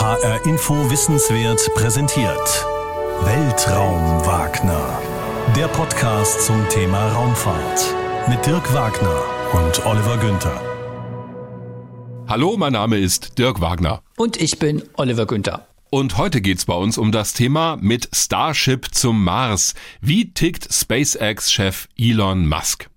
HR 0.00 0.46
Info 0.46 0.88
Wissenswert 0.92 1.74
präsentiert. 1.74 2.64
Weltraum 3.24 4.24
Wagner. 4.24 5.02
Der 5.56 5.66
Podcast 5.66 6.46
zum 6.46 6.68
Thema 6.68 7.08
Raumfahrt. 7.08 7.94
Mit 8.28 8.46
Dirk 8.46 8.72
Wagner 8.72 9.24
und 9.54 9.84
Oliver 9.84 10.16
Günther. 10.18 10.62
Hallo, 12.28 12.56
mein 12.56 12.74
Name 12.74 12.98
ist 12.98 13.40
Dirk 13.40 13.60
Wagner. 13.60 14.00
Und 14.16 14.40
ich 14.40 14.60
bin 14.60 14.84
Oliver 14.94 15.26
Günther. 15.26 15.66
Und 15.90 16.16
heute 16.16 16.40
geht's 16.42 16.64
bei 16.64 16.74
uns 16.74 16.96
um 16.96 17.10
das 17.10 17.32
Thema 17.32 17.76
mit 17.80 18.08
Starship 18.14 18.94
zum 18.94 19.24
Mars. 19.24 19.74
Wie 20.00 20.32
tickt 20.32 20.72
SpaceX-Chef 20.72 21.88
Elon 21.98 22.46
Musk? 22.46 22.88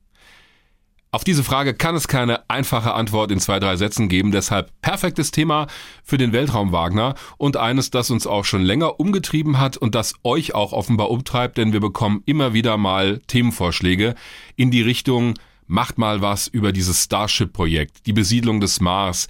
Auf 1.13 1.25
diese 1.25 1.43
Frage 1.43 1.73
kann 1.73 1.93
es 1.93 2.07
keine 2.07 2.49
einfache 2.49 2.93
Antwort 2.93 3.31
in 3.31 3.39
zwei, 3.41 3.59
drei 3.59 3.75
Sätzen 3.75 4.07
geben. 4.07 4.31
Deshalb 4.31 4.71
perfektes 4.81 5.31
Thema 5.31 5.67
für 6.05 6.17
den 6.17 6.31
Weltraum 6.31 6.71
Wagner 6.71 7.15
und 7.37 7.57
eines, 7.57 7.89
das 7.89 8.11
uns 8.11 8.25
auch 8.25 8.45
schon 8.45 8.61
länger 8.61 8.97
umgetrieben 8.97 9.59
hat 9.59 9.75
und 9.75 9.93
das 9.93 10.13
euch 10.23 10.55
auch 10.55 10.71
offenbar 10.71 11.09
umtreibt, 11.09 11.57
denn 11.57 11.73
wir 11.73 11.81
bekommen 11.81 12.23
immer 12.25 12.53
wieder 12.53 12.77
mal 12.77 13.19
Themenvorschläge 13.27 14.15
in 14.55 14.71
die 14.71 14.81
Richtung, 14.81 15.33
macht 15.67 15.97
mal 15.97 16.21
was 16.21 16.47
über 16.47 16.71
dieses 16.71 17.03
Starship-Projekt, 17.03 18.05
die 18.05 18.13
Besiedlung 18.13 18.61
des 18.61 18.79
Mars. 18.79 19.27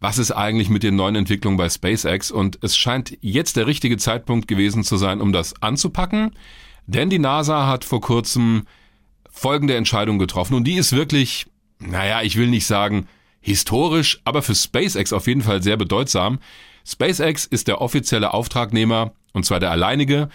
Was 0.00 0.16
ist 0.16 0.32
eigentlich 0.32 0.70
mit 0.70 0.82
den 0.82 0.96
neuen 0.96 1.14
Entwicklungen 1.14 1.58
bei 1.58 1.68
SpaceX? 1.68 2.30
Und 2.30 2.58
es 2.62 2.74
scheint 2.74 3.18
jetzt 3.20 3.58
der 3.58 3.66
richtige 3.66 3.98
Zeitpunkt 3.98 4.48
gewesen 4.48 4.82
zu 4.82 4.96
sein, 4.96 5.20
um 5.20 5.34
das 5.34 5.60
anzupacken. 5.60 6.30
Denn 6.86 7.10
die 7.10 7.18
NASA 7.18 7.66
hat 7.66 7.84
vor 7.84 8.00
kurzem 8.00 8.62
folgende 9.38 9.76
Entscheidung 9.76 10.18
getroffen 10.18 10.54
und 10.54 10.64
die 10.64 10.74
ist 10.74 10.92
wirklich, 10.92 11.46
naja, 11.78 12.22
ich 12.22 12.36
will 12.36 12.48
nicht 12.48 12.66
sagen 12.66 13.06
historisch, 13.40 14.20
aber 14.24 14.42
für 14.42 14.54
SpaceX 14.54 15.12
auf 15.12 15.26
jeden 15.26 15.42
Fall 15.42 15.62
sehr 15.62 15.76
bedeutsam. 15.76 16.40
SpaceX 16.84 17.46
ist 17.46 17.68
der 17.68 17.80
offizielle 17.80 18.34
Auftragnehmer, 18.34 19.12
und 19.32 19.46
zwar 19.46 19.60
der 19.60 19.70
alleinige, 19.70 20.28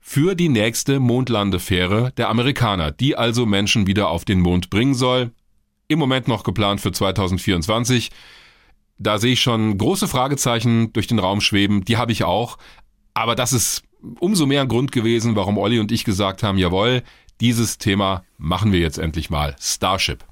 für 0.00 0.36
die 0.36 0.48
nächste 0.48 1.00
Mondlandefähre 1.00 2.12
der 2.16 2.28
Amerikaner, 2.28 2.92
die 2.92 3.16
also 3.16 3.44
Menschen 3.44 3.88
wieder 3.88 4.08
auf 4.08 4.24
den 4.24 4.40
Mond 4.40 4.70
bringen 4.70 4.94
soll. 4.94 5.32
Im 5.88 5.98
Moment 5.98 6.28
noch 6.28 6.44
geplant 6.44 6.80
für 6.80 6.92
2024. 6.92 8.10
Da 8.98 9.18
sehe 9.18 9.32
ich 9.32 9.40
schon 9.40 9.76
große 9.76 10.06
Fragezeichen 10.06 10.92
durch 10.92 11.08
den 11.08 11.18
Raum 11.18 11.40
schweben, 11.40 11.84
die 11.84 11.96
habe 11.96 12.12
ich 12.12 12.22
auch. 12.22 12.58
Aber 13.14 13.34
das 13.34 13.52
ist 13.52 13.82
umso 14.20 14.46
mehr 14.46 14.62
ein 14.62 14.68
Grund 14.68 14.92
gewesen, 14.92 15.34
warum 15.34 15.58
Olli 15.58 15.80
und 15.80 15.90
ich 15.90 16.04
gesagt 16.04 16.44
haben, 16.44 16.58
jawohl, 16.58 17.02
dieses 17.40 17.78
Thema 17.78 18.24
machen 18.38 18.72
wir 18.72 18.80
jetzt 18.80 18.98
endlich 18.98 19.30
mal. 19.30 19.56
Starship. 19.60 20.24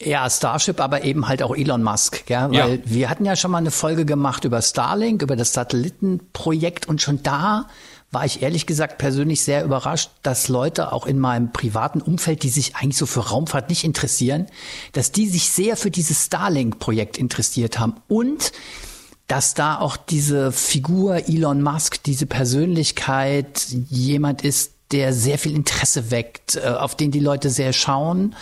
Ja, 0.00 0.30
Starship, 0.30 0.80
aber 0.80 1.02
eben 1.02 1.26
halt 1.26 1.42
auch 1.42 1.56
Elon 1.56 1.82
Musk, 1.82 2.24
gell? 2.26 2.50
weil 2.50 2.74
ja. 2.76 2.78
wir 2.84 3.10
hatten 3.10 3.24
ja 3.24 3.34
schon 3.34 3.50
mal 3.50 3.58
eine 3.58 3.72
Folge 3.72 4.04
gemacht 4.04 4.44
über 4.44 4.62
Starlink, 4.62 5.22
über 5.22 5.34
das 5.34 5.52
Satellitenprojekt 5.52 6.86
und 6.86 7.02
schon 7.02 7.22
da 7.24 7.66
war 8.10 8.24
ich 8.24 8.40
ehrlich 8.42 8.66
gesagt 8.66 8.96
persönlich 8.98 9.42
sehr 9.42 9.64
überrascht, 9.64 10.10
dass 10.22 10.48
Leute 10.48 10.92
auch 10.92 11.06
in 11.06 11.18
meinem 11.18 11.52
privaten 11.52 12.00
Umfeld, 12.00 12.42
die 12.42 12.48
sich 12.48 12.76
eigentlich 12.76 12.96
so 12.96 13.06
für 13.06 13.28
Raumfahrt 13.28 13.68
nicht 13.68 13.84
interessieren, 13.84 14.46
dass 14.92 15.12
die 15.12 15.28
sich 15.28 15.50
sehr 15.50 15.76
für 15.76 15.90
dieses 15.90 16.26
Starlink-Projekt 16.26 17.18
interessiert 17.18 17.78
haben 17.78 17.96
und 18.08 18.52
dass 19.26 19.52
da 19.52 19.78
auch 19.78 19.98
diese 19.98 20.52
Figur 20.52 21.28
Elon 21.28 21.60
Musk, 21.60 22.02
diese 22.04 22.24
Persönlichkeit 22.24 23.66
jemand 23.90 24.42
ist, 24.42 24.72
der 24.92 25.12
sehr 25.12 25.38
viel 25.38 25.54
Interesse 25.54 26.10
weckt, 26.10 26.56
äh, 26.56 26.68
auf 26.68 26.94
den 26.94 27.10
die 27.10 27.20
Leute 27.20 27.50
sehr 27.50 27.72
schauen. 27.72 28.34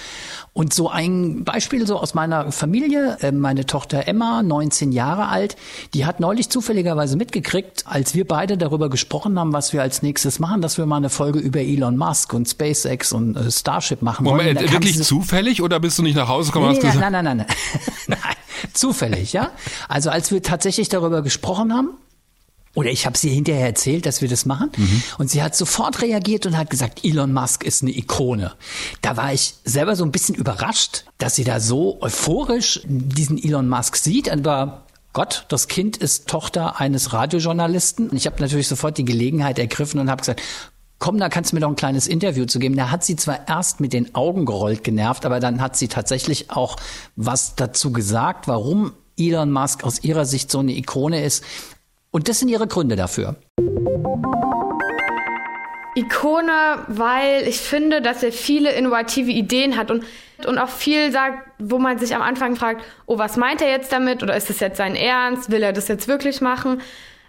Und 0.53 0.73
so 0.73 0.89
ein 0.89 1.45
Beispiel 1.45 1.87
so 1.87 1.99
aus 1.99 2.15
meiner 2.15 2.53
Familie, 2.53 3.19
äh, 3.21 3.33
meine 3.33 3.67
Tochter 3.67 4.07
Emma, 4.07 4.43
19 4.43 4.93
Jahre 4.93 5.29
alt, 5.29 5.57
die 5.93 6.07
hat 6.07 6.21
neulich 6.21 6.49
zufälligerweise 6.49 7.17
mitgekriegt, 7.17 7.85
als 7.87 8.15
wir 8.15 8.27
beide 8.27 8.57
darüber 8.57 8.89
gesprochen 8.89 9.39
haben, 9.39 9.53
was 9.53 9.73
wir 9.73 9.83
als 9.83 10.03
nächstes 10.03 10.39
machen, 10.39 10.63
dass 10.63 10.79
wir 10.79 10.87
mal 10.87 10.97
eine 10.97 11.11
Folge 11.11 11.41
über 11.41 11.61
Elon 11.61 11.97
Musk 11.97 12.33
und 12.33 12.49
SpaceX 12.49 13.13
und 13.13 13.37
äh, 13.37 13.51
Starship 13.51 14.03
machen 14.03 14.25
wollen. 14.25 14.37
Moment, 14.37 14.73
wirklich 14.73 15.03
zufällig 15.03 15.63
oder 15.63 15.81
bist 15.81 15.99
du 15.99 16.03
nicht 16.03 16.17
nach 16.17 16.29
Hause 16.29 16.53
gekommen? 16.53 16.73
Nee, 16.73 16.91
nein, 16.95 17.13
nein, 17.13 17.25
nein, 17.25 17.37
nein, 17.39 17.47
nein. 18.07 18.19
Zufällig, 18.73 19.33
ja. 19.33 19.51
Also 19.89 20.11
als 20.11 20.31
wir 20.31 20.43
tatsächlich 20.43 20.89
darüber 20.89 21.23
gesprochen 21.23 21.75
haben, 21.75 21.91
oder 22.77 22.91
ich 22.91 23.07
habe 23.07 23.17
sie 23.17 23.31
hinterher 23.31 23.67
erzählt, 23.67 24.05
dass 24.05 24.21
wir 24.21 24.29
das 24.29 24.45
machen. 24.45 24.71
Mhm. 24.77 25.03
Und 25.17 25.31
sie 25.31 25.43
hat 25.43 25.57
sofort 25.57 26.03
reagiert 26.03 26.45
und 26.45 26.59
hat 26.59 26.69
gesagt, 26.69 27.05
Elon 27.05 27.33
Musk 27.33 27.65
ist 27.65 27.83
eine 27.83 27.91
Ikone. 27.91 28.53
Da 29.01 29.17
war 29.17 29.33
ich 29.33 29.55
selber 29.65 29.97
so 29.97 30.05
ein 30.05 30.13
bisschen 30.13 30.35
überrascht, 30.35 31.05
dass 31.17 31.35
sie 31.35 31.45
da 31.45 31.59
so 31.59 32.01
euphorisch 32.03 32.83
diesen 32.85 33.43
Elon 33.43 33.67
Musk 33.67 33.97
sieht. 33.97 34.29
Aber 34.29 34.85
Gott, 35.15 35.47
das 35.49 35.69
Kind 35.69 35.97
ist 35.97 36.29
Tochter 36.29 36.79
eines 36.79 37.15
Radiojournalisten. 37.15 38.11
Und 38.11 38.17
ich 38.19 38.27
habe 38.27 38.43
natürlich 38.43 38.69
sofort 38.69 38.99
die 38.99 39.07
Gelegenheit 39.07 39.59
ergriffen 39.59 39.99
und 39.99 40.11
habe 40.11 40.21
gesagt, 40.21 40.43
komm, 40.99 41.17
da 41.17 41.31
kannst 41.31 41.53
du 41.53 41.57
mir 41.57 41.61
doch 41.61 41.71
ein 41.71 41.77
kleines 41.77 42.07
Interview 42.07 42.45
zu 42.45 42.59
geben. 42.59 42.77
Da 42.77 42.91
hat 42.91 43.05
sie 43.05 43.17
zwar 43.17 43.49
erst 43.49 43.81
mit 43.81 43.95
den 43.95 44.15
Augen 44.15 44.45
gerollt 44.45 44.85
genervt, 44.85 45.25
aber 45.25 45.41
dann 45.41 45.63
hat 45.63 45.77
sie 45.77 45.89
tatsächlich 45.89 46.51
auch 46.51 46.77
was 47.17 47.55
dazu 47.55 47.91
gesagt, 47.91 48.49
warum 48.49 48.93
Elon 49.17 49.51
Musk 49.51 49.83
aus 49.83 50.05
ihrer 50.05 50.27
Sicht 50.27 50.51
so 50.51 50.59
eine 50.59 50.77
Ikone 50.77 51.25
ist. 51.25 51.43
Und 52.17 52.29
das 52.29 52.39
sind 52.39 52.49
ihre 52.49 52.67
Gründe 52.67 52.97
dafür. 52.97 53.37
Ikone, 55.95 56.79
weil 56.87 57.47
ich 57.47 57.59
finde, 57.59 58.01
dass 58.01 58.23
er 58.23 58.33
viele 58.33 58.73
innovative 58.73 59.31
Ideen 59.31 59.77
hat 59.77 59.91
und, 59.91 60.03
und 60.47 60.57
auch 60.57 60.71
viel 60.71 61.13
sagt, 61.13 61.47
wo 61.59 61.79
man 61.79 61.99
sich 61.99 62.15
am 62.15 62.23
Anfang 62.23 62.57
fragt, 62.57 62.83
oh, 63.05 63.19
was 63.19 63.37
meint 63.37 63.61
er 63.61 63.69
jetzt 63.69 63.93
damit? 63.93 64.23
Oder 64.23 64.35
ist 64.35 64.49
das 64.49 64.61
jetzt 64.61 64.79
sein 64.79 64.95
Ernst? 64.97 65.51
Will 65.51 65.63
er 65.63 65.75
das 65.75 65.89
jetzt 65.89 66.09
wirklich 66.09 66.41
machen? 66.41 66.81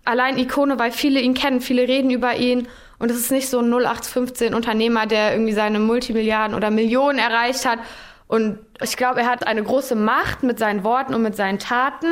Allein 0.06 0.38
Ikone, 0.38 0.80
weil 0.80 0.94
viele 0.94 1.20
ihn 1.20 1.34
kennen, 1.34 1.60
viele 1.60 1.82
reden 1.82 2.10
über 2.10 2.38
ihn. 2.38 2.70
Und 2.98 3.12
es 3.12 3.18
ist 3.18 3.32
nicht 3.32 3.50
so 3.50 3.60
ein 3.60 3.70
0815 3.70 4.54
Unternehmer, 4.54 5.06
der 5.06 5.34
irgendwie 5.34 5.52
seine 5.52 5.80
Multimilliarden 5.80 6.56
oder 6.56 6.72
Millionen 6.72 7.20
erreicht 7.20 7.66
hat. 7.66 7.80
Und 8.28 8.58
ich 8.82 8.96
glaube, 8.96 9.20
er 9.20 9.30
hat 9.30 9.48
eine 9.48 9.64
große 9.64 9.96
Macht 9.96 10.44
mit 10.44 10.60
seinen 10.60 10.86
Worten 10.86 11.14
und 11.14 11.24
mit 11.24 11.36
seinen 11.36 11.60
Taten. 11.60 12.08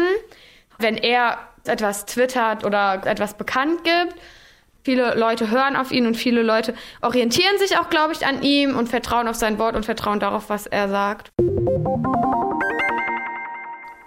Wenn 0.78 0.98
er 0.98 1.38
etwas 1.68 2.06
twittert 2.06 2.66
oder 2.66 3.06
etwas 3.06 3.36
bekannt 3.36 3.84
gibt. 3.84 4.16
Viele 4.84 5.16
Leute 5.16 5.50
hören 5.50 5.76
auf 5.76 5.92
ihn 5.92 6.06
und 6.06 6.16
viele 6.16 6.44
Leute 6.44 6.76
orientieren 7.02 7.58
sich 7.58 7.78
auch, 7.78 7.90
glaube 7.90 8.14
ich, 8.14 8.26
an 8.26 8.44
ihm 8.44 8.76
und 8.76 8.88
vertrauen 8.88 9.28
auf 9.28 9.36
sein 9.36 9.58
Wort 9.58 9.76
und 9.76 9.84
vertrauen 9.84 10.20
darauf, 10.20 10.50
was 10.50 10.68
er 10.68 10.90
sagt. 10.90 11.32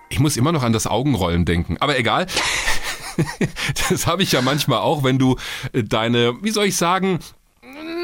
Ich 0.09 0.21
muss 0.21 0.37
immer 0.37 0.53
noch 0.53 0.63
an 0.63 0.73
das 0.73 0.87
Augenrollen 0.87 1.45
denken, 1.45 1.77
aber 1.81 1.99
egal. 1.99 2.27
Das 3.91 4.07
habe 4.07 4.23
ich 4.23 4.31
ja 4.31 4.43
manchmal 4.43 4.79
auch, 4.79 5.03
wenn 5.03 5.19
du 5.19 5.35
deine, 5.73 6.41
wie 6.41 6.51
soll 6.51 6.67
ich 6.67 6.77
sagen, 6.77 7.19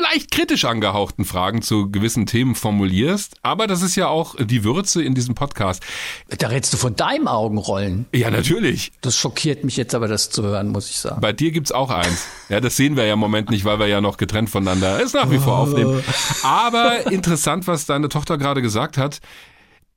leicht 0.01 0.31
kritisch 0.31 0.65
angehauchten 0.65 1.25
Fragen 1.25 1.63
zu 1.63 1.91
gewissen 1.91 2.27
Themen 2.27 2.55
formulierst. 2.55 3.37
Aber 3.43 3.67
das 3.67 3.83
ist 3.83 3.97
ja 3.97 4.09
auch 4.09 4.35
die 4.39 4.65
Würze 4.65 5.03
in 5.03 5.15
diesem 5.15 5.35
Podcast. 5.35 5.83
Da 6.29 6.49
redest 6.49 6.73
du 6.73 6.77
von 6.77 6.97
deinem 6.97 7.29
Augenrollen. 7.29 8.07
Ja, 8.13 8.31
natürlich. 8.31 8.93
Das 9.01 9.17
schockiert 9.17 9.65
mich 9.65 9.77
jetzt 9.77 9.95
aber, 9.95 10.09
das 10.09 10.31
zu 10.31 10.43
hören, 10.43 10.69
muss 10.69 10.91
ich 10.91 10.99
sagen. 10.99 11.21
Bei 11.21 11.33
dir 11.33 11.51
gibt's 11.51 11.73
auch 11.73 11.91
eins. 11.91 12.27
Ja, 12.49 12.61
das 12.61 12.77
sehen 12.77 12.97
wir 12.97 13.07
ja 13.07 13.15
im 13.15 13.19
Moment 13.19 13.51
nicht, 13.51 13.65
weil 13.65 13.79
wir 13.79 13.87
ja 13.87 14.01
noch 14.01 14.17
getrennt 14.17 14.51
voneinander 14.51 15.01
ist 15.01 15.15
nach 15.15 15.31
wie 15.31 15.39
vor 15.39 15.59
aufnehmen. 15.59 16.03
Aber 16.43 17.11
interessant, 17.11 17.67
was 17.67 17.87
deine 17.87 18.09
Tochter 18.09 18.39
gerade 18.39 18.63
gesagt 18.63 18.99
hat, 18.99 19.21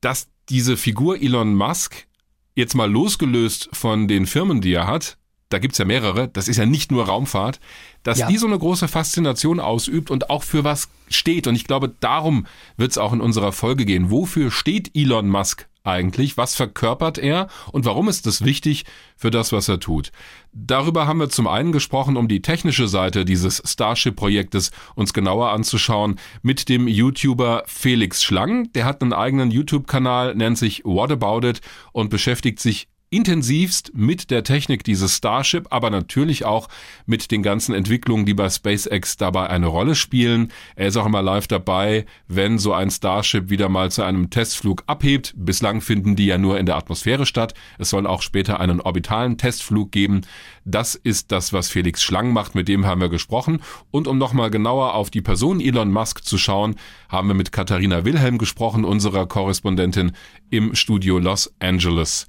dass 0.00 0.28
diese 0.48 0.76
Figur 0.76 1.20
Elon 1.20 1.54
Musk 1.54 2.06
jetzt 2.54 2.74
mal 2.74 2.90
losgelöst 2.90 3.68
von 3.72 4.08
den 4.08 4.26
Firmen, 4.26 4.60
die 4.60 4.72
er 4.72 4.86
hat, 4.86 5.17
da 5.48 5.58
gibt's 5.58 5.78
ja 5.78 5.84
mehrere, 5.84 6.28
das 6.28 6.48
ist 6.48 6.58
ja 6.58 6.66
nicht 6.66 6.90
nur 6.90 7.06
Raumfahrt, 7.06 7.60
dass 8.02 8.18
ja. 8.18 8.28
die 8.28 8.36
so 8.36 8.46
eine 8.46 8.58
große 8.58 8.88
Faszination 8.88 9.60
ausübt 9.60 10.10
und 10.10 10.30
auch 10.30 10.42
für 10.42 10.64
was 10.64 10.88
steht. 11.08 11.46
Und 11.46 11.54
ich 11.54 11.64
glaube, 11.64 11.94
darum 12.00 12.46
wird's 12.76 12.98
auch 12.98 13.12
in 13.12 13.20
unserer 13.20 13.52
Folge 13.52 13.84
gehen. 13.84 14.10
Wofür 14.10 14.50
steht 14.50 14.90
Elon 14.94 15.28
Musk 15.28 15.66
eigentlich? 15.84 16.36
Was 16.36 16.54
verkörpert 16.54 17.16
er? 17.16 17.48
Und 17.72 17.86
warum 17.86 18.08
ist 18.08 18.26
es 18.26 18.44
wichtig 18.44 18.84
für 19.16 19.30
das, 19.30 19.52
was 19.52 19.68
er 19.68 19.80
tut? 19.80 20.12
Darüber 20.52 21.06
haben 21.06 21.20
wir 21.20 21.30
zum 21.30 21.46
einen 21.46 21.72
gesprochen, 21.72 22.16
um 22.16 22.28
die 22.28 22.42
technische 22.42 22.88
Seite 22.88 23.24
dieses 23.24 23.62
Starship-Projektes 23.64 24.70
uns 24.94 25.14
genauer 25.14 25.50
anzuschauen, 25.50 26.18
mit 26.42 26.68
dem 26.68 26.88
YouTuber 26.88 27.62
Felix 27.66 28.22
Schlang. 28.22 28.70
Der 28.72 28.84
hat 28.84 29.02
einen 29.02 29.12
eigenen 29.14 29.50
YouTube-Kanal, 29.50 30.34
nennt 30.34 30.58
sich 30.58 30.84
What 30.84 31.10
About 31.10 31.46
It 31.48 31.60
und 31.92 32.10
beschäftigt 32.10 32.60
sich 32.60 32.88
intensivst 33.10 33.92
mit 33.94 34.30
der 34.30 34.44
Technik 34.44 34.84
dieses 34.84 35.16
Starship, 35.16 35.66
aber 35.70 35.90
natürlich 35.90 36.44
auch 36.44 36.68
mit 37.06 37.30
den 37.30 37.42
ganzen 37.42 37.74
Entwicklungen, 37.74 38.26
die 38.26 38.34
bei 38.34 38.50
SpaceX 38.50 39.16
dabei 39.16 39.48
eine 39.48 39.66
Rolle 39.66 39.94
spielen. 39.94 40.52
Er 40.76 40.88
ist 40.88 40.96
auch 40.96 41.06
immer 41.06 41.22
live 41.22 41.46
dabei, 41.46 42.04
wenn 42.26 42.58
so 42.58 42.74
ein 42.74 42.90
Starship 42.90 43.48
wieder 43.48 43.68
mal 43.68 43.90
zu 43.90 44.02
einem 44.02 44.30
Testflug 44.30 44.84
abhebt. 44.86 45.32
Bislang 45.36 45.80
finden 45.80 46.16
die 46.16 46.26
ja 46.26 46.38
nur 46.38 46.58
in 46.58 46.66
der 46.66 46.76
Atmosphäre 46.76 47.24
statt. 47.24 47.54
Es 47.78 47.90
soll 47.90 48.06
auch 48.06 48.22
später 48.22 48.60
einen 48.60 48.80
orbitalen 48.80 49.38
Testflug 49.38 49.90
geben. 49.90 50.22
Das 50.64 50.94
ist 50.94 51.32
das, 51.32 51.54
was 51.54 51.70
Felix 51.70 52.02
Schlang 52.02 52.32
macht, 52.32 52.54
mit 52.54 52.68
dem 52.68 52.84
haben 52.84 53.00
wir 53.00 53.08
gesprochen. 53.08 53.62
Und 53.90 54.06
um 54.06 54.18
nochmal 54.18 54.50
genauer 54.50 54.94
auf 54.94 55.08
die 55.08 55.22
Person 55.22 55.60
Elon 55.60 55.90
Musk 55.90 56.24
zu 56.24 56.36
schauen, 56.36 56.76
haben 57.08 57.28
wir 57.28 57.34
mit 57.34 57.52
Katharina 57.52 58.04
Wilhelm 58.04 58.36
gesprochen, 58.36 58.84
unserer 58.84 59.26
Korrespondentin 59.26 60.12
im 60.50 60.74
Studio 60.74 61.18
Los 61.18 61.54
Angeles. 61.58 62.26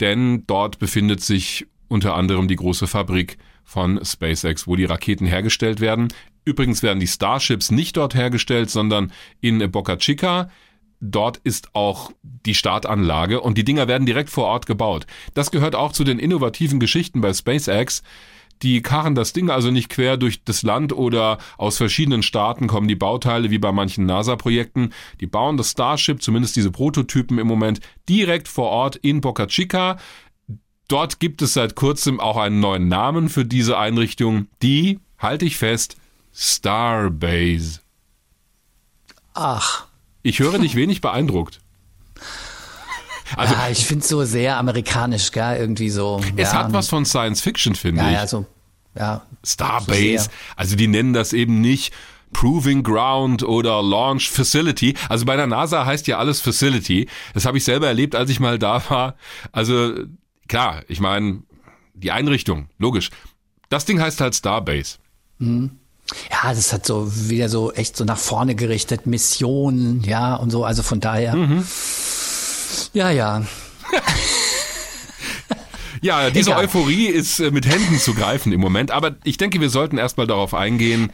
Denn 0.00 0.44
dort 0.46 0.78
befindet 0.78 1.20
sich 1.20 1.66
unter 1.88 2.14
anderem 2.14 2.48
die 2.48 2.56
große 2.56 2.86
Fabrik 2.86 3.38
von 3.64 4.04
SpaceX, 4.04 4.66
wo 4.66 4.76
die 4.76 4.84
Raketen 4.84 5.26
hergestellt 5.26 5.80
werden. 5.80 6.08
Übrigens 6.44 6.82
werden 6.82 7.00
die 7.00 7.06
Starships 7.06 7.70
nicht 7.70 7.96
dort 7.96 8.14
hergestellt, 8.14 8.70
sondern 8.70 9.12
in 9.40 9.70
Boca 9.70 9.96
Chica. 9.96 10.50
Dort 11.00 11.38
ist 11.38 11.74
auch 11.74 12.10
die 12.22 12.54
Startanlage 12.54 13.40
und 13.40 13.56
die 13.56 13.64
Dinger 13.64 13.88
werden 13.88 14.06
direkt 14.06 14.30
vor 14.30 14.44
Ort 14.46 14.66
gebaut. 14.66 15.06
Das 15.34 15.50
gehört 15.50 15.74
auch 15.74 15.92
zu 15.92 16.04
den 16.04 16.18
innovativen 16.18 16.80
Geschichten 16.80 17.20
bei 17.20 17.32
SpaceX. 17.32 18.02
Die 18.62 18.82
karren 18.82 19.14
das 19.14 19.32
Ding 19.32 19.48
also 19.48 19.70
nicht 19.70 19.88
quer 19.88 20.16
durch 20.16 20.44
das 20.44 20.62
Land 20.62 20.92
oder 20.92 21.38
aus 21.56 21.78
verschiedenen 21.78 22.22
Staaten 22.22 22.66
kommen 22.66 22.88
die 22.88 22.96
Bauteile 22.96 23.50
wie 23.50 23.58
bei 23.58 23.72
manchen 23.72 24.04
NASA-Projekten. 24.04 24.92
Die 25.20 25.26
bauen 25.26 25.56
das 25.56 25.70
Starship, 25.70 26.22
zumindest 26.22 26.56
diese 26.56 26.70
Prototypen 26.70 27.38
im 27.38 27.46
Moment, 27.46 27.80
direkt 28.08 28.48
vor 28.48 28.68
Ort 28.68 28.96
in 28.96 29.20
Boca 29.20 29.46
Chica. 29.46 29.96
Dort 30.88 31.20
gibt 31.20 31.40
es 31.40 31.54
seit 31.54 31.74
kurzem 31.74 32.20
auch 32.20 32.36
einen 32.36 32.60
neuen 32.60 32.88
Namen 32.88 33.28
für 33.28 33.44
diese 33.44 33.78
Einrichtung, 33.78 34.48
die, 34.62 34.98
halte 35.18 35.44
ich 35.44 35.56
fest, 35.56 35.96
Starbase. 36.32 37.80
Ach. 39.34 39.86
Ich 40.22 40.40
höre 40.40 40.58
dich 40.58 40.74
wenig 40.74 41.00
beeindruckt. 41.00 41.59
Also, 43.36 43.54
ja, 43.54 43.68
ich 43.70 43.86
finde 43.86 44.02
es 44.02 44.08
so 44.08 44.24
sehr 44.24 44.56
amerikanisch, 44.56 45.30
gell, 45.32 45.56
irgendwie 45.58 45.90
so. 45.90 46.20
Es 46.36 46.52
ja, 46.52 46.64
hat 46.64 46.72
was 46.72 46.88
von 46.88 47.04
Science 47.04 47.40
Fiction, 47.40 47.74
finde 47.74 48.02
ja, 48.02 48.08
ich. 48.08 48.14
Ja, 48.14 48.26
so, 48.26 48.46
ja. 48.96 49.22
Starbase, 49.44 50.18
so 50.18 50.30
also 50.56 50.76
die 50.76 50.86
nennen 50.86 51.12
das 51.12 51.32
eben 51.32 51.60
nicht 51.60 51.92
Proving 52.32 52.82
Ground 52.82 53.42
oder 53.42 53.82
Launch 53.82 54.30
Facility. 54.30 54.94
Also 55.08 55.24
bei 55.24 55.36
der 55.36 55.46
NASA 55.46 55.84
heißt 55.84 56.06
ja 56.06 56.18
alles 56.18 56.40
Facility. 56.40 57.08
Das 57.34 57.44
habe 57.44 57.58
ich 57.58 57.64
selber 57.64 57.88
erlebt, 57.88 58.14
als 58.14 58.30
ich 58.30 58.40
mal 58.40 58.58
da 58.58 58.82
war. 58.88 59.16
Also 59.52 59.94
klar, 60.48 60.82
ich 60.88 61.00
meine, 61.00 61.42
die 61.94 62.10
Einrichtung, 62.10 62.68
logisch. 62.78 63.10
Das 63.68 63.84
Ding 63.84 64.00
heißt 64.00 64.20
halt 64.20 64.34
Starbase. 64.34 64.98
Mhm. 65.38 65.72
Ja, 66.30 66.52
das 66.52 66.72
hat 66.72 66.86
so 66.86 67.10
wieder 67.28 67.48
so 67.48 67.72
echt 67.72 67.96
so 67.96 68.04
nach 68.04 68.18
vorne 68.18 68.56
gerichtet, 68.56 69.06
Missionen, 69.06 70.02
ja, 70.02 70.34
und 70.34 70.50
so. 70.50 70.64
Also 70.64 70.82
von 70.82 71.00
daher. 71.00 71.36
Mhm. 71.36 71.64
Ja, 72.92 73.10
ja. 73.10 73.44
ja, 76.00 76.30
diese 76.30 76.50
Egal. 76.50 76.64
Euphorie 76.64 77.06
ist 77.06 77.40
äh, 77.40 77.50
mit 77.50 77.66
Händen 77.66 77.98
zu 77.98 78.14
greifen 78.14 78.52
im 78.52 78.60
Moment. 78.60 78.90
Aber 78.90 79.16
ich 79.24 79.36
denke, 79.36 79.60
wir 79.60 79.70
sollten 79.70 79.98
erstmal 79.98 80.26
darauf 80.26 80.54
eingehen, 80.54 81.12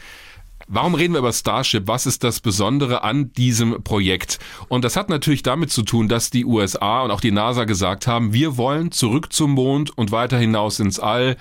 Warum 0.69 0.97
reden 0.97 1.15
wir 1.15 1.21
über 1.21 1.33
Starship? 1.33 1.87
Was 1.87 2.07
ist 2.07 2.25
das 2.25 2.41
Besondere 2.41 3.05
an 3.05 3.33
diesem 3.35 3.85
Projekt? 3.85 4.41
Und 4.67 4.85
das 4.85 4.97
hat 4.97 5.09
natürlich 5.09 5.45
damit 5.45 5.71
zu 5.71 5.83
tun, 5.85 6.09
dass 6.09 6.31
die 6.31 6.45
USA 6.45 7.03
und 7.03 7.13
auch 7.13 7.21
die 7.21 7.31
NASA 7.31 7.65
gesagt 7.65 8.09
haben, 8.09 8.33
wir 8.33 8.57
wollen 8.57 8.91
zurück 8.91 9.33
zum 9.33 9.53
Mond 9.53 9.97
und 9.97 10.11
weiter 10.11 10.39
hinaus 10.39 10.81
ins 10.81 10.99
All 10.99 11.37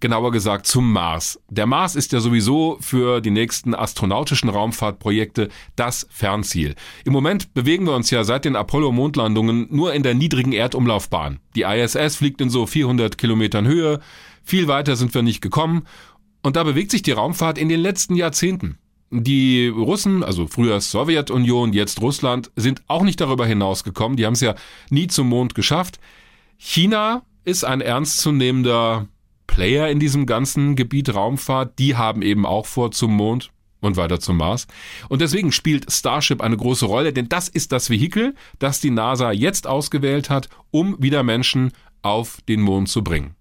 genauer 0.00 0.32
gesagt 0.32 0.66
zum 0.66 0.92
Mars. 0.92 1.40
Der 1.48 1.66
Mars 1.66 1.94
ist 1.94 2.12
ja 2.12 2.20
sowieso 2.20 2.78
für 2.80 3.20
die 3.20 3.30
nächsten 3.30 3.74
astronautischen 3.74 4.48
Raumfahrtprojekte 4.48 5.48
das 5.76 6.06
Fernziel. 6.10 6.74
Im 7.04 7.12
Moment 7.12 7.54
bewegen 7.54 7.86
wir 7.86 7.94
uns 7.94 8.10
ja 8.10 8.24
seit 8.24 8.44
den 8.44 8.56
Apollo-Mondlandungen 8.56 9.66
nur 9.70 9.94
in 9.94 10.02
der 10.02 10.14
niedrigen 10.14 10.52
Erdumlaufbahn. 10.52 11.40
Die 11.54 11.62
ISS 11.62 12.16
fliegt 12.16 12.40
in 12.40 12.50
so 12.50 12.66
400 12.66 13.18
Kilometern 13.18 13.66
Höhe. 13.66 14.00
Viel 14.42 14.68
weiter 14.68 14.96
sind 14.96 15.14
wir 15.14 15.22
nicht 15.22 15.40
gekommen. 15.40 15.86
Und 16.42 16.56
da 16.56 16.64
bewegt 16.64 16.90
sich 16.90 17.02
die 17.02 17.12
Raumfahrt 17.12 17.58
in 17.58 17.68
den 17.68 17.80
letzten 17.80 18.14
Jahrzehnten. 18.14 18.78
Die 19.10 19.66
Russen, 19.66 20.22
also 20.22 20.46
früher 20.46 20.80
Sowjetunion, 20.80 21.72
jetzt 21.72 22.00
Russland, 22.00 22.50
sind 22.54 22.82
auch 22.86 23.02
nicht 23.02 23.20
darüber 23.20 23.44
hinausgekommen. 23.44 24.16
Die 24.16 24.24
haben 24.24 24.34
es 24.34 24.40
ja 24.40 24.54
nie 24.88 25.08
zum 25.08 25.28
Mond 25.28 25.54
geschafft. 25.54 25.98
China 26.56 27.22
ist 27.44 27.64
ein 27.64 27.80
ernstzunehmender 27.80 29.08
Player 29.50 29.88
in 29.88 29.98
diesem 29.98 30.26
ganzen 30.26 30.76
Gebiet 30.76 31.12
Raumfahrt, 31.12 31.78
die 31.78 31.96
haben 31.96 32.22
eben 32.22 32.46
auch 32.46 32.66
vor 32.66 32.92
zum 32.92 33.14
Mond 33.16 33.50
und 33.80 33.96
weiter 33.96 34.20
zum 34.20 34.36
Mars. 34.36 34.66
Und 35.08 35.20
deswegen 35.20 35.50
spielt 35.50 35.90
Starship 35.90 36.40
eine 36.40 36.56
große 36.56 36.86
Rolle, 36.86 37.12
denn 37.12 37.28
das 37.28 37.48
ist 37.48 37.72
das 37.72 37.90
Vehikel, 37.90 38.34
das 38.58 38.80
die 38.80 38.90
NASA 38.90 39.32
jetzt 39.32 39.66
ausgewählt 39.66 40.30
hat, 40.30 40.48
um 40.70 40.96
wieder 41.02 41.22
Menschen 41.22 41.72
auf 42.02 42.38
den 42.48 42.60
Mond 42.60 42.88
zu 42.88 43.02
bringen. 43.02 43.34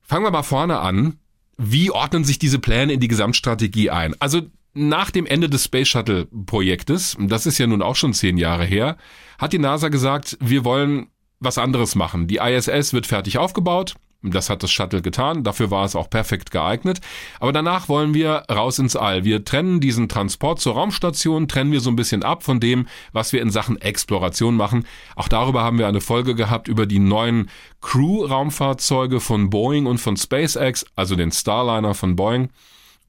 Fangen 0.00 0.24
wir 0.24 0.30
mal 0.30 0.42
vorne 0.42 0.80
an. 0.80 1.18
Wie 1.58 1.90
ordnen 1.90 2.24
sich 2.24 2.38
diese 2.38 2.58
Pläne 2.58 2.94
in 2.94 3.00
die 3.00 3.08
Gesamtstrategie 3.08 3.90
ein? 3.90 4.14
Also 4.20 4.42
nach 4.72 5.10
dem 5.10 5.26
Ende 5.26 5.50
des 5.50 5.64
Space 5.64 5.88
Shuttle 5.88 6.26
Projektes, 6.46 7.16
das 7.20 7.46
ist 7.46 7.58
ja 7.58 7.66
nun 7.66 7.82
auch 7.82 7.96
schon 7.96 8.14
zehn 8.14 8.38
Jahre 8.38 8.64
her, 8.64 8.96
hat 9.38 9.52
die 9.52 9.58
NASA 9.58 9.88
gesagt, 9.88 10.38
wir 10.40 10.64
wollen 10.64 11.08
was 11.40 11.58
anderes 11.58 11.94
machen. 11.94 12.28
Die 12.28 12.36
ISS 12.36 12.92
wird 12.92 13.06
fertig 13.06 13.38
aufgebaut, 13.38 13.96
das 14.22 14.50
hat 14.50 14.64
das 14.64 14.72
Shuttle 14.72 15.00
getan, 15.00 15.44
dafür 15.44 15.70
war 15.70 15.84
es 15.84 15.94
auch 15.94 16.10
perfekt 16.10 16.50
geeignet. 16.50 17.00
Aber 17.38 17.52
danach 17.52 17.88
wollen 17.88 18.14
wir 18.14 18.44
raus 18.50 18.78
ins 18.78 18.96
All. 18.96 19.24
Wir 19.24 19.44
trennen 19.44 19.80
diesen 19.80 20.08
Transport 20.08 20.60
zur 20.60 20.74
Raumstation, 20.74 21.46
trennen 21.46 21.70
wir 21.70 21.80
so 21.80 21.90
ein 21.90 21.96
bisschen 21.96 22.24
ab 22.24 22.42
von 22.42 22.58
dem, 22.58 22.88
was 23.12 23.32
wir 23.32 23.40
in 23.40 23.50
Sachen 23.50 23.80
Exploration 23.80 24.56
machen. 24.56 24.86
Auch 25.14 25.28
darüber 25.28 25.62
haben 25.62 25.78
wir 25.78 25.86
eine 25.86 26.00
Folge 26.00 26.34
gehabt 26.34 26.66
über 26.66 26.86
die 26.86 26.98
neuen 26.98 27.48
Crew-Raumfahrzeuge 27.80 29.20
von 29.20 29.50
Boeing 29.50 29.86
und 29.86 29.98
von 29.98 30.16
SpaceX, 30.16 30.84
also 30.96 31.14
den 31.14 31.30
Starliner 31.30 31.94
von 31.94 32.16
Boeing 32.16 32.50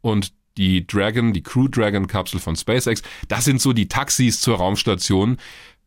und 0.01 0.31
die 0.57 0.85
Dragon, 0.85 1.33
die 1.33 1.41
Crew 1.41 1.67
Dragon 1.67 2.06
Kapsel 2.06 2.39
von 2.39 2.56
SpaceX. 2.56 3.01
Das 3.27 3.45
sind 3.45 3.61
so 3.61 3.73
die 3.73 3.88
Taxis 3.88 4.41
zur 4.41 4.57
Raumstation. 4.57 5.38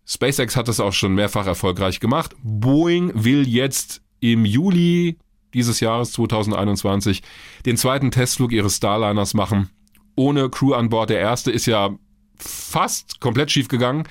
SpaceX 0.06 0.56
hat 0.56 0.66
das 0.66 0.80
auch 0.80 0.92
schon 0.92 1.14
mehrfach 1.14 1.46
erfolgreich 1.46 2.00
gemacht. 2.00 2.34
Boeing 2.42 3.12
will 3.14 3.46
jetzt 3.46 4.01
im 4.22 4.44
Juli 4.46 5.18
dieses 5.52 5.80
Jahres 5.80 6.12
2021 6.12 7.22
den 7.66 7.76
zweiten 7.76 8.10
Testflug 8.10 8.52
ihres 8.52 8.76
Starliners 8.76 9.34
machen. 9.34 9.68
Ohne 10.14 10.48
Crew 10.48 10.72
an 10.72 10.88
Bord. 10.88 11.10
Der 11.10 11.20
erste 11.20 11.50
ist 11.50 11.66
ja 11.66 11.90
fast 12.36 13.20
komplett 13.20 13.50
schief 13.50 13.68
gegangen. 13.68 14.04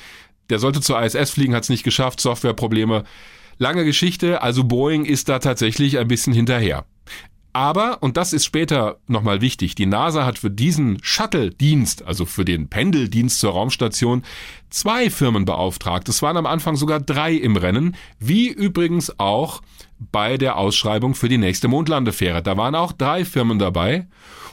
Der 0.50 0.60
sollte 0.60 0.82
zur 0.82 1.02
ISS 1.02 1.32
fliegen, 1.32 1.56
hat 1.56 1.64
es 1.64 1.70
nicht 1.70 1.84
geschafft, 1.84 2.20
Softwareprobleme. 2.20 3.04
Lange 3.58 3.86
Geschichte, 3.86 4.42
also 4.42 4.64
Boeing 4.64 5.06
ist 5.06 5.30
da 5.30 5.40
tatsächlich 5.40 5.98
ein 5.98 6.08
bisschen 6.08 6.34
hinterher. 6.34 6.86
Aber, 7.54 8.02
und 8.02 8.16
das 8.16 8.32
ist 8.32 8.46
später 8.46 8.98
nochmal 9.08 9.42
wichtig, 9.42 9.76
die 9.76 9.86
NASA 9.86 10.26
hat 10.26 10.40
für 10.40 10.50
diesen 10.50 11.04
Shuttle-Dienst, 11.04 12.04
also 12.04 12.26
für 12.26 12.46
den 12.46 12.70
Pendeldienst 12.70 13.40
zur 13.40 13.52
Raumstation, 13.52 14.24
zwei 14.70 15.10
Firmen 15.10 15.44
beauftragt. 15.44 16.08
Es 16.08 16.22
waren 16.22 16.38
am 16.38 16.46
Anfang 16.46 16.78
sogar 16.78 17.02
drei 17.02 17.34
im 17.34 17.58
Rennen, 17.58 17.96
wie 18.20 18.48
übrigens 18.48 19.20
auch 19.20 19.62
bei 20.12 20.38
der 20.38 20.58
Ausschreibung 20.58 21.14
für 21.14 21.30
die 21.30 21.38
nächste 21.38 21.68
Mondlandefähre. 21.68 22.42
Da 22.42 22.58
waren 22.58 22.76
auch 22.76 22.92
drei 22.92 23.24
Firmen 23.24 23.60
dabei. 23.60 24.08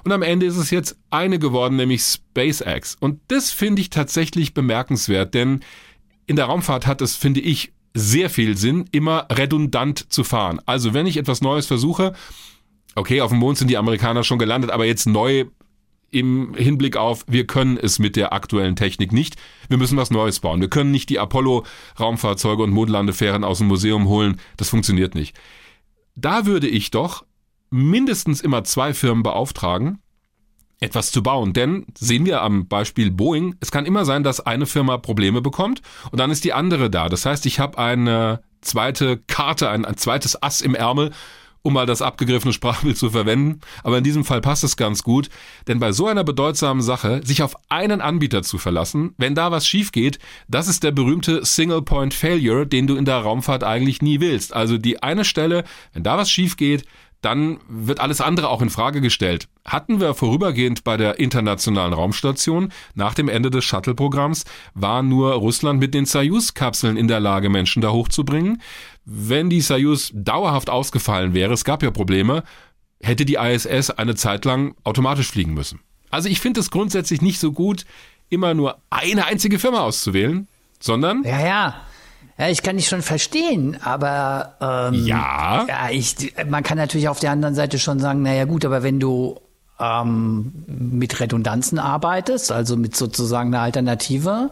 Und 0.04 0.12
am 0.12 0.22
Ende 0.22 0.46
ist 0.46 0.56
es 0.56 0.70
jetzt 0.70 0.99
eine 1.11 1.38
geworden, 1.38 1.76
nämlich 1.76 2.02
SpaceX. 2.02 2.96
Und 3.00 3.20
das 3.28 3.50
finde 3.50 3.80
ich 3.80 3.90
tatsächlich 3.90 4.54
bemerkenswert, 4.54 5.34
denn 5.34 5.61
in 6.26 6.37
der 6.37 6.44
Raumfahrt 6.46 6.87
hat 6.87 7.00
es, 7.00 7.16
finde 7.16 7.40
ich, 7.40 7.72
sehr 7.94 8.30
viel 8.30 8.56
Sinn, 8.56 8.84
immer 8.92 9.26
redundant 9.32 10.12
zu 10.12 10.22
fahren. 10.22 10.61
Also 10.66 10.92
wenn 10.92 11.06
ich 11.06 11.16
etwas 11.16 11.40
Neues 11.40 11.66
versuche, 11.66 12.12
okay, 12.94 13.22
auf 13.22 13.30
dem 13.30 13.38
Mond 13.38 13.58
sind 13.58 13.68
die 13.68 13.78
Amerikaner 13.78 14.25
schon 14.25 14.38
gelandet, 14.38 14.70
aber 14.70 14.84
jetzt 14.84 15.06
neu 15.06 15.46
im 16.10 16.54
Hinblick 16.54 16.96
auf, 16.96 17.24
wir 17.26 17.46
können 17.46 17.76
es 17.76 17.98
mit 17.98 18.16
der 18.16 18.32
aktuellen 18.32 18.76
Technik 18.76 19.12
nicht. 19.12 19.36
Wir 19.68 19.76
müssen 19.76 19.96
was 19.96 20.10
Neues 20.10 20.40
bauen. 20.40 20.60
Wir 20.60 20.70
können 20.70 20.90
nicht 20.90 21.10
die 21.10 21.18
Apollo-Raumfahrzeuge 21.18 22.62
und 22.62 22.70
Mondlandefähren 22.70 23.44
aus 23.44 23.58
dem 23.58 23.66
Museum 23.66 24.08
holen. 24.08 24.40
Das 24.56 24.70
funktioniert 24.70 25.14
nicht. 25.14 25.36
Da 26.14 26.46
würde 26.46 26.68
ich 26.68 26.90
doch 26.90 27.24
mindestens 27.70 28.40
immer 28.40 28.64
zwei 28.64 28.94
Firmen 28.94 29.22
beauftragen, 29.22 29.98
etwas 30.80 31.10
zu 31.10 31.22
bauen. 31.22 31.52
Denn 31.52 31.86
sehen 31.96 32.24
wir 32.24 32.42
am 32.42 32.68
Beispiel 32.68 33.10
Boeing, 33.10 33.56
es 33.60 33.70
kann 33.70 33.86
immer 33.86 34.04
sein, 34.04 34.22
dass 34.22 34.40
eine 34.40 34.66
Firma 34.66 34.96
Probleme 34.98 35.40
bekommt 35.40 35.82
und 36.10 36.18
dann 36.18 36.30
ist 36.30 36.44
die 36.44 36.52
andere 36.52 36.90
da. 36.90 37.08
Das 37.08 37.26
heißt, 37.26 37.46
ich 37.46 37.60
habe 37.60 37.78
eine 37.78 38.42
zweite 38.60 39.18
Karte, 39.18 39.68
ein, 39.70 39.84
ein 39.84 39.96
zweites 39.96 40.42
Ass 40.42 40.60
im 40.60 40.74
Ärmel 40.74 41.12
um 41.62 41.74
mal 41.74 41.86
das 41.86 42.02
abgegriffene 42.02 42.52
Sprachbild 42.52 42.96
zu 42.96 43.10
verwenden. 43.10 43.60
Aber 43.82 43.98
in 43.98 44.04
diesem 44.04 44.24
Fall 44.24 44.40
passt 44.40 44.64
es 44.64 44.76
ganz 44.76 45.02
gut, 45.02 45.28
denn 45.66 45.78
bei 45.78 45.92
so 45.92 46.06
einer 46.06 46.24
bedeutsamen 46.24 46.82
Sache, 46.82 47.20
sich 47.24 47.42
auf 47.42 47.56
einen 47.68 48.00
Anbieter 48.00 48.42
zu 48.42 48.58
verlassen, 48.58 49.14
wenn 49.18 49.34
da 49.34 49.50
was 49.50 49.66
schief 49.66 49.92
geht, 49.92 50.18
das 50.48 50.68
ist 50.68 50.82
der 50.82 50.92
berühmte 50.92 51.44
Single 51.44 51.82
Point 51.82 52.14
Failure, 52.14 52.66
den 52.66 52.86
du 52.86 52.96
in 52.96 53.04
der 53.04 53.18
Raumfahrt 53.18 53.64
eigentlich 53.64 54.02
nie 54.02 54.20
willst. 54.20 54.54
Also 54.54 54.78
die 54.78 55.02
eine 55.02 55.24
Stelle, 55.24 55.64
wenn 55.92 56.02
da 56.02 56.16
was 56.16 56.30
schief 56.30 56.56
geht, 56.56 56.84
dann 57.20 57.58
wird 57.68 58.00
alles 58.00 58.20
andere 58.20 58.48
auch 58.48 58.62
in 58.62 58.70
Frage 58.70 59.00
gestellt. 59.00 59.48
Hatten 59.64 60.00
wir 60.00 60.14
vorübergehend 60.14 60.84
bei 60.84 60.96
der 60.96 61.18
internationalen 61.18 61.92
Raumstation 61.92 62.72
nach 62.94 63.14
dem 63.14 63.28
Ende 63.28 63.50
des 63.50 63.64
Shuttle-Programms, 63.64 64.44
war 64.75 65.02
nur 65.02 65.32
Russland 65.32 65.80
mit 65.80 65.94
den 65.94 66.06
Soyuz-Kapseln 66.06 66.96
in 66.96 67.08
der 67.08 67.20
Lage, 67.20 67.48
Menschen 67.48 67.82
da 67.82 67.90
hochzubringen. 67.90 68.62
Wenn 69.04 69.50
die 69.50 69.60
Soyuz 69.60 70.12
dauerhaft 70.14 70.70
ausgefallen 70.70 71.34
wäre, 71.34 71.54
es 71.54 71.64
gab 71.64 71.82
ja 71.82 71.90
Probleme, 71.90 72.44
hätte 73.00 73.25
die 73.25 73.34
ISS 73.34 73.90
eine 73.90 74.14
Zeit 74.14 74.44
lang 74.44 74.75
automatisch 74.84 75.30
fliegen 75.30 75.54
müssen. 75.54 75.80
Also 76.10 76.28
ich 76.28 76.40
finde 76.40 76.60
es 76.60 76.70
grundsätzlich 76.70 77.20
nicht 77.20 77.40
so 77.40 77.52
gut, 77.52 77.84
immer 78.28 78.54
nur 78.54 78.78
eine 78.90 79.26
einzige 79.26 79.58
Firma 79.58 79.80
auszuwählen, 79.80 80.48
sondern 80.80 81.22
ja, 81.25 81.40
ja. 81.40 81.80
Ja, 82.38 82.49
ich 82.49 82.62
kann 82.62 82.76
dich 82.76 82.87
schon 82.87 83.02
verstehen, 83.02 83.78
aber 83.83 84.54
ähm, 84.61 85.07
ja, 85.07 85.66
ja 85.68 85.90
ich, 85.90 86.14
man 86.49 86.62
kann 86.62 86.78
natürlich 86.78 87.09
auf 87.09 87.18
der 87.18 87.33
anderen 87.33 87.57
Seite 87.57 87.80
schon 87.80 87.99
sagen, 87.99 88.23
naja 88.23 88.45
gut, 88.45 88.64
aber 88.64 88.85
wenn 88.85 89.00
du 89.00 89.40
ähm, 89.80 90.52
mit 90.66 91.18
Redundanzen 91.18 91.80
arbeitest, 91.80 92.52
also 92.52 92.76
mit 92.76 92.95
sozusagen 92.97 93.52
einer 93.52 93.64
Alternative, 93.64 94.50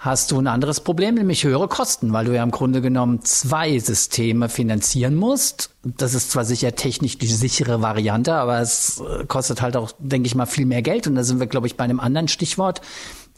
hast 0.00 0.30
du 0.30 0.38
ein 0.38 0.46
anderes 0.46 0.80
Problem, 0.80 1.14
nämlich 1.14 1.44
höhere 1.44 1.68
Kosten, 1.68 2.12
weil 2.12 2.24
du 2.24 2.34
ja 2.34 2.42
im 2.42 2.50
Grunde 2.50 2.80
genommen 2.80 3.22
zwei 3.22 3.78
Systeme 3.78 4.48
finanzieren 4.48 5.14
musst. 5.14 5.70
Das 5.84 6.14
ist 6.14 6.30
zwar 6.30 6.46
sicher 6.46 6.74
technisch 6.74 7.18
die 7.18 7.26
sichere 7.26 7.82
Variante, 7.82 8.34
aber 8.34 8.60
es 8.60 9.00
äh, 9.00 9.26
kostet 9.26 9.60
halt 9.60 9.76
auch, 9.76 9.92
denke 9.98 10.26
ich 10.26 10.34
mal, 10.34 10.46
viel 10.46 10.64
mehr 10.64 10.80
Geld. 10.80 11.06
Und 11.06 11.16
da 11.16 11.22
sind 11.22 11.38
wir, 11.38 11.46
glaube 11.46 11.66
ich, 11.66 11.76
bei 11.76 11.84
einem 11.84 12.00
anderen 12.00 12.28
Stichwort, 12.28 12.80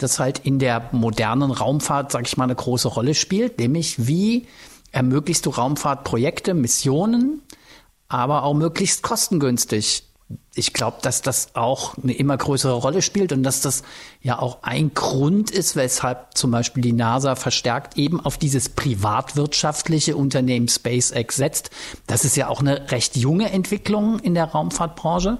das 0.03 0.19
halt 0.19 0.41
in 0.41 0.59
der 0.59 0.89
modernen 0.93 1.51
Raumfahrt, 1.51 2.13
sag 2.13 2.27
ich 2.27 2.37
mal, 2.37 2.45
eine 2.45 2.55
große 2.55 2.89
Rolle 2.89 3.15
spielt, 3.15 3.59
nämlich 3.59 4.07
wie 4.07 4.47
ermöglichst 4.91 5.47
du 5.47 5.51
Raumfahrtprojekte, 5.51 6.55
Missionen, 6.55 7.43
aber 8.09 8.43
auch 8.43 8.55
möglichst 8.55 9.03
kostengünstig 9.03 10.05
ich 10.55 10.73
glaube, 10.73 10.99
dass 11.03 11.23
das 11.23 11.55
auch 11.55 11.97
eine 12.03 12.13
immer 12.13 12.37
größere 12.37 12.75
Rolle 12.75 13.03
spielt 13.03 13.33
und 13.33 13.43
dass 13.43 13.61
das 13.63 13.83
ja 14.21 14.39
auch 14.39 14.63
ein 14.63 14.93
Grund 14.95 15.51
ist, 15.51 15.77
weshalb 15.77 16.37
zum 16.37 16.51
Beispiel 16.51 16.83
die 16.83 16.93
NASA 16.93 17.37
verstärkt 17.37 17.97
eben 17.97 18.21
auf 18.21 18.37
dieses 18.37 18.69
privatwirtschaftliche 18.69 20.17
Unternehmen 20.17 20.69
SpaceX 20.69 21.37
setzt. 21.37 21.71
Das 22.07 22.25
ist 22.25 22.37
ja 22.37 22.49
auch 22.49 22.61
eine 22.61 22.91
recht 22.91 23.17
junge 23.17 23.51
Entwicklung 23.51 24.19
in 24.19 24.35
der 24.35 24.45
Raumfahrtbranche, 24.45 25.39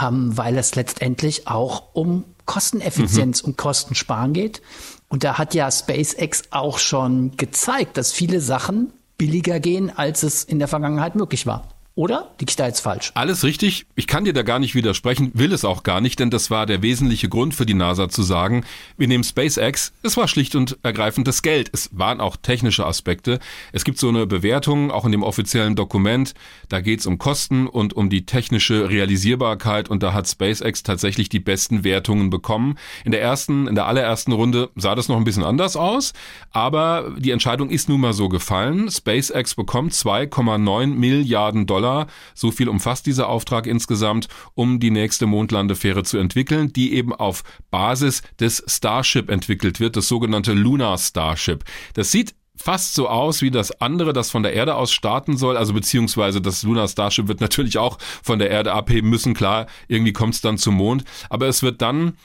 ähm, 0.00 0.36
weil 0.36 0.56
es 0.56 0.74
letztendlich 0.74 1.46
auch 1.46 1.82
um 1.92 2.24
Kosteneffizienz 2.46 3.42
mhm. 3.42 3.50
und 3.50 3.56
Kostensparen 3.56 4.32
geht. 4.32 4.62
Und 5.08 5.24
da 5.24 5.38
hat 5.38 5.54
ja 5.54 5.70
SpaceX 5.70 6.44
auch 6.50 6.78
schon 6.78 7.36
gezeigt, 7.36 7.96
dass 7.96 8.12
viele 8.12 8.40
Sachen 8.40 8.92
billiger 9.18 9.60
gehen, 9.60 9.90
als 9.94 10.22
es 10.22 10.42
in 10.44 10.58
der 10.58 10.68
Vergangenheit 10.68 11.14
möglich 11.14 11.46
war. 11.46 11.68
Oder 11.94 12.30
liege 12.40 12.48
ich 12.48 12.56
da 12.56 12.66
jetzt 12.66 12.80
falsch? 12.80 13.12
Alles 13.14 13.44
richtig. 13.44 13.84
Ich 13.96 14.06
kann 14.06 14.24
dir 14.24 14.32
da 14.32 14.42
gar 14.42 14.58
nicht 14.58 14.74
widersprechen, 14.74 15.30
will 15.34 15.52
es 15.52 15.62
auch 15.62 15.82
gar 15.82 16.00
nicht, 16.00 16.18
denn 16.20 16.30
das 16.30 16.50
war 16.50 16.64
der 16.64 16.80
wesentliche 16.80 17.28
Grund 17.28 17.54
für 17.54 17.66
die 17.66 17.74
NASA 17.74 18.08
zu 18.08 18.22
sagen, 18.22 18.64
wir 18.96 19.08
nehmen 19.08 19.24
SpaceX. 19.24 19.92
Es 20.02 20.16
war 20.16 20.26
schlicht 20.26 20.54
und 20.54 20.78
ergreifend 20.82 21.28
das 21.28 21.42
Geld. 21.42 21.68
Es 21.74 21.90
waren 21.92 22.22
auch 22.22 22.36
technische 22.36 22.86
Aspekte. 22.86 23.40
Es 23.72 23.84
gibt 23.84 23.98
so 23.98 24.08
eine 24.08 24.26
Bewertung, 24.26 24.90
auch 24.90 25.04
in 25.04 25.12
dem 25.12 25.22
offiziellen 25.22 25.76
Dokument. 25.76 26.32
Da 26.70 26.80
geht 26.80 27.00
es 27.00 27.06
um 27.06 27.18
Kosten 27.18 27.66
und 27.66 27.92
um 27.92 28.08
die 28.08 28.24
technische 28.24 28.88
Realisierbarkeit 28.88 29.90
und 29.90 30.02
da 30.02 30.14
hat 30.14 30.26
SpaceX 30.26 30.82
tatsächlich 30.82 31.28
die 31.28 31.40
besten 31.40 31.84
Wertungen 31.84 32.30
bekommen. 32.30 32.78
In 33.04 33.12
der 33.12 33.20
ersten, 33.20 33.66
in 33.66 33.74
der 33.74 33.86
allerersten 33.86 34.32
Runde 34.32 34.70
sah 34.76 34.94
das 34.94 35.08
noch 35.08 35.18
ein 35.18 35.24
bisschen 35.24 35.44
anders 35.44 35.76
aus, 35.76 36.14
aber 36.52 37.12
die 37.18 37.32
Entscheidung 37.32 37.68
ist 37.68 37.90
nun 37.90 38.00
mal 38.00 38.14
so 38.14 38.30
gefallen. 38.30 38.90
SpaceX 38.90 39.54
bekommt 39.54 39.92
2,9 39.92 40.86
Milliarden 40.86 41.66
Dollar 41.66 41.81
Dollar. 41.82 42.06
So 42.34 42.50
viel 42.50 42.68
umfasst 42.68 43.06
dieser 43.06 43.28
Auftrag 43.28 43.66
insgesamt, 43.66 44.28
um 44.54 44.80
die 44.80 44.90
nächste 44.90 45.26
Mondlandefähre 45.26 46.04
zu 46.04 46.18
entwickeln, 46.18 46.72
die 46.72 46.94
eben 46.94 47.12
auf 47.12 47.42
Basis 47.70 48.22
des 48.40 48.62
Starship 48.66 49.28
entwickelt 49.28 49.80
wird, 49.80 49.96
das 49.96 50.08
sogenannte 50.08 50.52
Lunar 50.52 50.96
Starship. 50.98 51.64
Das 51.94 52.10
sieht 52.10 52.34
fast 52.54 52.94
so 52.94 53.08
aus 53.08 53.42
wie 53.42 53.50
das 53.50 53.80
andere, 53.80 54.12
das 54.12 54.30
von 54.30 54.42
der 54.42 54.52
Erde 54.52 54.76
aus 54.76 54.92
starten 54.92 55.36
soll. 55.36 55.56
Also 55.56 55.72
beziehungsweise 55.74 56.40
das 56.40 56.62
Lunar 56.62 56.86
Starship 56.86 57.26
wird 57.26 57.40
natürlich 57.40 57.78
auch 57.78 57.98
von 58.22 58.38
der 58.38 58.50
Erde 58.50 58.72
abheben 58.72 59.10
müssen. 59.10 59.34
Klar, 59.34 59.66
irgendwie 59.88 60.12
kommt 60.12 60.34
es 60.34 60.40
dann 60.40 60.58
zum 60.58 60.76
Mond. 60.76 61.04
Aber 61.28 61.48
es 61.48 61.62
wird 61.62 61.82
dann 61.82 62.16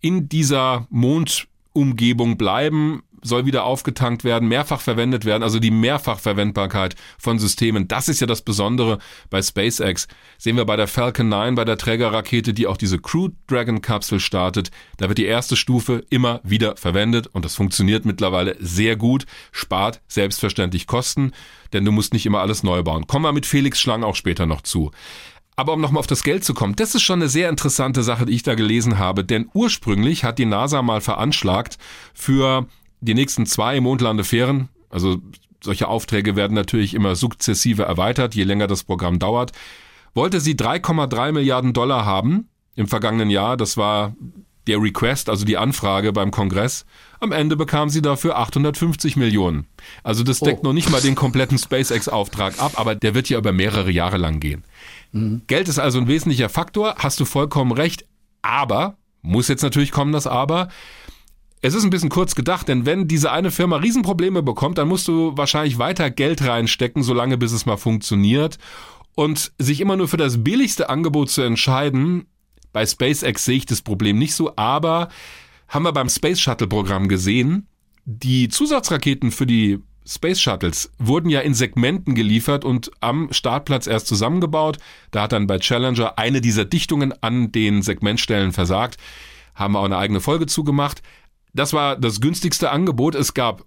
in 0.00 0.28
dieser 0.28 0.86
Mondumgebung 0.90 2.36
bleiben, 2.38 3.02
soll 3.22 3.46
wieder 3.46 3.64
aufgetankt 3.64 4.24
werden, 4.24 4.48
mehrfach 4.48 4.80
verwendet 4.80 5.24
werden, 5.24 5.42
also 5.42 5.58
die 5.58 5.70
Mehrfachverwendbarkeit 5.70 6.96
von 7.18 7.38
Systemen. 7.38 7.88
Das 7.88 8.08
ist 8.08 8.20
ja 8.20 8.26
das 8.26 8.42
Besondere 8.42 8.98
bei 9.30 9.42
SpaceX. 9.42 10.08
Sehen 10.38 10.56
wir 10.56 10.64
bei 10.64 10.76
der 10.76 10.88
Falcon 10.88 11.28
9, 11.28 11.54
bei 11.54 11.64
der 11.64 11.78
Trägerrakete, 11.78 12.54
die 12.54 12.66
auch 12.66 12.76
diese 12.76 12.98
Crew 12.98 13.28
Dragon 13.46 13.82
Kapsel 13.82 14.20
startet. 14.20 14.70
Da 14.96 15.08
wird 15.08 15.18
die 15.18 15.26
erste 15.26 15.56
Stufe 15.56 16.04
immer 16.10 16.40
wieder 16.42 16.76
verwendet 16.76 17.26
und 17.26 17.44
das 17.44 17.54
funktioniert 17.54 18.04
mittlerweile 18.04 18.56
sehr 18.60 18.96
gut, 18.96 19.26
spart 19.52 20.00
selbstverständlich 20.08 20.86
Kosten, 20.86 21.32
denn 21.72 21.84
du 21.84 21.92
musst 21.92 22.12
nicht 22.12 22.26
immer 22.26 22.40
alles 22.40 22.62
neu 22.62 22.82
bauen. 22.82 23.06
Kommen 23.06 23.24
wir 23.24 23.32
mit 23.32 23.46
Felix 23.46 23.80
Schlang 23.80 24.02
auch 24.04 24.16
später 24.16 24.46
noch 24.46 24.62
zu. 24.62 24.90
Aber 25.60 25.74
um 25.74 25.80
nochmal 25.82 26.00
auf 26.00 26.06
das 26.06 26.22
Geld 26.22 26.42
zu 26.42 26.54
kommen, 26.54 26.74
das 26.74 26.94
ist 26.94 27.02
schon 27.02 27.20
eine 27.20 27.28
sehr 27.28 27.50
interessante 27.50 28.02
Sache, 28.02 28.24
die 28.24 28.32
ich 28.32 28.42
da 28.42 28.54
gelesen 28.54 28.98
habe, 28.98 29.24
denn 29.24 29.50
ursprünglich 29.52 30.24
hat 30.24 30.38
die 30.38 30.46
NASA 30.46 30.80
mal 30.80 31.02
veranschlagt 31.02 31.76
für 32.14 32.66
die 33.00 33.14
nächsten 33.14 33.46
zwei 33.46 33.80
Mondlandefähren, 33.80 34.68
also 34.90 35.18
solche 35.62 35.88
Aufträge 35.88 36.36
werden 36.36 36.54
natürlich 36.54 36.94
immer 36.94 37.16
sukzessive 37.16 37.82
erweitert, 37.82 38.34
je 38.34 38.44
länger 38.44 38.66
das 38.66 38.84
Programm 38.84 39.18
dauert, 39.18 39.52
wollte 40.14 40.40
sie 40.40 40.54
3,3 40.54 41.32
Milliarden 41.32 41.72
Dollar 41.72 42.04
haben 42.04 42.48
im 42.74 42.88
vergangenen 42.88 43.30
Jahr. 43.30 43.56
Das 43.56 43.76
war 43.76 44.14
der 44.66 44.80
Request, 44.80 45.28
also 45.28 45.44
die 45.44 45.58
Anfrage 45.58 46.12
beim 46.12 46.30
Kongress. 46.30 46.84
Am 47.18 47.32
Ende 47.32 47.56
bekam 47.56 47.88
sie 47.88 48.02
dafür 48.02 48.38
850 48.38 49.16
Millionen. 49.16 49.66
Also 50.02 50.22
das 50.22 50.40
deckt 50.40 50.60
oh. 50.60 50.68
noch 50.68 50.72
nicht 50.72 50.90
mal 50.90 51.00
den 51.00 51.14
kompletten 51.14 51.58
SpaceX-Auftrag 51.58 52.60
ab, 52.60 52.72
aber 52.76 52.94
der 52.94 53.14
wird 53.14 53.28
ja 53.28 53.38
über 53.38 53.52
mehrere 53.52 53.90
Jahre 53.90 54.16
lang 54.16 54.40
gehen. 54.40 54.64
Mhm. 55.12 55.42
Geld 55.46 55.68
ist 55.68 55.78
also 55.78 55.98
ein 55.98 56.08
wesentlicher 56.08 56.48
Faktor, 56.48 56.96
hast 56.98 57.20
du 57.20 57.24
vollkommen 57.24 57.72
recht, 57.72 58.06
aber, 58.42 58.96
muss 59.22 59.48
jetzt 59.48 59.62
natürlich 59.62 59.92
kommen 59.92 60.12
das 60.12 60.26
Aber, 60.26 60.68
es 61.62 61.74
ist 61.74 61.84
ein 61.84 61.90
bisschen 61.90 62.08
kurz 62.08 62.34
gedacht, 62.34 62.68
denn 62.68 62.86
wenn 62.86 63.06
diese 63.06 63.32
eine 63.32 63.50
Firma 63.50 63.76
Riesenprobleme 63.76 64.42
bekommt, 64.42 64.78
dann 64.78 64.88
musst 64.88 65.08
du 65.08 65.36
wahrscheinlich 65.36 65.78
weiter 65.78 66.10
Geld 66.10 66.42
reinstecken, 66.42 67.02
solange 67.02 67.36
bis 67.36 67.52
es 67.52 67.66
mal 67.66 67.76
funktioniert. 67.76 68.58
Und 69.14 69.52
sich 69.58 69.80
immer 69.80 69.96
nur 69.96 70.08
für 70.08 70.16
das 70.16 70.42
billigste 70.42 70.88
Angebot 70.88 71.30
zu 71.30 71.42
entscheiden, 71.42 72.26
bei 72.72 72.86
SpaceX 72.86 73.44
sehe 73.44 73.56
ich 73.56 73.66
das 73.66 73.82
Problem 73.82 74.18
nicht 74.18 74.34
so, 74.34 74.52
aber 74.56 75.08
haben 75.68 75.82
wir 75.82 75.92
beim 75.92 76.08
Space 76.08 76.40
Shuttle 76.40 76.68
Programm 76.68 77.08
gesehen, 77.08 77.66
die 78.04 78.48
Zusatzraketen 78.48 79.30
für 79.30 79.46
die 79.46 79.80
Space 80.06 80.40
Shuttles 80.40 80.90
wurden 80.98 81.28
ja 81.28 81.40
in 81.40 81.54
Segmenten 81.54 82.14
geliefert 82.14 82.64
und 82.64 82.90
am 83.00 83.28
Startplatz 83.32 83.86
erst 83.86 84.06
zusammengebaut. 84.06 84.78
Da 85.10 85.22
hat 85.22 85.32
dann 85.32 85.46
bei 85.46 85.58
Challenger 85.58 86.18
eine 86.18 86.40
dieser 86.40 86.64
Dichtungen 86.64 87.12
an 87.22 87.52
den 87.52 87.82
Segmentstellen 87.82 88.52
versagt. 88.52 88.96
Haben 89.54 89.74
wir 89.74 89.80
auch 89.80 89.84
eine 89.84 89.98
eigene 89.98 90.20
Folge 90.20 90.46
zugemacht. 90.46 91.02
Das 91.52 91.72
war 91.72 91.96
das 91.96 92.20
günstigste 92.20 92.70
Angebot. 92.70 93.14
Es 93.14 93.34
gab 93.34 93.64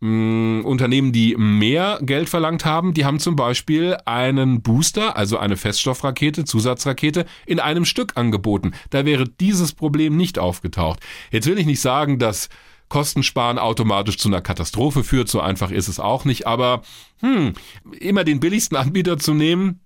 mh, 0.00 0.08
mm, 0.08 0.64
Unternehmen, 0.64 1.12
die 1.12 1.36
mehr 1.36 1.98
Geld 2.02 2.28
verlangt 2.28 2.64
haben. 2.64 2.94
Die 2.94 3.04
haben 3.04 3.18
zum 3.18 3.36
Beispiel 3.36 3.96
einen 4.04 4.62
Booster, 4.62 5.16
also 5.16 5.38
eine 5.38 5.56
Feststoffrakete, 5.56 6.44
Zusatzrakete, 6.44 7.24
in 7.46 7.60
einem 7.60 7.84
Stück 7.84 8.12
angeboten. 8.16 8.72
Da 8.90 9.04
wäre 9.04 9.28
dieses 9.28 9.72
Problem 9.72 10.16
nicht 10.16 10.38
aufgetaucht. 10.38 11.00
Jetzt 11.30 11.46
will 11.46 11.58
ich 11.58 11.66
nicht 11.66 11.80
sagen, 11.80 12.18
dass 12.18 12.48
Kostensparen 12.88 13.58
automatisch 13.58 14.18
zu 14.18 14.28
einer 14.28 14.42
Katastrophe 14.42 15.02
führt. 15.02 15.28
So 15.28 15.40
einfach 15.40 15.70
ist 15.70 15.88
es 15.88 15.98
auch 15.98 16.26
nicht. 16.26 16.46
Aber 16.46 16.82
hm, 17.20 17.54
immer 17.98 18.24
den 18.24 18.38
billigsten 18.38 18.76
Anbieter 18.76 19.18
zu 19.18 19.32
nehmen, 19.32 19.80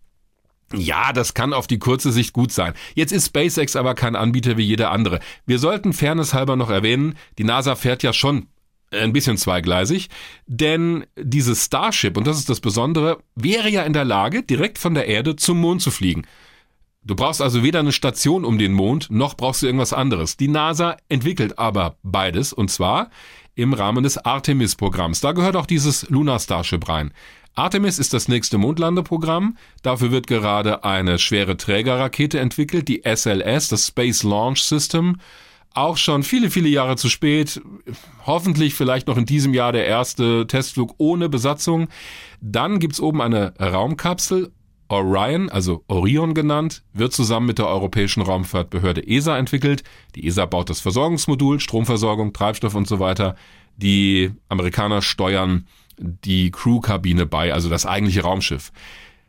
ja, 0.73 1.12
das 1.12 1.35
kann 1.35 1.52
auf 1.52 1.66
die 1.66 1.78
kurze 1.78 2.11
Sicht 2.11 2.32
gut 2.32 2.52
sein. 2.52 2.75
Jetzt 2.94 3.12
ist 3.12 3.26
SpaceX 3.26 3.76
aber 3.76 3.94
kein 3.94 4.16
Anbieter 4.16 4.56
wie 4.56 4.64
jeder 4.64 4.90
andere. 4.90 5.20
Wir 5.46 5.58
sollten 5.58 5.92
fairness 5.92 6.35
halber 6.35 6.56
noch 6.56 6.70
erwähnen, 6.70 7.16
die 7.38 7.44
NASA 7.44 7.76
fährt 7.76 8.02
ja 8.02 8.12
schon 8.12 8.49
ein 8.90 9.12
bisschen 9.12 9.37
zweigleisig, 9.37 10.08
denn 10.46 11.06
dieses 11.16 11.64
Starship, 11.64 12.16
und 12.16 12.26
das 12.26 12.38
ist 12.38 12.49
das 12.49 12.61
Besondere, 12.61 13.18
wäre 13.35 13.68
ja 13.68 13.82
in 13.82 13.92
der 13.92 14.04
Lage, 14.04 14.42
direkt 14.42 14.78
von 14.78 14.94
der 14.94 15.06
Erde 15.06 15.37
zum 15.37 15.61
Mond 15.61 15.82
zu 15.82 15.90
fliegen. 15.90 16.23
Du 17.02 17.14
brauchst 17.14 17.40
also 17.40 17.62
weder 17.62 17.80
eine 17.80 17.92
Station 17.92 18.44
um 18.44 18.58
den 18.58 18.73
Mond, 18.73 19.08
noch 19.11 19.37
brauchst 19.37 19.62
du 19.62 19.66
irgendwas 19.66 19.92
anderes. 19.92 20.37
Die 20.37 20.49
NASA 20.49 20.96
entwickelt 21.08 21.58
aber 21.58 21.96
beides, 22.02 22.52
und 22.52 22.70
zwar 22.70 23.11
im 23.54 23.73
Rahmen 23.73 24.02
des 24.02 24.18
Artemis-Programms. 24.18 25.20
Da 25.20 25.32
gehört 25.32 25.56
auch 25.56 25.66
dieses 25.66 26.08
Lunar 26.11 26.40
Starship 26.40 26.88
rein. 26.88 27.12
Artemis 27.56 27.98
ist 27.98 28.12
das 28.12 28.28
nächste 28.28 28.58
Mondlandeprogramm. 28.58 29.56
Dafür 29.82 30.10
wird 30.10 30.26
gerade 30.26 30.84
eine 30.84 31.18
schwere 31.18 31.56
Trägerrakete 31.56 32.38
entwickelt, 32.38 32.86
die 32.86 33.02
SLS, 33.02 33.68
das 33.68 33.86
Space 33.86 34.22
Launch 34.22 34.62
System. 34.62 35.16
Auch 35.72 35.96
schon 35.96 36.22
viele, 36.22 36.50
viele 36.50 36.68
Jahre 36.68 36.96
zu 36.96 37.08
spät. 37.08 37.62
Hoffentlich 38.26 38.75
vielleicht 38.75 39.08
noch 39.08 39.16
in 39.16 39.25
diesem 39.25 39.54
Jahr 39.54 39.72
der 39.72 39.86
erste 39.86 40.46
Testflug 40.46 40.96
ohne 40.98 41.30
Besatzung. 41.30 41.88
Dann 42.42 42.78
gibt's 42.78 43.00
oben 43.00 43.22
eine 43.22 43.54
Raumkapsel, 43.58 44.52
Orion, 44.88 45.48
also 45.48 45.82
Orion 45.88 46.34
genannt, 46.34 46.84
wird 46.92 47.14
zusammen 47.14 47.46
mit 47.46 47.58
der 47.58 47.68
Europäischen 47.68 48.22
Raumfahrtbehörde 48.22 49.06
ESA 49.06 49.36
entwickelt. 49.36 49.82
Die 50.14 50.26
ESA 50.26 50.44
baut 50.44 50.68
das 50.68 50.80
Versorgungsmodul, 50.80 51.58
Stromversorgung, 51.58 52.34
Treibstoff 52.34 52.75
und 52.75 52.86
so 52.86 53.00
weiter. 53.00 53.34
Die 53.76 54.30
Amerikaner 54.48 55.00
steuern 55.00 55.66
die 55.99 56.50
Crewkabine 56.50 57.26
bei, 57.26 57.53
also 57.53 57.69
das 57.69 57.87
eigentliche 57.87 58.23
Raumschiff. 58.23 58.73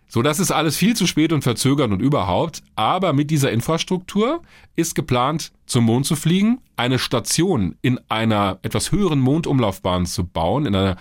So, 0.09 0.21
das 0.21 0.39
ist 0.39 0.51
alles 0.51 0.77
viel 0.77 0.95
zu 0.95 1.05
spät 1.05 1.33
und 1.33 1.43
verzögert 1.43 1.91
und 1.91 2.01
überhaupt. 2.01 2.63
Aber 2.75 3.11
mit 3.11 3.29
dieser 3.29 3.51
Infrastruktur 3.51 4.41
ist 4.75 4.95
geplant, 4.95 5.51
zum 5.65 5.83
Mond 5.83 6.05
zu 6.05 6.15
fliegen, 6.15 6.59
eine 6.77 6.97
Station 6.97 7.75
in 7.81 7.99
einer 8.07 8.59
etwas 8.61 8.93
höheren 8.93 9.19
Mondumlaufbahn 9.19 10.05
zu 10.05 10.25
bauen, 10.25 10.65
in 10.65 10.75
einer 10.75 10.95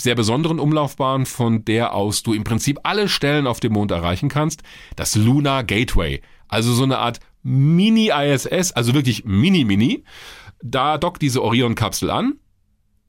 sehr 0.00 0.14
besonderen 0.14 0.60
Umlaufbahn, 0.60 1.26
von 1.26 1.64
der 1.64 1.94
aus 1.94 2.22
du 2.22 2.34
im 2.34 2.44
Prinzip 2.44 2.78
alle 2.84 3.08
Stellen 3.08 3.46
auf 3.46 3.60
dem 3.60 3.72
Mond 3.72 3.90
erreichen 3.90 4.28
kannst. 4.28 4.62
Das 4.94 5.16
Lunar 5.16 5.64
Gateway. 5.64 6.22
Also 6.48 6.72
so 6.72 6.84
eine 6.84 6.98
Art 6.98 7.18
Mini-ISS, 7.42 8.72
also 8.72 8.94
wirklich 8.94 9.24
Mini-Mini. 9.24 10.04
Da 10.62 10.98
dockt 10.98 11.22
diese 11.22 11.42
Orion-Kapsel 11.42 12.10
an, 12.10 12.34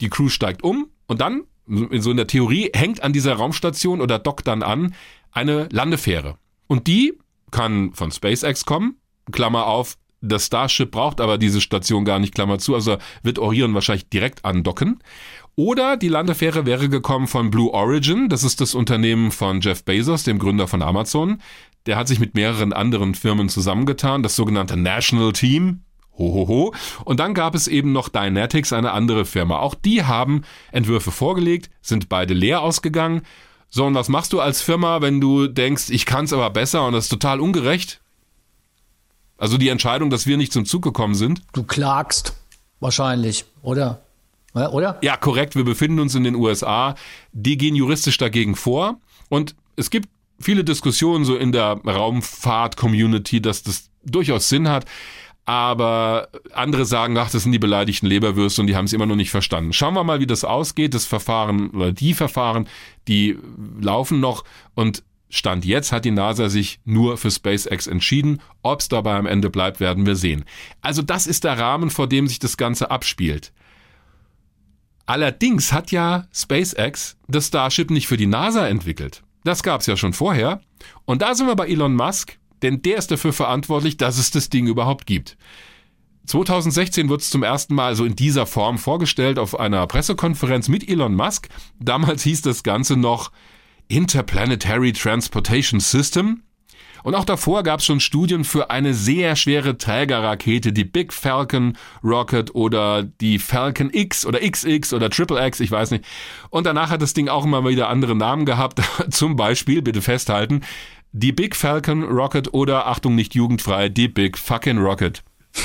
die 0.02 0.10
Crew 0.10 0.30
steigt 0.30 0.64
um 0.64 0.88
und 1.08 1.22
dann, 1.22 1.44
so 1.68 2.12
in 2.12 2.18
der 2.18 2.28
Theorie, 2.28 2.70
hängt 2.74 3.04
an 3.04 3.14
dieser 3.14 3.34
Raumstation 3.36 4.02
oder 4.02 4.20
dockt 4.20 4.48
dann 4.48 4.64
an 4.64 4.94
eine 5.32 5.68
Landefähre. 5.72 6.38
Und 6.68 6.88
die 6.88 7.18
kann 7.52 7.94
von 7.94 8.12
SpaceX 8.12 8.66
kommen, 8.66 8.98
Klammer 9.32 9.68
auf, 9.68 9.98
das 10.22 10.46
Starship 10.46 10.92
braucht 10.92 11.20
aber 11.20 11.38
diese 11.38 11.60
Station 11.60 12.06
gar 12.06 12.18
nicht, 12.18 12.34
Klammer 12.34 12.58
zu, 12.58 12.74
also 12.76 12.98
wird 13.24 13.40
Orion 13.40 13.74
wahrscheinlich 13.74 14.10
direkt 14.10 14.46
andocken. 14.46 15.00
Oder 15.56 15.98
die 15.98 16.08
Landefähre 16.08 16.66
wäre 16.66 16.90
gekommen 16.90 17.28
von 17.28 17.52
Blue 17.52 17.72
Origin, 17.72 18.30
das 18.30 18.44
ist 18.44 18.62
das 18.62 18.74
Unternehmen 18.74 19.32
von 19.32 19.62
Jeff 19.62 19.84
Bezos, 19.84 20.24
dem 20.24 20.40
Gründer 20.40 20.68
von 20.68 20.82
Amazon. 20.82 21.40
Der 21.86 21.98
hat 21.98 22.08
sich 22.08 22.20
mit 22.20 22.34
mehreren 22.34 22.72
anderen 22.72 23.14
Firmen 23.14 23.50
zusammengetan, 23.50 24.24
das 24.24 24.36
sogenannte 24.36 24.78
National 24.78 25.34
Team. 25.34 25.82
Hohoho. 26.18 26.74
Und 27.06 27.20
dann 27.20 27.34
gab 27.34 27.56
es 27.56 27.68
eben 27.68 27.92
noch 27.92 28.10
Dynetics, 28.10 28.74
eine 28.74 28.92
andere 28.92 29.26
Firma. 29.26 29.60
Auch 29.60 29.76
die 29.76 30.04
haben 30.04 30.44
Entwürfe 30.72 31.12
vorgelegt, 31.12 31.70
sind 31.82 32.10
beide 32.10 32.34
leer 32.34 32.62
ausgegangen. 32.62 33.24
So, 33.70 33.86
und 33.86 33.96
was 33.96 34.10
machst 34.10 34.34
du 34.34 34.40
als 34.40 34.62
Firma, 34.62 35.02
wenn 35.02 35.20
du 35.20 35.48
denkst, 35.48 35.90
ich 35.90 36.06
kann 36.06 36.26
es 36.26 36.34
aber 36.34 36.50
besser 36.52 36.86
und 36.86 36.94
das 36.94 37.06
ist 37.06 37.10
total 37.10 37.40
ungerecht? 37.40 38.02
Also 39.38 39.58
die 39.58 39.70
Entscheidung, 39.70 40.10
dass 40.10 40.28
wir 40.28 40.38
nicht 40.38 40.54
zum 40.54 40.66
Zug 40.66 40.84
gekommen 40.84 41.16
sind. 41.16 41.42
Du 41.54 41.64
klagst 41.64 42.36
wahrscheinlich, 42.80 43.46
oder? 43.62 44.04
Oder? 44.54 45.00
Ja, 45.02 45.18
korrekt. 45.18 45.56
Wir 45.56 45.64
befinden 45.64 46.00
uns 46.00 46.14
in 46.14 46.24
den 46.24 46.36
USA. 46.36 46.96
Die 47.32 47.58
gehen 47.58 47.76
juristisch 47.76 48.18
dagegen 48.20 48.56
vor. 48.56 49.00
Und 49.30 49.56
es 49.76 49.90
gibt 49.90 50.10
viele 50.40 50.64
Diskussionen 50.64 51.26
so 51.26 51.36
in 51.36 51.52
der 51.52 51.82
Raumfahrt-Community, 51.84 53.42
dass 53.42 53.64
das 53.64 53.90
durchaus 54.06 54.50
Sinn 54.50 54.70
hat. 54.70 54.86
Aber 55.46 56.30
andere 56.54 56.86
sagen, 56.86 57.18
ach, 57.18 57.30
das 57.30 57.44
sind 57.44 57.52
die 57.52 57.60
beleidigten 57.60 58.08
Leberwürste 58.08 58.62
und 58.62 58.68
die 58.68 58.76
haben 58.76 58.86
es 58.86 58.94
immer 58.94 59.06
noch 59.06 59.18
nicht 59.18 59.32
verstanden. 59.32 59.74
Schauen 59.74 59.94
wir 59.94 60.04
mal, 60.04 60.22
wie 60.22 60.28
das 60.28 60.46
ausgeht. 60.46 60.94
Das 60.94 61.06
Verfahren 61.06 61.72
oder 61.72 61.92
die 61.92 62.14
Verfahren, 62.14 62.68
die 63.08 63.38
laufen 63.82 64.20
noch 64.20 64.46
und 64.74 65.04
Stand 65.30 65.66
jetzt 65.66 65.92
hat 65.92 66.06
die 66.06 66.12
NASA 66.12 66.48
sich 66.48 66.80
nur 66.86 67.18
für 67.18 67.32
SpaceX 67.32 67.88
entschieden. 67.88 68.40
Ob 68.62 68.82
es 68.82 68.88
dabei 68.88 69.16
am 69.16 69.26
Ende 69.26 69.50
bleibt, 69.50 69.80
werden 69.80 70.06
wir 70.06 70.16
sehen. 70.16 70.46
Also 70.82 71.02
das 71.02 71.26
ist 71.26 71.44
der 71.44 71.58
Rahmen, 71.58 71.90
vor 71.90 72.08
dem 72.08 72.28
sich 72.28 72.38
das 72.38 72.56
Ganze 72.56 72.92
abspielt. 72.92 73.52
Allerdings 75.08 75.74
hat 75.74 75.92
ja 75.92 76.28
SpaceX 76.32 77.18
das 77.28 77.48
Starship 77.48 77.90
nicht 77.90 78.08
für 78.08 78.16
die 78.16 78.28
NASA 78.28 78.68
entwickelt. 78.68 79.24
Das 79.44 79.64
gab 79.64 79.82
es 79.82 79.88
ja 79.88 79.98
schon 79.98 80.14
vorher. 80.14 80.62
Und 81.06 81.24
da 81.24 81.34
sind 81.34 81.48
wir 81.48 81.56
bei 81.56 81.68
Elon 81.68 81.96
Musk, 81.96 82.38
denn 82.64 82.82
der 82.82 82.98
ist 82.98 83.12
dafür 83.12 83.34
verantwortlich, 83.34 83.98
dass 83.98 84.18
es 84.18 84.32
das 84.32 84.50
Ding 84.50 84.68
überhaupt 84.68 85.06
gibt. 85.06 85.38
2016 86.26 87.10
wurde 87.10 87.22
es 87.22 87.30
zum 87.30 87.44
ersten 87.44 87.76
Mal 87.76 87.96
so 87.96 88.06
in 88.06 88.16
dieser 88.16 88.46
Form 88.46 88.78
vorgestellt 88.78 89.38
auf 89.38 89.60
einer 89.60 89.86
Pressekonferenz 89.88 90.70
mit 90.70 90.88
Elon 90.88 91.16
Musk. 91.16 91.50
Damals 91.80 92.24
hieß 92.24 92.42
das 92.42 92.64
Ganze 92.64 92.96
noch 92.96 93.32
Interplanetary 93.90 94.94
Transportation 94.94 95.82
System. 95.82 96.44
Und 97.04 97.16
auch 97.16 97.26
davor 97.26 97.64
gab 97.64 97.82
es 97.82 97.86
schon 97.86 98.00
Studien 98.00 98.46
für 98.46 98.70
eine 98.70 98.94
sehr 98.94 99.36
schwere 99.36 99.78
Trägerrakete, 99.78 100.72
die 100.72 100.86
Big 100.86 101.12
Falcon 101.12 101.78
Rocket 102.02 102.56
oder 102.56 103.04
die 103.04 103.40
Falcon 103.40 103.90
X 103.94 104.26
oder 104.26 104.40
XX 104.40 104.94
oder 104.94 105.10
Triple 105.10 105.46
X, 105.46 105.60
ich 105.60 105.70
weiß 105.70 105.92
nicht. 105.92 106.06
Und 106.50 106.66
danach 106.66 106.90
hat 106.90 107.02
das 107.02 107.14
Ding 107.14 107.28
auch 107.28 107.44
immer 107.44 107.68
wieder 107.68 107.90
andere 107.90 108.16
Namen 108.16 108.46
gehabt. 108.46 108.82
Zum 109.10 109.36
Beispiel, 109.36 109.82
bitte 109.82 110.02
festhalten, 110.02 110.62
die 111.14 111.32
Big 111.32 111.56
Falcon 111.56 112.04
Rocket 112.04 112.54
oder, 112.54 112.88
Achtung, 112.88 113.16
nicht 113.16 113.36
jugendfrei, 113.36 113.88
die 113.88 114.08
Big 114.08 114.38
Fucking 114.38 114.80
Rocket. 114.80 115.24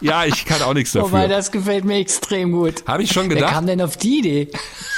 Ja, 0.00 0.24
ich 0.24 0.44
kann 0.44 0.62
auch 0.62 0.74
nichts 0.74 0.92
dafür. 0.92 1.10
Wobei, 1.10 1.26
das 1.26 1.50
gefällt 1.50 1.84
mir 1.84 1.96
extrem 1.96 2.52
gut. 2.52 2.84
Habe 2.86 3.02
ich 3.02 3.10
schon 3.10 3.28
gedacht. 3.28 3.46
Wer 3.46 3.52
kam 3.52 3.66
denn 3.66 3.82
auf 3.82 3.96
die 3.96 4.20
Idee? 4.20 4.48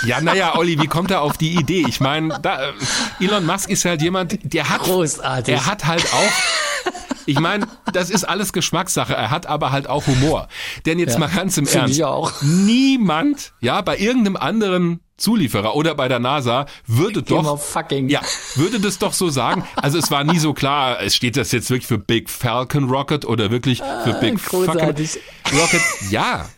Ja, 0.05 0.21
naja, 0.21 0.57
Olli, 0.57 0.79
wie 0.79 0.89
kommt 0.89 1.11
er 1.11 1.23
auf 1.23 1.39
die 1.39 1.55
Idee? 1.55 1.87
Ich 1.89 2.01
meine, 2.01 2.39
äh, 2.43 3.25
Elon 3.25 3.47
Musk 3.47 3.71
ist 3.71 3.87
halt 3.87 4.03
jemand, 4.03 4.39
der 4.43 4.69
hat, 4.69 4.83
Großartig. 4.83 5.55
der 5.55 5.65
hat 5.65 5.87
halt 5.87 6.05
auch, 6.13 6.93
ich 7.25 7.39
meine, 7.39 7.67
das 7.95 8.11
ist 8.11 8.25
alles 8.25 8.53
Geschmackssache. 8.53 9.15
Er 9.15 9.31
hat 9.31 9.47
aber 9.47 9.73
halt 9.73 9.89
auch 9.89 10.07
Humor. 10.07 10.49
Denn 10.85 10.99
jetzt 10.99 11.15
ja, 11.15 11.21
mal 11.21 11.31
ganz 11.31 11.57
im 11.57 11.67
Ernst. 11.67 11.95
Ich 11.95 12.05
auch. 12.05 12.43
Niemand, 12.43 13.55
ja, 13.61 13.81
bei 13.81 13.97
irgendeinem 13.97 14.37
anderen 14.37 15.01
Zulieferer 15.21 15.77
oder 15.77 15.95
bei 15.95 16.09
der 16.09 16.19
NASA 16.19 16.67
würde 16.87 17.23
doch 17.23 17.61
fucking. 17.61 18.09
ja 18.09 18.21
würde 18.57 18.81
das 18.81 18.99
doch 18.99 19.13
so 19.13 19.29
sagen. 19.29 19.65
Also 19.77 19.99
es 19.99 20.11
war 20.11 20.25
nie 20.25 20.39
so 20.39 20.55
klar. 20.55 21.01
Es 21.01 21.15
steht 21.15 21.37
das 21.37 21.53
jetzt 21.53 21.71
wirklich 21.71 21.87
für 21.87 21.99
Big 21.99 22.31
Falcon 22.31 22.89
Rocket 22.89 23.25
oder 23.25 23.51
wirklich 23.51 23.83
für 24.05 24.15
Big 24.15 24.35
ah, 24.35 24.39
Fucking 24.39 25.09
Rocket? 25.53 25.83
Ja. 26.11 26.49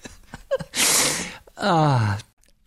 ah. 1.57 2.16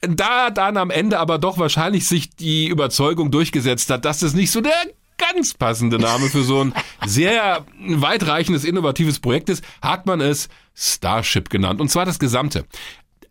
Da 0.02 0.52
dann 0.52 0.78
am 0.78 0.92
Ende 0.92 1.20
aber 1.20 1.40
doch 1.40 1.58
wahrscheinlich 1.58 2.08
sich 2.08 2.36
die 2.36 2.68
Überzeugung 2.68 3.32
durchgesetzt 3.32 3.90
hat, 3.90 4.06
dass 4.06 4.20
das 4.20 4.34
nicht 4.34 4.52
so 4.52 4.62
der 4.62 4.74
ganz 5.18 5.54
passende 5.54 5.98
Name 5.98 6.28
für 6.28 6.44
so 6.44 6.62
ein 6.62 6.74
sehr 7.06 7.66
weitreichendes, 7.80 8.66
innovatives 8.66 9.20
Projekt 9.20 9.50
ist, 9.50 9.64
hat 9.82 10.06
man 10.06 10.22
es 10.22 10.50
Starship 10.76 11.50
genannt. 11.50 11.80
Und 11.80 11.90
zwar 11.90 12.06
das 12.06 12.20
gesamte 12.20 12.66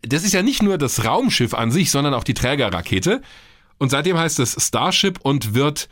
das 0.07 0.23
ist 0.23 0.33
ja 0.33 0.43
nicht 0.43 0.61
nur 0.61 0.77
das 0.77 1.05
Raumschiff 1.05 1.53
an 1.53 1.71
sich, 1.71 1.91
sondern 1.91 2.13
auch 2.13 2.23
die 2.23 2.33
Trägerrakete. 2.33 3.21
Und 3.77 3.89
seitdem 3.89 4.17
heißt 4.17 4.39
es 4.39 4.55
Starship 4.59 5.19
und 5.21 5.53
wird 5.53 5.89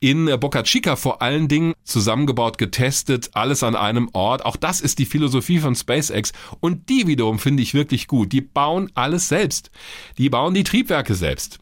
in 0.00 0.26
Boca 0.38 0.62
Chica 0.62 0.96
vor 0.96 1.22
allen 1.22 1.48
Dingen 1.48 1.72
zusammengebaut, 1.82 2.58
getestet, 2.58 3.30
alles 3.32 3.62
an 3.62 3.74
einem 3.74 4.10
Ort. 4.12 4.44
Auch 4.44 4.56
das 4.56 4.80
ist 4.80 4.98
die 4.98 5.06
Philosophie 5.06 5.60
von 5.60 5.74
SpaceX. 5.74 6.32
Und 6.60 6.88
die 6.90 7.06
wiederum 7.06 7.38
finde 7.38 7.62
ich 7.62 7.72
wirklich 7.72 8.06
gut. 8.06 8.32
Die 8.32 8.42
bauen 8.42 8.90
alles 8.94 9.28
selbst. 9.28 9.70
Die 10.18 10.28
bauen 10.28 10.52
die 10.52 10.64
Triebwerke 10.64 11.14
selbst. 11.14 11.58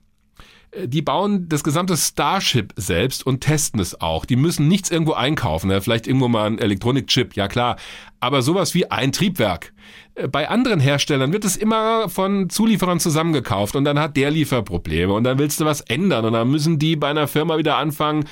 Die 0.84 1.02
bauen 1.02 1.48
das 1.50 1.64
gesamte 1.64 1.96
Starship 1.98 2.72
selbst 2.76 3.26
und 3.26 3.42
testen 3.42 3.78
es 3.78 4.00
auch. 4.00 4.24
Die 4.24 4.36
müssen 4.36 4.68
nichts 4.68 4.90
irgendwo 4.90 5.12
einkaufen. 5.12 5.70
Vielleicht 5.82 6.06
irgendwo 6.06 6.28
mal 6.28 6.46
ein 6.46 6.58
Elektronikchip, 6.58 7.36
ja 7.36 7.46
klar. 7.46 7.76
Aber 8.20 8.40
sowas 8.40 8.72
wie 8.72 8.90
ein 8.90 9.12
Triebwerk 9.12 9.74
äh, 10.14 10.28
bei 10.28 10.48
anderen 10.48 10.80
Herstellern 10.80 11.32
wird 11.32 11.44
es 11.44 11.56
immer 11.56 12.08
von 12.08 12.48
Zulieferern 12.48 13.00
zusammengekauft 13.00 13.76
und 13.76 13.84
dann 13.84 13.98
hat 13.98 14.16
der 14.16 14.30
Lieferprobleme 14.30 15.12
und 15.12 15.24
dann 15.24 15.38
willst 15.38 15.60
du 15.60 15.64
was 15.64 15.82
ändern 15.82 16.24
und 16.24 16.32
dann 16.32 16.50
müssen 16.50 16.78
die 16.78 16.96
bei 16.96 17.08
einer 17.08 17.28
Firma 17.28 17.58
wieder 17.58 17.76
anfangen, 17.76 18.24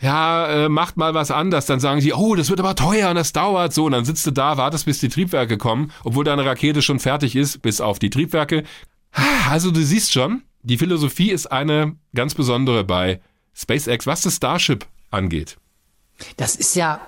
ja, 0.00 0.46
äh, 0.48 0.68
macht 0.68 0.96
mal 0.96 1.14
was 1.14 1.30
anders. 1.30 1.66
Dann 1.66 1.80
sagen 1.80 2.00
sie, 2.00 2.12
oh, 2.12 2.34
das 2.34 2.50
wird 2.50 2.60
aber 2.60 2.74
teuer 2.74 3.10
und 3.10 3.16
das 3.16 3.32
dauert 3.32 3.72
so. 3.72 3.86
Und 3.86 3.92
dann 3.92 4.04
sitzt 4.04 4.26
du 4.26 4.30
da, 4.30 4.56
wartest, 4.56 4.84
bis 4.84 5.00
die 5.00 5.08
Triebwerke 5.08 5.56
kommen, 5.56 5.92
obwohl 6.04 6.24
deine 6.24 6.44
Rakete 6.44 6.82
schon 6.82 6.98
fertig 6.98 7.36
ist, 7.36 7.62
bis 7.62 7.80
auf 7.80 7.98
die 7.98 8.10
Triebwerke. 8.10 8.64
Also 9.48 9.70
du 9.70 9.80
siehst 9.82 10.12
schon, 10.12 10.42
die 10.66 10.78
Philosophie 10.78 11.30
ist 11.30 11.46
eine 11.46 11.96
ganz 12.14 12.34
besondere 12.34 12.84
bei 12.84 13.20
SpaceX, 13.54 14.06
was 14.06 14.22
das 14.22 14.36
Starship 14.36 14.86
angeht. 15.10 15.56
Das 16.36 16.56
ist 16.56 16.76
ja 16.76 17.00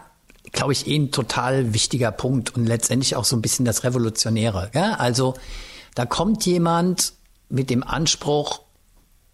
glaube 0.52 0.72
ich, 0.72 0.86
eh 0.86 0.96
ein 0.96 1.10
total 1.10 1.74
wichtiger 1.74 2.10
Punkt 2.10 2.54
und 2.54 2.66
letztendlich 2.66 3.16
auch 3.16 3.24
so 3.24 3.36
ein 3.36 3.42
bisschen 3.42 3.64
das 3.64 3.84
Revolutionäre. 3.84 4.70
Ja? 4.74 4.94
Also 4.94 5.34
da 5.94 6.06
kommt 6.06 6.46
jemand 6.46 7.12
mit 7.48 7.70
dem 7.70 7.82
Anspruch, 7.82 8.60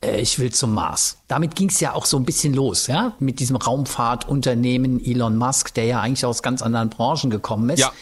äh, 0.03 0.21
ich 0.21 0.39
will 0.39 0.53
zum 0.53 0.75
Mars. 0.75 1.19
Damit 1.29 1.57
ging 1.57 1.69
es 1.69 1.81
ja 1.81 1.95
auch 1.95 2.07
so 2.07 2.17
ein 2.17 2.25
bisschen 2.25 2.55
los, 2.55 2.87
ja, 2.87 3.15
mit 3.19 3.41
diesem 3.41 3.57
Raumfahrtunternehmen 3.57 5.05
Elon 5.05 5.37
Musk, 5.37 5.75
der 5.75 5.85
ja 5.85 6.01
eigentlich 6.01 6.25
aus 6.25 6.43
ganz 6.43 6.63
anderen 6.63 6.91
Branchen 6.91 7.31
gekommen 7.31 7.71
ist. 7.71 7.81
Ja. 7.81 7.93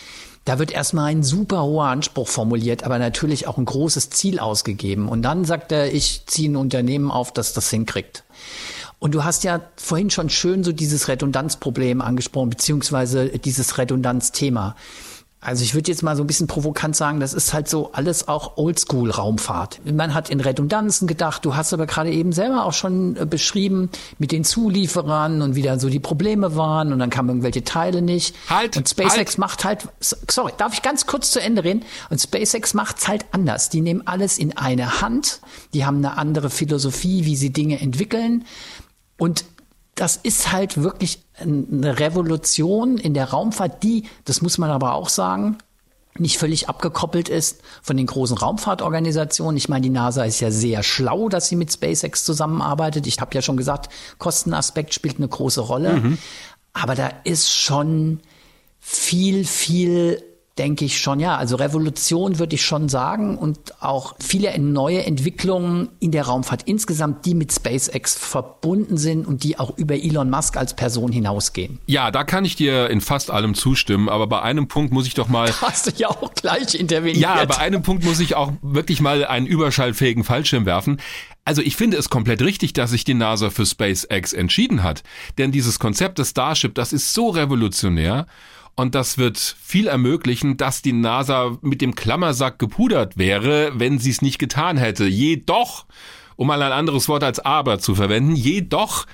Da 0.44 0.58
wird 0.58 0.72
erstmal 0.72 1.12
ein 1.12 1.22
super 1.22 1.62
hoher 1.62 1.86
Anspruch 1.86 2.26
formuliert, 2.26 2.82
aber 2.82 2.98
natürlich 2.98 3.46
auch 3.46 3.58
ein 3.58 3.64
großes 3.64 4.10
Ziel 4.10 4.40
ausgegeben. 4.40 5.08
Und 5.08 5.22
dann 5.22 5.44
sagt 5.44 5.70
er, 5.70 5.92
ich 5.92 6.24
ziehe 6.26 6.50
ein 6.50 6.56
Unternehmen 6.56 7.10
auf, 7.10 7.32
das 7.32 7.52
das 7.52 7.70
hinkriegt. 7.70 8.24
Und 8.98 9.14
du 9.14 9.24
hast 9.24 9.44
ja 9.44 9.60
vorhin 9.76 10.10
schon 10.10 10.30
schön 10.30 10.64
so 10.64 10.72
dieses 10.72 11.08
Redundanzproblem 11.08 12.00
angesprochen, 12.00 12.50
beziehungsweise 12.50 13.28
dieses 13.38 13.78
Redundanzthema. 13.78 14.76
Also 15.44 15.64
ich 15.64 15.74
würde 15.74 15.90
jetzt 15.90 16.04
mal 16.04 16.14
so 16.14 16.22
ein 16.22 16.28
bisschen 16.28 16.46
provokant 16.46 16.94
sagen, 16.94 17.18
das 17.18 17.34
ist 17.34 17.52
halt 17.52 17.68
so 17.68 17.90
alles 17.92 18.28
auch 18.28 18.56
Oldschool-Raumfahrt. 18.56 19.80
Man 19.92 20.14
hat 20.14 20.30
in 20.30 20.38
Redundanzen 20.38 21.08
gedacht, 21.08 21.44
du 21.44 21.56
hast 21.56 21.72
aber 21.72 21.86
gerade 21.86 22.12
eben 22.12 22.30
selber 22.30 22.64
auch 22.64 22.72
schon 22.72 23.16
äh, 23.16 23.26
beschrieben 23.26 23.90
mit 24.20 24.30
den 24.30 24.44
Zulieferern 24.44 25.42
und 25.42 25.56
wie 25.56 25.62
da 25.62 25.80
so 25.80 25.88
die 25.88 25.98
Probleme 25.98 26.54
waren 26.54 26.92
und 26.92 27.00
dann 27.00 27.10
kamen 27.10 27.28
irgendwelche 27.28 27.64
Teile 27.64 28.02
nicht. 28.02 28.36
Halt! 28.48 28.76
Und 28.76 28.88
SpaceX 28.88 29.16
halt. 29.16 29.38
macht 29.38 29.64
halt, 29.64 29.88
sorry, 30.00 30.52
darf 30.58 30.74
ich 30.74 30.82
ganz 30.82 31.06
kurz 31.06 31.32
zu 31.32 31.40
Ende 31.40 31.64
reden? 31.64 31.82
Und 32.08 32.20
SpaceX 32.20 32.72
macht's 32.72 33.08
halt 33.08 33.24
anders. 33.32 33.68
Die 33.68 33.80
nehmen 33.80 34.06
alles 34.06 34.38
in 34.38 34.56
eine 34.56 35.00
Hand, 35.00 35.40
die 35.74 35.84
haben 35.84 35.96
eine 35.96 36.18
andere 36.18 36.50
Philosophie, 36.50 37.24
wie 37.24 37.34
sie 37.34 37.52
Dinge 37.52 37.80
entwickeln 37.80 38.44
und 39.18 39.44
das 39.94 40.16
ist 40.16 40.52
halt 40.52 40.82
wirklich 40.82 41.22
eine 41.38 41.98
Revolution 41.98 42.98
in 42.98 43.14
der 43.14 43.30
Raumfahrt, 43.30 43.82
die, 43.82 44.04
das 44.24 44.42
muss 44.42 44.58
man 44.58 44.70
aber 44.70 44.94
auch 44.94 45.08
sagen, 45.08 45.58
nicht 46.18 46.38
völlig 46.38 46.68
abgekoppelt 46.68 47.28
ist 47.28 47.62
von 47.82 47.96
den 47.96 48.06
großen 48.06 48.36
Raumfahrtorganisationen. 48.36 49.56
Ich 49.56 49.68
meine, 49.68 49.82
die 49.82 49.90
NASA 49.90 50.24
ist 50.24 50.40
ja 50.40 50.50
sehr 50.50 50.82
schlau, 50.82 51.28
dass 51.28 51.48
sie 51.48 51.56
mit 51.56 51.72
SpaceX 51.72 52.24
zusammenarbeitet. 52.24 53.06
Ich 53.06 53.18
habe 53.20 53.34
ja 53.34 53.40
schon 53.40 53.56
gesagt, 53.56 53.90
Kostenaspekt 54.18 54.92
spielt 54.92 55.16
eine 55.16 55.28
große 55.28 55.62
Rolle. 55.62 55.94
Mhm. 55.94 56.18
Aber 56.74 56.94
da 56.94 57.10
ist 57.24 57.50
schon 57.50 58.20
viel, 58.78 59.46
viel 59.46 60.22
denke 60.58 60.84
ich 60.84 61.00
schon, 61.00 61.18
ja. 61.18 61.36
Also 61.36 61.56
Revolution 61.56 62.38
würde 62.38 62.54
ich 62.54 62.64
schon 62.64 62.88
sagen 62.88 63.38
und 63.38 63.82
auch 63.82 64.14
viele 64.20 64.58
neue 64.58 65.04
Entwicklungen 65.04 65.88
in 65.98 66.10
der 66.10 66.24
Raumfahrt 66.24 66.64
insgesamt, 66.64 67.24
die 67.24 67.34
mit 67.34 67.52
SpaceX 67.52 68.14
verbunden 68.14 68.98
sind 68.98 69.26
und 69.26 69.44
die 69.44 69.58
auch 69.58 69.76
über 69.78 69.94
Elon 69.94 70.28
Musk 70.28 70.56
als 70.56 70.74
Person 70.74 71.10
hinausgehen. 71.10 71.78
Ja, 71.86 72.10
da 72.10 72.24
kann 72.24 72.44
ich 72.44 72.56
dir 72.56 72.90
in 72.90 73.00
fast 73.00 73.30
allem 73.30 73.54
zustimmen, 73.54 74.08
aber 74.08 74.26
bei 74.26 74.42
einem 74.42 74.68
Punkt 74.68 74.92
muss 74.92 75.06
ich 75.06 75.14
doch 75.14 75.28
mal. 75.28 75.50
Hast 75.62 75.86
du 75.86 75.90
ja 75.96 76.08
auch 76.08 76.34
gleich 76.34 76.74
interveniert. 76.74 77.22
Ja, 77.22 77.44
bei 77.44 77.58
einem 77.58 77.82
Punkt 77.82 78.04
muss 78.04 78.20
ich 78.20 78.34
auch 78.34 78.52
wirklich 78.60 79.00
mal 79.00 79.24
einen 79.24 79.46
überschallfähigen 79.46 80.24
Fallschirm 80.24 80.66
werfen. 80.66 81.00
Also 81.44 81.62
ich 81.62 81.76
finde 81.76 81.96
es 81.96 82.08
komplett 82.08 82.42
richtig, 82.42 82.72
dass 82.72 82.90
sich 82.90 83.04
die 83.04 83.14
NASA 83.14 83.50
für 83.50 83.66
SpaceX 83.66 84.32
entschieden 84.32 84.82
hat. 84.82 85.02
Denn 85.38 85.50
dieses 85.50 85.78
Konzept 85.78 86.18
des 86.18 86.30
Starship, 86.30 86.74
das 86.74 86.92
ist 86.92 87.14
so 87.14 87.30
revolutionär 87.30 88.26
und 88.74 88.94
das 88.94 89.18
wird 89.18 89.38
viel 89.38 89.86
ermöglichen, 89.86 90.56
dass 90.56 90.82
die 90.82 90.92
NASA 90.92 91.58
mit 91.60 91.80
dem 91.80 91.94
Klammersack 91.94 92.58
gepudert 92.58 93.18
wäre, 93.18 93.72
wenn 93.74 93.98
sie 93.98 94.10
es 94.10 94.22
nicht 94.22 94.38
getan 94.38 94.76
hätte. 94.76 95.06
Jedoch, 95.06 95.86
um 96.36 96.46
mal 96.46 96.62
ein 96.62 96.72
anderes 96.72 97.08
Wort 97.08 97.22
als 97.22 97.38
aber 97.38 97.78
zu 97.78 97.94
verwenden, 97.94 98.34
jedoch 98.34 99.06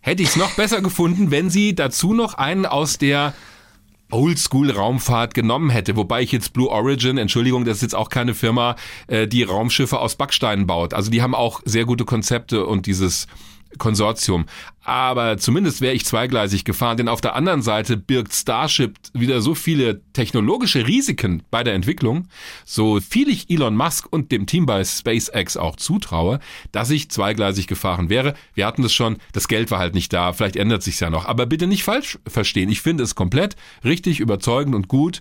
hätte 0.00 0.22
ich 0.22 0.30
es 0.30 0.36
noch 0.36 0.52
besser 0.52 0.82
gefunden, 0.82 1.30
wenn 1.30 1.50
sie 1.50 1.74
dazu 1.74 2.12
noch 2.12 2.34
einen 2.34 2.66
aus 2.66 2.98
der 2.98 3.34
Oldschool-Raumfahrt 4.10 5.34
genommen 5.34 5.70
hätte, 5.70 5.96
wobei 5.96 6.22
ich 6.22 6.32
jetzt 6.32 6.52
Blue 6.52 6.68
Origin, 6.68 7.18
Entschuldigung, 7.18 7.64
das 7.64 7.78
ist 7.78 7.82
jetzt 7.82 7.94
auch 7.94 8.08
keine 8.08 8.34
Firma, 8.34 8.76
äh, 9.06 9.26
die 9.26 9.42
Raumschiffe 9.42 9.98
aus 9.98 10.16
Backsteinen 10.16 10.66
baut. 10.66 10.94
Also 10.94 11.10
die 11.10 11.20
haben 11.20 11.34
auch 11.34 11.60
sehr 11.64 11.84
gute 11.84 12.04
Konzepte 12.04 12.64
und 12.64 12.86
dieses 12.86 13.26
Konsortium. 13.76 14.46
Aber 14.80 15.36
zumindest 15.36 15.80
wäre 15.80 15.94
ich 15.94 16.06
zweigleisig 16.06 16.64
gefahren, 16.64 16.96
denn 16.96 17.08
auf 17.08 17.20
der 17.20 17.34
anderen 17.34 17.60
Seite 17.60 17.96
birgt 17.96 18.32
Starship 18.32 18.96
wieder 19.12 19.42
so 19.42 19.54
viele 19.54 20.00
technologische 20.14 20.86
Risiken 20.86 21.42
bei 21.50 21.62
der 21.62 21.74
Entwicklung, 21.74 22.28
so 22.64 22.98
viel 23.00 23.28
ich 23.28 23.50
Elon 23.50 23.76
Musk 23.76 24.06
und 24.10 24.32
dem 24.32 24.46
Team 24.46 24.64
bei 24.64 24.82
SpaceX 24.82 25.56
auch 25.56 25.76
zutraue, 25.76 26.40
dass 26.72 26.88
ich 26.90 27.10
zweigleisig 27.10 27.66
gefahren 27.66 28.08
wäre. 28.08 28.34
Wir 28.54 28.66
hatten 28.66 28.82
das 28.82 28.94
schon, 28.94 29.18
das 29.32 29.48
Geld 29.48 29.70
war 29.70 29.78
halt 29.78 29.94
nicht 29.94 30.12
da, 30.12 30.32
vielleicht 30.32 30.56
ändert 30.56 30.82
sich's 30.82 31.00
ja 31.00 31.10
noch. 31.10 31.26
Aber 31.26 31.44
bitte 31.44 31.66
nicht 31.66 31.84
falsch 31.84 32.18
verstehen. 32.26 32.70
Ich 32.70 32.80
finde 32.80 33.04
es 33.04 33.14
komplett 33.14 33.56
richtig, 33.84 34.20
überzeugend 34.20 34.74
und 34.74 34.88
gut, 34.88 35.20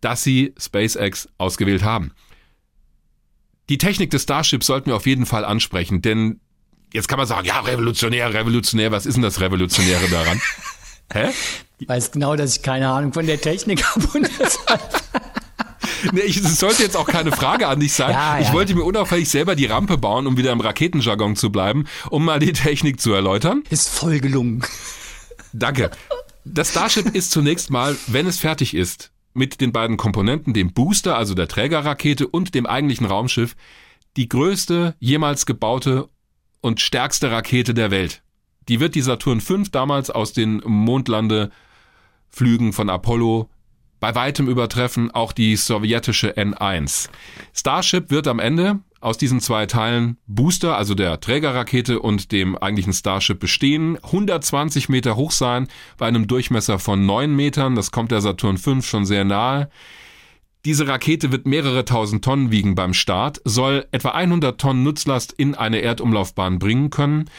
dass 0.00 0.22
sie 0.22 0.54
SpaceX 0.58 1.28
ausgewählt 1.38 1.84
haben. 1.84 2.12
Die 3.70 3.78
Technik 3.78 4.10
des 4.10 4.24
Starships 4.24 4.66
sollten 4.66 4.86
wir 4.86 4.96
auf 4.96 5.06
jeden 5.06 5.26
Fall 5.26 5.44
ansprechen, 5.44 6.02
denn 6.02 6.40
Jetzt 6.92 7.08
kann 7.08 7.18
man 7.18 7.26
sagen, 7.26 7.46
ja, 7.46 7.60
revolutionär, 7.60 8.32
revolutionär, 8.34 8.90
was 8.90 9.06
ist 9.06 9.14
denn 9.14 9.22
das 9.22 9.40
Revolutionäre 9.40 10.08
daran? 10.08 10.40
Hä? 11.12 11.28
Ich 11.78 11.88
weiß 11.88 12.12
genau, 12.12 12.36
dass 12.36 12.56
ich 12.56 12.62
keine 12.62 12.88
Ahnung 12.88 13.12
von 13.12 13.26
der 13.26 13.40
Technik 13.40 13.84
habe 13.84 14.06
und 14.14 14.30
deshalb. 14.38 14.80
Nee, 16.12 16.20
ich, 16.20 16.38
es 16.38 16.58
sollte 16.58 16.82
jetzt 16.82 16.96
auch 16.96 17.06
keine 17.06 17.30
Frage 17.30 17.68
an 17.68 17.78
dich 17.78 17.92
sein. 17.92 18.12
Ja, 18.12 18.38
ja. 18.38 18.46
Ich 18.46 18.54
wollte 18.54 18.74
mir 18.74 18.84
unauffällig 18.84 19.28
selber 19.28 19.54
die 19.54 19.66
Rampe 19.66 19.98
bauen, 19.98 20.26
um 20.26 20.38
wieder 20.38 20.50
im 20.50 20.60
Raketenjargon 20.60 21.36
zu 21.36 21.52
bleiben, 21.52 21.84
um 22.08 22.24
mal 22.24 22.38
die 22.38 22.54
Technik 22.54 23.02
zu 23.02 23.12
erläutern. 23.12 23.64
Ist 23.68 23.90
voll 23.90 24.18
gelungen. 24.18 24.64
Danke. 25.52 25.90
Das 26.46 26.70
Starship 26.70 27.14
ist 27.14 27.32
zunächst 27.32 27.68
mal, 27.70 27.96
wenn 28.06 28.26
es 28.26 28.38
fertig 28.38 28.74
ist, 28.74 29.10
mit 29.34 29.60
den 29.60 29.72
beiden 29.72 29.98
Komponenten, 29.98 30.54
dem 30.54 30.72
Booster, 30.72 31.18
also 31.18 31.34
der 31.34 31.48
Trägerrakete 31.48 32.26
und 32.26 32.54
dem 32.54 32.64
eigentlichen 32.64 33.06
Raumschiff, 33.06 33.54
die 34.16 34.28
größte 34.28 34.94
jemals 35.00 35.44
gebaute 35.44 36.08
und 36.60 36.80
stärkste 36.80 37.30
Rakete 37.30 37.74
der 37.74 37.90
Welt. 37.90 38.22
Die 38.68 38.80
wird 38.80 38.94
die 38.94 39.02
Saturn 39.02 39.40
V 39.40 39.58
damals 39.70 40.10
aus 40.10 40.32
den 40.32 40.62
Mondlandeflügen 40.64 42.72
von 42.72 42.90
Apollo 42.90 43.48
bei 44.00 44.14
weitem 44.14 44.48
übertreffen, 44.48 45.10
auch 45.10 45.32
die 45.32 45.56
sowjetische 45.56 46.36
N1. 46.36 47.08
Starship 47.54 48.10
wird 48.10 48.26
am 48.26 48.38
Ende 48.38 48.80
aus 49.00 49.18
diesen 49.18 49.40
zwei 49.40 49.66
Teilen 49.66 50.18
Booster, 50.26 50.76
also 50.76 50.94
der 50.94 51.20
Trägerrakete 51.20 52.00
und 52.00 52.32
dem 52.32 52.56
eigentlichen 52.56 52.92
Starship 52.92 53.40
bestehen, 53.40 53.98
120 54.02 54.88
Meter 54.88 55.16
hoch 55.16 55.30
sein, 55.30 55.68
bei 55.96 56.06
einem 56.06 56.26
Durchmesser 56.26 56.78
von 56.78 57.06
9 57.06 57.34
Metern, 57.34 57.74
das 57.74 57.90
kommt 57.90 58.10
der 58.10 58.20
Saturn 58.20 58.58
V 58.58 58.80
schon 58.80 59.06
sehr 59.06 59.24
nahe. 59.24 59.70
Diese 60.66 60.86
Rakete 60.86 61.32
wird 61.32 61.46
mehrere 61.46 61.86
tausend 61.86 62.22
Tonnen 62.22 62.50
wiegen 62.50 62.74
beim 62.74 62.92
Start, 62.92 63.40
soll 63.44 63.86
etwa 63.92 64.10
100 64.10 64.60
Tonnen 64.60 64.82
Nutzlast 64.82 65.32
in 65.32 65.54
eine 65.54 65.80
Erdumlaufbahn 65.80 66.58
bringen 66.58 66.90
können. 66.90 67.30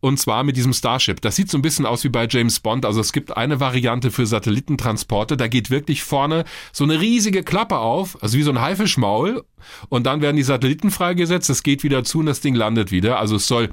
Und 0.00 0.20
zwar 0.20 0.44
mit 0.44 0.56
diesem 0.56 0.72
Starship. 0.72 1.20
Das 1.20 1.34
sieht 1.34 1.50
so 1.50 1.58
ein 1.58 1.62
bisschen 1.62 1.84
aus 1.84 2.04
wie 2.04 2.08
bei 2.08 2.28
James 2.30 2.60
Bond. 2.60 2.86
Also 2.86 3.00
es 3.00 3.12
gibt 3.12 3.36
eine 3.36 3.58
Variante 3.58 4.12
für 4.12 4.26
Satellitentransporte. 4.26 5.36
Da 5.36 5.48
geht 5.48 5.70
wirklich 5.70 6.04
vorne 6.04 6.44
so 6.72 6.84
eine 6.84 7.00
riesige 7.00 7.42
Klappe 7.42 7.78
auf, 7.78 8.16
also 8.22 8.38
wie 8.38 8.44
so 8.44 8.50
ein 8.52 8.60
Haifischmaul. 8.60 9.44
Und 9.88 10.06
dann 10.06 10.20
werden 10.20 10.36
die 10.36 10.44
Satelliten 10.44 10.92
freigesetzt. 10.92 11.50
Es 11.50 11.64
geht 11.64 11.82
wieder 11.82 12.04
zu 12.04 12.20
und 12.20 12.26
das 12.26 12.40
Ding 12.40 12.54
landet 12.54 12.92
wieder. 12.92 13.18
Also 13.18 13.34
es 13.34 13.48
soll 13.48 13.70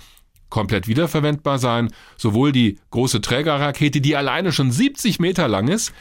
komplett 0.50 0.88
wiederverwendbar 0.88 1.60
sein. 1.60 1.92
Sowohl 2.18 2.52
die 2.52 2.80
große 2.90 3.22
Trägerrakete, 3.22 4.02
die 4.02 4.16
alleine 4.16 4.52
schon 4.52 4.72
70 4.72 5.20
Meter 5.20 5.48
lang 5.48 5.68
ist, 5.68 5.94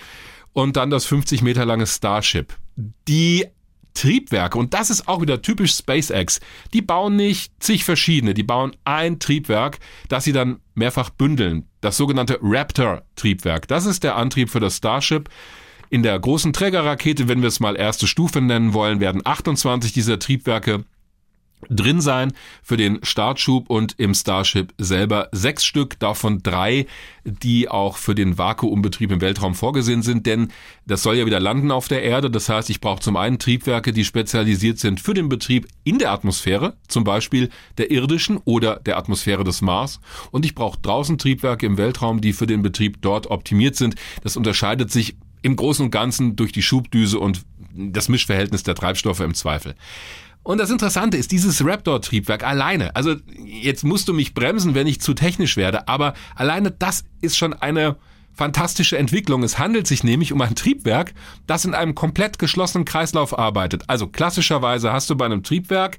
und 0.54 0.76
dann 0.76 0.88
das 0.88 1.04
50 1.04 1.42
Meter 1.42 1.66
lange 1.66 1.86
Starship. 1.86 2.54
Die 2.76 3.46
Triebwerke, 3.94 4.58
und 4.58 4.74
das 4.74 4.90
ist 4.90 5.06
auch 5.06 5.22
wieder 5.22 5.40
typisch 5.40 5.74
SpaceX, 5.74 6.40
die 6.72 6.82
bauen 6.82 7.16
nicht 7.16 7.52
zig 7.60 7.84
verschiedene, 7.84 8.34
die 8.34 8.42
bauen 8.42 8.76
ein 8.84 9.20
Triebwerk, 9.20 9.78
das 10.08 10.24
sie 10.24 10.32
dann 10.32 10.60
mehrfach 10.74 11.10
bündeln. 11.10 11.68
Das 11.80 11.96
sogenannte 11.96 12.38
Raptor-Triebwerk. 12.42 13.68
Das 13.68 13.86
ist 13.86 14.02
der 14.02 14.16
Antrieb 14.16 14.50
für 14.50 14.60
das 14.60 14.78
Starship. 14.78 15.28
In 15.90 16.02
der 16.02 16.18
großen 16.18 16.52
Trägerrakete, 16.52 17.28
wenn 17.28 17.40
wir 17.40 17.48
es 17.48 17.60
mal 17.60 17.76
erste 17.76 18.08
Stufe 18.08 18.40
nennen 18.40 18.74
wollen, 18.74 18.98
werden 18.98 19.22
28 19.24 19.92
dieser 19.92 20.18
Triebwerke 20.18 20.84
drin 21.68 22.00
sein 22.00 22.32
für 22.62 22.76
den 22.76 23.00
Startschub 23.02 23.70
und 23.70 23.94
im 23.98 24.14
Starship 24.14 24.72
selber 24.78 25.28
sechs 25.32 25.64
Stück, 25.64 25.98
davon 25.98 26.42
drei, 26.42 26.86
die 27.24 27.68
auch 27.68 27.96
für 27.96 28.14
den 28.14 28.38
Vakuumbetrieb 28.38 29.10
im 29.10 29.20
Weltraum 29.20 29.54
vorgesehen 29.54 30.02
sind, 30.02 30.26
denn 30.26 30.48
das 30.86 31.02
soll 31.02 31.16
ja 31.16 31.26
wieder 31.26 31.40
landen 31.40 31.70
auf 31.70 31.88
der 31.88 32.02
Erde. 32.02 32.30
Das 32.30 32.48
heißt, 32.48 32.70
ich 32.70 32.80
brauche 32.80 33.00
zum 33.00 33.16
einen 33.16 33.38
Triebwerke, 33.38 33.92
die 33.92 34.04
spezialisiert 34.04 34.78
sind 34.78 35.00
für 35.00 35.14
den 35.14 35.28
Betrieb 35.28 35.66
in 35.84 35.98
der 35.98 36.12
Atmosphäre, 36.12 36.76
zum 36.88 37.04
Beispiel 37.04 37.48
der 37.78 37.90
irdischen 37.90 38.38
oder 38.44 38.76
der 38.76 38.98
Atmosphäre 38.98 39.44
des 39.44 39.62
Mars. 39.62 40.00
Und 40.30 40.44
ich 40.44 40.54
brauche 40.54 40.78
draußen 40.80 41.18
Triebwerke 41.18 41.66
im 41.66 41.78
Weltraum, 41.78 42.20
die 42.20 42.32
für 42.32 42.46
den 42.46 42.62
Betrieb 42.62 43.00
dort 43.00 43.28
optimiert 43.28 43.76
sind. 43.76 43.94
Das 44.22 44.36
unterscheidet 44.36 44.90
sich 44.90 45.16
im 45.42 45.56
Großen 45.56 45.84
und 45.84 45.90
Ganzen 45.90 46.36
durch 46.36 46.52
die 46.52 46.62
Schubdüse 46.62 47.18
und 47.18 47.44
das 47.74 48.08
Mischverhältnis 48.08 48.62
der 48.62 48.74
Treibstoffe 48.74 49.20
im 49.20 49.34
Zweifel. 49.34 49.74
Und 50.44 50.58
das 50.58 50.70
Interessante 50.70 51.16
ist, 51.16 51.32
dieses 51.32 51.64
Raptor-Triebwerk 51.64 52.44
alleine, 52.44 52.94
also 52.94 53.16
jetzt 53.44 53.82
musst 53.82 54.08
du 54.08 54.12
mich 54.12 54.34
bremsen, 54.34 54.74
wenn 54.74 54.86
ich 54.86 55.00
zu 55.00 55.14
technisch 55.14 55.56
werde, 55.56 55.88
aber 55.88 56.14
alleine 56.36 56.70
das 56.70 57.04
ist 57.20 57.36
schon 57.36 57.54
eine 57.54 57.96
fantastische 58.34 58.98
Entwicklung. 58.98 59.42
Es 59.42 59.58
handelt 59.58 59.86
sich 59.86 60.04
nämlich 60.04 60.32
um 60.32 60.40
ein 60.40 60.54
Triebwerk, 60.54 61.14
das 61.46 61.64
in 61.64 61.74
einem 61.74 61.94
komplett 61.94 62.38
geschlossenen 62.38 62.84
Kreislauf 62.84 63.36
arbeitet. 63.38 63.84
Also 63.86 64.06
klassischerweise 64.06 64.92
hast 64.92 65.08
du 65.08 65.16
bei 65.16 65.24
einem 65.24 65.42
Triebwerk 65.42 65.98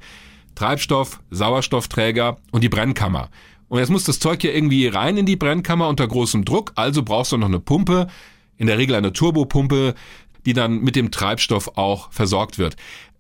Treibstoff, 0.54 1.22
Sauerstoffträger 1.32 2.38
und 2.52 2.64
die 2.64 2.70
Brennkammer. 2.70 3.30
Und 3.68 3.80
jetzt 3.80 3.90
muss 3.90 4.06
das 4.06 4.20
Zeug 4.20 4.42
hier 4.42 4.56
irgendwie 4.56 4.88
rein 4.88 5.18
in 5.18 5.26
die 5.26 5.36
Brennkammer 5.36 5.90
unter 5.90 6.08
großem 6.08 6.46
Druck, 6.46 6.72
also 6.76 7.04
brauchst 7.04 7.32
du 7.32 7.38
noch 7.38 7.48
eine 7.48 7.60
Pumpe, 7.60 8.08
in 8.58 8.68
der 8.68 8.78
Regel 8.78 8.96
eine 8.96 9.12
Turbopumpe, 9.12 9.96
die 10.46 10.54
dann 10.54 10.82
mit 10.82 10.96
dem 10.96 11.12
Treibstoff 11.12 11.78
auch 11.78 12.12
versorgt 12.12 12.58
wird. 12.58 12.78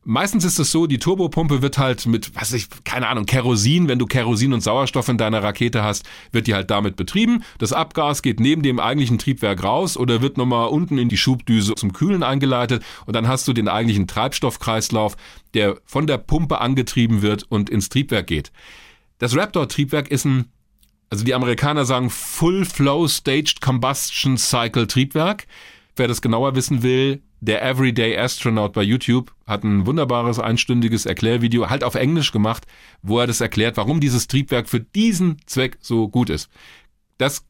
Meistens 0.07 0.45
ist 0.45 0.59
es 0.59 0.71
so, 0.71 0.85
die 0.85 0.99
Turbopumpe 0.99 1.63
wird 1.63 1.79
halt 1.79 2.05
mit, 2.05 2.35
was 2.35 2.53
ich, 2.53 2.67
keine 2.83 3.07
Ahnung, 3.07 3.25
Kerosin, 3.25 3.87
wenn 3.87 3.97
du 3.97 4.05
Kerosin 4.05 4.53
und 4.53 4.61
Sauerstoff 4.61 5.09
in 5.09 5.17
deiner 5.17 5.41
Rakete 5.41 5.81
hast, 5.81 6.05
wird 6.31 6.45
die 6.45 6.53
halt 6.53 6.69
damit 6.69 6.95
betrieben. 6.95 7.43
Das 7.57 7.73
Abgas 7.73 8.21
geht 8.21 8.39
neben 8.39 8.61
dem 8.61 8.79
eigentlichen 8.79 9.17
Triebwerk 9.17 9.63
raus 9.63 9.97
oder 9.97 10.21
wird 10.21 10.37
nochmal 10.37 10.67
unten 10.67 10.99
in 10.99 11.09
die 11.09 11.17
Schubdüse 11.17 11.73
zum 11.73 11.91
Kühlen 11.91 12.21
eingeleitet 12.21 12.83
und 13.07 13.15
dann 13.15 13.27
hast 13.27 13.47
du 13.47 13.53
den 13.53 13.67
eigentlichen 13.67 14.05
Treibstoffkreislauf, 14.05 15.17
der 15.55 15.75
von 15.85 16.05
der 16.05 16.19
Pumpe 16.19 16.61
angetrieben 16.61 17.23
wird 17.23 17.41
und 17.41 17.71
ins 17.71 17.89
Triebwerk 17.89 18.27
geht. 18.27 18.51
Das 19.17 19.35
Raptor-Triebwerk 19.35 20.11
ist 20.11 20.25
ein, 20.25 20.51
also 21.09 21.25
die 21.25 21.33
Amerikaner 21.33 21.83
sagen 21.83 22.11
Full 22.11 22.65
Flow 22.65 23.07
Staged 23.07 23.59
Combustion 23.59 24.37
Cycle 24.37 24.85
Triebwerk. 24.85 25.47
Wer 25.95 26.07
das 26.07 26.21
genauer 26.21 26.55
wissen 26.55 26.83
will, 26.83 27.23
der 27.45 27.63
Everyday 27.63 28.17
Astronaut 28.17 28.73
bei 28.73 28.83
YouTube 28.83 29.33
hat 29.45 29.63
ein 29.63 29.85
wunderbares 29.85 30.39
einstündiges 30.39 31.05
Erklärvideo, 31.05 31.69
halt 31.69 31.83
auf 31.83 31.95
Englisch 31.95 32.31
gemacht, 32.31 32.65
wo 33.01 33.19
er 33.19 33.27
das 33.27 33.41
erklärt, 33.41 33.77
warum 33.77 33.99
dieses 33.99 34.27
Triebwerk 34.27 34.67
für 34.67 34.79
diesen 34.79 35.37
Zweck 35.45 35.77
so 35.81 36.07
gut 36.07 36.29
ist. 36.29 36.49
Das 37.17 37.45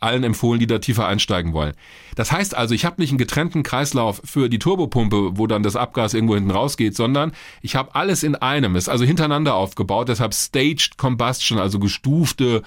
allen 0.00 0.24
empfohlen, 0.24 0.60
die 0.60 0.66
da 0.66 0.78
tiefer 0.78 1.06
einsteigen 1.06 1.52
wollen. 1.52 1.74
Das 2.14 2.30
heißt 2.30 2.54
also, 2.54 2.74
ich 2.74 2.84
habe 2.84 3.00
nicht 3.00 3.10
einen 3.10 3.18
getrennten 3.18 3.62
Kreislauf 3.62 4.20
für 4.24 4.48
die 4.48 4.58
Turbopumpe, 4.58 5.38
wo 5.38 5.46
dann 5.46 5.62
das 5.62 5.76
Abgas 5.76 6.14
irgendwo 6.14 6.34
hinten 6.34 6.50
rausgeht, 6.50 6.94
sondern 6.94 7.32
ich 7.62 7.74
habe 7.74 7.94
alles 7.94 8.22
in 8.22 8.34
einem, 8.34 8.76
ist 8.76 8.88
also 8.88 9.04
hintereinander 9.04 9.54
aufgebaut, 9.54 10.08
deshalb 10.08 10.34
Staged 10.34 10.98
Combustion, 10.98 11.58
also 11.58 11.78
gestufte 11.78 12.62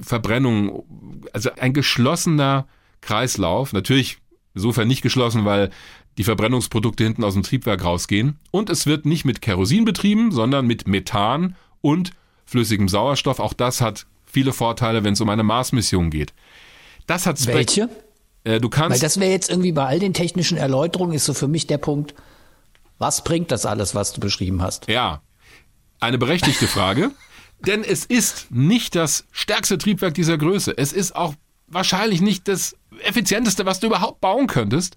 Verbrennung, 0.00 0.84
also 1.32 1.50
ein 1.58 1.74
geschlossener 1.74 2.66
Kreislauf. 3.02 3.72
Natürlich 3.72 4.18
Insofern 4.56 4.88
nicht 4.88 5.02
geschlossen, 5.02 5.44
weil 5.44 5.70
die 6.16 6.24
Verbrennungsprodukte 6.24 7.04
hinten 7.04 7.24
aus 7.24 7.34
dem 7.34 7.42
Triebwerk 7.42 7.84
rausgehen. 7.84 8.38
Und 8.50 8.70
es 8.70 8.86
wird 8.86 9.04
nicht 9.04 9.26
mit 9.26 9.42
Kerosin 9.42 9.84
betrieben, 9.84 10.32
sondern 10.32 10.66
mit 10.66 10.88
Methan 10.88 11.56
und 11.82 12.12
flüssigem 12.46 12.88
Sauerstoff. 12.88 13.38
Auch 13.38 13.52
das 13.52 13.82
hat 13.82 14.06
viele 14.24 14.54
Vorteile, 14.54 15.04
wenn 15.04 15.12
es 15.12 15.20
um 15.20 15.28
eine 15.28 15.42
Mars-Mission 15.42 16.08
geht. 16.08 16.32
Das 17.06 17.26
hat 17.26 17.44
Welche? 17.46 17.90
Äh, 18.44 18.58
du 18.58 18.70
kannst. 18.70 18.92
Weil 18.94 19.00
das 19.00 19.20
wäre 19.20 19.30
jetzt 19.30 19.50
irgendwie 19.50 19.72
bei 19.72 19.84
all 19.84 19.98
den 19.98 20.14
technischen 20.14 20.56
Erläuterungen 20.56 21.12
ist 21.12 21.26
so 21.26 21.34
für 21.34 21.48
mich 21.48 21.66
der 21.66 21.78
Punkt, 21.78 22.14
was 22.98 23.22
bringt 23.22 23.50
das 23.50 23.66
alles, 23.66 23.94
was 23.94 24.14
du 24.14 24.20
beschrieben 24.20 24.62
hast? 24.62 24.88
Ja, 24.88 25.20
eine 26.00 26.16
berechtigte 26.16 26.66
Frage. 26.66 27.10
Denn 27.66 27.84
es 27.84 28.06
ist 28.06 28.50
nicht 28.50 28.94
das 28.94 29.26
stärkste 29.32 29.76
Triebwerk 29.76 30.14
dieser 30.14 30.38
Größe. 30.38 30.76
Es 30.76 30.94
ist 30.94 31.14
auch 31.14 31.34
wahrscheinlich 31.66 32.20
nicht 32.20 32.48
das 32.48 32.76
effizienteste, 33.02 33.66
was 33.66 33.80
du 33.80 33.88
überhaupt 33.88 34.20
bauen 34.20 34.46
könntest. 34.46 34.96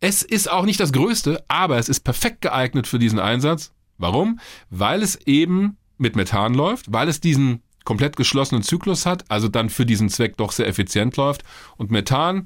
Es 0.00 0.22
ist 0.22 0.50
auch 0.50 0.64
nicht 0.64 0.80
das 0.80 0.92
größte, 0.92 1.44
aber 1.48 1.78
es 1.78 1.88
ist 1.88 2.00
perfekt 2.00 2.40
geeignet 2.40 2.86
für 2.86 2.98
diesen 2.98 3.18
Einsatz. 3.18 3.72
Warum? 3.98 4.40
Weil 4.70 5.02
es 5.02 5.16
eben 5.26 5.76
mit 5.98 6.16
Methan 6.16 6.54
läuft, 6.54 6.92
weil 6.92 7.08
es 7.08 7.20
diesen 7.20 7.62
komplett 7.84 8.16
geschlossenen 8.16 8.62
Zyklus 8.62 9.04
hat, 9.04 9.30
also 9.30 9.48
dann 9.48 9.68
für 9.68 9.84
diesen 9.84 10.08
Zweck 10.08 10.36
doch 10.36 10.52
sehr 10.52 10.66
effizient 10.66 11.16
läuft. 11.16 11.42
Und 11.76 11.90
Methan, 11.90 12.44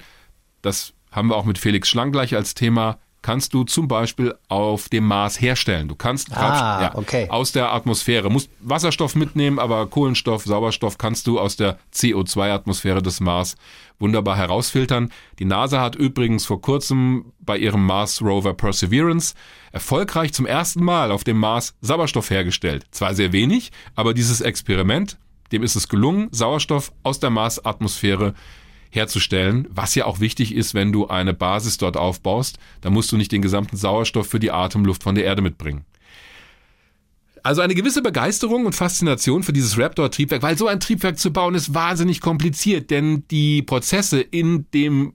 das 0.62 0.94
haben 1.12 1.28
wir 1.28 1.36
auch 1.36 1.44
mit 1.44 1.58
Felix 1.58 1.88
Schlang 1.88 2.10
gleich 2.10 2.34
als 2.34 2.54
Thema, 2.54 2.98
kannst 3.24 3.54
du 3.54 3.64
zum 3.64 3.88
Beispiel 3.88 4.34
auf 4.48 4.90
dem 4.90 5.06
Mars 5.06 5.40
herstellen. 5.40 5.88
Du 5.88 5.94
kannst 5.94 6.30
ah, 6.36 6.82
ja, 6.82 6.94
okay. 6.94 7.26
aus 7.30 7.52
der 7.52 7.72
Atmosphäre, 7.72 8.30
musst 8.30 8.50
Wasserstoff 8.60 9.14
mitnehmen, 9.14 9.58
aber 9.58 9.86
Kohlenstoff, 9.86 10.44
Sauerstoff 10.44 10.98
kannst 10.98 11.26
du 11.26 11.40
aus 11.40 11.56
der 11.56 11.78
CO2-Atmosphäre 11.94 13.00
des 13.00 13.20
Mars 13.20 13.56
wunderbar 13.98 14.36
herausfiltern. 14.36 15.10
Die 15.38 15.46
NASA 15.46 15.80
hat 15.80 15.96
übrigens 15.96 16.44
vor 16.44 16.60
kurzem 16.60 17.32
bei 17.40 17.56
ihrem 17.56 17.86
Mars 17.86 18.20
Rover 18.20 18.52
Perseverance 18.52 19.34
erfolgreich 19.72 20.34
zum 20.34 20.44
ersten 20.44 20.84
Mal 20.84 21.10
auf 21.10 21.24
dem 21.24 21.38
Mars 21.38 21.74
Sauerstoff 21.80 22.28
hergestellt. 22.28 22.84
Zwar 22.90 23.14
sehr 23.14 23.32
wenig, 23.32 23.72
aber 23.94 24.12
dieses 24.12 24.42
Experiment, 24.42 25.16
dem 25.50 25.62
ist 25.62 25.76
es 25.76 25.88
gelungen, 25.88 26.28
Sauerstoff 26.30 26.92
aus 27.02 27.20
der 27.20 27.30
Marsatmosphäre 27.30 28.34
herzustellen, 28.94 29.66
was 29.70 29.94
ja 29.94 30.06
auch 30.06 30.20
wichtig 30.20 30.54
ist, 30.54 30.74
wenn 30.74 30.92
du 30.92 31.08
eine 31.08 31.34
Basis 31.34 31.78
dort 31.78 31.96
aufbaust. 31.96 32.58
Da 32.80 32.90
musst 32.90 33.10
du 33.12 33.16
nicht 33.16 33.32
den 33.32 33.42
gesamten 33.42 33.76
Sauerstoff 33.76 34.28
für 34.28 34.40
die 34.40 34.50
Atemluft 34.50 35.02
von 35.02 35.14
der 35.14 35.24
Erde 35.24 35.42
mitbringen. 35.42 35.84
Also 37.42 37.60
eine 37.60 37.74
gewisse 37.74 38.00
Begeisterung 38.00 38.64
und 38.64 38.74
Faszination 38.74 39.42
für 39.42 39.52
dieses 39.52 39.78
Raptor-Triebwerk, 39.78 40.42
weil 40.42 40.56
so 40.56 40.66
ein 40.66 40.80
Triebwerk 40.80 41.18
zu 41.18 41.30
bauen 41.30 41.54
ist 41.54 41.74
wahnsinnig 41.74 42.22
kompliziert, 42.22 42.90
denn 42.90 43.24
die 43.30 43.60
Prozesse 43.60 44.22
in 44.22 44.64
dem 44.72 45.12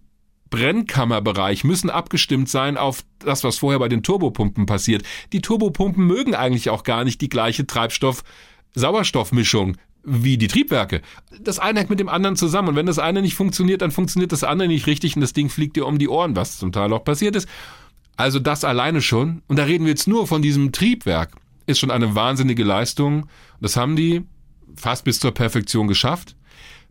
Brennkammerbereich 0.51 1.63
müssen 1.63 1.89
abgestimmt 1.89 2.49
sein 2.49 2.77
auf 2.77 3.03
das, 3.19 3.43
was 3.43 3.57
vorher 3.57 3.79
bei 3.79 3.89
den 3.89 4.03
Turbopumpen 4.03 4.67
passiert. 4.67 5.01
Die 5.33 5.41
Turbopumpen 5.41 6.05
mögen 6.05 6.35
eigentlich 6.35 6.69
auch 6.69 6.83
gar 6.83 7.03
nicht 7.03 7.19
die 7.21 7.29
gleiche 7.29 7.65
Treibstoff-Sauerstoffmischung 7.65 9.77
wie 10.03 10.37
die 10.37 10.47
Triebwerke. 10.47 11.01
Das 11.41 11.59
eine 11.59 11.79
hängt 11.79 11.89
mit 11.89 11.99
dem 11.99 12.09
anderen 12.09 12.35
zusammen 12.35 12.69
und 12.69 12.75
wenn 12.75 12.85
das 12.85 12.99
eine 12.99 13.21
nicht 13.21 13.35
funktioniert, 13.35 13.81
dann 13.81 13.91
funktioniert 13.91 14.31
das 14.31 14.43
andere 14.43 14.67
nicht 14.67 14.87
richtig 14.87 15.15
und 15.15 15.21
das 15.21 15.33
Ding 15.33 15.49
fliegt 15.49 15.75
dir 15.75 15.85
um 15.85 15.99
die 15.99 16.09
Ohren, 16.09 16.35
was 16.35 16.57
zum 16.57 16.71
Teil 16.71 16.91
auch 16.93 17.03
passiert 17.03 17.35
ist. 17.35 17.47
Also 18.15 18.39
das 18.39 18.63
alleine 18.63 19.01
schon, 19.01 19.43
und 19.47 19.57
da 19.57 19.63
reden 19.63 19.85
wir 19.85 19.91
jetzt 19.91 20.07
nur 20.07 20.27
von 20.27 20.41
diesem 20.41 20.71
Triebwerk, 20.71 21.35
ist 21.67 21.79
schon 21.79 21.91
eine 21.91 22.15
wahnsinnige 22.15 22.63
Leistung. 22.63 23.27
Das 23.61 23.77
haben 23.77 23.95
die 23.95 24.23
fast 24.75 25.05
bis 25.05 25.19
zur 25.19 25.33
Perfektion 25.33 25.87
geschafft, 25.87 26.35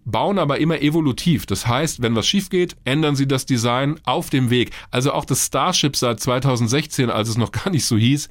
bauen 0.05 0.38
aber 0.38 0.59
immer 0.59 0.81
evolutiv. 0.81 1.44
Das 1.47 1.66
heißt, 1.66 2.01
wenn 2.01 2.16
was 2.16 2.27
schief 2.27 2.49
geht, 2.49 2.77
ändern 2.85 3.16
sie 3.16 3.29
das 3.29 3.44
Design 3.44 4.01
auf 4.05 4.31
dem 4.31 4.51
Weg. 4.51 4.71
Also 4.90 5.12
auch 5.12 5.25
das 5.25 5.47
Starship 5.47 5.97
seit 5.97 6.21
2016, 6.21 7.11
als 7.11 7.29
es 7.29 7.37
noch 7.37 7.53
gar 7.53 7.71
nicht 7.71 7.85
so 7.85 7.97
hieß, 7.97 8.29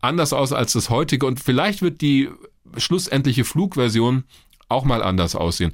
anders 0.00 0.32
aus 0.32 0.52
als 0.52 0.74
das 0.74 0.90
heutige 0.90 1.26
und 1.26 1.40
vielleicht 1.40 1.82
wird 1.82 2.00
die 2.00 2.28
schlussendliche 2.76 3.44
Flugversion 3.44 4.24
auch 4.68 4.84
mal 4.84 5.02
anders 5.02 5.34
aussehen. 5.34 5.72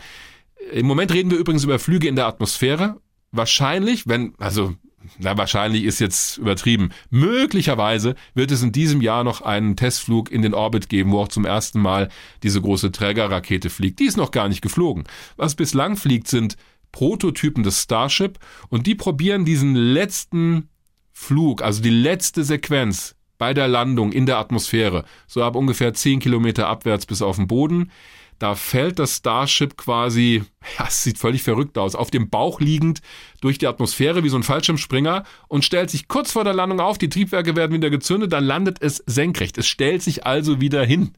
Im 0.73 0.87
Moment 0.87 1.13
reden 1.13 1.31
wir 1.31 1.39
übrigens 1.39 1.65
über 1.65 1.79
Flüge 1.79 2.09
in 2.09 2.17
der 2.17 2.27
Atmosphäre. 2.27 3.01
Wahrscheinlich, 3.33 4.07
wenn, 4.07 4.35
also, 4.39 4.75
na, 5.19 5.37
wahrscheinlich 5.37 5.85
ist 5.85 6.01
jetzt 6.01 6.39
übertrieben. 6.39 6.91
Möglicherweise 7.11 8.15
wird 8.35 8.51
es 8.51 8.63
in 8.63 8.73
diesem 8.73 9.03
Jahr 9.03 9.25
noch 9.25 9.43
einen 9.43 9.77
Testflug 9.77 10.31
in 10.31 10.43
den 10.43 10.55
Orbit 10.55 10.89
geben, 10.89 11.11
wo 11.11 11.21
auch 11.21 11.29
zum 11.29 11.45
ersten 11.45 11.81
Mal 11.81 12.09
diese 12.43 12.61
große 12.61 12.93
Trägerrakete 12.93 13.71
fliegt. 13.71 13.99
Die 13.99 14.07
ist 14.07 14.17
noch 14.17 14.31
gar 14.31 14.49
nicht 14.49 14.63
geflogen. 14.63 15.05
Was 15.37 15.55
bislang 15.55 15.97
fliegt, 15.97 16.29
sind 16.29 16.57
Prototypen 16.93 17.65
des 17.65 17.83
Starship 17.83 18.39
und 18.69 18.87
die 18.87 18.95
probieren 18.95 19.45
diesen 19.45 19.75
letzten 19.75 20.69
Flug, 21.13 21.63
also 21.63 21.83
die 21.83 21.91
letzte 21.91 22.45
Sequenz 22.45 23.17
bei 23.45 23.53
der 23.53 23.69
Landung 23.69 24.11
in 24.11 24.25
der 24.25 24.39
Atmosphäre, 24.39 25.05
so 25.27 25.43
ab 25.43 25.55
ungefähr 25.55 25.93
10 25.93 26.19
Kilometer 26.19 26.67
abwärts 26.67 27.05
bis 27.05 27.21
auf 27.21 27.37
den 27.37 27.47
Boden. 27.47 27.91
Da 28.39 28.55
fällt 28.55 28.99
das 28.99 29.17
Starship 29.17 29.77
quasi, 29.77 30.45
ja, 30.79 30.87
es 30.89 31.05
sieht 31.05 31.19
völlig 31.19 31.43
verrückt 31.43 31.77
aus, 31.77 31.95
auf 31.95 32.11
dem 32.11 32.31
Bauch 32.31 32.63
liegend 32.63 33.03
durch 33.43 33.59
die 33.59 33.67
Atmosphäre 33.67 34.25
wie 34.25 34.31
so 34.31 34.39
ein 34.39 34.45
Fallschirmspringer 34.45 35.25
und 35.47 35.63
stellt 35.63 35.91
sich 35.91 36.09
kurz 36.09 36.33
vor 36.33 36.45
der 36.45 36.55
Landung 36.55 36.81
auf. 36.81 36.97
Die 36.97 37.11
Triebwerke 37.11 37.55
werden 37.55 37.75
wieder 37.75 37.91
gezündet, 37.91 38.33
dann 38.33 38.45
landet 38.45 38.81
es 38.81 39.03
senkrecht. 39.05 39.59
Es 39.59 39.67
stellt 39.67 40.03
sich 40.03 40.25
also 40.25 40.63
wieder 40.63 40.83
hin. 40.83 41.13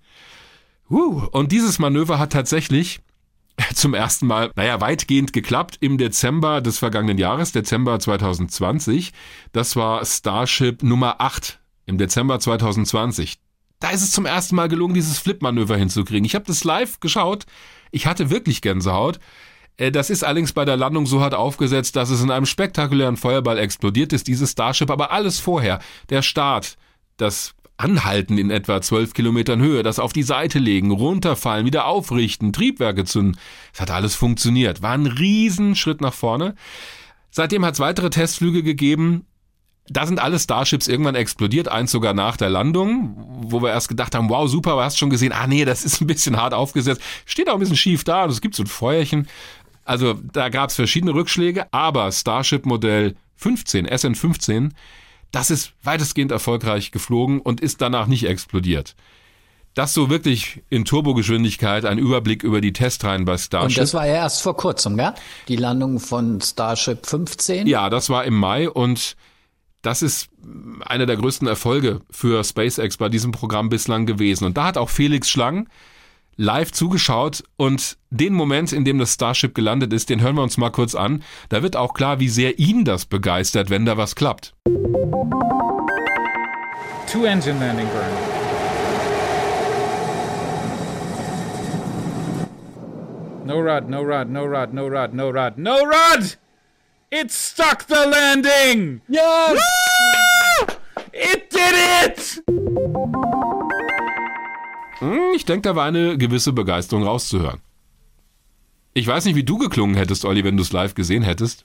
Und 0.89 1.53
dieses 1.53 1.79
Manöver 1.79 2.19
hat 2.19 2.33
tatsächlich 2.33 2.99
zum 3.73 3.95
ersten 3.95 4.27
Mal, 4.27 4.51
naja, 4.57 4.81
weitgehend 4.81 5.33
geklappt 5.33 5.77
im 5.79 5.97
Dezember 5.97 6.61
des 6.61 6.81
vergangenen 6.81 7.19
Jahres, 7.19 7.53
Dezember 7.53 8.01
2020. 8.01 9.13
Das 9.53 9.77
war 9.77 10.05
Starship 10.05 10.83
Nummer 10.83 11.21
8 11.21 11.61
im 11.87 11.99
Dezember 11.99 12.39
2020. 12.39 13.39
Da 13.81 13.91
ist 13.91 14.03
es 14.03 14.11
zum 14.11 14.27
ersten 14.27 14.57
Mal 14.57 14.69
gelungen, 14.69 14.95
dieses 14.95 15.19
Flip-Manöver 15.19 15.77
hinzukriegen. 15.77 16.25
Ich 16.25 16.35
habe 16.35 16.45
das 16.47 16.65
live 16.65 17.01
geschaut. 17.01 17.47
Ich 17.91 18.07
hatte 18.07 18.31
wirklich 18.31 18.63
Gänsehaut. 18.63 19.21
Äh, 19.77 19.93
das 19.93 20.11
ist 20.11 20.25
allerdings 20.25 20.53
bei 20.53 20.65
der 20.65 20.77
Landung 20.77 21.07
so 21.07 21.21
hart 21.21 21.35
aufgesetzt, 21.35 21.97
dass 21.97 22.11
es 22.11 22.23
in 22.23 22.31
einem 22.31 22.47
spektakulären 22.47 23.17
Feuerball 23.17 23.59
explodiert 23.59 24.13
ist, 24.13 24.27
dieses 24.27 24.53
Starship, 24.53 24.91
aber 24.91 25.13
alles 25.13 25.39
vorher. 25.39 25.81
Der 26.09 26.23
Start, 26.23 26.77
das 27.17 27.55
Anhalten 27.77 28.39
in 28.39 28.51
etwa 28.51 28.81
zwölf 28.81 29.13
Kilometern 29.13 29.61
Höhe, 29.61 29.83
das 29.83 29.99
auf 29.99 30.15
die 30.15 30.23
Seite 30.23 30.59
legen, 30.59 30.91
runterfallen, 30.91 31.67
wieder 31.67 31.87
aufrichten, 31.87 32.55
Triebwerke 32.55 33.05
zünden. 33.05 33.39
Es 33.75 33.81
hat 33.81 33.91
alles 33.91 34.15
funktioniert. 34.15 34.81
War 34.81 34.93
ein 34.93 35.07
Riesenschritt 35.07 36.01
nach 36.01 36.15
vorne. 36.15 36.55
Seitdem 37.31 37.67
hat 37.67 37.75
es 37.75 37.81
weitere 37.81 38.09
Testflüge 38.09 38.63
gegeben 38.63 39.27
da 39.89 40.07
sind 40.07 40.19
alle 40.19 40.39
Starships 40.39 40.89
irgendwann 40.89 41.15
explodiert, 41.15 41.69
eins 41.69 41.93
sogar 41.93 42.15
nach 42.15 42.37
der 42.37 42.51
Landung, 42.51 43.15
wo 43.43 43.63
wir 43.63 43.71
erst 43.71 43.89
gedacht 43.89 44.15
haben, 44.15 44.29
wow, 44.29 44.49
super, 44.49 44.73
aber 44.73 44.85
hast 44.85 44.99
schon 44.99 45.11
gesehen, 45.11 45.33
ah 45.33 45.47
nee, 45.47 45.65
das 45.65 45.85
ist 45.85 46.01
ein 46.01 46.07
bisschen 46.07 46.37
hart 46.37 46.55
aufgesetzt. 46.55 47.01
Steht 47.25 47.49
auch 47.49 47.55
ein 47.55 47.61
bisschen 47.61 47.77
schief 47.77 48.05
da, 48.05 48.27
es 48.27 48.41
gibt 48.41 48.55
so 48.55 48.65
ein 48.65 48.69
Feuerchen. 48.69 49.29
Also 49.85 50.15
da 50.15 50.49
gab 50.49 50.71
es 50.71 50.77
verschiedene 50.77 51.15
Rückschläge, 51.15 51.67
aber 51.73 52.11
Starship 52.11 52.67
Modell 52.67 53.15
15, 53.37 53.87
SN15, 53.87 54.71
das 55.31 55.51
ist 55.51 55.73
weitestgehend 55.83 56.33
erfolgreich 56.33 56.91
geflogen 56.91 57.41
und 57.41 57.61
ist 57.61 57.81
danach 57.81 58.07
nicht 58.07 58.25
explodiert. 58.27 58.97
Das 59.75 59.93
so 59.93 60.09
wirklich 60.09 60.63
in 60.71 60.87
Turbogeschwindigkeit, 60.87 61.85
ein 61.85 61.99
Überblick 61.99 62.43
über 62.43 62.63
die 62.63 62.73
Testreihen 62.73 63.27
bei 63.27 63.37
Starship. 63.37 63.77
Und 63.77 63.79
das 63.79 63.93
war 63.93 64.07
ja 64.07 64.15
erst 64.15 64.41
vor 64.43 64.57
kurzem, 64.57 64.99
ja? 64.99 65.15
Die 65.49 65.57
Landung 65.57 66.01
von 66.01 66.41
Starship 66.41 67.05
15? 67.05 67.67
Ja, 67.67 67.91
das 67.91 68.09
war 68.09 68.25
im 68.25 68.39
Mai 68.39 68.71
und 68.71 69.17
das 69.87 70.03
ist 70.03 70.29
einer 70.85 71.07
der 71.07 71.17
größten 71.17 71.47
Erfolge 71.47 72.01
für 72.11 72.43
SpaceX 72.43 72.97
bei 72.97 73.09
diesem 73.09 73.31
Programm 73.31 73.69
bislang 73.69 74.05
gewesen. 74.05 74.45
Und 74.45 74.57
da 74.57 74.65
hat 74.65 74.79
auch 74.79 74.91
Felix 74.91 75.31
Schlang 75.31 75.69
live 76.35 76.73
zugeschaut 76.73 77.45
und 77.57 77.97
den 78.11 78.35
Moment, 78.35 78.73
in 78.73 78.85
dem 78.85 78.99
das 78.99 79.15
Starship 79.15 79.55
gelandet 79.55 79.93
ist, 79.93 80.11
den 80.11 80.21
hören 80.21 80.35
wir 80.35 80.43
uns 80.43 80.59
mal 80.59 80.71
kurz 80.71 80.97
an. 80.97 81.23
Da 81.51 81.63
wird 81.63 81.77
auch 81.77 81.95
klar, 81.95 82.19
wie 82.19 82.29
sehr 82.29 82.59
ihn 82.59 82.85
das 82.85 83.07
begeistert, 83.07 83.71
wenn 83.71 83.87
da 83.87 83.97
was 83.97 84.17
klappt. 84.17 84.55
Two 87.07 87.25
engine 87.25 87.61
landing 87.61 87.87
burn. 87.87 88.11
No 93.47 93.61
rod, 93.61 93.89
no 93.89 94.03
rod, 94.03 94.29
no 94.29 94.45
rod, 94.45 94.75
no 94.75 94.89
rod, 94.89 95.15
no 95.15 95.31
rod, 95.31 95.57
no 95.57 95.77
rod! 95.77 96.39
It 97.11 97.31
stuck 97.31 97.87
the 97.87 97.95
landing! 98.11 99.01
Yes! 99.07 99.53
Woo! 99.53 100.67
It 101.13 101.53
did 101.53 101.75
it! 102.05 102.43
Hm, 104.99 105.33
ich 105.37 105.45
denke, 105.45 105.69
da 105.69 105.77
war 105.77 105.85
eine 105.85 106.19
gewisse 106.19 106.53
Begeisterung 106.53 107.05
rauszuhören. 107.05 107.61
Ich 108.93 109.07
weiß 109.07 109.25
nicht, 109.27 109.37
wie 109.37 109.45
du 109.45 109.57
geklungen 109.57 109.95
hättest, 109.95 110.25
Olli, 110.25 110.43
wenn 110.43 110.57
du 110.57 110.65
es 110.65 110.73
live 110.73 110.95
gesehen 110.95 111.23
hättest. 111.23 111.65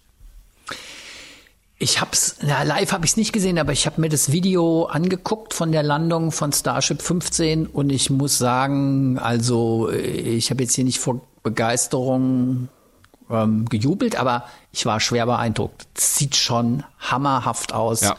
Ich 1.79 1.99
hab's, 1.99 2.35
na, 2.43 2.61
live 2.61 2.91
habe 2.91 3.05
ich 3.05 3.11
es 3.11 3.17
nicht 3.17 3.33
gesehen, 3.33 3.57
aber 3.57 3.71
ich 3.71 3.87
habe 3.87 3.99
mir 3.99 4.09
das 4.09 4.31
Video 4.31 4.83
angeguckt 4.85 5.55
von 5.55 5.71
der 5.71 5.81
Landung 5.81 6.31
von 6.31 6.53
Starship 6.53 7.01
15 7.01 7.65
und 7.65 7.89
ich 7.89 8.11
muss 8.11 8.37
sagen, 8.37 9.17
also 9.17 9.89
ich 9.89 10.51
habe 10.51 10.61
jetzt 10.61 10.75
hier 10.75 10.83
nicht 10.83 10.99
vor 10.99 11.21
Begeisterung 11.41 12.69
ähm, 13.31 13.65
gejubelt, 13.65 14.15
aber 14.15 14.45
ich 14.71 14.85
war 14.85 14.99
schwer 14.99 15.25
beeindruckt. 15.25 15.87
Sieht 15.97 16.35
schon 16.35 16.83
hammerhaft 16.99 17.73
aus. 17.73 18.01
Ja. 18.01 18.15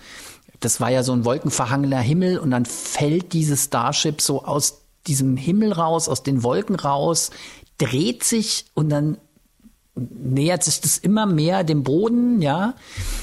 Das 0.61 0.81
war 0.81 0.91
ja 0.91 1.03
so 1.03 1.13
ein 1.13 1.25
wolkenverhangener 1.25 2.01
Himmel 2.01 2.39
und 2.39 2.51
dann 2.51 2.65
fällt 2.65 3.33
dieses 3.33 3.65
Starship 3.65 4.21
so 4.21 4.45
aus 4.45 4.83
diesem 5.07 5.37
Himmel 5.37 5.73
raus, 5.73 6.09
aus 6.09 6.23
den 6.23 6.43
Wolken 6.43 6.77
raus, 6.77 7.31
dreht 7.79 8.23
sich 8.23 8.67
und 8.75 8.89
dann 8.89 9.19
nähert 9.95 10.65
sich 10.65 10.81
das 10.81 10.97
immer 10.97 11.27
mehr 11.27 11.65
dem 11.65 11.83
Boden, 11.83 12.41
ja. 12.41 12.75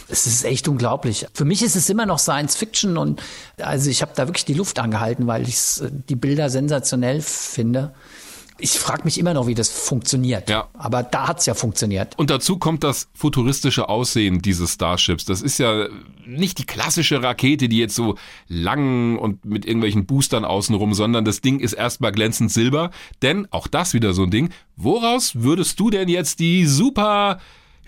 Es 0.08 0.28
ist 0.28 0.44
echt 0.44 0.68
unglaublich. 0.68 1.26
Für 1.34 1.46
mich 1.46 1.64
ist 1.64 1.76
es 1.76 1.90
immer 1.90 2.06
noch 2.06 2.20
Science 2.20 2.56
Fiction 2.56 2.98
und 2.98 3.22
also 3.58 3.90
ich 3.90 4.02
habe 4.02 4.12
da 4.16 4.28
wirklich 4.28 4.46
die 4.46 4.54
Luft 4.54 4.78
angehalten, 4.80 5.26
weil 5.26 5.48
ich 5.48 5.58
die 5.82 6.16
Bilder 6.16 6.50
sensationell 6.50 7.22
finde 7.22 7.94
ich 8.60 8.80
frage 8.80 9.04
mich 9.04 9.18
immer 9.18 9.34
noch, 9.34 9.48
wie 9.48 9.56
das 9.56 9.70
funktioniert. 9.70 10.50
Ja. 10.50 10.68
Aber 10.74 11.04
da 11.04 11.28
hat's 11.28 11.46
ja 11.46 11.54
funktioniert. 11.54 12.18
Und 12.18 12.30
dazu 12.30 12.58
kommt 12.58 12.84
das 12.84 13.08
futuristische 13.14 13.90
Aussehen 13.90 14.42
dieses 14.42 14.74
Starships. 14.74 15.26
Das 15.26 15.42
ist 15.42 15.58
ja 15.58 15.88
nicht 16.26 16.58
die 16.58 16.66
klassische 16.66 17.24
Rakete, 17.24 17.70
die 17.70 17.78
jetzt 17.78 17.96
so 17.96 18.16
lang 18.48 19.18
und 19.18 19.46
mit 19.46 19.66
irgendwelchen 19.66 20.06
Boostern 20.06 20.46
außenrum, 20.46 20.94
sondern 20.94 21.26
das 21.26 21.42
Ding 21.42 21.60
ist 21.60 21.74
erstmal 21.74 22.12
glänzend 22.12 22.52
silber. 22.52 22.92
Denn 23.22 23.48
auch 23.52 23.68
das 23.68 23.94
wieder 23.94 24.14
so 24.14 24.24
ein 24.24 24.32
Ding. 24.32 24.50
Woraus 24.76 25.36
würdest 25.36 25.80
du 25.80 25.90
denn 25.90 26.08
jetzt 26.08 26.40
die 26.40 26.66
super 26.66 27.40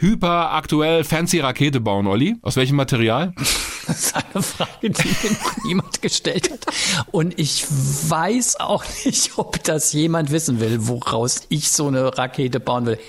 hyper 0.02 0.52
aktuell 0.54 1.04
fancy 1.04 1.40
Rakete 1.40 1.80
bauen, 1.80 2.08
Olli? 2.08 2.36
Aus 2.42 2.56
welchem 2.56 2.76
Material? 2.76 3.34
Das 3.88 4.06
ist 4.06 4.16
eine 4.16 4.44
Frage, 4.44 4.92
die 4.92 5.08
mir 5.28 5.36
niemand 5.66 6.02
gestellt 6.04 6.52
hat. 6.52 6.66
Und 7.12 7.38
ich 7.40 7.66
weiß 7.68 8.60
auch 8.60 8.86
nicht, 9.04 9.38
ob 9.38 9.64
das 9.64 9.92
jemand 9.92 10.32
wissen 10.32 10.60
will, 10.60 10.88
woraus 10.88 11.42
ich 11.50 11.72
so 11.72 11.88
eine 11.88 12.16
Rakete 12.16 12.60
bauen 12.60 12.86
will. 12.86 13.00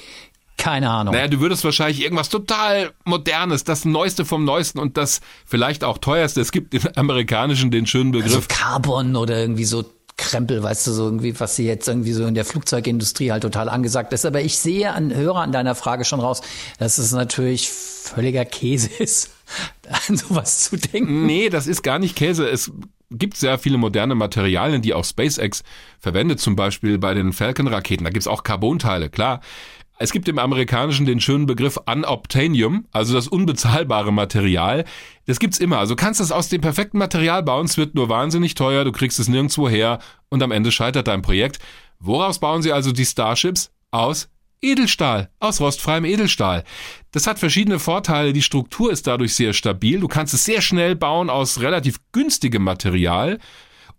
Keine 0.56 0.90
Ahnung. 0.90 1.14
Naja, 1.14 1.28
du 1.28 1.40
würdest 1.40 1.62
wahrscheinlich 1.64 2.02
irgendwas 2.02 2.30
total 2.30 2.92
Modernes, 3.04 3.64
das 3.64 3.84
Neueste 3.84 4.24
vom 4.24 4.44
Neuesten 4.44 4.78
und 4.78 4.96
das 4.96 5.20
vielleicht 5.44 5.84
auch 5.84 5.98
teuerste. 5.98 6.40
Es 6.40 6.52
gibt 6.52 6.72
im 6.72 6.82
Amerikanischen 6.96 7.70
den 7.70 7.86
schönen 7.86 8.12
Begriff. 8.12 8.34
Also 8.34 8.46
Carbon 8.48 9.16
oder 9.16 9.38
irgendwie 9.38 9.64
so 9.64 9.84
Krempel, 10.16 10.62
weißt 10.62 10.86
du, 10.86 10.92
so 10.92 11.04
irgendwie, 11.04 11.38
was 11.40 11.56
sie 11.56 11.66
jetzt 11.66 11.88
irgendwie 11.88 12.12
so 12.12 12.26
in 12.26 12.34
der 12.34 12.44
Flugzeugindustrie 12.44 13.32
halt 13.32 13.42
total 13.42 13.68
angesagt 13.68 14.12
ist. 14.12 14.24
Aber 14.24 14.40
ich 14.40 14.58
sehe 14.58 14.92
an, 14.92 15.14
höre 15.14 15.36
an 15.36 15.52
deiner 15.52 15.74
Frage 15.74 16.04
schon 16.04 16.20
raus, 16.20 16.42
dass 16.78 16.98
es 16.98 17.12
natürlich 17.12 17.70
völliger 17.70 18.44
Käse 18.44 18.90
ist, 18.98 19.30
an 20.08 20.16
sowas 20.16 20.60
zu 20.60 20.76
denken. 20.76 21.26
Nee, 21.26 21.48
das 21.48 21.66
ist 21.66 21.82
gar 21.82 21.98
nicht 21.98 22.16
Käse. 22.16 22.48
Es 22.48 22.70
gibt 23.10 23.36
sehr 23.36 23.58
viele 23.58 23.78
moderne 23.78 24.14
Materialien, 24.14 24.82
die 24.82 24.94
auch 24.94 25.04
SpaceX 25.04 25.62
verwendet, 25.98 26.40
zum 26.40 26.56
Beispiel 26.56 26.98
bei 26.98 27.14
den 27.14 27.32
Falcon-Raketen. 27.32 28.04
Da 28.04 28.10
gibt's 28.10 28.26
auch 28.26 28.42
Carbonteile, 28.42 29.10
klar. 29.10 29.40
Es 30.02 30.10
gibt 30.10 30.26
im 30.26 30.40
Amerikanischen 30.40 31.06
den 31.06 31.20
schönen 31.20 31.46
Begriff 31.46 31.78
Unobtainium, 31.86 32.86
also 32.90 33.14
das 33.14 33.28
unbezahlbare 33.28 34.12
Material. 34.12 34.84
Das 35.26 35.38
gibt's 35.38 35.60
immer. 35.60 35.78
Also 35.78 35.94
kannst 35.94 36.18
du 36.18 36.24
es 36.24 36.32
aus 36.32 36.48
dem 36.48 36.60
perfekten 36.60 36.98
Material 36.98 37.44
bauen, 37.44 37.66
es 37.66 37.76
wird 37.76 37.94
nur 37.94 38.08
wahnsinnig 38.08 38.56
teuer, 38.56 38.82
du 38.82 38.90
kriegst 38.90 39.20
es 39.20 39.28
nirgendwo 39.28 39.68
her 39.68 40.00
und 40.28 40.42
am 40.42 40.50
Ende 40.50 40.72
scheitert 40.72 41.06
dein 41.06 41.22
Projekt. 41.22 41.60
Woraus 42.00 42.40
bauen 42.40 42.62
sie 42.62 42.72
also 42.72 42.90
die 42.90 43.06
Starships? 43.06 43.70
Aus 43.92 44.28
Edelstahl, 44.60 45.30
aus 45.38 45.60
rostfreiem 45.60 46.04
Edelstahl. 46.04 46.64
Das 47.12 47.28
hat 47.28 47.38
verschiedene 47.38 47.78
Vorteile. 47.78 48.32
Die 48.32 48.42
Struktur 48.42 48.90
ist 48.90 49.06
dadurch 49.06 49.36
sehr 49.36 49.52
stabil. 49.52 50.00
Du 50.00 50.08
kannst 50.08 50.34
es 50.34 50.44
sehr 50.44 50.62
schnell 50.62 50.96
bauen 50.96 51.30
aus 51.30 51.60
relativ 51.60 52.00
günstigem 52.10 52.64
Material. 52.64 53.38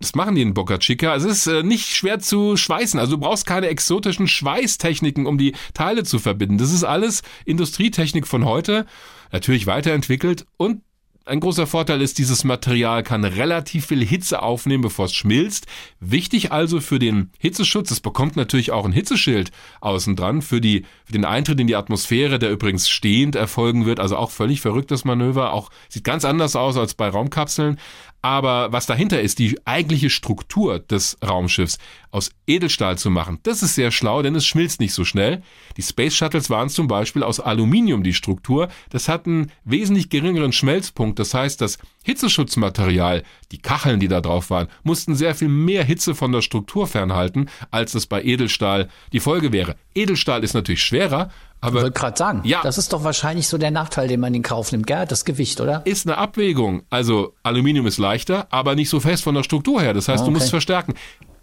Das 0.03 0.15
machen 0.15 0.35
die 0.35 0.41
in 0.41 0.53
Boca 0.53 0.79
Chica. 0.79 1.15
Es 1.15 1.23
ist 1.23 1.47
äh, 1.47 1.63
nicht 1.63 1.95
schwer 1.95 2.19
zu 2.19 2.57
schweißen. 2.57 2.99
Also 2.99 3.13
du 3.13 3.21
brauchst 3.21 3.45
keine 3.45 3.67
exotischen 3.67 4.27
Schweißtechniken, 4.27 5.25
um 5.25 5.37
die 5.37 5.53
Teile 5.73 6.03
zu 6.03 6.19
verbinden. 6.19 6.57
Das 6.57 6.73
ist 6.73 6.83
alles 6.83 7.21
Industrietechnik 7.45 8.27
von 8.27 8.43
heute, 8.43 8.85
natürlich 9.31 9.65
weiterentwickelt 9.65 10.45
und 10.57 10.81
ein 11.25 11.39
großer 11.39 11.67
Vorteil 11.67 12.01
ist, 12.01 12.17
dieses 12.17 12.43
Material 12.43 13.01
kann 13.01 13.23
relativ 13.23 13.85
viel 13.85 14.03
Hitze 14.03 14.41
aufnehmen, 14.41 14.83
bevor 14.83 15.05
es 15.05 15.13
schmilzt. 15.13 15.67
Wichtig 16.01 16.51
also 16.51 16.81
für 16.81 16.99
den 16.99 17.31
Hitzeschutz, 17.39 17.91
es 17.91 18.01
bekommt 18.01 18.35
natürlich 18.35 18.71
auch 18.71 18.83
ein 18.83 18.91
Hitzeschild 18.91 19.51
außen 19.79 20.17
dran 20.17 20.41
für, 20.41 20.57
für 20.57 21.13
den 21.13 21.23
Eintritt 21.23 21.61
in 21.61 21.67
die 21.67 21.77
Atmosphäre, 21.77 22.39
der 22.39 22.51
übrigens 22.51 22.89
stehend 22.89 23.37
erfolgen 23.37 23.85
wird. 23.85 24.01
Also 24.01 24.17
auch 24.17 24.31
völlig 24.31 24.59
verrücktes 24.59 25.05
Manöver, 25.05 25.53
auch 25.53 25.69
sieht 25.87 26.03
ganz 26.03 26.25
anders 26.25 26.57
aus 26.57 26.75
als 26.75 26.93
bei 26.93 27.07
Raumkapseln. 27.07 27.79
Aber 28.25 28.71
was 28.71 28.86
dahinter 28.86 29.19
ist, 29.19 29.38
die 29.38 29.59
eigentliche 29.65 30.09
Struktur 30.09 30.79
des 30.79 31.17
Raumschiffs 31.21 31.77
aus 32.09 32.31
Edelstahl 32.47 32.97
zu 32.97 33.09
machen, 33.09 33.39
das 33.43 33.62
ist 33.62 33.75
sehr 33.75 33.91
schlau, 33.91 34.21
denn 34.21 34.33
es 34.33 34.45
schmilzt 34.45 34.79
nicht 34.79 34.93
so 34.93 35.03
schnell. 35.03 35.43
Die 35.75 35.81
Space 35.81 36.15
Shuttles 36.15 36.49
waren 36.49 36.69
zum 36.69 36.88
Beispiel 36.88 37.21
aus 37.21 37.41
Aluminium 37.41 38.01
die 38.01 38.13
Struktur. 38.13 38.69
Das 38.91 39.09
hat 39.09 39.27
einen 39.27 39.51
wesentlich 39.65 40.07
geringeren 40.07 40.53
Schmelzpunkt. 40.53 41.19
Das 41.19 41.33
heißt, 41.33 41.59
das 41.59 41.79
Hitzeschutzmaterial, 42.05 43.23
die 43.51 43.57
Kacheln, 43.57 43.99
die 43.99 44.07
da 44.07 44.21
drauf 44.21 44.49
waren, 44.49 44.69
mussten 44.83 45.15
sehr 45.15 45.36
viel 45.36 45.49
mehr 45.49 45.83
Hitze 45.83 46.15
von 46.15 46.31
der 46.31 46.41
Struktur 46.41 46.88
fernhalten, 46.88 47.49
als 47.71 47.93
es 47.93 48.05
bei 48.05 48.23
Edelstahl 48.23 48.88
die 49.12 49.19
Folge 49.19 49.51
wäre. 49.51 49.75
Edelstahl 49.95 50.45
ist 50.45 50.53
natürlich 50.53 50.81
schwerer, 50.81 51.29
aber, 51.63 51.78
ich 51.78 51.84
wollte 51.84 51.99
gerade 51.99 52.17
sagen, 52.17 52.41
ja. 52.43 52.62
das 52.62 52.78
ist 52.78 52.93
doch 52.93 53.04
wahrscheinlich 53.04 53.47
so 53.47 53.58
der 53.58 53.71
Nachteil, 53.71 54.08
den 54.08 54.19
man 54.19 54.34
in 54.34 54.41
Kauf 54.41 54.71
nimmt, 54.71 54.88
gell? 54.88 55.06
Das 55.08 55.26
Gewicht, 55.26 55.62
oder? 55.62 55.82
Ist 55.86 56.06
eine 56.06 56.17
Abwägung. 56.17 56.84
Also 56.89 57.34
Aluminium 57.43 57.88
ist 57.88 57.97
leichter, 57.97 58.47
aber 58.49 58.76
nicht 58.76 58.89
so 58.89 58.99
fest 58.99 59.23
von 59.23 59.36
der 59.36 59.43
Struktur 59.43 59.82
her. 59.82 59.93
Das 59.93 60.08
heißt, 60.08 60.23
okay. 60.23 60.32
du 60.32 60.38
musst 60.38 60.49
verstärken. 60.49 60.93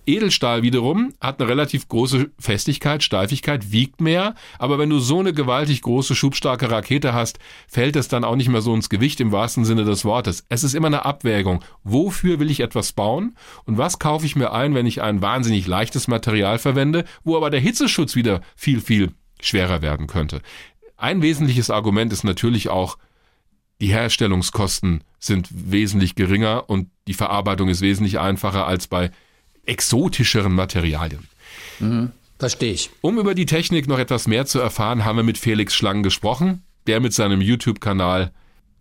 Edelstahl 0.06 0.62
wiederum 0.62 1.12
hat 1.20 1.40
eine 1.40 1.48
relativ 1.48 1.88
große 1.88 2.30
Festigkeit, 2.38 3.02
Steifigkeit, 3.02 3.70
wiegt 3.70 4.00
mehr, 4.00 4.35
aber 4.59 4.78
wenn 4.78 4.90
du 4.90 4.98
so 4.98 5.20
eine 5.20 5.33
gewaltig 5.33 5.83
große, 5.83 6.14
schubstarke 6.14 6.70
Rakete 6.70 7.12
hast, 7.12 7.38
fällt 7.68 7.96
es 7.96 8.09
dann 8.09 8.24
auch 8.24 8.37
nicht 8.37 8.48
mehr 8.48 8.62
so 8.62 8.74
ins 8.74 8.88
Gewicht 8.88 9.20
im 9.20 9.33
wahrsten 9.33 9.64
Sinne 9.64 9.85
des 9.85 10.04
Wortes. 10.04 10.44
Es 10.48 10.64
ist 10.64 10.74
immer 10.74 10.88
eine 10.88 11.04
Abwägung. 11.04 11.62
Wofür 11.85 12.40
will 12.40 12.50
ich 12.50 12.61
etwas 12.61 12.92
bauen 12.92 13.37
und 13.64 13.78
was 13.78 13.98
kaufe 13.98 14.26
ich 14.26 14.37
mir 14.37 14.52
ein, 14.52 14.74
wenn 14.74 14.87
ich 14.87 15.02
ein 15.02 15.22
wahnsinnig 15.22 15.66
leichtes 15.66 16.09
Material 16.09 16.59
verwende, 16.59 17.04
wo 17.22 17.37
aber 17.37 17.50
der 17.50 17.61
Hitzeschutz 17.61 18.16
wieder 18.16 18.40
viel, 18.56 18.80
viel 18.80 19.12
schwerer 19.42 19.83
werden 19.83 20.07
könnte. 20.07 20.42
Ein 20.96 21.22
wesentliches 21.22 21.70
Argument 21.70 22.12
ist 22.12 22.24
natürlich 22.24 22.68
auch, 22.68 22.98
die 23.81 23.88
Herstellungskosten 23.88 25.03
sind 25.18 25.48
wesentlich 25.50 26.14
geringer 26.14 26.68
und 26.68 26.90
die 27.07 27.14
Verarbeitung 27.14 27.68
ist 27.68 27.81
wesentlich 27.81 28.18
einfacher 28.18 28.66
als 28.66 28.87
bei 28.87 29.11
exotischeren 29.64 30.53
Materialien. 30.53 31.26
Mhm, 31.79 32.12
verstehe 32.38 32.72
ich. 32.72 32.90
Um 33.00 33.18
über 33.18 33.35
die 33.35 33.46
Technik 33.46 33.88
noch 33.88 33.98
etwas 33.98 34.26
mehr 34.26 34.44
zu 34.46 34.61
erfahren, 34.61 35.05
haben 35.05 35.16
wir 35.16 35.22
mit 35.22 35.38
Felix 35.38 35.74
Schlang 35.74 36.03
gesprochen, 36.03 36.62
der 36.87 37.00
mit 37.00 37.14
seinem 37.14 37.40
YouTube-Kanal 37.40 38.33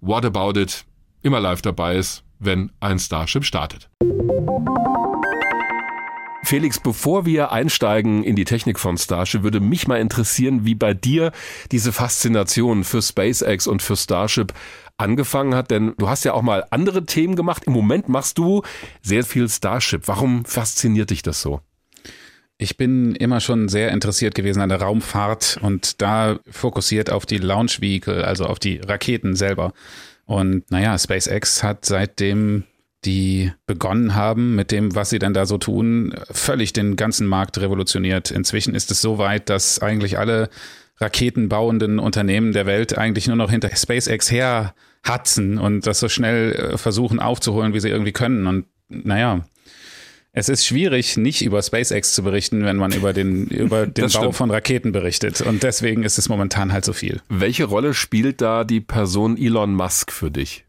What 0.01 0.25
About 0.25 0.59
It 0.59 0.85
immer 1.21 1.39
live 1.39 1.61
dabei 1.61 1.95
ist, 1.95 2.23
wenn 2.39 2.71
ein 2.79 2.99
Starship 2.99 3.45
startet. 3.45 3.89
Felix, 6.49 6.79
bevor 6.79 7.27
wir 7.27 7.51
einsteigen 7.51 8.23
in 8.23 8.35
die 8.35 8.43
Technik 8.43 8.79
von 8.79 8.97
Starship, 8.97 9.43
würde 9.43 9.59
mich 9.59 9.87
mal 9.87 10.01
interessieren, 10.01 10.65
wie 10.65 10.73
bei 10.73 10.95
dir 10.95 11.31
diese 11.71 11.91
Faszination 11.91 12.83
für 12.83 13.03
SpaceX 13.03 13.67
und 13.67 13.83
für 13.83 13.95
Starship 13.95 14.51
angefangen 14.97 15.53
hat, 15.53 15.69
denn 15.69 15.93
du 15.99 16.09
hast 16.09 16.25
ja 16.25 16.33
auch 16.33 16.41
mal 16.41 16.65
andere 16.71 17.05
Themen 17.05 17.35
gemacht. 17.35 17.65
Im 17.67 17.73
Moment 17.73 18.09
machst 18.09 18.39
du 18.39 18.63
sehr 19.03 19.23
viel 19.23 19.47
Starship. 19.47 20.07
Warum 20.07 20.43
fasziniert 20.43 21.11
dich 21.11 21.21
das 21.21 21.39
so? 21.39 21.61
Ich 22.57 22.77
bin 22.77 23.13
immer 23.13 23.41
schon 23.41 23.69
sehr 23.69 23.91
interessiert 23.91 24.33
gewesen 24.33 24.63
an 24.63 24.69
der 24.69 24.81
Raumfahrt 24.81 25.59
und 25.61 26.01
da 26.01 26.39
fokussiert 26.49 27.11
auf 27.11 27.27
die 27.27 27.37
Launch 27.37 27.79
Vehicle, 27.79 28.25
also 28.25 28.47
auf 28.47 28.57
die 28.57 28.79
Raketen 28.79 29.35
selber. 29.35 29.71
Und 30.25 30.71
naja, 30.71 30.97
SpaceX 30.97 31.61
hat 31.61 31.85
seitdem 31.85 32.63
die 33.05 33.51
begonnen 33.65 34.15
haben 34.15 34.55
mit 34.55 34.71
dem, 34.71 34.93
was 34.95 35.09
sie 35.09 35.19
denn 35.19 35.33
da 35.33 35.45
so 35.45 35.57
tun, 35.57 36.13
völlig 36.31 36.73
den 36.73 36.95
ganzen 36.95 37.27
Markt 37.27 37.59
revolutioniert. 37.59 38.31
Inzwischen 38.31 38.75
ist 38.75 38.91
es 38.91 39.01
so 39.01 39.17
weit, 39.17 39.49
dass 39.49 39.79
eigentlich 39.79 40.17
alle 40.17 40.49
raketenbauenden 40.99 41.99
Unternehmen 41.99 42.51
der 42.51 42.65
Welt 42.65 42.97
eigentlich 42.97 43.27
nur 43.27 43.37
noch 43.37 43.49
hinter 43.49 43.73
SpaceX 43.73 44.31
herhatzen 44.31 45.57
und 45.57 45.87
das 45.87 45.99
so 45.99 46.09
schnell 46.09 46.51
äh, 46.51 46.77
versuchen 46.77 47.19
aufzuholen, 47.19 47.73
wie 47.73 47.79
sie 47.79 47.89
irgendwie 47.89 48.11
können. 48.11 48.47
Und 48.47 48.65
naja, 48.89 49.45
es 50.33 50.49
ist 50.49 50.65
schwierig, 50.65 51.17
nicht 51.17 51.41
über 51.41 51.61
SpaceX 51.61 52.13
zu 52.13 52.23
berichten, 52.23 52.63
wenn 52.65 52.75
man 52.75 52.91
über 52.91 53.13
den, 53.13 53.47
über 53.47 53.87
den 53.87 54.03
Bau 54.03 54.09
stimmt. 54.09 54.35
von 54.35 54.51
Raketen 54.51 54.91
berichtet. 54.91 55.41
Und 55.41 55.63
deswegen 55.63 56.03
ist 56.03 56.17
es 56.17 56.27
momentan 56.27 56.73
halt 56.73 56.83
so 56.83 56.93
viel. 56.93 57.21
Welche 57.29 57.63
Rolle 57.63 57.93
spielt 57.93 58.41
da 58.41 58.65
die 58.65 58.81
Person 58.81 59.37
Elon 59.37 59.73
Musk 59.73 60.11
für 60.11 60.31
dich? 60.31 60.65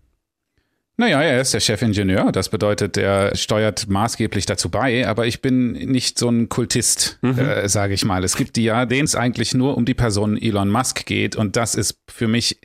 Naja, 1.01 1.23
er 1.23 1.41
ist 1.41 1.55
der 1.55 1.61
Chefingenieur. 1.61 2.31
Das 2.31 2.51
bedeutet, 2.51 2.99
er 2.99 3.35
steuert 3.35 3.89
maßgeblich 3.89 4.45
dazu 4.45 4.69
bei. 4.69 5.09
Aber 5.09 5.27
ich 5.27 5.41
bin 5.41 5.73
nicht 5.73 6.19
so 6.19 6.29
ein 6.29 6.51
Kultist, 6.51 7.19
mhm. 7.23 7.39
äh, 7.39 7.69
sage 7.71 7.95
ich 7.95 8.05
mal. 8.05 8.23
Es 8.23 8.37
gibt 8.37 8.57
die 8.57 8.65
ja, 8.65 8.85
denen 8.85 9.07
es 9.07 9.15
eigentlich 9.15 9.55
nur 9.55 9.79
um 9.79 9.87
die 9.87 9.95
Person 9.95 10.37
Elon 10.37 10.69
Musk 10.69 11.07
geht. 11.07 11.37
Und 11.37 11.57
das 11.57 11.75
ist 11.75 11.97
für 12.07 12.29
mich 12.29 12.61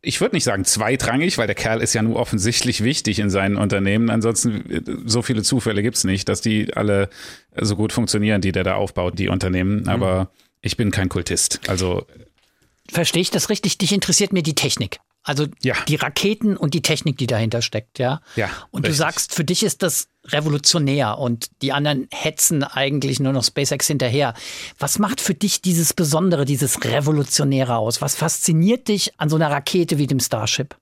ich 0.00 0.20
würde 0.22 0.36
nicht 0.36 0.44
sagen 0.44 0.64
zweitrangig, 0.64 1.36
weil 1.36 1.48
der 1.48 1.56
Kerl 1.56 1.82
ist 1.82 1.92
ja 1.92 2.00
nur 2.00 2.16
offensichtlich 2.16 2.82
wichtig 2.82 3.18
in 3.18 3.28
seinen 3.28 3.56
Unternehmen. 3.56 4.08
Ansonsten 4.08 4.70
äh, 4.70 4.80
so 5.04 5.20
viele 5.20 5.42
Zufälle 5.42 5.82
gibt's 5.82 6.04
nicht, 6.04 6.30
dass 6.30 6.40
die 6.40 6.74
alle 6.74 7.10
so 7.60 7.76
gut 7.76 7.92
funktionieren, 7.92 8.40
die 8.40 8.52
der 8.52 8.64
da 8.64 8.76
aufbaut, 8.76 9.18
die 9.18 9.28
Unternehmen. 9.28 9.82
Mhm. 9.82 9.88
Aber 9.88 10.20
mhm. 10.20 10.26
ich 10.62 10.78
bin 10.78 10.92
kein 10.92 11.10
Kultist. 11.10 11.60
Also 11.68 12.06
Verstehe 12.90 13.20
ich 13.20 13.30
das 13.30 13.50
richtig? 13.50 13.76
Dich 13.76 13.92
interessiert 13.92 14.32
mir 14.32 14.42
die 14.42 14.54
Technik. 14.54 14.98
Also 15.26 15.46
ja. 15.60 15.74
die 15.88 15.96
Raketen 15.96 16.56
und 16.56 16.72
die 16.72 16.82
Technik, 16.82 17.18
die 17.18 17.26
dahinter 17.26 17.60
steckt, 17.60 17.98
ja. 17.98 18.20
Ja. 18.36 18.48
Und 18.70 18.84
richtig. 18.84 18.96
du 18.96 19.04
sagst, 19.04 19.34
für 19.34 19.44
dich 19.44 19.64
ist 19.64 19.82
das 19.82 20.06
revolutionär 20.28 21.18
und 21.18 21.50
die 21.62 21.72
anderen 21.72 22.06
hetzen 22.12 22.62
eigentlich 22.62 23.18
nur 23.18 23.32
noch 23.32 23.42
SpaceX 23.42 23.88
hinterher. 23.88 24.34
Was 24.78 25.00
macht 25.00 25.20
für 25.20 25.34
dich 25.34 25.62
dieses 25.62 25.94
Besondere, 25.94 26.44
dieses 26.44 26.84
Revolutionäre 26.84 27.76
aus? 27.76 28.00
Was 28.00 28.14
fasziniert 28.14 28.86
dich 28.86 29.18
an 29.18 29.28
so 29.28 29.34
einer 29.34 29.50
Rakete 29.50 29.98
wie 29.98 30.06
dem 30.06 30.20
Starship? 30.20 30.76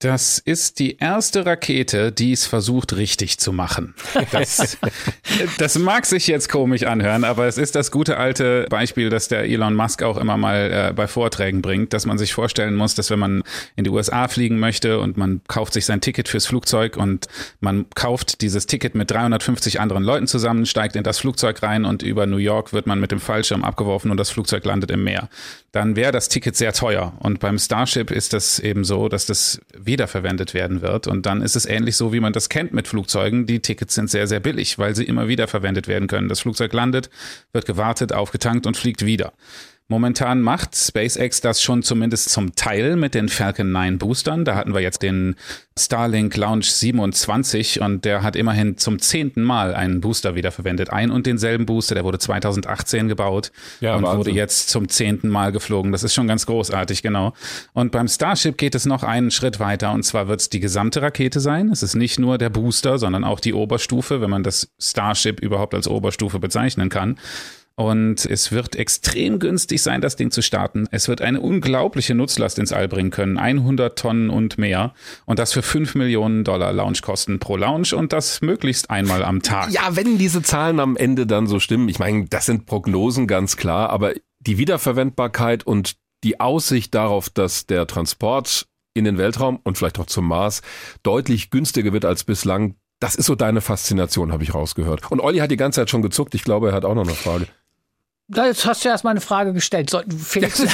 Das 0.00 0.38
ist 0.38 0.80
die 0.80 0.98
erste 0.98 1.46
Rakete, 1.46 2.12
die 2.12 2.32
es 2.32 2.46
versucht 2.46 2.96
richtig 2.96 3.38
zu 3.38 3.52
machen. 3.52 3.94
Das, 4.32 4.76
das, 5.58 5.78
mag 5.78 6.04
sich 6.04 6.26
jetzt 6.26 6.50
komisch 6.50 6.82
anhören, 6.82 7.24
aber 7.24 7.46
es 7.46 7.56
ist 7.56 7.74
das 7.74 7.90
gute 7.90 8.18
alte 8.18 8.66
Beispiel, 8.68 9.08
das 9.08 9.28
der 9.28 9.44
Elon 9.44 9.74
Musk 9.74 10.02
auch 10.02 10.18
immer 10.18 10.36
mal 10.36 10.90
äh, 10.90 10.92
bei 10.92 11.06
Vorträgen 11.06 11.62
bringt, 11.62 11.92
dass 11.94 12.04
man 12.04 12.18
sich 12.18 12.34
vorstellen 12.34 12.74
muss, 12.74 12.94
dass 12.94 13.08
wenn 13.08 13.18
man 13.18 13.42
in 13.76 13.84
die 13.84 13.90
USA 13.90 14.28
fliegen 14.28 14.58
möchte 14.58 14.98
und 14.98 15.16
man 15.16 15.40
kauft 15.48 15.72
sich 15.72 15.86
sein 15.86 16.02
Ticket 16.02 16.28
fürs 16.28 16.46
Flugzeug 16.46 16.96
und 16.98 17.28
man 17.60 17.86
kauft 17.94 18.42
dieses 18.42 18.66
Ticket 18.66 18.94
mit 18.94 19.10
350 19.10 19.80
anderen 19.80 20.02
Leuten 20.02 20.26
zusammen, 20.26 20.66
steigt 20.66 20.96
in 20.96 21.04
das 21.04 21.18
Flugzeug 21.18 21.62
rein 21.62 21.86
und 21.86 22.02
über 22.02 22.26
New 22.26 22.36
York 22.36 22.74
wird 22.74 22.86
man 22.86 23.00
mit 23.00 23.10
dem 23.10 23.20
Fallschirm 23.20 23.64
abgeworfen 23.64 24.10
und 24.10 24.18
das 24.18 24.30
Flugzeug 24.30 24.64
landet 24.66 24.90
im 24.90 25.04
Meer. 25.04 25.30
Dann 25.72 25.96
wäre 25.96 26.12
das 26.12 26.28
Ticket 26.28 26.56
sehr 26.56 26.72
teuer. 26.72 27.14
Und 27.20 27.40
beim 27.40 27.58
Starship 27.58 28.10
ist 28.10 28.32
das 28.32 28.58
eben 28.60 28.84
so, 28.84 29.08
dass 29.08 29.26
das 29.26 29.60
wiederverwendet 29.86 30.54
werden 30.54 30.82
wird. 30.82 31.06
Und 31.06 31.26
dann 31.26 31.42
ist 31.42 31.56
es 31.56 31.66
ähnlich 31.66 31.96
so, 31.96 32.12
wie 32.12 32.20
man 32.20 32.32
das 32.32 32.48
kennt 32.48 32.72
mit 32.72 32.88
Flugzeugen. 32.88 33.46
Die 33.46 33.60
Tickets 33.60 33.94
sind 33.94 34.10
sehr, 34.10 34.26
sehr 34.26 34.40
billig, 34.40 34.78
weil 34.78 34.94
sie 34.94 35.04
immer 35.04 35.28
wieder 35.28 35.48
verwendet 35.48 35.88
werden 35.88 36.08
können. 36.08 36.28
Das 36.28 36.40
Flugzeug 36.40 36.72
landet, 36.72 37.10
wird 37.52 37.66
gewartet, 37.66 38.12
aufgetankt 38.12 38.66
und 38.66 38.76
fliegt 38.76 39.04
wieder. 39.04 39.32
Momentan 39.94 40.42
macht 40.42 40.74
SpaceX 40.74 41.40
das 41.40 41.62
schon 41.62 41.84
zumindest 41.84 42.30
zum 42.30 42.56
Teil 42.56 42.96
mit 42.96 43.14
den 43.14 43.28
Falcon 43.28 43.70
9 43.70 43.98
Boostern. 43.98 44.44
Da 44.44 44.56
hatten 44.56 44.74
wir 44.74 44.80
jetzt 44.80 45.02
den 45.02 45.36
Starlink 45.78 46.36
Launch 46.36 46.72
27 46.72 47.80
und 47.80 48.04
der 48.04 48.24
hat 48.24 48.34
immerhin 48.34 48.76
zum 48.76 48.98
zehnten 48.98 49.44
Mal 49.44 49.72
einen 49.72 50.00
Booster 50.00 50.34
wiederverwendet. 50.34 50.90
Ein 50.90 51.12
und 51.12 51.26
denselben 51.26 51.64
Booster, 51.64 51.94
der 51.94 52.02
wurde 52.02 52.18
2018 52.18 53.06
gebaut 53.06 53.52
ja, 53.78 53.94
und 53.94 54.02
Wahnsinn. 54.02 54.18
wurde 54.18 54.30
jetzt 54.32 54.68
zum 54.68 54.88
zehnten 54.88 55.28
Mal 55.28 55.52
geflogen. 55.52 55.92
Das 55.92 56.02
ist 56.02 56.12
schon 56.12 56.26
ganz 56.26 56.44
großartig, 56.46 57.00
genau. 57.02 57.32
Und 57.72 57.92
beim 57.92 58.08
Starship 58.08 58.58
geht 58.58 58.74
es 58.74 58.86
noch 58.86 59.04
einen 59.04 59.30
Schritt 59.30 59.60
weiter 59.60 59.92
und 59.92 60.02
zwar 60.02 60.26
wird 60.26 60.40
es 60.40 60.48
die 60.48 60.58
gesamte 60.58 61.02
Rakete 61.02 61.38
sein. 61.38 61.68
Es 61.68 61.84
ist 61.84 61.94
nicht 61.94 62.18
nur 62.18 62.36
der 62.36 62.50
Booster, 62.50 62.98
sondern 62.98 63.22
auch 63.22 63.38
die 63.38 63.54
Oberstufe, 63.54 64.20
wenn 64.20 64.30
man 64.30 64.42
das 64.42 64.72
Starship 64.80 65.38
überhaupt 65.38 65.72
als 65.72 65.86
Oberstufe 65.86 66.40
bezeichnen 66.40 66.88
kann. 66.88 67.16
Und 67.76 68.24
es 68.24 68.52
wird 68.52 68.76
extrem 68.76 69.40
günstig 69.40 69.82
sein, 69.82 70.00
das 70.00 70.14
Ding 70.14 70.30
zu 70.30 70.42
starten. 70.42 70.86
Es 70.92 71.08
wird 71.08 71.20
eine 71.20 71.40
unglaubliche 71.40 72.14
Nutzlast 72.14 72.60
ins 72.60 72.72
All 72.72 72.86
bringen 72.86 73.10
können. 73.10 73.36
100 73.36 73.98
Tonnen 73.98 74.30
und 74.30 74.58
mehr. 74.58 74.94
Und 75.26 75.40
das 75.40 75.52
für 75.52 75.62
5 75.62 75.96
Millionen 75.96 76.44
Dollar 76.44 76.72
Launchkosten 76.72 77.40
pro 77.40 77.56
Launch 77.56 77.92
und 77.92 78.12
das 78.12 78.42
möglichst 78.42 78.90
einmal 78.90 79.24
am 79.24 79.42
Tag. 79.42 79.72
Ja, 79.72 79.96
wenn 79.96 80.18
diese 80.18 80.42
Zahlen 80.42 80.78
am 80.78 80.96
Ende 80.96 81.26
dann 81.26 81.48
so 81.48 81.58
stimmen. 81.58 81.88
Ich 81.88 81.98
meine, 81.98 82.26
das 82.26 82.46
sind 82.46 82.66
Prognosen 82.66 83.26
ganz 83.26 83.56
klar, 83.56 83.90
aber 83.90 84.12
die 84.38 84.58
Wiederverwendbarkeit 84.58 85.66
und 85.66 85.96
die 86.22 86.38
Aussicht 86.38 86.94
darauf, 86.94 87.28
dass 87.28 87.66
der 87.66 87.88
Transport 87.88 88.68
in 88.94 89.04
den 89.04 89.18
Weltraum 89.18 89.58
und 89.64 89.76
vielleicht 89.76 89.98
auch 89.98 90.06
zum 90.06 90.28
Mars 90.28 90.62
deutlich 91.02 91.50
günstiger 91.50 91.92
wird 91.92 92.04
als 92.04 92.22
bislang, 92.22 92.76
das 93.00 93.16
ist 93.16 93.26
so 93.26 93.34
deine 93.34 93.60
Faszination, 93.60 94.32
habe 94.32 94.44
ich 94.44 94.54
rausgehört. 94.54 95.10
Und 95.10 95.20
Olli 95.20 95.38
hat 95.38 95.50
die 95.50 95.56
ganze 95.56 95.80
Zeit 95.80 95.90
schon 95.90 96.02
gezuckt. 96.02 96.34
Ich 96.34 96.44
glaube, 96.44 96.68
er 96.68 96.74
hat 96.74 96.84
auch 96.84 96.94
noch 96.94 97.02
eine 97.02 97.14
Frage. 97.14 97.48
Jetzt 98.28 98.64
hast 98.64 98.84
du 98.84 98.88
erstmal 98.88 99.10
eine 99.12 99.20
Frage 99.20 99.52
gestellt. 99.52 99.90
So, 99.90 100.00
Felix, 100.18 100.58
ich 100.60 100.70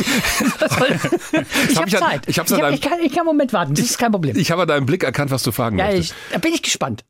habe 1.77 1.91
Zeit. 1.91 2.29
Ich, 2.29 2.39
ich, 2.39 2.39
hab, 2.39 2.73
ich, 2.73 2.81
kann, 2.81 3.01
ich 3.01 3.11
kann 3.11 3.21
einen 3.21 3.27
Moment 3.27 3.53
warten, 3.53 3.75
das 3.75 3.85
ist 3.87 3.99
kein 3.99 4.13
Problem. 4.13 4.37
Ich 4.37 4.53
habe 4.53 4.63
an 4.63 4.69
deinem 4.69 4.87
Blick 4.87 5.03
erkannt, 5.03 5.33
was 5.33 5.43
du 5.43 5.51
fragen 5.51 5.77
ja, 5.79 5.87
möchtest. 5.87 6.15
Da 6.33 6.39
bin 6.39 6.55
ich 6.55 6.63
gespannt. 6.63 7.05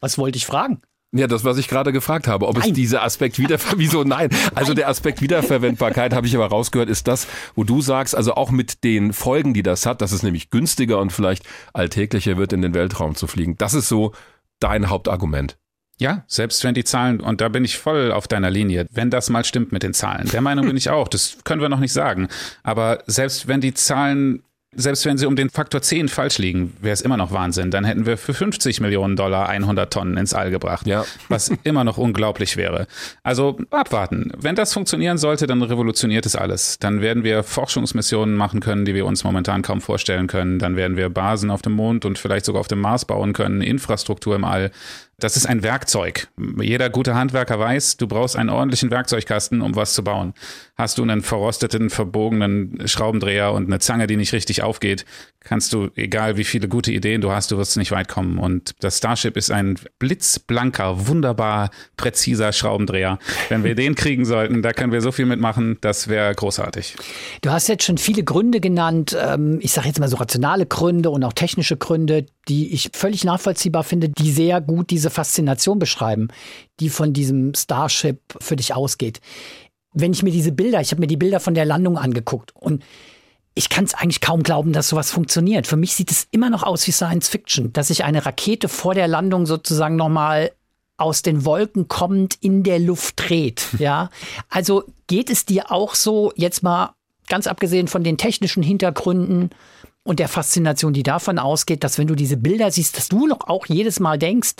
Was 0.00 0.18
wollte 0.18 0.36
ich 0.36 0.46
fragen? 0.46 0.82
Ja, 1.14 1.26
das, 1.26 1.44
was 1.44 1.58
ich 1.58 1.68
gerade 1.68 1.92
gefragt 1.92 2.26
habe, 2.26 2.48
ob 2.48 2.56
nein. 2.56 2.70
es 2.70 2.74
dieser 2.74 3.02
Aspekt 3.02 3.38
wieder, 3.38 3.58
wieso 3.76 4.02
nein? 4.02 4.30
Also 4.54 4.70
nein. 4.70 4.76
der 4.76 4.88
Aspekt 4.88 5.20
Wiederverwendbarkeit 5.20 6.14
habe 6.14 6.26
ich 6.26 6.34
aber 6.34 6.46
rausgehört, 6.46 6.88
ist 6.88 7.06
das, 7.06 7.28
wo 7.54 7.64
du 7.64 7.82
sagst, 7.82 8.16
also 8.16 8.34
auch 8.34 8.50
mit 8.50 8.82
den 8.82 9.12
Folgen, 9.12 9.52
die 9.54 9.62
das 9.62 9.84
hat, 9.84 10.00
dass 10.00 10.10
es 10.12 10.22
nämlich 10.22 10.50
günstiger 10.50 10.98
und 10.98 11.12
vielleicht 11.12 11.44
alltäglicher 11.74 12.38
wird, 12.38 12.54
in 12.54 12.62
den 12.62 12.72
Weltraum 12.74 13.14
zu 13.14 13.26
fliegen. 13.26 13.56
Das 13.58 13.74
ist 13.74 13.88
so 13.88 14.12
dein 14.58 14.88
Hauptargument. 14.88 15.58
Ja, 16.02 16.24
selbst 16.26 16.64
wenn 16.64 16.74
die 16.74 16.82
Zahlen, 16.82 17.20
und 17.20 17.40
da 17.40 17.48
bin 17.48 17.64
ich 17.64 17.78
voll 17.78 18.10
auf 18.10 18.26
deiner 18.26 18.50
Linie, 18.50 18.86
wenn 18.90 19.08
das 19.08 19.30
mal 19.30 19.44
stimmt 19.44 19.70
mit 19.70 19.84
den 19.84 19.94
Zahlen. 19.94 20.28
Der 20.32 20.40
Meinung 20.40 20.66
bin 20.66 20.76
ich 20.76 20.90
auch, 20.90 21.06
das 21.06 21.38
können 21.44 21.62
wir 21.62 21.68
noch 21.68 21.78
nicht 21.78 21.92
sagen. 21.92 22.26
Aber 22.64 23.04
selbst 23.06 23.46
wenn 23.46 23.60
die 23.60 23.72
Zahlen 23.72 24.42
selbst 24.74 25.04
wenn 25.04 25.18
sie 25.18 25.26
um 25.26 25.36
den 25.36 25.50
Faktor 25.50 25.82
10 25.82 26.08
falsch 26.08 26.38
liegen, 26.38 26.74
wäre 26.80 26.94
es 26.94 27.02
immer 27.02 27.18
noch 27.18 27.30
Wahnsinn. 27.30 27.70
Dann 27.70 27.84
hätten 27.84 28.06
wir 28.06 28.16
für 28.16 28.32
50 28.32 28.80
Millionen 28.80 29.16
Dollar 29.16 29.48
100 29.48 29.92
Tonnen 29.92 30.16
ins 30.16 30.32
All 30.32 30.50
gebracht, 30.50 30.86
ja. 30.86 31.04
was 31.28 31.52
immer 31.62 31.84
noch 31.84 31.98
unglaublich 31.98 32.56
wäre. 32.56 32.86
Also 33.22 33.58
abwarten. 33.70 34.32
Wenn 34.38 34.54
das 34.54 34.72
funktionieren 34.72 35.18
sollte, 35.18 35.46
dann 35.46 35.62
revolutioniert 35.62 36.24
es 36.24 36.36
alles. 36.36 36.78
Dann 36.78 37.02
werden 37.02 37.22
wir 37.22 37.42
Forschungsmissionen 37.42 38.34
machen 38.34 38.60
können, 38.60 38.86
die 38.86 38.94
wir 38.94 39.04
uns 39.04 39.24
momentan 39.24 39.60
kaum 39.60 39.82
vorstellen 39.82 40.26
können. 40.26 40.58
Dann 40.58 40.76
werden 40.76 40.96
wir 40.96 41.10
Basen 41.10 41.50
auf 41.50 41.60
dem 41.60 41.72
Mond 41.72 42.06
und 42.06 42.18
vielleicht 42.18 42.46
sogar 42.46 42.60
auf 42.60 42.68
dem 42.68 42.80
Mars 42.80 43.04
bauen 43.04 43.34
können, 43.34 43.60
Infrastruktur 43.60 44.34
im 44.36 44.44
All. 44.44 44.70
Das 45.22 45.36
ist 45.36 45.46
ein 45.46 45.62
Werkzeug. 45.62 46.26
Jeder 46.60 46.90
gute 46.90 47.14
Handwerker 47.14 47.56
weiß, 47.56 47.96
du 47.96 48.08
brauchst 48.08 48.34
einen 48.34 48.50
ordentlichen 48.50 48.90
Werkzeugkasten, 48.90 49.60
um 49.60 49.76
was 49.76 49.94
zu 49.94 50.02
bauen. 50.02 50.34
Hast 50.76 50.98
du 50.98 51.02
einen 51.04 51.22
verrosteten, 51.22 51.90
verbogenen 51.90 52.88
Schraubendreher 52.88 53.52
und 53.52 53.66
eine 53.66 53.78
Zange, 53.78 54.08
die 54.08 54.16
nicht 54.16 54.32
richtig 54.32 54.64
aufgeht, 54.64 55.04
kannst 55.44 55.72
du, 55.72 55.90
egal 55.94 56.36
wie 56.36 56.44
viele 56.44 56.68
gute 56.68 56.90
Ideen 56.90 57.20
du 57.20 57.30
hast, 57.30 57.52
du 57.52 57.58
wirst 57.58 57.76
nicht 57.76 57.92
weit 57.92 58.08
kommen. 58.08 58.38
Und 58.38 58.74
das 58.80 58.98
Starship 58.98 59.36
ist 59.36 59.52
ein 59.52 59.78
blitzblanker, 60.00 61.06
wunderbar 61.06 61.70
präziser 61.96 62.52
Schraubendreher. 62.52 63.20
Wenn 63.48 63.62
wir 63.62 63.76
den 63.76 63.94
kriegen 63.94 64.24
sollten, 64.24 64.62
da 64.62 64.72
können 64.72 64.92
wir 64.92 65.02
so 65.02 65.12
viel 65.12 65.26
mitmachen, 65.26 65.78
das 65.80 66.08
wäre 66.08 66.34
großartig. 66.34 66.96
Du 67.42 67.50
hast 67.50 67.68
jetzt 67.68 67.84
schon 67.84 67.98
viele 67.98 68.24
Gründe 68.24 68.60
genannt, 68.60 69.16
ähm, 69.20 69.58
ich 69.62 69.72
sage 69.72 69.86
jetzt 69.86 70.00
mal 70.00 70.08
so 70.08 70.16
rationale 70.16 70.66
Gründe 70.66 71.10
und 71.10 71.22
auch 71.22 71.32
technische 71.32 71.76
Gründe, 71.76 72.26
die 72.48 72.72
ich 72.72 72.90
völlig 72.92 73.24
nachvollziehbar 73.24 73.84
finde, 73.84 74.08
die 74.08 74.32
sehr 74.32 74.60
gut 74.60 74.90
diese 74.90 75.10
Faszination 75.12 75.78
beschreiben, 75.78 76.28
die 76.80 76.88
von 76.88 77.12
diesem 77.12 77.54
Starship 77.54 78.18
für 78.40 78.56
dich 78.56 78.74
ausgeht. 78.74 79.20
Wenn 79.94 80.12
ich 80.12 80.24
mir 80.24 80.32
diese 80.32 80.50
Bilder, 80.52 80.80
ich 80.80 80.90
habe 80.90 81.00
mir 81.00 81.06
die 81.06 81.16
Bilder 81.16 81.38
von 81.38 81.54
der 81.54 81.64
Landung 81.64 81.96
angeguckt 81.96 82.52
und 82.56 82.82
ich 83.54 83.68
kann 83.68 83.84
es 83.84 83.94
eigentlich 83.94 84.20
kaum 84.20 84.42
glauben, 84.42 84.72
dass 84.72 84.88
sowas 84.88 85.10
funktioniert. 85.10 85.66
Für 85.66 85.76
mich 85.76 85.94
sieht 85.94 86.10
es 86.10 86.26
immer 86.30 86.50
noch 86.50 86.62
aus 86.62 86.86
wie 86.86 86.92
Science 86.92 87.28
Fiction, 87.28 87.72
dass 87.72 87.88
sich 87.88 88.04
eine 88.04 88.24
Rakete 88.24 88.68
vor 88.68 88.94
der 88.94 89.08
Landung 89.08 89.46
sozusagen 89.46 89.96
nochmal 89.96 90.52
aus 90.96 91.22
den 91.22 91.44
Wolken 91.44 91.88
kommend 91.88 92.36
in 92.40 92.62
der 92.62 92.78
Luft 92.78 93.28
dreht. 93.28 93.66
Ja, 93.78 94.10
also 94.48 94.84
geht 95.06 95.30
es 95.30 95.44
dir 95.44 95.70
auch 95.70 95.94
so, 95.94 96.32
jetzt 96.36 96.62
mal 96.62 96.94
ganz 97.28 97.46
abgesehen 97.46 97.88
von 97.88 98.04
den 98.04 98.16
technischen 98.16 98.62
Hintergründen 98.62 99.50
und 100.04 100.18
der 100.18 100.28
Faszination, 100.28 100.92
die 100.92 101.02
davon 101.02 101.38
ausgeht, 101.38 101.84
dass 101.84 101.98
wenn 101.98 102.06
du 102.06 102.14
diese 102.14 102.36
Bilder 102.36 102.70
siehst, 102.70 102.96
dass 102.96 103.08
du 103.08 103.26
noch 103.26 103.48
auch 103.48 103.66
jedes 103.66 104.00
Mal 104.00 104.18
denkst, 104.18 104.56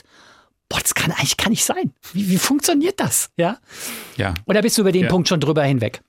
boah, 0.73 0.81
das 0.81 0.95
kann 0.95 1.13
eigentlich 1.13 1.37
gar 1.37 1.51
nicht 1.51 1.65
sein. 1.65 1.93
Wie, 2.15 2.29
wie 2.31 2.39
funktioniert 2.39 2.99
das? 2.99 3.31
Ja. 3.37 3.59
Ja. 4.17 4.35
Oder 4.47 4.63
bist 4.63 4.79
du 4.79 4.83
über 4.83 4.93
den 4.93 5.05
ja. 5.05 5.09
Punkt 5.09 5.29
schon 5.29 5.41
drüber 5.41 5.63
hinweg? 5.65 6.01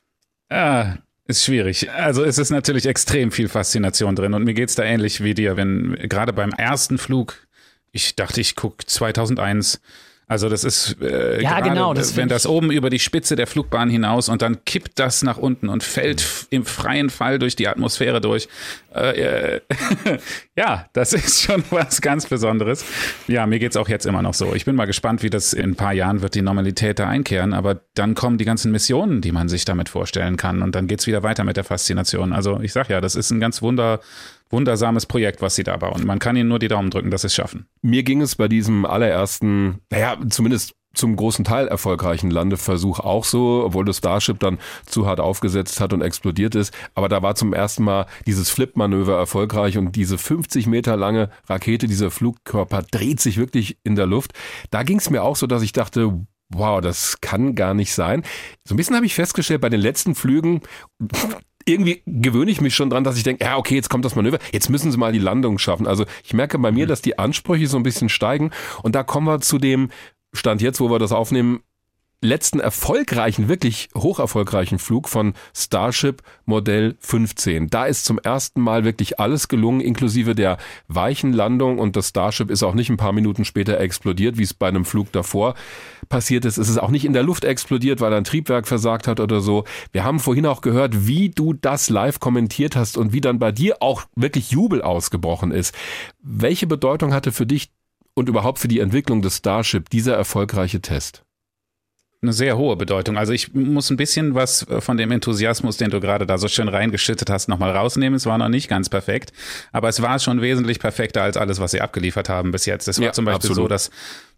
Ah, 0.50 0.96
Ist 1.28 1.44
schwierig. 1.44 1.92
Also 1.92 2.24
es 2.24 2.38
ist 2.38 2.50
natürlich 2.50 2.86
extrem 2.86 3.32
viel 3.32 3.50
Faszination 3.50 4.16
drin 4.16 4.34
und 4.34 4.44
mir 4.44 4.54
geht's 4.54 4.76
da 4.76 4.84
ähnlich 4.84 5.24
wie 5.24 5.34
dir, 5.34 5.58
wenn 5.58 5.96
gerade 6.10 6.32
beim 6.34 6.52
ersten 6.52 6.98
Flug, 6.98 7.48
ich 7.92 8.16
dachte, 8.16 8.40
ich 8.42 8.56
guck 8.56 8.90
2001 8.90 9.82
also 10.28 10.50
das 10.50 10.64
ist 10.64 10.98
äh, 11.02 11.42
ja, 11.42 11.50
gerade, 11.60 11.70
genau, 11.70 11.94
das 11.94 12.16
wenn 12.16 12.30
das 12.30 12.48
oben 12.48 12.72
über 12.72 12.90
die 12.90 13.00
Spitze 13.00 13.36
der 13.36 13.46
Flugbahn 13.46 13.90
hinaus 13.90 14.30
und 14.30 14.42
dann 14.42 14.64
kippt 14.66 14.98
das 14.98 15.22
nach 15.22 15.38
unten 15.38 15.70
und 15.70 15.84
fällt 15.84 16.48
im 16.50 16.66
freien 16.66 17.10
Fall 17.10 17.40
durch 17.40 17.56
die 17.56 17.68
Atmosphäre 17.68 18.22
durch. 18.22 18.48
Äh, 18.96 19.56
äh, 19.56 19.62
ja, 20.56 20.88
das 20.94 21.14
ist 21.14 21.42
schon 21.42 21.64
was 21.70 22.02
ganz 22.02 22.26
Besonderes. 22.26 22.86
Ja, 23.28 23.46
mir 23.46 23.60
geht's 23.60 23.76
auch 23.76 23.90
jetzt 23.90 24.06
immer 24.06 24.22
noch 24.22 24.34
so. 24.34 24.56
Ich 24.56 24.66
bin 24.66 24.76
mal 24.76 24.86
gespannt, 24.86 25.24
wie 25.24 25.30
das 25.30 25.54
in 25.54 25.72
ein 25.72 25.76
paar 25.76 25.94
Jahren 25.94 26.22
wird 26.22 26.36
die 26.36 26.42
Normalität 26.42 27.00
da 27.00 27.08
einkehren, 27.08 27.54
aber 27.54 27.82
dann 27.94 28.16
kommen 28.16 28.38
die 28.38 28.46
ganzen 28.46 28.72
Missionen, 28.72 29.22
die 29.22 29.32
man 29.32 29.50
sich 29.50 29.66
damit 29.66 29.90
vorstellen 29.90 30.38
kann 30.38 30.62
und 30.62 30.74
dann 30.74 30.88
geht's 30.88 31.06
wieder 31.06 31.24
weiter 31.24 31.44
mit 31.44 31.58
der 31.58 31.64
Faszination. 31.64 32.34
Also 32.34 32.60
ich 32.62 32.72
sag 32.72 32.90
ja, 32.90 33.02
das 33.02 33.16
ist 33.16 33.30
ein 33.32 33.40
ganz 33.40 33.62
wunder 33.62 34.00
wundersames 34.54 35.06
Projekt, 35.06 35.42
was 35.42 35.56
sie 35.56 35.64
da 35.64 35.76
bauen. 35.76 36.06
Man 36.06 36.20
kann 36.20 36.38
ihnen 36.38 36.48
nur 36.48 36.60
die 36.60 36.70
Daumen 36.70 36.90
drücken, 36.90 37.12
dass 37.12 37.22
sie 37.22 37.28
es 37.28 37.36
schaffen. 37.36 37.66
Mir 37.82 38.04
ging 38.04 38.22
es 38.22 38.36
bei 38.36 38.48
diesem 38.48 38.86
allerersten, 38.86 39.80
naja, 39.90 40.18
zumindest 40.30 40.76
zum 40.94 41.16
großen 41.16 41.44
Teil 41.44 41.68
erfolgreichen 41.68 42.30
Landeversuch 42.30 43.00
auch 43.00 43.26
so, 43.26 43.64
obwohl 43.66 43.84
das 43.84 43.98
Starship 43.98 44.40
dann 44.40 44.60
zu 44.86 45.08
hart 45.08 45.20
aufgesetzt 45.20 45.80
hat 45.80 45.92
und 45.92 46.02
explodiert 46.02 46.56
ist. 46.56 46.74
Aber 46.94 47.10
da 47.10 47.22
war 47.24 47.36
zum 47.36 47.54
ersten 47.54 47.84
Mal 47.84 48.06
dieses 48.28 48.50
Flip-Manöver 48.52 49.18
erfolgreich 49.18 49.78
und 49.78 49.96
diese 49.96 50.18
50 50.18 50.68
Meter 50.68 50.96
lange 50.96 51.30
Rakete, 51.48 51.88
dieser 51.88 52.12
Flugkörper 52.12 52.84
dreht 52.92 53.20
sich 53.20 53.38
wirklich 53.38 53.78
in 53.84 53.96
der 53.96 54.06
Luft. 54.06 54.34
Da 54.70 54.84
ging 54.84 55.00
es 55.00 55.10
mir 55.10 55.24
auch 55.24 55.36
so, 55.36 55.48
dass 55.48 55.64
ich 55.64 55.74
dachte, 55.74 56.26
wow, 56.50 56.82
das 56.82 57.20
kann 57.22 57.56
gar 57.56 57.74
nicht 57.74 57.94
sein. 57.94 58.24
So 58.64 58.76
ein 58.76 58.78
bisschen 58.78 58.96
habe 58.96 59.06
ich 59.06 59.16
festgestellt 59.16 59.62
bei 59.62 59.70
den 59.70 59.82
letzten 59.82 60.14
Flügen, 60.14 60.62
irgendwie 61.66 62.02
gewöhne 62.06 62.52
ich 62.52 62.62
mich 62.62 62.76
schon 62.76 62.90
dran, 62.90 63.04
dass 63.04 63.18
ich 63.18 63.24
denke, 63.24 63.46
ja, 63.46 63.58
okay, 63.58 63.76
jetzt 63.76 63.90
kommt 63.90 64.06
das 64.06 64.16
Manöver, 64.16 64.40
jetzt 64.52 64.70
müssen 64.70 64.92
sie 64.92 64.98
mal 64.98 65.12
die 65.12 65.20
Landung 65.20 65.58
schaffen. 65.58 65.88
Also 65.88 66.06
ich 66.24 66.34
merke 66.34 66.60
bei 66.60 66.72
mir, 66.72 66.86
mhm. 66.86 66.90
dass 66.90 67.02
die 67.02 67.20
Ansprüche 67.20 67.68
so 67.68 67.78
ein 67.78 67.84
bisschen 67.84 68.10
steigen. 68.10 68.52
Und 68.82 68.96
da 68.96 69.04
kommen 69.04 69.28
wir 69.28 69.42
zu 69.42 69.58
dem 69.58 69.90
Stand 70.34 70.62
jetzt, 70.62 70.80
wo 70.80 70.90
wir 70.90 71.00
das 71.00 71.12
aufnehmen, 71.12 71.62
letzten 72.24 72.60
erfolgreichen, 72.60 73.48
wirklich 73.50 73.90
hocherfolgreichen 73.96 74.80
Flug 74.80 75.10
von 75.10 75.34
Starship 75.56 76.24
Modell 76.46 76.96
15. 77.00 77.70
Da 77.70 77.86
ist 77.86 78.06
zum 78.06 78.18
ersten 78.18 78.62
Mal 78.62 78.86
wirklich 78.86 79.20
alles 79.20 79.48
gelungen, 79.48 79.82
inklusive 79.82 80.34
der 80.34 80.58
weichen 80.88 81.34
Landung 81.34 81.80
und 81.80 81.96
das 81.96 82.10
Starship 82.10 82.50
ist 82.50 82.64
auch 82.64 82.74
nicht 82.74 82.90
ein 82.90 82.98
paar 82.98 83.12
Minuten 83.12 83.46
später 83.46 83.80
explodiert, 83.80 84.38
wie 84.38 84.44
es 84.44 84.54
bei 84.54 84.68
einem 84.68 84.86
Flug 84.86 85.12
davor 85.12 85.56
passiert 86.10 86.46
ist. 86.46 86.58
Es 86.58 86.70
ist 86.70 86.78
auch 86.78 86.90
nicht 86.90 87.06
in 87.06 87.14
der 87.14 87.24
Luft 87.24 87.44
explodiert, 87.44 88.02
weil 88.02 88.14
ein 88.14 88.24
Triebwerk 88.24 88.68
versagt 88.68 89.08
hat 89.08 89.20
oder 89.20 89.42
so. 89.42 89.66
Wir 89.92 90.04
haben 90.04 90.20
vorhin 90.20 90.46
auch 90.46 90.62
gehört, 90.62 91.06
wie 91.08 91.30
du 91.30 91.54
das 91.54 91.90
live 91.90 92.20
kommentiert 92.20 92.76
hast 92.76 92.98
und 92.98 93.14
wie 93.14 93.22
dann 93.22 93.40
bei 93.40 93.52
dir 93.52 93.78
auch 93.82 94.04
wirklich 94.16 94.52
Jubel 94.52 94.82
ausgebrochen 94.82 95.52
ist. 95.52 95.76
Welche 96.22 96.68
Bedeutung 96.68 97.14
hatte 97.14 97.32
für 97.32 97.46
dich 97.46 97.72
und 98.14 98.30
überhaupt 98.30 98.60
für 98.60 98.68
die 98.68 98.80
Entwicklung 98.80 99.22
des 99.22 99.38
Starship 99.38 99.90
dieser 99.90 100.16
erfolgreiche 100.16 100.82
Test? 100.82 101.24
Eine 102.24 102.34
sehr 102.34 102.58
hohe 102.58 102.76
Bedeutung. 102.76 103.18
Also 103.18 103.34
ich 103.34 103.54
muss 103.54 103.90
ein 103.90 103.98
bisschen 103.98 104.34
was 104.34 104.68
äh, 104.68 104.82
von 104.82 104.98
dem 104.98 105.12
Enthusiasmus, 105.12 105.78
den 105.78 105.92
du 105.92 106.00
gerade 106.00 106.26
da 106.26 106.38
so 106.38 106.48
schön 106.48 106.68
reingeschüttet 106.68 107.30
hast, 107.30 107.48
nochmal 107.48 107.72
rausnehmen. 107.72 108.16
Es 108.16 108.26
war 108.26 108.38
noch 108.38 108.50
nicht 108.50 108.70
ganz 108.70 108.90
perfekt, 108.90 109.32
aber 109.72 109.90
es 109.90 110.02
war 110.02 110.20
schon 110.20 110.42
wesentlich 110.42 110.80
perfekter 110.80 111.22
als 111.22 111.38
alles, 111.38 111.60
was 111.60 111.72
sie 111.72 111.82
abgeliefert 111.82 112.30
haben 112.30 112.52
bis 112.52 112.66
jetzt. 112.66 112.88
Es 112.88 113.00
war 113.00 113.08
ja, 113.08 113.12
zum 113.14 113.26
Beispiel 113.26 113.52
absolut. 113.52 113.66
so, 113.66 113.68
dass 113.68 113.92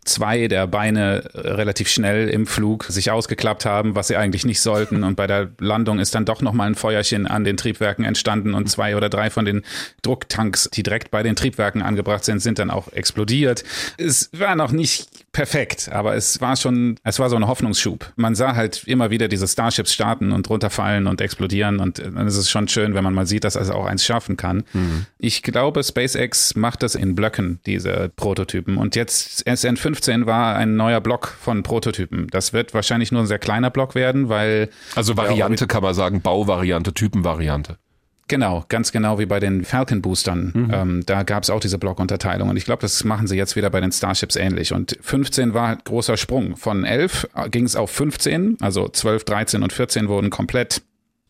zwei 0.05 0.47
der 0.47 0.67
Beine 0.67 1.23
äh, 1.33 1.39
relativ 1.39 1.89
schnell 1.89 2.29
im 2.29 2.47
Flug 2.47 2.85
sich 2.85 3.11
ausgeklappt 3.11 3.65
haben, 3.65 3.95
was 3.95 4.07
sie 4.07 4.15
eigentlich 4.15 4.45
nicht 4.45 4.61
sollten. 4.61 5.03
Und 5.03 5.15
bei 5.15 5.27
der 5.27 5.49
Landung 5.59 5.99
ist 5.99 6.15
dann 6.15 6.25
doch 6.25 6.41
nochmal 6.41 6.67
ein 6.67 6.75
Feuerchen 6.75 7.27
an 7.27 7.43
den 7.43 7.57
Triebwerken 7.57 8.05
entstanden 8.05 8.53
und 8.53 8.69
zwei 8.69 8.95
oder 8.95 9.09
drei 9.09 9.29
von 9.29 9.45
den 9.45 9.63
Drucktanks, 10.03 10.69
die 10.73 10.83
direkt 10.83 11.11
bei 11.11 11.23
den 11.23 11.35
Triebwerken 11.35 11.81
angebracht 11.81 12.23
sind, 12.23 12.39
sind 12.39 12.59
dann 12.59 12.69
auch 12.69 12.93
explodiert. 12.93 13.63
Es 13.97 14.29
war 14.33 14.55
noch 14.55 14.71
nicht 14.71 15.09
perfekt, 15.31 15.89
aber 15.91 16.15
es 16.15 16.39
war 16.39 16.55
schon, 16.55 16.97
es 17.03 17.19
war 17.19 17.29
so 17.29 17.35
ein 17.35 17.47
Hoffnungsschub. 17.47 18.13
Man 18.15 18.35
sah 18.35 18.55
halt 18.55 18.83
immer 18.85 19.09
wieder 19.09 19.27
diese 19.27 19.47
Starships 19.47 19.93
starten 19.93 20.31
und 20.31 20.49
runterfallen 20.49 21.07
und 21.07 21.19
explodieren 21.19 21.79
und 21.79 21.99
dann 21.99 22.27
ist 22.27 22.37
es 22.37 22.49
schon 22.49 22.67
schön, 22.67 22.93
wenn 22.93 23.03
man 23.03 23.13
mal 23.13 23.25
sieht, 23.25 23.43
dass 23.43 23.55
es 23.55 23.69
auch 23.69 23.85
eins 23.85 24.05
schaffen 24.05 24.37
kann. 24.37 24.63
Mhm. 24.73 25.05
Ich 25.17 25.41
glaube, 25.43 25.83
SpaceX 25.83 26.55
macht 26.55 26.83
das 26.83 26.95
in 26.95 27.15
Blöcken, 27.15 27.59
diese 27.65 28.11
Prototypen. 28.15 28.77
Und 28.77 28.95
jetzt 28.95 29.47
SN5 29.47 29.94
15 29.95 30.25
war 30.25 30.57
ein 30.57 30.75
neuer 30.75 30.99
Block 30.99 31.27
von 31.39 31.63
Prototypen. 31.63 32.27
Das 32.29 32.51
wird 32.51 32.73
wahrscheinlich 32.73 33.11
nur 33.13 33.21
ein 33.21 33.27
sehr 33.27 33.39
kleiner 33.39 33.69
Block 33.69 33.95
werden, 33.95 34.27
weil. 34.27 34.69
Also 34.95 35.15
Variante 35.15 35.67
kann 35.67 35.81
man 35.81 35.93
sagen, 35.93 36.21
Bauvariante, 36.21 36.93
Typenvariante. 36.93 37.77
Genau, 38.27 38.65
ganz 38.69 38.91
genau 38.91 39.19
wie 39.19 39.25
bei 39.25 39.39
den 39.39 39.63
Falcon 39.63 40.01
Boostern. 40.01 40.51
Mhm. 40.53 40.71
Ähm, 40.73 41.03
da 41.05 41.23
gab 41.23 41.43
es 41.43 41.49
auch 41.49 41.59
diese 41.59 41.77
Blockunterteilung. 41.77 42.49
Und 42.49 42.57
ich 42.57 42.65
glaube, 42.65 42.81
das 42.81 43.03
machen 43.03 43.27
sie 43.27 43.37
jetzt 43.37 43.55
wieder 43.55 43.69
bei 43.69 43.79
den 43.79 43.91
Starships 43.91 44.35
ähnlich. 44.35 44.73
Und 44.73 44.97
15 44.99 45.53
war 45.53 45.69
halt 45.69 45.85
großer 45.85 46.17
Sprung. 46.17 46.57
Von 46.57 46.83
11 46.83 47.29
ging 47.51 47.63
es 47.63 47.75
auf 47.75 47.91
15, 47.91 48.57
also 48.61 48.89
12, 48.89 49.23
13 49.23 49.63
und 49.63 49.71
14 49.71 50.09
wurden 50.09 50.29
komplett 50.29 50.81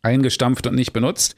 eingestampft 0.02 0.66
und 0.68 0.76
nicht 0.76 0.94
benutzt. 0.94 1.36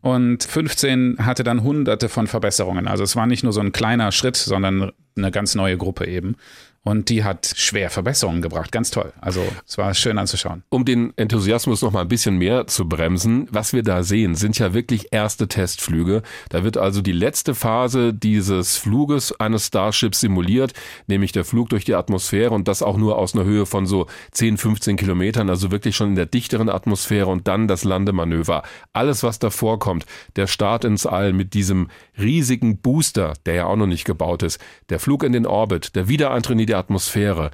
Und 0.00 0.44
15 0.44 1.16
hatte 1.20 1.42
dann 1.42 1.62
hunderte 1.62 2.08
von 2.08 2.26
Verbesserungen. 2.26 2.86
Also 2.86 3.02
es 3.02 3.16
war 3.16 3.26
nicht 3.26 3.42
nur 3.42 3.52
so 3.52 3.60
ein 3.60 3.72
kleiner 3.72 4.12
Schritt, 4.12 4.36
sondern 4.36 4.92
eine 5.16 5.30
ganz 5.30 5.54
neue 5.54 5.76
Gruppe 5.76 6.06
eben. 6.06 6.36
Und 6.84 7.10
die 7.10 7.24
hat 7.24 7.52
schwer 7.56 7.90
Verbesserungen 7.90 8.40
gebracht. 8.40 8.72
Ganz 8.72 8.90
toll. 8.90 9.12
Also 9.20 9.42
es 9.66 9.76
war 9.76 9.92
schön 9.94 10.16
anzuschauen. 10.16 10.62
Um 10.70 10.84
den 10.84 11.12
Enthusiasmus 11.16 11.82
noch 11.82 11.92
mal 11.92 12.02
ein 12.02 12.08
bisschen 12.08 12.38
mehr 12.38 12.66
zu 12.66 12.88
bremsen, 12.88 13.46
was 13.50 13.72
wir 13.72 13.82
da 13.82 14.02
sehen, 14.02 14.34
sind 14.34 14.58
ja 14.58 14.72
wirklich 14.72 15.08
erste 15.10 15.48
Testflüge. 15.48 16.22
Da 16.48 16.64
wird 16.64 16.78
also 16.78 17.02
die 17.02 17.12
letzte 17.12 17.54
Phase 17.54 18.14
dieses 18.14 18.76
Fluges 18.76 19.38
eines 19.38 19.66
Starships 19.66 20.20
simuliert, 20.20 20.72
nämlich 21.08 21.32
der 21.32 21.44
Flug 21.44 21.68
durch 21.68 21.84
die 21.84 21.94
Atmosphäre 21.94 22.54
und 22.54 22.68
das 22.68 22.82
auch 22.82 22.96
nur 22.96 23.18
aus 23.18 23.34
einer 23.34 23.44
Höhe 23.44 23.66
von 23.66 23.86
so 23.86 24.06
10, 24.32 24.56
15 24.56 24.96
Kilometern, 24.96 25.50
also 25.50 25.70
wirklich 25.70 25.96
schon 25.96 26.10
in 26.10 26.16
der 26.16 26.26
dichteren 26.26 26.68
Atmosphäre 26.68 27.26
und 27.26 27.48
dann 27.48 27.68
das 27.68 27.84
Landemanöver. 27.84 28.62
Alles, 28.92 29.22
was 29.22 29.38
davor 29.38 29.78
kommt, 29.78 30.06
der 30.36 30.46
Start 30.46 30.84
ins 30.84 31.06
All 31.06 31.32
mit 31.32 31.54
diesem 31.54 31.88
riesigen 32.18 32.78
Booster, 32.78 33.34
der 33.46 33.54
ja 33.54 33.66
auch 33.66 33.76
noch 33.76 33.86
nicht 33.86 34.04
gebaut 34.04 34.42
ist, 34.42 34.60
der 34.88 35.00
Flug 35.00 35.22
in 35.24 35.32
den 35.32 35.46
Orbit, 35.46 35.94
der 35.94 36.08
Wiedereintritt 36.08 36.58
in 36.58 36.66
die 36.66 36.74
Atmosphäre. 36.74 37.50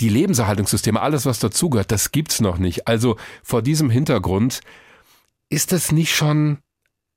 Die 0.00 0.08
Lebenserhaltungssysteme, 0.08 1.00
alles 1.00 1.24
was 1.24 1.38
dazugehört, 1.38 1.90
das 1.90 2.12
gibt's 2.12 2.40
noch 2.40 2.58
nicht. 2.58 2.86
Also 2.86 3.16
vor 3.42 3.62
diesem 3.62 3.90
Hintergrund 3.90 4.60
ist 5.48 5.72
es 5.72 5.92
nicht 5.92 6.14
schon 6.14 6.58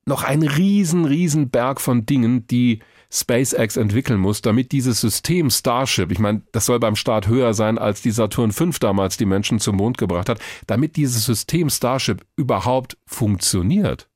noch 0.06 0.24
ein 0.24 0.44
riesen, 0.44 1.06
riesen 1.06 1.50
Berg 1.50 1.82
von 1.82 2.06
Dingen, 2.06 2.48
die 2.48 2.80
SpaceX 3.12 3.76
entwickeln 3.76 4.20
muss, 4.20 4.42
damit 4.42 4.72
dieses 4.72 5.02
System 5.02 5.50
Starship, 5.50 6.12
ich 6.12 6.20
meine, 6.20 6.42
das 6.52 6.66
soll 6.66 6.80
beim 6.80 6.96
Start 6.96 7.28
höher 7.28 7.54
sein, 7.54 7.78
als 7.78 8.02
die 8.02 8.12
Saturn 8.12 8.52
V 8.52 8.70
damals 8.80 9.18
die 9.18 9.26
Menschen 9.26 9.60
zum 9.60 9.78
Mond 9.78 9.98
gebracht 9.98 10.30
hat, 10.30 10.40
damit 10.68 10.96
dieses 10.96 11.26
System 11.26 11.70
Starship 11.70 12.26
überhaupt 12.36 12.98
funktioniert. 13.08 14.10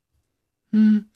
Hm. 0.70 1.06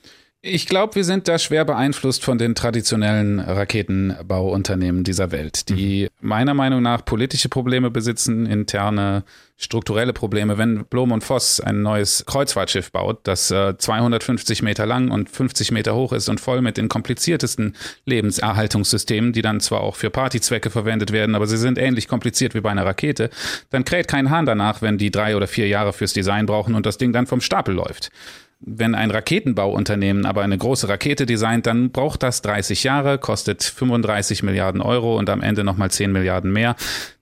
Ich 0.41 0.67
glaube, 0.67 0.95
wir 0.95 1.03
sind 1.03 1.27
da 1.27 1.37
schwer 1.37 1.65
beeinflusst 1.65 2.23
von 2.23 2.39
den 2.39 2.55
traditionellen 2.55 3.41
Raketenbauunternehmen 3.41 5.03
dieser 5.03 5.33
Welt, 5.33 5.69
die 5.69 6.05
mhm. 6.05 6.29
meiner 6.29 6.55
Meinung 6.55 6.81
nach 6.81 7.05
politische 7.05 7.49
Probleme 7.49 7.91
besitzen, 7.91 8.47
interne 8.47 9.25
strukturelle 9.57 10.13
Probleme. 10.13 10.57
Wenn 10.57 10.85
Blom 10.85 11.11
und 11.11 11.25
Voss 11.25 11.59
ein 11.59 11.83
neues 11.83 12.25
Kreuzfahrtschiff 12.25 12.93
baut, 12.93 13.19
das 13.25 13.51
äh, 13.51 13.77
250 13.77 14.63
Meter 14.63 14.87
lang 14.87 15.11
und 15.11 15.29
50 15.29 15.73
Meter 15.73 15.97
hoch 15.97 16.13
ist 16.13 16.29
und 16.29 16.39
voll 16.39 16.63
mit 16.63 16.77
den 16.77 16.89
kompliziertesten 16.89 17.75
Lebenserhaltungssystemen, 18.05 19.33
die 19.33 19.43
dann 19.43 19.59
zwar 19.59 19.81
auch 19.81 19.97
für 19.97 20.11
Partyzwecke 20.11 20.71
verwendet 20.71 21.11
werden, 21.11 21.35
aber 21.35 21.49
sie 21.49 21.57
sind 21.57 21.79
ähnlich 21.79 22.07
kompliziert 22.07 22.55
wie 22.55 22.61
bei 22.61 22.71
einer 22.71 22.87
Rakete, 22.87 23.31
dann 23.71 23.85
kräht 23.85 24.07
kein 24.07 24.31
Hahn 24.31 24.47
danach, 24.47 24.83
wenn 24.83 24.99
die 24.99 25.11
drei 25.11 25.35
oder 25.35 25.49
vier 25.49 25.67
Jahre 25.67 25.93
fürs 25.93 26.13
Design 26.13 26.47
brauchen 26.47 26.77
und 26.77 26.87
das 26.87 26.97
Ding 26.97 27.13
dann 27.13 27.27
vom 27.27 27.41
Stapel 27.41 27.75
läuft. 27.75 28.13
Wenn 28.61 28.97
ein 28.97 29.13
Raketenbauunternehmen 29.13 30.27
aber 30.27 30.43
eine 30.43 30.59
große 30.59 30.89
Rakete 30.89 31.27
designt, 31.27 31.67
dann 31.67 31.91
braucht 31.91 32.25
das 32.25 32.43
30 32.43 32.83
Jahre, 32.83 33.19
kostet 33.19 33.63
35 33.63 34.43
Milliarden 34.43 34.81
Euro 34.81 35.17
und 35.17 35.31
am 35.31 35.43
Ende 35.43 35.63
nochmal 35.63 35.93
10 35.93 36.11
Milliarden 36.11 36.53
mehr. 36.53 36.75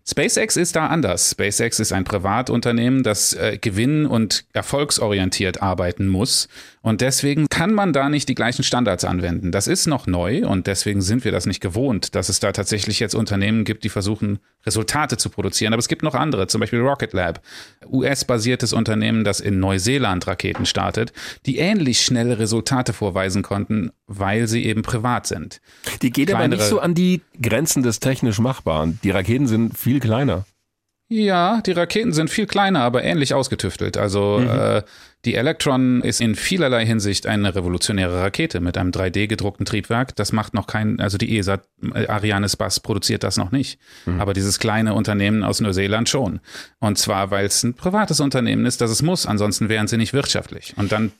SpaceX 0.09 0.57
ist 0.57 0.77
da 0.77 0.87
anders. 0.87 1.33
SpaceX 1.33 1.81
ist 1.81 1.93
ein 1.93 2.05
Privatunternehmen, 2.05 3.03
das 3.03 3.35
äh, 3.35 3.59
gewinn- 3.61 4.07
und 4.07 4.45
erfolgsorientiert 4.53 5.61
arbeiten 5.63 6.07
muss. 6.07 6.49
Und 6.87 7.01
deswegen 7.01 7.49
kann 7.49 7.75
man 7.75 7.93
da 7.93 8.09
nicht 8.09 8.29
die 8.29 8.37
gleichen 8.37 8.63
Standards 8.63 9.05
anwenden. 9.05 9.51
Das 9.51 9.67
ist 9.67 9.89
noch 9.89 10.07
neu 10.07 10.47
und 10.47 10.69
deswegen 10.69 11.03
sind 11.03 11.25
wir 11.25 11.33
das 11.33 11.45
nicht 11.45 11.61
gewohnt, 11.61 12.15
dass 12.15 12.29
es 12.29 12.39
da 12.39 12.53
tatsächlich 12.53 13.01
jetzt 13.01 13.17
Unternehmen 13.17 13.65
gibt, 13.65 13.83
die 13.83 13.89
versuchen, 13.89 14.39
Resultate 14.65 15.17
zu 15.17 15.29
produzieren. 15.29 15.73
Aber 15.73 15.81
es 15.81 15.89
gibt 15.89 16.05
noch 16.05 16.15
andere, 16.15 16.47
zum 16.47 16.61
Beispiel 16.61 16.79
Rocket 16.79 17.13
Lab, 17.13 17.43
US-basiertes 17.91 18.73
Unternehmen, 18.73 19.25
das 19.25 19.41
in 19.41 19.59
Neuseeland 19.59 20.29
Raketen 20.29 20.65
startet, 20.65 21.13
die 21.45 21.59
ähnlich 21.59 22.05
schnelle 22.05 22.39
Resultate 22.39 22.93
vorweisen 22.93 23.43
konnten, 23.43 23.91
weil 24.07 24.47
sie 24.47 24.65
eben 24.65 24.83
privat 24.83 25.27
sind. 25.27 25.61
Die 26.03 26.13
geht 26.13 26.29
Kleinere, 26.29 26.45
aber 26.45 26.57
nicht 26.57 26.69
so 26.69 26.79
an 26.79 26.95
die 26.95 27.21
Grenzen 27.43 27.83
des 27.83 27.99
technisch 27.99 28.39
Machbaren. 28.39 29.01
Die 29.03 29.11
Raketen 29.11 29.49
sind 29.49 29.77
viel 29.77 29.99
kleiner. 29.99 30.45
Ja, 31.09 31.61
die 31.65 31.73
Raketen 31.73 32.13
sind 32.13 32.31
viel 32.31 32.47
kleiner, 32.47 32.81
aber 32.81 33.05
ähnlich 33.05 33.33
ausgetüftelt. 33.33 33.97
Also 33.97 34.39
mhm. 34.41 34.49
äh, 34.49 34.83
die 35.27 35.35
Electron 35.35 36.03
ist 36.03 36.21
in 36.21 36.37
vielerlei 36.37 36.87
Hinsicht 36.87 37.27
eine 37.27 37.55
revolutionäre 37.55 38.23
Rakete 38.23 38.61
mit 38.61 38.79
einem 38.79 38.93
3D 38.93 39.27
gedruckten 39.27 39.67
Triebwerk. 39.67 40.15
Das 40.15 40.31
macht 40.31 40.55
noch 40.55 40.69
kein, 40.69 41.01
also 41.01 41.19
die 41.19 41.37
ESA 41.37 41.61
äh, 41.95 42.07
Arianes 42.07 42.57
Bass 42.57 42.79
produziert 42.79 43.25
das 43.25 43.37
noch 43.37 43.51
nicht. 43.51 43.81
Mhm. 44.07 44.21
Aber 44.21 44.33
dieses 44.35 44.61
kleine 44.61 44.95
Unternehmen 44.95 45.43
aus 45.43 45.61
Neuseeland 45.61 46.09
schon. 46.09 46.39
Und 46.79 46.97
zwar, 46.97 47.33
weil 47.33 47.47
es 47.47 47.65
ein 47.65 47.75
privates 47.75 48.21
Unternehmen 48.21 48.67
ist, 48.67 48.81
das 48.81 48.91
es 48.93 49.03
muss. 49.03 49.27
Ansonsten 49.27 49.69
wären 49.69 49.89
sie 49.89 49.97
nicht 49.97 50.13
wirtschaftlich. 50.13 50.75
Und 50.77 50.93
dann 50.93 51.11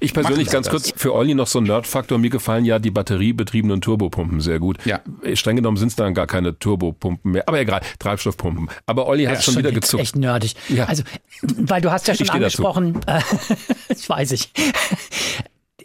ich 0.00 0.14
persönlich 0.14 0.48
ganz 0.48 0.68
kurz 0.68 0.92
für 0.96 1.14
Olli 1.14 1.34
noch 1.34 1.46
so 1.46 1.60
ein 1.60 1.64
Nerdfaktor. 1.64 2.18
Mir 2.18 2.30
gefallen 2.30 2.64
ja 2.64 2.78
die 2.78 2.90
batteriebetriebenen 2.90 3.80
Turbopumpen 3.80 4.40
sehr 4.40 4.58
gut. 4.58 4.78
Ja. 4.84 5.00
Streng 5.34 5.56
genommen 5.56 5.76
sind 5.76 5.88
es 5.88 5.96
dann 5.96 6.14
gar 6.14 6.26
keine 6.26 6.58
Turbopumpen 6.58 7.32
mehr. 7.32 7.48
Aber 7.48 7.60
egal, 7.60 7.80
Treibstoffpumpen. 7.98 8.68
Aber 8.86 9.06
Olli 9.06 9.24
hat 9.24 9.36
ja, 9.36 9.42
schon 9.42 9.56
wieder 9.56 9.72
gezuckt. 9.72 10.02
Echt 10.02 10.16
nerdig. 10.16 10.54
Ja. 10.68 10.86
Also, 10.86 11.02
weil 11.42 11.80
du 11.80 11.90
hast 11.90 12.08
ja 12.08 12.14
schon 12.14 12.28
angesprochen, 12.30 13.00
äh, 13.06 13.20
ich 13.88 14.08
weiß 14.08 14.32
ich 14.32 14.50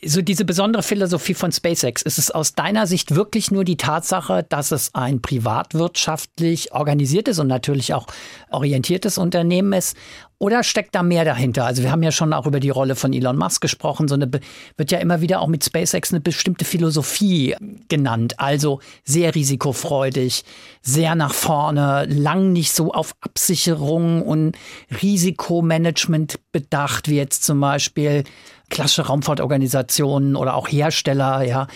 so 0.06 0.22
diese 0.22 0.46
besondere 0.46 0.84
Philosophie 0.84 1.34
von 1.34 1.52
SpaceX, 1.52 2.02
ist 2.02 2.18
es 2.18 2.32
aus 2.32 2.54
deiner 2.54 2.88
Sicht 2.88 3.16
wirklich 3.16 3.52
nur 3.52 3.64
die 3.64 3.78
Tatsache, 3.78 4.46
dass 4.48 4.72
es 4.72 4.96
ein 4.96 5.22
privatwirtschaftlich 5.22 6.72
organisiertes 6.74 7.40
und 7.40 7.48
natürlich 7.48 7.94
auch 7.94 8.08
orientiertes 8.50 9.18
Unternehmen 9.18 9.74
ist? 9.74 9.98
Oder 10.42 10.64
steckt 10.64 10.96
da 10.96 11.04
mehr 11.04 11.26
dahinter? 11.26 11.66
Also 11.66 11.84
wir 11.84 11.92
haben 11.92 12.02
ja 12.02 12.14
schon 12.14 12.32
auch 12.32 12.46
über 12.46 12.62
die 12.62 12.70
Rolle 12.70 12.96
von 12.96 13.12
Elon 13.12 13.38
Musk 13.38 13.62
gesprochen. 13.62 14.08
So 14.08 14.16
eine 14.16 14.32
wird 14.78 14.90
ja 14.90 15.00
immer 15.00 15.20
wieder 15.20 15.42
auch 15.42 15.48
mit 15.48 15.66
SpaceX 15.66 16.14
eine 16.14 16.22
bestimmte 16.22 16.64
Philosophie 16.64 17.58
genannt. 17.90 18.40
Also 18.40 18.80
sehr 19.04 19.36
risikofreudig, 19.36 20.46
sehr 20.82 21.16
nach 21.16 21.34
vorne, 21.34 22.06
lang 22.06 22.54
nicht 22.54 22.72
so 22.72 22.94
auf 22.94 23.16
Absicherung 23.20 24.22
und 24.22 24.56
Risikomanagement 25.02 26.40
bedacht, 26.54 27.10
wie 27.10 27.18
jetzt 27.18 27.44
zum 27.44 27.60
Beispiel 27.60 28.24
klassische 28.70 29.08
Raumfahrtorganisationen 29.08 30.36
oder 30.36 30.56
auch 30.56 30.68
Hersteller, 30.68 31.44
ja. 31.44 31.68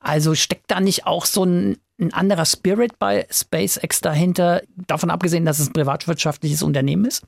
Also 0.00 0.34
steckt 0.34 0.70
da 0.70 0.80
nicht 0.80 1.06
auch 1.06 1.24
so 1.24 1.44
ein, 1.44 1.78
ein 1.98 2.12
anderer 2.12 2.44
Spirit 2.44 2.98
bei 2.98 3.26
SpaceX 3.30 4.00
dahinter, 4.00 4.62
davon 4.86 5.10
abgesehen, 5.10 5.44
dass 5.44 5.58
es 5.58 5.68
ein 5.68 5.72
privatwirtschaftliches 5.72 6.62
Unternehmen 6.62 7.06
ist? 7.06 7.24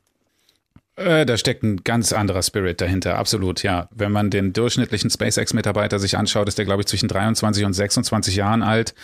Äh, 0.96 1.26
da 1.26 1.36
steckt 1.36 1.62
ein 1.62 1.84
ganz 1.84 2.12
anderer 2.12 2.42
Spirit 2.42 2.80
dahinter, 2.80 3.18
absolut, 3.18 3.62
ja. 3.62 3.88
Wenn 3.94 4.12
man 4.12 4.30
den 4.30 4.52
durchschnittlichen 4.52 5.10
SpaceX-Mitarbeiter 5.10 5.98
sich 5.98 6.16
anschaut, 6.16 6.48
ist 6.48 6.56
der, 6.56 6.64
glaube 6.64 6.82
ich, 6.82 6.86
zwischen 6.86 7.08
23 7.08 7.64
und 7.64 7.74
26 7.74 8.36
Jahren 8.36 8.62
alt 8.62 8.94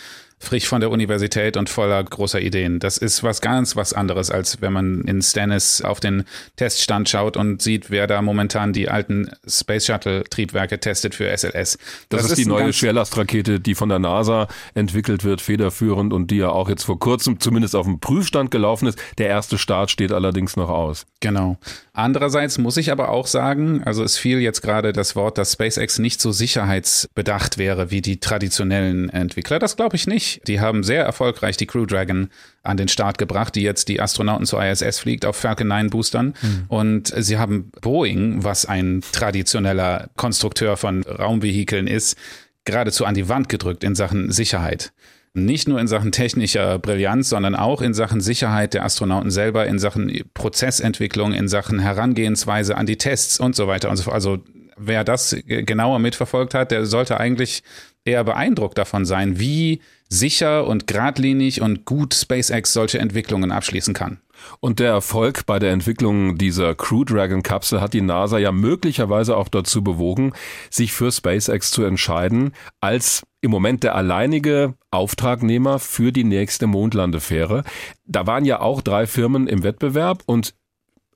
frisch 0.43 0.67
von 0.67 0.81
der 0.81 0.91
Universität 0.91 1.57
und 1.57 1.69
voller 1.69 2.03
großer 2.03 2.41
Ideen. 2.41 2.79
Das 2.79 2.97
ist 2.97 3.23
was 3.23 3.41
ganz 3.41 3.75
was 3.75 3.93
anderes, 3.93 4.29
als 4.29 4.61
wenn 4.61 4.73
man 4.73 5.01
in 5.01 5.21
Stennis 5.21 5.81
auf 5.81 5.99
den 5.99 6.25
Teststand 6.57 7.09
schaut 7.09 7.37
und 7.37 7.61
sieht, 7.61 7.89
wer 7.89 8.07
da 8.07 8.21
momentan 8.21 8.73
die 8.73 8.89
alten 8.89 9.31
Space 9.47 9.85
Shuttle 9.85 10.23
Triebwerke 10.25 10.79
testet 10.79 11.15
für 11.15 11.35
SLS. 11.35 11.53
Das, 11.53 11.77
das 12.09 12.25
ist, 12.25 12.31
ist 12.31 12.37
die 12.39 12.45
neue 12.45 12.73
Schwerlastrakete, 12.73 13.59
die 13.59 13.75
von 13.75 13.89
der 13.89 13.99
NASA 13.99 14.47
entwickelt 14.73 15.23
wird, 15.23 15.41
federführend 15.41 16.13
und 16.13 16.29
die 16.31 16.37
ja 16.37 16.49
auch 16.49 16.69
jetzt 16.69 16.83
vor 16.83 16.99
kurzem 16.99 17.39
zumindest 17.39 17.75
auf 17.75 17.85
dem 17.85 17.99
Prüfstand 17.99 18.51
gelaufen 18.51 18.87
ist. 18.87 18.99
Der 19.17 19.27
erste 19.27 19.57
Start 19.57 19.91
steht 19.91 20.11
allerdings 20.11 20.55
noch 20.55 20.69
aus. 20.69 21.05
Genau. 21.19 21.57
Andererseits 21.93 22.57
muss 22.57 22.77
ich 22.77 22.91
aber 22.91 23.09
auch 23.09 23.27
sagen, 23.27 23.83
also 23.83 24.03
es 24.03 24.17
fiel 24.17 24.39
jetzt 24.39 24.61
gerade 24.61 24.93
das 24.93 25.15
Wort, 25.15 25.37
dass 25.37 25.53
SpaceX 25.53 25.99
nicht 25.99 26.19
so 26.19 26.31
sicherheitsbedacht 26.31 27.57
wäre 27.57 27.91
wie 27.91 28.01
die 28.01 28.19
traditionellen 28.19 29.09
Entwickler. 29.09 29.59
Das 29.59 29.75
glaube 29.75 29.95
ich 29.95 30.07
nicht. 30.07 30.32
Die 30.47 30.59
haben 30.59 30.83
sehr 30.83 31.03
erfolgreich 31.03 31.57
die 31.57 31.65
Crew 31.65 31.85
Dragon 31.85 32.29
an 32.63 32.77
den 32.77 32.87
Start 32.87 33.17
gebracht, 33.17 33.55
die 33.55 33.61
jetzt 33.61 33.87
die 33.87 33.99
Astronauten 33.99 34.45
zur 34.45 34.63
ISS 34.63 34.99
fliegt 34.99 35.25
auf 35.25 35.35
Falcon 35.35 35.67
9 35.67 35.89
Boostern. 35.89 36.33
Mhm. 36.41 36.65
Und 36.67 37.13
sie 37.15 37.37
haben 37.37 37.71
Boeing, 37.81 38.43
was 38.43 38.65
ein 38.65 39.01
traditioneller 39.11 40.09
Konstrukteur 40.15 40.77
von 40.77 41.03
Raumvehikeln 41.03 41.87
ist, 41.87 42.17
geradezu 42.65 43.05
an 43.05 43.15
die 43.15 43.29
Wand 43.29 43.49
gedrückt 43.49 43.83
in 43.83 43.95
Sachen 43.95 44.31
Sicherheit. 44.31 44.93
Nicht 45.35 45.67
nur 45.67 45.79
in 45.79 45.87
Sachen 45.87 46.11
technischer 46.11 46.77
Brillanz, 46.77 47.29
sondern 47.29 47.55
auch 47.55 47.81
in 47.81 47.95
Sachen 47.95 48.21
Sicherheit 48.21 48.75
der 48.75 48.85
Astronauten 48.85 49.31
selber, 49.31 49.65
in 49.65 49.79
Sachen 49.79 50.23
Prozessentwicklung, 50.35 51.33
in 51.33 51.47
Sachen 51.47 51.79
Herangehensweise 51.79 52.77
an 52.77 52.85
die 52.85 52.97
Tests 52.97 53.39
und 53.39 53.55
so 53.55 53.67
weiter 53.67 53.89
und 53.89 53.97
so 53.97 54.03
fort. 54.03 54.13
Also 54.13 54.43
wer 54.77 55.03
das 55.03 55.35
genauer 55.45 55.99
mitverfolgt 55.99 56.53
hat, 56.53 56.71
der 56.71 56.85
sollte 56.85 57.19
eigentlich 57.19 57.63
eher 58.05 58.23
beeindruckt 58.23 58.77
davon 58.77 59.05
sein, 59.05 59.39
wie 59.39 59.81
sicher 60.13 60.67
und 60.67 60.85
geradlinig 60.85 61.61
und 61.61 61.85
gut 61.85 62.13
SpaceX 62.13 62.71
solche 62.71 62.99
Entwicklungen 62.99 63.51
abschließen 63.51 63.93
kann. 63.93 64.19
Und 64.59 64.79
der 64.79 64.91
Erfolg 64.91 65.45
bei 65.45 65.57
der 65.57 65.71
Entwicklung 65.71 66.37
dieser 66.37 66.75
Crew 66.75 67.03
Dragon 67.03 67.43
Kapsel 67.43 67.81
hat 67.81 67.93
die 67.93 68.01
NASA 68.01 68.37
ja 68.37 68.51
möglicherweise 68.51 69.35
auch 69.37 69.47
dazu 69.47 69.83
bewogen, 69.83 70.33
sich 70.69 70.91
für 70.91 71.11
SpaceX 71.11 71.71
zu 71.71 71.83
entscheiden, 71.83 72.51
als 72.79 73.23
im 73.41 73.51
Moment 73.51 73.83
der 73.83 73.95
alleinige 73.95 74.75
Auftragnehmer 74.91 75.79
für 75.79 76.11
die 76.11 76.23
nächste 76.23 76.67
Mondlandefähre. 76.67 77.63
Da 78.05 78.27
waren 78.27 78.45
ja 78.45 78.59
auch 78.59 78.81
drei 78.81 79.07
Firmen 79.07 79.47
im 79.47 79.63
Wettbewerb 79.63 80.23
und 80.25 80.53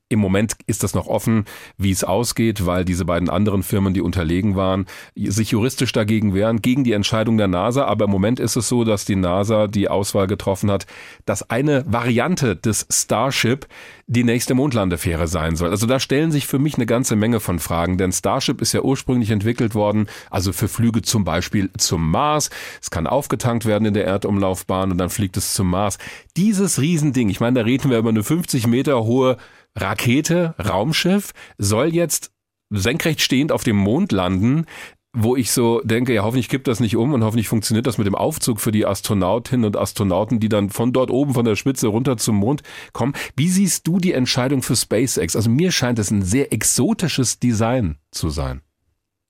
im 0.10 0.20
Moment 0.20 0.56
ist 0.68 0.84
das 0.84 0.94
noch 0.94 1.08
offen, 1.08 1.46
wie 1.78 1.92
es 1.92 2.04
ausgeht, 2.04 2.66
weil 2.66 2.86
diese 2.86 3.06
beiden 3.06 3.30
anderen 3.30 3.64
Firmen, 3.64 3.94
die 3.94 4.02
unterlegen 4.02 4.56
waren, 4.56 4.86
sich 5.16 5.52
juristisch 5.52 5.92
dagegen 5.92 6.34
wehren, 6.34 6.62
gegen 6.62 6.84
die 6.84 6.94
Entscheidung 6.94 7.38
der 7.38 7.48
NASA. 7.48 7.86
Aber 7.86 8.06
im 8.06 8.12
Moment 8.12 8.40
ist 8.40 8.56
es 8.56 8.70
so, 8.70 8.84
dass 8.84 9.06
die 9.06 9.16
NASA 9.16 9.68
die 9.68 9.90
Auswahl 9.90 10.28
getroffen 10.28 10.72
hat, 10.72 10.86
dass 11.26 11.50
eine 11.50 11.84
Variante 11.88 12.56
des 12.56 12.88
Starship 12.90 13.68
die 14.08 14.24
nächste 14.24 14.54
Mondlandefähre 14.54 15.28
sein 15.28 15.58
soll. 15.58 15.70
Also 15.70 15.86
da 15.86 16.00
stellen 16.00 16.32
sich 16.32 16.48
für 16.48 16.60
mich 16.60 16.76
eine 16.76 16.86
ganze 16.86 17.18
Menge 17.18 17.42
von 17.42 17.60
Fragen, 17.60 17.98
denn 17.98 18.14
Starship 18.14 18.62
ist 18.62 18.72
ja 18.72 18.82
ursprünglich 18.82 19.32
entwickelt 19.32 19.76
worden, 19.76 20.08
also 20.30 20.54
für 20.54 20.70
Flüge 20.70 21.02
zum 21.02 21.26
Beispiel 21.26 21.70
zum 21.78 22.10
Mars. 22.10 22.50
Es 22.82 22.90
kann 22.90 23.06
aufgetankt 23.06 23.66
werden 23.66 23.86
in 23.86 23.94
der 23.94 24.06
Erdumlaufbahn 24.06 24.94
und 24.94 24.98
dann 24.98 25.10
fliegt 25.10 25.36
es 25.36 25.54
zum 25.54 25.70
Mars. 25.70 25.98
Dieses 26.38 26.80
Riesending, 26.80 27.28
ich 27.28 27.42
meine, 27.42 27.60
da 27.60 27.66
reden 27.66 27.90
wir 27.90 27.98
über 27.98 28.10
eine 28.10 28.24
50 28.24 28.68
Meter 28.68 29.04
hohe 29.04 29.36
Rakete, 29.78 30.56
Raumschiff 30.60 31.34
soll 31.58 31.94
jetzt 31.94 32.32
senkrecht 32.70 33.22
stehend 33.22 33.52
auf 33.52 33.64
dem 33.64 33.78
Mond 33.78 34.12
landen, 34.12 34.66
wo 35.14 35.36
ich 35.36 35.52
so 35.52 35.82
denke, 35.84 36.14
ja, 36.14 36.24
hoffentlich 36.24 36.50
kippt 36.50 36.68
das 36.68 36.80
nicht 36.80 36.96
um 36.96 37.14
und 37.14 37.24
hoffentlich 37.24 37.48
funktioniert 37.48 37.88
das 37.88 37.98
mit 37.98 38.06
dem 38.06 38.14
Aufzug 38.14 38.60
für 38.60 38.72
die 38.72 38.86
Astronautinnen 38.86 39.66
und 39.66 39.78
Astronauten, 39.78 40.40
die 40.40 40.50
dann 40.50 40.70
von 40.70 40.94
dort 40.94 41.10
oben 41.10 41.34
von 41.34 41.46
der 41.46 41.56
Spitze 41.56 41.88
runter 41.88 42.18
zum 42.18 42.36
Mond 42.36 42.62
kommen. 42.94 43.14
Wie 43.36 43.50
siehst 43.50 43.88
du 43.88 44.00
die 44.00 44.14
Entscheidung 44.14 44.62
für 44.62 44.76
SpaceX? 44.76 45.36
Also 45.36 45.50
mir 45.50 45.72
scheint 45.72 45.98
es 45.98 46.12
ein 46.12 46.22
sehr 46.22 46.54
exotisches 46.54 47.40
Design 47.40 47.98
zu 48.12 48.30
sein. 48.30 48.62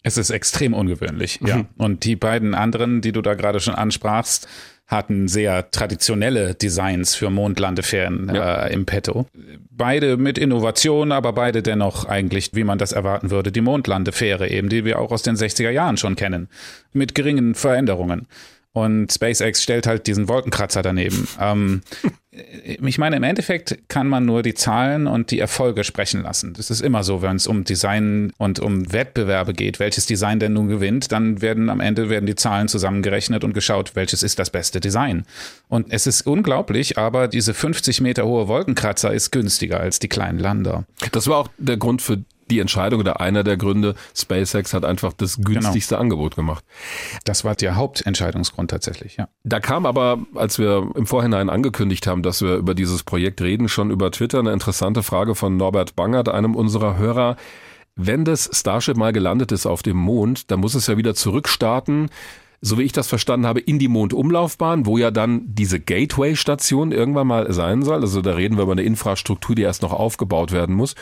Es 0.04 0.18
ist 0.18 0.30
extrem 0.30 0.74
ungewöhnlich, 0.74 1.39
ja. 1.45 1.58
Mhm. 1.58 1.68
Und 1.78 2.04
die 2.06 2.16
beiden 2.16 2.54
anderen, 2.54 3.02
die 3.02 3.12
du 3.12 3.22
da 3.22 3.34
gerade 3.34 3.60
schon 3.60 3.76
ansprachst, 3.76 4.48
hatten 4.88 5.28
sehr 5.28 5.70
traditionelle 5.70 6.56
Designs 6.56 7.14
für 7.14 7.30
Mondlandefähren 7.30 8.32
ja. 8.34 8.66
äh, 8.66 8.74
im 8.74 8.86
Petto. 8.86 9.28
Beide 9.70 10.16
mit 10.16 10.38
Innovation, 10.38 11.12
aber 11.12 11.34
beide 11.34 11.62
dennoch 11.62 12.06
eigentlich, 12.06 12.52
wie 12.54 12.64
man 12.64 12.78
das 12.78 12.94
erwarten 12.94 13.30
würde, 13.30 13.52
die 13.52 13.62
Mondlandefähre 13.62 14.50
eben, 14.50 14.70
die 14.70 14.86
wir 14.86 15.00
auch 15.00 15.12
aus 15.12 15.24
den 15.24 15.36
60er 15.36 15.70
Jahren 15.70 15.98
schon 15.98 16.16
kennen, 16.16 16.48
mit 16.94 17.16
geringen 17.16 17.54
Veränderungen. 17.54 18.28
Und 18.78 19.11
SpaceX 19.11 19.63
stellt 19.63 19.88
halt 19.88 20.05
diesen 20.05 20.28
Wolkenkratzer 20.28 20.84
daneben. 20.84 21.28
ähm, 21.41 21.82
ich 22.30 22.99
meine, 22.99 23.15
im 23.15 23.23
Endeffekt 23.23 23.75
kann 23.88 24.07
man 24.07 24.23
nur 24.23 24.43
die 24.43 24.53
Zahlen 24.53 25.07
und 25.07 25.32
die 25.32 25.39
Erfolge 25.39 25.84
sprechen 25.84 26.21
lassen. 26.21 26.53
Das 26.53 26.69
ist 26.69 26.82
immer 26.82 27.03
so, 27.03 27.23
wenn 27.23 27.38
es 27.38 27.47
um 27.47 27.63
Design 27.63 28.32
und 28.38 28.59
um 28.59 28.93
Wettbewerbe 28.93 29.53
geht, 29.53 29.80
welches 29.80 30.05
Design 30.05 30.39
denn 30.39 30.53
nun 30.53 30.67
gewinnt, 30.67 31.11
dann 31.11 31.41
werden 31.41 31.71
am 31.71 31.80
Ende 31.80 32.11
werden 32.11 32.28
die 32.28 32.36
Zahlen 32.36 32.67
zusammengerechnet 32.67 33.43
und 33.43 33.53
geschaut, 33.53 33.95
welches 33.95 34.21
ist 34.21 34.38
das 34.38 34.51
beste 34.51 34.80
Design. 34.80 35.25
Und 35.69 35.88
es 35.89 36.05
ist 36.05 36.28
unglaublich, 36.28 36.99
aber 36.99 37.28
diese 37.28 37.55
50 37.55 38.01
Meter 38.01 38.28
hohe 38.28 38.47
Wolkenkratzer 38.47 39.11
ist 39.11 39.32
günstiger 39.32 39.80
als 39.80 39.97
die 39.97 40.07
kleinen 40.07 40.38
Lander. 40.38 40.86
Das 41.13 41.25
war 41.25 41.38
auch 41.38 41.49
der 41.57 41.78
Grund 41.78 42.03
für 42.03 42.19
die 42.50 42.60
Entscheidung 42.60 43.00
oder 43.00 43.20
einer 43.20 43.43
der 43.43 43.58
Gründe, 43.58 43.95
SpaceX 44.16 44.74
hat 44.74 44.86
einfach 44.86 45.14
das 45.14 45.38
genau. 45.38 45.50
günstigste 45.50 45.95
genau. 45.95 46.02
Angebot 46.02 46.36
gemacht. 46.36 46.64
Das 47.26 47.43
war 47.43 47.56
der 47.56 47.76
Hauptentscheidungsgrund 47.76 48.72
tatsächlich, 48.72 49.18
ja. 49.18 49.28
Da 49.43 49.60
kam 49.60 49.86
aber, 49.86 50.20
als 50.36 50.60
wir 50.60 50.89
im 50.95 51.06
Vorhinein 51.06 51.50
angekündigt 51.50 52.08
haben, 52.08 52.24
dass 52.24 52.41
wir 52.41 52.56
über 52.56 52.76
dieses 52.76 53.04
Projekt 53.04 53.41
reden, 53.41 53.70
schon 53.70 53.91
über 53.91 54.12
Twitter 54.12 54.39
eine 54.39 54.54
interessante 54.54 55.04
Frage 55.04 55.36
von 55.36 55.58
Norbert 55.58 55.95
Bangert, 55.95 56.30
einem 56.30 56.56
unserer 56.56 56.98
Hörer. 56.98 57.36
Wenn 57.95 58.26
das 58.26 58.50
Starship 58.54 58.95
mal 58.95 59.12
gelandet 59.12 59.52
ist 59.52 59.66
auf 59.66 59.82
dem 59.82 59.98
Mond, 59.98 60.52
dann 60.52 60.60
muss 60.60 60.76
es 60.76 60.88
ja 60.88 60.98
wieder 60.98 61.16
zurückstarten 61.16 62.10
so 62.62 62.78
wie 62.78 62.84
ich 62.84 62.91
das 62.91 63.08
verstanden 63.08 63.45
habe, 63.45 63.60
in 63.60 63.80
die 63.80 63.88
Mondumlaufbahn, 63.88 64.86
wo 64.86 64.97
ja 64.97 65.12
dann 65.12 65.43
diese 65.45 65.80
Gateway-Station 65.80 66.91
irgendwann 66.91 67.28
mal 67.28 67.51
sein 67.53 67.84
soll. 67.84 68.01
Also 68.01 68.22
da 68.22 68.32
reden 68.32 68.58
wir 68.58 68.64
über 68.64 68.72
eine 68.72 68.84
Infrastruktur, 68.84 69.55
die 69.55 69.62
erst 69.62 69.84
noch 69.84 69.93
aufgebaut 69.93 70.51
werden 70.51 70.76
muss. 70.76 70.95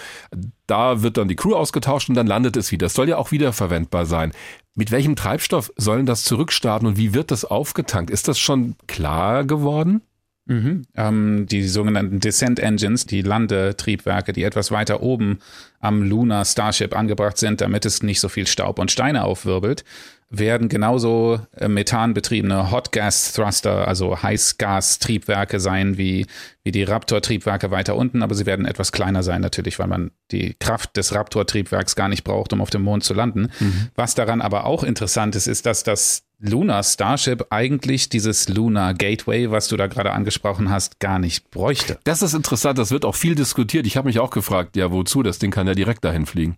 Da 0.68 1.02
wird 1.02 1.18
dann 1.18 1.28
die 1.28 1.36
Crew 1.36 1.56
ausgetauscht 1.56 2.10
und 2.10 2.16
dann 2.16 2.28
landet 2.28 2.58
es 2.58 2.72
wieder. 2.72 2.88
Es 2.88 2.94
soll 2.94 3.08
ja 3.08 3.18
auch 3.18 3.32
wiederverwendbar 3.32 4.06
sein. 4.06 4.34
Mit 4.76 4.92
welchem 4.92 5.16
Treibstoff 5.16 5.72
sollen 5.78 6.06
das 6.06 6.24
zurückstarten 6.24 6.88
und 6.88 6.98
wie 6.98 7.14
wird 7.14 7.32
das 7.32 7.46
aufgetankt? 7.46 8.12
Ist 8.12 8.28
das 8.28 8.38
schon 8.38 8.76
klar 8.88 9.46
geworden? 9.46 10.02
Mhm. 10.48 10.84
Ähm, 10.96 11.48
die 11.48 11.64
sogenannten 11.64 12.20
Descent 12.20 12.60
Engines, 12.60 13.08
die 13.08 13.22
Landetriebwerke, 13.22 14.32
die 14.32 14.44
etwas 14.44 14.72
weiter 14.72 15.02
oben 15.02 15.40
am 15.80 16.04
Lunar 16.04 16.46
Starship 16.46 16.96
angebracht 16.96 17.38
sind, 17.38 17.62
damit 17.62 17.86
es 17.86 18.04
nicht 18.04 18.20
so 18.20 18.30
viel 18.30 18.46
Staub 18.46 18.78
und 18.78 18.92
Steine 18.92 19.24
aufwirbelt, 19.24 19.84
werden 20.30 20.70
genauso 20.70 21.40
äh, 21.58 21.68
methanbetriebene 21.68 22.72
Hot 22.72 22.92
Gas 22.92 23.34
Thruster, 23.34 23.88
also 23.88 24.22
Heißgas-Triebwerke 24.22 25.60
sein 25.60 25.98
wie, 25.98 26.26
wie 26.64 26.72
die 26.72 26.84
Raptor-Triebwerke 26.84 27.72
weiter 27.72 27.96
unten, 27.96 28.22
aber 28.22 28.36
sie 28.36 28.46
werden 28.46 28.66
etwas 28.66 28.92
kleiner 28.92 29.24
sein 29.24 29.42
natürlich, 29.42 29.80
weil 29.80 29.88
man 29.88 30.12
die 30.32 30.56
Kraft 30.60 30.98
des 30.98 31.14
Raptor-Triebwerks 31.14 31.96
gar 31.96 32.10
nicht 32.10 32.24
braucht, 32.24 32.54
um 32.54 32.62
auf 32.62 32.70
dem 32.70 32.82
Mond 32.82 33.04
zu 33.04 33.14
landen. 33.14 33.52
Mhm. 33.60 33.90
Was 33.96 34.16
daran 34.16 34.42
aber 34.42 34.66
auch 34.66 34.84
interessant 34.84 35.36
ist, 35.36 35.48
ist, 35.48 35.66
dass 35.66 35.84
das 35.84 36.25
Lunar 36.40 36.84
Starship 36.84 37.48
eigentlich 37.50 38.10
dieses 38.10 38.50
Lunar 38.50 38.94
Gateway, 38.94 39.52
was 39.52 39.68
du 39.68 39.78
da 39.78 39.88
gerade 39.88 40.12
angesprochen 40.12 40.70
hast, 40.70 41.00
gar 41.00 41.20
nicht 41.20 41.50
bräuchte. 41.52 42.00
Das 42.04 42.22
ist 42.22 42.34
interessant, 42.34 42.78
das 42.78 42.92
wird 42.92 43.06
auch 43.06 43.16
viel 43.16 43.36
diskutiert. 43.36 43.88
Ich 43.88 43.98
habe 43.98 44.08
mich 44.08 44.20
auch 44.20 44.32
gefragt, 44.32 44.76
ja, 44.76 44.92
wozu? 44.92 45.24
Das 45.24 45.40
Ding 45.40 45.52
kann 45.52 45.68
ja 45.68 45.74
direkt 45.74 46.04
dahin 46.04 46.26
fliegen 46.26 46.58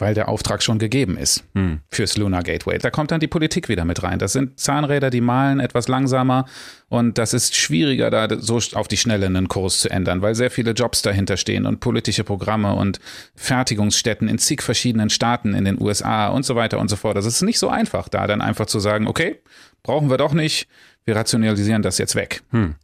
weil 0.00 0.14
der 0.14 0.28
Auftrag 0.28 0.62
schon 0.62 0.78
gegeben 0.78 1.16
ist 1.16 1.44
hm. 1.54 1.80
fürs 1.88 2.16
Lunar 2.16 2.42
Gateway. 2.42 2.78
Da 2.78 2.90
kommt 2.90 3.10
dann 3.10 3.20
die 3.20 3.26
Politik 3.26 3.68
wieder 3.68 3.84
mit 3.84 4.02
rein. 4.02 4.18
Das 4.18 4.32
sind 4.32 4.58
Zahnräder, 4.58 5.10
die 5.10 5.20
malen 5.20 5.60
etwas 5.60 5.88
langsamer 5.88 6.46
und 6.88 7.18
das 7.18 7.34
ist 7.34 7.54
schwieriger, 7.56 8.10
da 8.10 8.28
so 8.40 8.60
auf 8.74 8.88
die 8.88 8.96
Schnelle 8.96 9.26
einen 9.26 9.48
Kurs 9.48 9.80
zu 9.80 9.90
ändern, 9.90 10.22
weil 10.22 10.34
sehr 10.34 10.50
viele 10.50 10.72
Jobs 10.72 11.02
dahinter 11.02 11.36
stehen 11.36 11.66
und 11.66 11.80
politische 11.80 12.24
Programme 12.24 12.74
und 12.74 13.00
Fertigungsstätten 13.34 14.28
in 14.28 14.38
zig 14.38 14.62
verschiedenen 14.62 15.10
Staaten 15.10 15.54
in 15.54 15.64
den 15.64 15.80
USA 15.80 16.28
und 16.28 16.44
so 16.44 16.56
weiter 16.56 16.78
und 16.78 16.88
so 16.88 16.96
fort. 16.96 17.16
Das 17.16 17.26
ist 17.26 17.42
nicht 17.42 17.58
so 17.58 17.68
einfach, 17.68 18.08
da 18.08 18.26
dann 18.26 18.40
einfach 18.40 18.66
zu 18.66 18.80
sagen, 18.80 19.06
okay, 19.06 19.40
brauchen 19.82 20.10
wir 20.10 20.16
doch 20.16 20.32
nicht, 20.32 20.68
wir 21.04 21.16
rationalisieren 21.16 21.82
das 21.82 21.98
jetzt 21.98 22.14
weg. 22.14 22.42
Hm. 22.50 22.74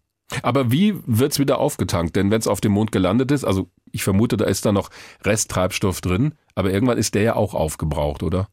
Aber 0.43 0.73
wie 0.73 0.95
wird's 1.07 1.39
wieder 1.39 1.59
aufgetankt? 1.59 2.17
Denn 2.17 2.31
wenn 2.31 2.41
es 2.41 2.49
auf 2.49 2.61
dem 2.61 2.73
Mond 2.73 2.91
gelandet 2.93 3.31
ist, 3.31 3.45
also 3.45 3.71
ich 3.93 4.05
vermute, 4.05 4.37
da 4.37 4.45
ist 4.45 4.67
da 4.67 4.73
noch 4.73 4.91
Resttreibstoff 5.25 6.01
drin, 6.01 6.35
aber 6.55 6.73
irgendwann 6.73 6.99
ist 6.99 7.15
der 7.15 7.23
ja 7.23 7.37
auch 7.37 7.55
aufgebraucht, 7.55 8.23
oder? 8.23 8.49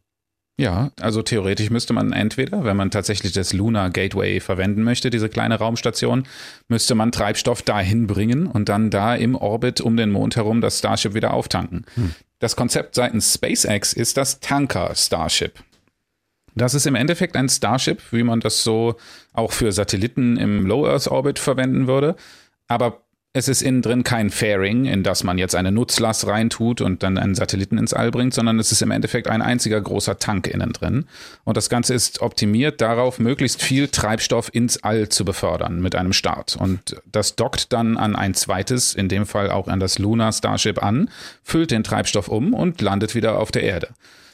Ja, 0.56 0.92
also 1.02 1.24
theoretisch 1.24 1.72
müsste 1.72 1.94
man 1.94 2.14
entweder, 2.14 2.64
wenn 2.64 2.78
man 2.78 2.92
tatsächlich 2.92 3.32
das 3.32 3.54
Lunar 3.54 3.90
Gateway 3.90 4.40
verwenden 4.40 4.84
möchte, 4.84 5.10
diese 5.10 5.28
kleine 5.28 5.58
Raumstation, 5.58 6.28
müsste 6.68 6.94
man 6.94 7.12
Treibstoff 7.12 7.64
dahin 7.64 8.06
bringen 8.06 8.46
und 8.46 8.70
dann 8.70 8.92
da 8.92 9.16
im 9.16 9.36
Orbit 9.36 9.82
um 9.82 9.98
den 9.98 10.12
Mond 10.12 10.36
herum 10.36 10.62
das 10.62 10.78
Starship 10.78 11.16
wieder 11.16 11.34
auftanken. 11.34 11.86
Hm. 11.96 12.14
Das 12.38 12.56
Konzept 12.56 12.94
seitens 12.94 13.34
SpaceX 13.34 13.94
ist 13.94 14.18
das 14.18 14.42
Tanker 14.42 14.94
Starship. 14.94 15.54
Das 16.56 16.76
ist 16.76 16.86
im 16.86 16.94
Endeffekt 16.94 17.36
ein 17.36 17.50
Starship, 17.50 18.00
wie 18.12 18.22
man 18.22 18.40
das 18.40 18.64
so 18.64 18.96
auch 19.34 19.52
für 19.52 19.72
Satelliten 19.72 20.38
im 20.38 20.68
Low 20.68 20.86
Earth 20.86 21.08
Orbit 21.08 21.40
verwenden 21.40 21.88
würde. 21.88 22.16
Aber 22.68 23.02
es 23.36 23.48
ist 23.48 23.64
innen 23.64 23.82
drin 23.82 24.04
kein 24.04 24.30
Fairing, 24.30 24.86
in 24.86 25.02
das 25.02 25.24
man 25.24 25.40
jetzt 25.40 25.56
eine 25.56 25.72
Nutzlast 25.72 26.28
reintut 26.28 26.82
und 26.82 27.02
dann 27.02 27.18
einen 27.18 27.34
Satelliten 27.34 27.80
ins 27.80 27.92
All 27.92 28.12
bringt, 28.12 28.36
sondern 28.36 28.60
es 28.60 28.72
ist 28.72 28.84
im 28.84 28.92
Endeffekt 28.92 29.28
ein 29.28 29.42
einziger 29.42 29.82
großer 29.82 30.20
Tank 30.20 30.46
innen 30.46 30.72
drin. 30.72 31.06
Und 31.44 31.58
das 31.58 31.68
Ganze 31.68 31.96
ist 31.96 32.22
optimiert 32.22 32.80
darauf, 32.80 33.18
möglichst 33.18 33.60
viel 33.64 33.88
Treibstoff 33.88 34.54
ins 34.54 34.84
All 34.84 35.10
zu 35.10 35.26
befördern 35.26 35.82
mit 35.82 35.96
einem 35.96 36.14
Start. 36.14 36.56
Und 36.56 37.02
das 37.12 37.36
dockt 37.36 37.74
dann 37.74 37.98
an 37.98 38.16
ein 38.16 38.36
zweites, 38.36 38.94
in 38.94 39.10
dem 39.10 39.26
Fall 39.26 39.50
auch 39.50 39.68
an 39.68 39.80
das 39.80 39.98
Lunar 39.98 40.32
Starship 40.32 40.84
an, 40.84 41.10
füllt 41.42 41.72
den 41.72 41.84
Treibstoff 41.84 42.28
um 42.28 42.54
und 42.54 42.82
landet 42.82 43.16
wieder 43.16 43.40
auf 43.40 43.52
der 43.52 43.64
Erde. 43.64 43.90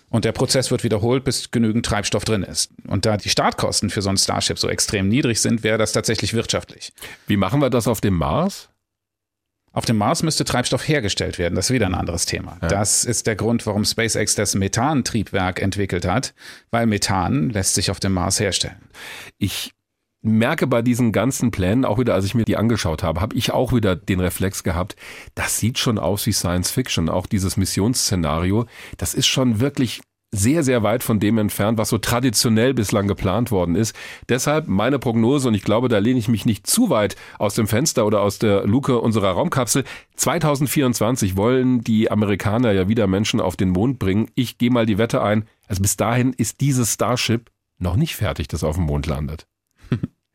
Und 0.09 0.25
der 0.25 0.33
Prozess 0.33 0.71
wird 0.71 0.83
wiederholt, 0.83 1.23
bis 1.23 1.51
genügend 1.51 1.85
Treibstoff 1.85 2.25
drin 2.25 2.43
ist. 2.43 2.71
Und 2.87 3.05
da 3.05 3.15
die 3.15 3.29
Startkosten 3.29 3.91
für 3.91 4.01
so 4.01 4.09
ein 4.09 4.17
Starship 4.17 4.59
so 4.59 4.67
extrem 4.67 5.07
niedrig 5.07 5.39
sind, 5.39 5.63
wäre 5.63 5.77
das 5.77 5.93
tatsächlich 5.93 6.33
wirtschaftlich. 6.33 6.91
Wie 7.27 7.37
machen 7.37 7.61
wir 7.61 7.69
das 7.69 7.87
auf 7.87 8.01
dem 8.01 8.15
Mars? 8.15 8.67
Auf 9.71 9.85
dem 9.85 9.97
Mars 9.97 10.23
müsste 10.23 10.45
Treibstoff 10.45 10.87
hergestellt 10.87 11.37
werden. 11.37 11.55
Das 11.55 11.67
ist 11.69 11.73
wieder 11.73 11.85
ein 11.85 11.95
anderes 11.95 12.25
Thema. 12.25 12.57
Ja. 12.61 12.67
Das 12.67 13.05
ist 13.05 13.27
der 13.27 13.35
Grund, 13.35 13.65
warum 13.65 13.85
SpaceX 13.85 14.35
das 14.35 14.55
Methantriebwerk 14.55 15.61
entwickelt 15.61 16.05
hat, 16.05 16.33
weil 16.71 16.85
Methan 16.85 17.49
lässt 17.49 17.75
sich 17.75 17.91
auf 17.91 17.99
dem 17.99 18.13
Mars 18.13 18.39
herstellen. 18.39 18.89
Ich 19.37 19.73
merke 20.21 20.67
bei 20.67 20.81
diesen 20.81 21.11
ganzen 21.11 21.51
Plänen, 21.51 21.85
auch 21.85 21.97
wieder, 21.97 22.13
als 22.13 22.25
ich 22.25 22.35
mir 22.35 22.43
die 22.43 22.57
angeschaut 22.57 23.03
habe, 23.03 23.21
habe 23.21 23.35
ich 23.35 23.51
auch 23.51 23.71
wieder 23.73 23.95
den 23.95 24.19
Reflex 24.19 24.63
gehabt, 24.63 24.95
das 25.35 25.59
sieht 25.59 25.77
schon 25.77 25.97
aus 25.97 26.25
wie 26.25 26.33
Science 26.33 26.71
Fiction. 26.71 27.09
Auch 27.09 27.25
dieses 27.25 27.55
Missionsszenario, 27.55 28.65
das 28.97 29.13
ist 29.13 29.27
schon 29.27 29.59
wirklich 29.59 30.01
sehr, 30.31 30.63
sehr 30.63 30.83
weit 30.83 31.03
von 31.03 31.19
dem 31.19 31.37
entfernt, 31.37 31.77
was 31.77 31.89
so 31.89 31.97
traditionell 31.97 32.73
bislang 32.73 33.07
geplant 33.07 33.51
worden 33.51 33.75
ist. 33.75 33.95
Deshalb 34.27 34.67
meine 34.67 34.99
Prognose, 34.99 35.47
und 35.47 35.55
ich 35.55 35.63
glaube, 35.63 35.89
da 35.89 35.97
lehne 35.97 36.19
ich 36.19 36.27
mich 36.27 36.45
nicht 36.45 36.67
zu 36.67 36.89
weit 36.89 37.15
aus 37.39 37.55
dem 37.55 37.67
Fenster 37.67 38.05
oder 38.05 38.21
aus 38.21 38.37
der 38.37 38.65
Luke 38.65 38.99
unserer 38.99 39.31
Raumkapsel. 39.31 39.83
2024 40.15 41.35
wollen 41.35 41.81
die 41.81 42.11
Amerikaner 42.11 42.71
ja 42.71 42.87
wieder 42.87 43.07
Menschen 43.07 43.41
auf 43.41 43.55
den 43.55 43.69
Mond 43.69 43.97
bringen. 43.97 44.29
Ich 44.35 44.57
gehe 44.57 44.71
mal 44.71 44.85
die 44.85 44.97
Wette 44.97 45.21
ein. 45.21 45.45
Also 45.67 45.81
bis 45.81 45.97
dahin 45.97 46.33
ist 46.33 46.61
dieses 46.61 46.93
Starship 46.93 47.49
noch 47.79 47.95
nicht 47.95 48.15
fertig, 48.15 48.47
das 48.47 48.63
auf 48.63 48.75
dem 48.75 48.85
Mond 48.85 49.07
landet. 49.07 49.48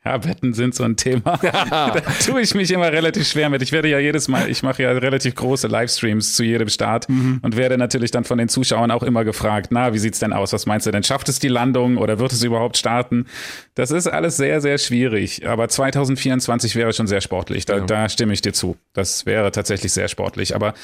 Ja, 0.05 0.23
Wetten 0.23 0.53
sind 0.53 0.75
so 0.75 0.83
ein 0.83 0.97
Thema. 0.97 1.37
da 1.41 1.89
tue 2.23 2.41
ich 2.41 2.53
mich 2.53 2.69
immer 2.69 2.91
relativ 2.91 3.27
schwer 3.27 3.49
mit. 3.49 3.63
Ich 3.63 3.71
werde 3.71 3.89
ja 3.89 3.97
jedes 3.97 4.27
Mal, 4.27 4.49
ich 4.51 4.61
mache 4.61 4.83
ja 4.83 4.91
relativ 4.91 5.33
große 5.33 5.67
Livestreams 5.67 6.35
zu 6.35 6.43
jedem 6.43 6.69
Start 6.69 7.09
mhm. 7.09 7.39
und 7.41 7.57
werde 7.57 7.77
natürlich 7.77 8.11
dann 8.11 8.23
von 8.23 8.37
den 8.37 8.47
Zuschauern 8.47 8.91
auch 8.91 9.01
immer 9.01 9.25
gefragt, 9.25 9.69
na, 9.71 9.93
wie 9.93 9.97
sieht's 9.97 10.19
denn 10.19 10.31
aus? 10.31 10.53
Was 10.53 10.67
meinst 10.67 10.85
du 10.85 10.91
denn? 10.91 11.01
Schafft 11.01 11.27
es 11.27 11.39
die 11.39 11.47
Landung 11.47 11.97
oder 11.97 12.19
wird 12.19 12.31
es 12.33 12.43
überhaupt 12.43 12.77
starten? 12.77 13.25
Das 13.73 13.89
ist 13.89 14.05
alles 14.05 14.37
sehr, 14.37 14.61
sehr 14.61 14.77
schwierig. 14.77 15.47
Aber 15.47 15.67
2024 15.67 16.75
wäre 16.75 16.93
schon 16.93 17.07
sehr 17.07 17.21
sportlich. 17.21 17.65
Da, 17.65 17.77
ja. 17.77 17.85
da 17.85 18.07
stimme 18.07 18.33
ich 18.33 18.41
dir 18.41 18.53
zu. 18.53 18.77
Das 18.93 19.25
wäre 19.25 19.51
tatsächlich 19.51 19.91
sehr 19.91 20.07
sportlich. 20.07 20.55
Aber 20.55 20.75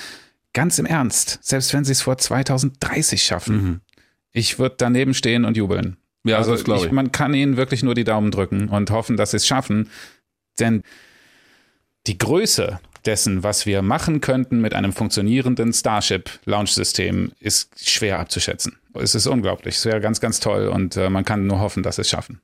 ganz 0.54 0.80
im 0.80 0.88
Ernst, 0.88 1.38
selbst 1.44 1.74
wenn 1.76 1.86
sie 1.86 1.92
es 1.92 2.02
vor 2.02 2.18
2030 2.18 3.22
schaffen, 3.22 3.56
mhm. 3.56 3.82
ich 4.32 4.58
würde 4.58 4.76
daneben 4.80 5.14
stehen 5.14 5.46
und 5.46 5.58
jubeln. 5.58 5.98
Ja, 6.24 6.38
also 6.38 6.52
das 6.52 6.64
glaube 6.64 6.86
ich. 6.86 6.92
Man 6.92 7.12
kann 7.12 7.34
ihnen 7.34 7.58
wirklich 7.58 7.84
nur 7.84 7.96
die 7.96 8.04
Daumen 8.04 8.32
drücken 8.32 8.70
und 8.70 8.92
hoffen, 8.92 9.18
dass 9.18 9.32
sie 9.32 9.38
es 9.38 9.48
schaffen. 9.48 9.90
Denn 10.60 10.84
die 12.08 12.18
Größe 12.18 12.80
dessen, 13.06 13.44
was 13.44 13.66
wir 13.66 13.82
machen 13.82 14.22
könnten 14.22 14.62
mit 14.62 14.74
einem 14.74 14.94
funktionierenden 14.94 15.74
Starship-Launch-System, 15.74 17.32
ist 17.40 17.90
schwer 17.90 18.20
abzuschätzen. 18.20 18.78
Es 18.94 19.16
ist 19.16 19.26
unglaublich. 19.26 19.78
Es 19.78 19.86
wäre 19.86 20.02
ganz, 20.02 20.20
ganz 20.20 20.40
toll 20.40 20.68
und 20.68 20.98
äh, 20.98 21.10
man 21.10 21.26
kann 21.26 21.48
nur 21.48 21.60
hoffen, 21.60 21.82
dass 21.82 21.96
sie 21.96 22.02
es 22.02 22.10
schaffen. 22.10 22.42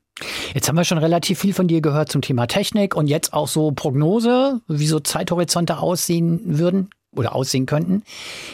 Jetzt 0.53 0.67
haben 0.67 0.75
wir 0.75 0.83
schon 0.83 0.97
relativ 0.97 1.39
viel 1.39 1.53
von 1.53 1.67
dir 1.67 1.81
gehört 1.81 2.11
zum 2.11 2.21
Thema 2.21 2.47
Technik 2.47 2.95
und 2.95 3.07
jetzt 3.07 3.33
auch 3.33 3.47
so 3.47 3.71
Prognose, 3.71 4.61
wie 4.67 4.87
so 4.87 4.99
Zeithorizonte 4.99 5.77
aussehen 5.77 6.41
würden 6.57 6.89
oder 7.15 7.35
aussehen 7.35 7.65
könnten. 7.65 8.03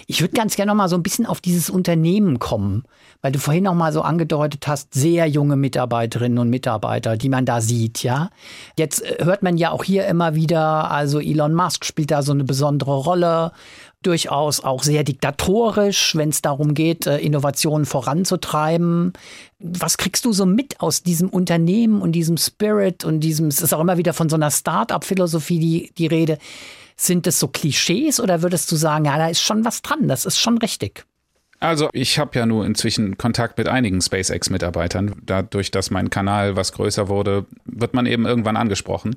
Ich 0.08 0.22
würde 0.22 0.36
ganz 0.36 0.56
gerne 0.56 0.72
noch 0.72 0.78
mal 0.78 0.90
so 0.90 0.96
ein 0.96 1.04
bisschen 1.04 1.26
auf 1.26 1.42
dieses 1.42 1.70
Unternehmen 1.70 2.40
kommen, 2.40 2.84
weil 3.22 3.32
du 3.32 3.40
vorhin 3.40 3.64
noch 3.64 3.74
mal 3.74 3.92
so 3.92 4.02
angedeutet 4.02 4.68
hast, 4.68 4.94
sehr 4.94 5.28
junge 5.28 5.56
Mitarbeiterinnen 5.56 6.38
und 6.38 6.50
Mitarbeiter, 6.50 7.18
die 7.18 7.30
man 7.30 7.46
da 7.46 7.62
sieht, 7.62 8.04
ja. 8.04 8.30
Jetzt 8.78 9.02
äh, 9.02 9.24
hört 9.24 9.44
man 9.44 9.58
ja 9.58 9.72
auch 9.72 9.84
hier 9.84 10.06
immer 10.08 10.36
wieder, 10.36 10.92
also 10.92 11.20
Elon 11.20 11.54
Musk 11.54 11.86
spielt 11.86 12.12
da 12.12 12.22
so 12.22 12.32
eine 12.32 12.44
besondere 12.44 12.96
Rolle, 12.96 13.52
durchaus 14.04 14.64
auch 14.64 14.84
sehr 14.84 15.04
diktatorisch, 15.04 16.16
wenn 16.16 16.30
es 16.30 16.42
darum 16.42 16.74
geht, 16.74 17.08
äh, 17.08 17.18
Innovationen 17.18 17.86
voranzutreiben. 17.86 19.14
Was 19.60 19.98
kriegst 19.98 20.26
du 20.26 20.34
so 20.34 20.46
mit 20.46 20.82
aus 20.82 21.04
diesem 21.04 21.30
Unternehmen 21.30 22.02
und 22.02 22.12
diesem 22.12 22.38
Spirit 22.38 23.06
und 23.06 23.22
diesem, 23.22 23.48
es 23.48 23.62
ist 23.62 23.74
auch 23.74 23.80
immer 23.80 23.98
wieder 23.98 24.14
von 24.14 24.30
so 24.30 24.36
einer 24.36 24.52
Start-up-Philosophie 24.52 25.60
die, 25.60 25.94
die 25.98 26.08
Rede. 26.08 26.38
Sind 26.96 27.28
das 27.28 27.40
so 27.40 27.48
Klischees 27.48 28.20
oder 28.20 28.42
würdest 28.42 28.72
du 28.72 28.76
sagen, 28.76 29.06
ja, 29.06 29.18
da 29.18 29.28
ist 29.28 29.42
schon 29.42 29.66
was 29.66 29.82
dran, 29.82 30.08
das 30.08 30.26
ist 30.26 30.38
schon 30.38 30.58
richtig? 30.58 31.06
Also 31.60 31.90
ich 31.94 32.20
habe 32.20 32.38
ja 32.38 32.46
nur 32.46 32.66
inzwischen 32.66 33.18
Kontakt 33.18 33.58
mit 33.58 33.70
einigen 33.70 34.02
SpaceX-Mitarbeitern. 34.02 35.16
Dadurch, 35.26 35.72
dass 35.72 35.92
mein 35.92 36.10
Kanal 36.10 36.58
was 36.58 36.74
größer 36.74 37.08
wurde, 37.08 37.46
wird 37.64 37.94
man 37.94 38.06
eben 38.06 38.26
irgendwann 38.26 38.58
angesprochen. 38.58 39.16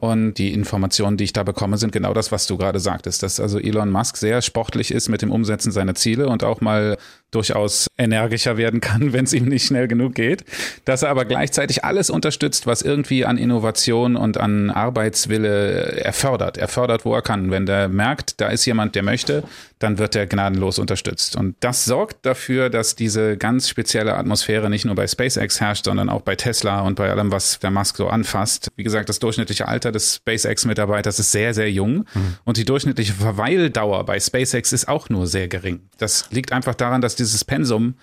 Und 0.00 0.34
die 0.34 0.54
Informationen, 0.54 1.18
die 1.18 1.24
ich 1.24 1.34
da 1.34 1.42
bekomme, 1.42 1.76
sind 1.76 1.92
genau 1.92 2.14
das, 2.14 2.32
was 2.32 2.46
du 2.46 2.56
gerade 2.56 2.80
sagtest, 2.80 3.22
dass 3.22 3.38
also 3.38 3.58
Elon 3.58 3.90
Musk 3.90 4.16
sehr 4.16 4.40
sportlich 4.40 4.92
ist 4.92 5.10
mit 5.10 5.20
dem 5.20 5.30
Umsetzen 5.30 5.72
seiner 5.72 5.94
Ziele 5.94 6.26
und 6.26 6.42
auch 6.42 6.62
mal 6.62 6.96
durchaus 7.30 7.86
energischer 7.98 8.56
werden 8.56 8.80
kann, 8.80 9.12
wenn 9.12 9.26
es 9.26 9.34
ihm 9.34 9.44
nicht 9.44 9.66
schnell 9.66 9.88
genug 9.88 10.14
geht, 10.14 10.44
dass 10.86 11.02
er 11.02 11.10
aber 11.10 11.26
gleichzeitig 11.26 11.84
alles 11.84 12.08
unterstützt, 12.08 12.66
was 12.66 12.80
irgendwie 12.80 13.26
an 13.26 13.36
Innovation 13.36 14.16
und 14.16 14.38
an 14.38 14.70
Arbeitswille 14.70 16.02
erfordert. 16.02 16.56
Er 16.56 16.68
fördert, 16.68 17.04
wo 17.04 17.14
er 17.14 17.22
kann. 17.22 17.50
Wenn 17.50 17.66
der 17.66 17.88
merkt, 17.88 18.40
da 18.40 18.48
ist 18.48 18.64
jemand, 18.64 18.94
der 18.94 19.02
möchte, 19.02 19.44
dann 19.80 19.98
wird 19.98 20.14
er 20.14 20.26
gnadenlos 20.26 20.78
unterstützt. 20.78 21.36
Und 21.36 21.56
das 21.60 21.86
sorgt 21.86 22.24
dafür, 22.26 22.68
dass 22.68 22.94
diese 22.94 23.36
ganz 23.36 23.68
spezielle 23.68 24.14
Atmosphäre 24.14 24.68
nicht 24.70 24.84
nur 24.84 24.94
bei 24.94 25.06
SpaceX 25.06 25.60
herrscht, 25.60 25.86
sondern 25.86 26.10
auch 26.10 26.20
bei 26.20 26.36
Tesla 26.36 26.82
und 26.82 26.94
bei 26.96 27.10
allem, 27.10 27.32
was 27.32 27.58
der 27.58 27.70
Musk 27.70 27.96
so 27.96 28.08
anfasst. 28.08 28.68
Wie 28.76 28.84
gesagt, 28.84 29.08
das 29.08 29.18
durchschnittliche 29.18 29.66
Alter 29.66 29.90
des 29.90 30.16
SpaceX-Mitarbeiters 30.16 31.18
ist 31.18 31.32
sehr, 31.32 31.54
sehr 31.54 31.70
jung 31.72 32.04
mhm. 32.12 32.36
und 32.44 32.58
die 32.58 32.66
durchschnittliche 32.66 33.14
Verweildauer 33.14 34.04
bei 34.04 34.20
SpaceX 34.20 34.72
ist 34.74 34.86
auch 34.86 35.08
nur 35.08 35.26
sehr 35.26 35.48
gering. 35.48 35.80
Das 35.96 36.26
liegt 36.30 36.52
einfach 36.52 36.74
daran, 36.74 37.00
dass 37.00 37.16
dieses 37.16 37.44
Pensum 37.44 37.94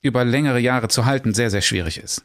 über 0.00 0.24
längere 0.24 0.60
Jahre 0.60 0.86
zu 0.86 1.04
halten 1.04 1.34
sehr, 1.34 1.50
sehr 1.50 1.62
schwierig 1.62 1.98
ist. 1.98 2.24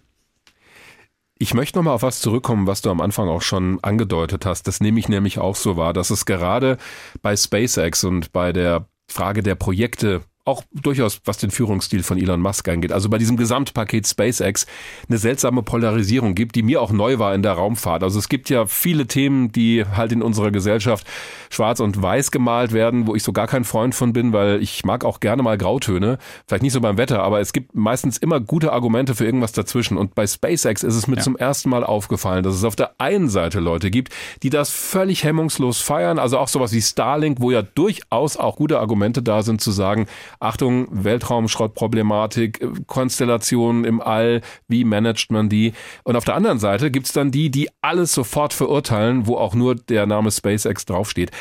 Ich 1.43 1.53
möchte 1.53 1.77
nochmal 1.77 1.95
auf 1.95 2.03
was 2.03 2.21
zurückkommen, 2.21 2.67
was 2.67 2.81
du 2.81 2.89
am 2.89 3.01
Anfang 3.01 3.27
auch 3.27 3.41
schon 3.41 3.77
angedeutet 3.83 4.45
hast. 4.45 4.65
Das 4.65 4.79
nehme 4.79 4.97
ich 4.97 5.09
nämlich 5.09 5.39
auch 5.39 5.57
so 5.57 5.75
wahr, 5.75 5.91
dass 5.91 6.09
es 6.09 6.25
gerade 6.25 6.77
bei 7.21 7.35
SpaceX 7.35 8.05
und 8.05 8.31
bei 8.31 8.53
der 8.53 8.87
Frage 9.09 9.43
der 9.43 9.55
Projekte 9.55 10.21
auch 10.45 10.63
durchaus, 10.73 11.21
was 11.23 11.37
den 11.37 11.51
Führungsstil 11.51 12.03
von 12.03 12.17
Elon 12.17 12.41
Musk 12.41 12.67
angeht, 12.67 12.91
also 12.91 13.09
bei 13.09 13.17
diesem 13.17 13.37
Gesamtpaket 13.37 14.05
SpaceX 14.05 14.65
eine 15.07 15.17
seltsame 15.17 15.63
Polarisierung 15.63 16.35
gibt, 16.35 16.55
die 16.55 16.63
mir 16.63 16.81
auch 16.81 16.91
neu 16.91 17.17
war 17.17 17.33
in 17.33 17.43
der 17.43 17.53
Raumfahrt. 17.53 18.03
Also 18.03 18.19
es 18.19 18.27
gibt 18.27 18.49
ja 18.49 18.65
viele 18.65 19.07
Themen, 19.07 19.53
die 19.53 19.85
halt 19.85 20.11
in 20.11 20.21
unserer 20.21 20.51
Gesellschaft 20.51 21.07
schwarz 21.49 21.79
und 21.79 22.01
weiß 22.01 22.31
gemalt 22.31 22.73
werden, 22.73 23.07
wo 23.07 23.15
ich 23.15 23.23
so 23.23 23.31
gar 23.31 23.47
kein 23.47 23.63
Freund 23.63 23.95
von 23.95 24.11
bin, 24.11 24.33
weil 24.33 24.61
ich 24.61 24.83
mag 24.83 25.05
auch 25.05 25.21
gerne 25.21 25.43
mal 25.43 25.57
Grautöne. 25.57 26.17
Vielleicht 26.45 26.63
nicht 26.63 26.73
so 26.73 26.81
beim 26.81 26.97
Wetter, 26.97 27.23
aber 27.23 27.39
es 27.39 27.53
gibt 27.53 27.73
meistens 27.73 28.17
immer 28.17 28.41
gute 28.41 28.73
Argumente 28.73 29.15
für 29.15 29.25
irgendwas 29.25 29.53
dazwischen. 29.53 29.97
Und 29.97 30.13
bei 30.13 30.27
SpaceX 30.27 30.83
ist 30.83 30.95
es 30.95 31.07
mir 31.07 31.17
ja. 31.17 31.21
zum 31.21 31.37
ersten 31.37 31.69
Mal 31.69 31.85
aufgefallen, 31.85 32.43
dass 32.43 32.55
es 32.55 32.65
auf 32.65 32.75
der 32.75 32.95
einen 32.97 33.29
Seite 33.29 33.61
Leute 33.61 33.91
gibt, 33.91 34.13
die 34.41 34.49
das 34.49 34.71
völlig 34.71 35.23
hemmungslos 35.23 35.79
feiern. 35.79 36.19
Also 36.19 36.37
auch 36.37 36.49
sowas 36.49 36.73
wie 36.73 36.81
Starlink, 36.81 37.39
wo 37.39 37.51
ja 37.51 37.61
durchaus 37.61 38.35
auch 38.35 38.57
gute 38.57 38.79
Argumente 38.79 39.23
da 39.23 39.41
sind 39.41 39.61
zu 39.61 39.71
sagen, 39.71 40.07
Achtung, 40.43 40.87
Weltraumschrottproblematik, 40.91 42.61
äh, 42.61 42.67
Konstellationen 42.85 43.85
im 43.85 44.01
All, 44.01 44.41
wie 44.67 44.83
managt 44.83 45.31
man 45.31 45.49
die? 45.49 45.73
Und 46.03 46.15
auf 46.15 46.25
der 46.25 46.35
anderen 46.35 46.59
Seite 46.59 46.91
gibt's 46.91 47.13
dann 47.13 47.31
die, 47.31 47.49
die 47.49 47.69
alles 47.81 48.13
sofort 48.13 48.53
verurteilen, 48.53 49.27
wo 49.27 49.37
auch 49.37 49.55
nur 49.55 49.75
der 49.75 50.05
Name 50.05 50.31
SpaceX 50.31 50.85
draufsteht. 50.85 51.31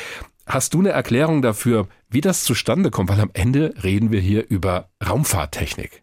Hast 0.45 0.73
du 0.73 0.79
eine 0.79 0.89
Erklärung 0.89 1.41
dafür, 1.41 1.87
wie 2.09 2.21
das 2.21 2.43
zustande 2.43 2.91
kommt? 2.91 3.09
Weil 3.09 3.21
am 3.21 3.31
Ende 3.33 3.73
reden 3.83 4.11
wir 4.11 4.19
hier 4.19 4.45
über 4.49 4.89
Raumfahrttechnik. 5.07 6.02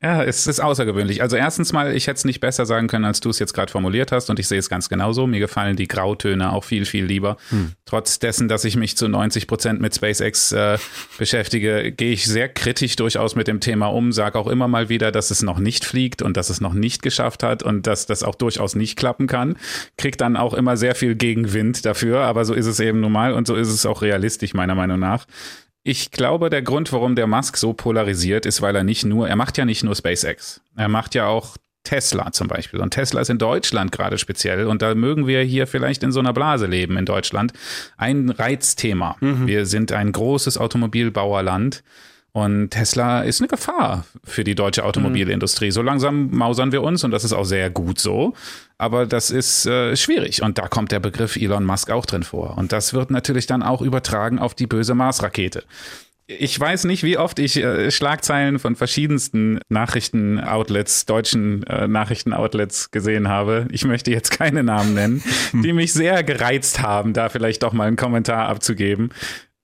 Ja, 0.00 0.22
es 0.22 0.46
ist 0.46 0.60
außergewöhnlich. 0.60 1.22
Also 1.22 1.34
erstens 1.34 1.72
mal, 1.72 1.96
ich 1.96 2.06
hätte 2.06 2.18
es 2.18 2.24
nicht 2.24 2.38
besser 2.38 2.66
sagen 2.66 2.86
können, 2.86 3.04
als 3.04 3.18
du 3.18 3.30
es 3.30 3.40
jetzt 3.40 3.52
gerade 3.52 3.72
formuliert 3.72 4.12
hast 4.12 4.30
und 4.30 4.38
ich 4.38 4.46
sehe 4.46 4.60
es 4.60 4.68
ganz 4.68 4.88
genauso. 4.88 5.26
Mir 5.26 5.40
gefallen 5.40 5.74
die 5.74 5.88
Grautöne 5.88 6.52
auch 6.52 6.62
viel, 6.62 6.84
viel 6.84 7.04
lieber. 7.04 7.36
Hm. 7.48 7.72
Trotz 7.84 8.20
dessen, 8.20 8.46
dass 8.46 8.64
ich 8.64 8.76
mich 8.76 8.96
zu 8.96 9.08
90 9.08 9.48
Prozent 9.48 9.80
mit 9.80 9.96
SpaceX 9.96 10.52
äh, 10.52 10.78
beschäftige, 11.18 11.90
gehe 11.90 12.12
ich 12.12 12.26
sehr 12.26 12.48
kritisch 12.48 12.94
durchaus 12.94 13.34
mit 13.34 13.48
dem 13.48 13.58
Thema 13.58 13.86
um, 13.86 14.12
sage 14.12 14.38
auch 14.38 14.46
immer 14.46 14.68
mal 14.68 14.88
wieder, 14.88 15.10
dass 15.10 15.32
es 15.32 15.42
noch 15.42 15.58
nicht 15.58 15.84
fliegt 15.84 16.22
und 16.22 16.36
dass 16.36 16.48
es 16.48 16.60
noch 16.60 16.74
nicht 16.74 17.02
geschafft 17.02 17.42
hat 17.42 17.64
und 17.64 17.88
dass 17.88 18.06
das 18.06 18.22
auch 18.22 18.36
durchaus 18.36 18.76
nicht 18.76 18.96
klappen 18.96 19.26
kann. 19.26 19.56
Krieg 19.96 20.16
dann 20.16 20.36
auch 20.36 20.54
immer 20.54 20.76
sehr 20.76 20.94
viel 20.94 21.16
Gegenwind 21.16 21.84
dafür, 21.84 22.20
aber 22.20 22.44
so 22.44 22.54
ist 22.54 22.66
es 22.66 22.78
eben 22.78 23.00
nun 23.00 23.10
mal 23.10 23.32
und 23.32 23.48
so 23.48 23.56
ist 23.56 23.68
es 23.68 23.84
auch 23.84 24.00
realistisch 24.02 24.54
meiner 24.54 24.76
Meinung 24.76 25.00
nach. 25.00 25.26
Ich 25.88 26.10
glaube, 26.10 26.50
der 26.50 26.60
Grund, 26.60 26.92
warum 26.92 27.14
der 27.14 27.26
Musk 27.26 27.56
so 27.56 27.72
polarisiert, 27.72 28.44
ist, 28.44 28.60
weil 28.60 28.76
er 28.76 28.84
nicht 28.84 29.06
nur, 29.06 29.26
er 29.26 29.36
macht 29.36 29.56
ja 29.56 29.64
nicht 29.64 29.84
nur 29.84 29.94
SpaceX. 29.94 30.60
Er 30.76 30.88
macht 30.88 31.14
ja 31.14 31.28
auch 31.28 31.56
Tesla 31.82 32.30
zum 32.30 32.46
Beispiel. 32.46 32.80
Und 32.80 32.90
Tesla 32.90 33.22
ist 33.22 33.30
in 33.30 33.38
Deutschland 33.38 33.90
gerade 33.90 34.18
speziell. 34.18 34.66
Und 34.66 34.82
da 34.82 34.94
mögen 34.94 35.26
wir 35.26 35.40
hier 35.40 35.66
vielleicht 35.66 36.02
in 36.02 36.12
so 36.12 36.20
einer 36.20 36.34
Blase 36.34 36.66
leben 36.66 36.98
in 36.98 37.06
Deutschland. 37.06 37.54
Ein 37.96 38.28
Reizthema. 38.28 39.16
Mhm. 39.20 39.46
Wir 39.46 39.64
sind 39.64 39.90
ein 39.90 40.12
großes 40.12 40.58
Automobilbauerland. 40.58 41.82
Und 42.32 42.70
Tesla 42.70 43.22
ist 43.22 43.40
eine 43.40 43.48
Gefahr 43.48 44.04
für 44.22 44.44
die 44.44 44.54
deutsche 44.54 44.84
Automobilindustrie. 44.84 45.70
So 45.70 45.82
langsam 45.82 46.30
mausern 46.30 46.72
wir 46.72 46.82
uns 46.82 47.02
und 47.02 47.10
das 47.10 47.24
ist 47.24 47.32
auch 47.32 47.44
sehr 47.44 47.70
gut 47.70 47.98
so. 47.98 48.34
Aber 48.76 49.06
das 49.06 49.30
ist 49.30 49.66
äh, 49.66 49.96
schwierig 49.96 50.42
und 50.42 50.58
da 50.58 50.68
kommt 50.68 50.92
der 50.92 51.00
Begriff 51.00 51.36
Elon 51.36 51.64
Musk 51.64 51.90
auch 51.90 52.06
drin 52.06 52.22
vor. 52.22 52.56
Und 52.58 52.72
das 52.72 52.92
wird 52.92 53.10
natürlich 53.10 53.46
dann 53.46 53.62
auch 53.62 53.82
übertragen 53.82 54.38
auf 54.38 54.54
die 54.54 54.66
böse 54.66 54.94
Mars-Rakete. 54.94 55.64
Ich 56.30 56.60
weiß 56.60 56.84
nicht, 56.84 57.04
wie 57.04 57.16
oft 57.16 57.38
ich 57.38 57.56
äh, 57.56 57.90
Schlagzeilen 57.90 58.58
von 58.58 58.76
verschiedensten 58.76 59.60
Nachrichtenoutlets, 59.70 61.06
deutschen 61.06 61.62
äh, 61.62 61.88
Nachrichtenoutlets 61.88 62.90
gesehen 62.90 63.28
habe. 63.28 63.66
Ich 63.70 63.86
möchte 63.86 64.10
jetzt 64.10 64.30
keine 64.30 64.62
Namen 64.62 64.92
nennen, 64.92 65.22
die 65.54 65.72
mich 65.72 65.94
sehr 65.94 66.22
gereizt 66.22 66.82
haben, 66.82 67.14
da 67.14 67.30
vielleicht 67.30 67.62
doch 67.62 67.72
mal 67.72 67.88
einen 67.88 67.96
Kommentar 67.96 68.46
abzugeben 68.46 69.08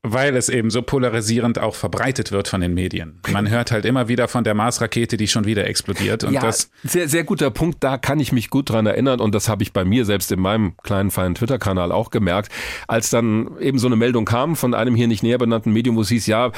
weil 0.04 0.36
es 0.36 0.50
eben 0.50 0.70
so 0.70 0.82
polarisierend 0.82 1.58
auch 1.58 1.74
verbreitet 1.74 2.30
wird 2.30 2.46
von 2.46 2.60
den 2.60 2.74
Medien. 2.74 3.20
Man 3.32 3.48
hört 3.48 3.72
halt 3.72 3.86
immer 3.86 4.06
wieder 4.06 4.28
von 4.28 4.44
der 4.44 4.52
Mars-Rakete, 4.54 5.16
die 5.16 5.26
schon 5.26 5.46
wieder 5.46 5.66
explodiert. 5.66 6.24
Und 6.24 6.34
ja, 6.34 6.42
das 6.42 6.70
sehr, 6.84 7.08
sehr 7.08 7.24
guter 7.24 7.50
Punkt. 7.50 7.82
Da 7.82 7.96
kann 7.96 8.20
ich 8.20 8.30
mich 8.30 8.50
gut 8.50 8.68
dran 8.68 8.84
erinnern. 8.84 9.20
Und 9.20 9.34
das 9.34 9.48
habe 9.48 9.62
ich 9.62 9.72
bei 9.72 9.84
mir 9.84 10.04
selbst 10.04 10.30
in 10.30 10.40
meinem 10.40 10.76
kleinen, 10.82 11.10
feinen 11.10 11.34
Twitter-Kanal 11.34 11.90
auch 11.90 12.10
gemerkt. 12.10 12.52
Als 12.86 13.08
dann 13.08 13.58
eben 13.58 13.78
so 13.78 13.86
eine 13.86 13.96
Meldung 13.96 14.26
kam 14.26 14.56
von 14.56 14.74
einem 14.74 14.94
hier 14.94 15.08
nicht 15.08 15.22
näher 15.22 15.38
benannten 15.38 15.72
Medium, 15.72 15.96
wo 15.96 16.02
es 16.02 16.10
hieß, 16.10 16.26
ja, 16.26 16.52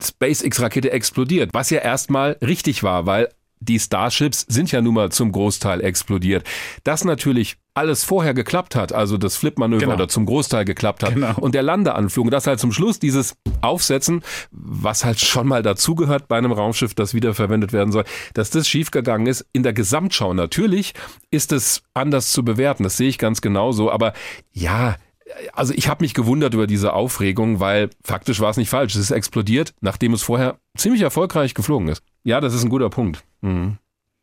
SpaceX-Rakete 0.00 0.92
explodiert. 0.92 1.50
Was 1.52 1.70
ja 1.70 1.80
erstmal 1.80 2.36
richtig 2.40 2.84
war, 2.84 3.06
weil 3.06 3.28
die 3.62 3.78
Starships 3.78 4.44
sind 4.48 4.72
ja 4.72 4.80
nun 4.80 4.94
mal 4.94 5.10
zum 5.10 5.32
Großteil 5.32 5.82
explodiert. 5.82 6.44
Das 6.84 7.04
natürlich 7.04 7.56
alles 7.74 8.04
vorher 8.04 8.34
geklappt 8.34 8.76
hat, 8.76 8.92
also 8.92 9.16
das 9.16 9.36
Flip-Manöver 9.36 9.80
genau. 9.80 9.94
oder 9.94 10.08
zum 10.08 10.26
Großteil 10.26 10.66
geklappt 10.66 11.02
hat 11.02 11.14
genau. 11.14 11.34
und 11.40 11.54
der 11.54 11.62
Landeanflug, 11.62 12.30
das 12.30 12.46
halt 12.46 12.60
zum 12.60 12.70
Schluss 12.70 12.98
dieses 12.98 13.34
Aufsetzen, 13.62 14.22
was 14.50 15.04
halt 15.04 15.20
schon 15.20 15.46
mal 15.46 15.62
dazugehört 15.62 16.28
bei 16.28 16.36
einem 16.36 16.52
Raumschiff, 16.52 16.94
das 16.94 17.14
wiederverwendet 17.14 17.72
werden 17.72 17.90
soll, 17.90 18.04
dass 18.34 18.50
das 18.50 18.68
schiefgegangen 18.68 19.26
ist. 19.26 19.46
In 19.54 19.62
der 19.62 19.72
Gesamtschau 19.72 20.34
natürlich 20.34 20.92
ist 21.30 21.52
es 21.52 21.82
anders 21.94 22.32
zu 22.32 22.44
bewerten, 22.44 22.82
das 22.82 22.98
sehe 22.98 23.08
ich 23.08 23.16
ganz 23.16 23.40
genauso, 23.40 23.90
aber 23.90 24.12
ja, 24.52 24.96
also 25.54 25.72
ich 25.74 25.88
habe 25.88 26.04
mich 26.04 26.12
gewundert 26.12 26.52
über 26.52 26.66
diese 26.66 26.92
Aufregung, 26.92 27.58
weil 27.60 27.88
faktisch 28.04 28.40
war 28.40 28.50
es 28.50 28.58
nicht 28.58 28.68
falsch. 28.68 28.94
Es 28.94 29.00
ist 29.00 29.10
explodiert, 29.12 29.72
nachdem 29.80 30.12
es 30.12 30.22
vorher 30.22 30.58
ziemlich 30.76 31.00
erfolgreich 31.00 31.54
geflogen 31.54 31.88
ist. 31.88 32.02
Ja, 32.24 32.40
das 32.40 32.54
ist 32.54 32.62
ein 32.62 32.70
guter 32.70 32.90
Punkt. 32.90 33.24
Mhm. 33.40 33.78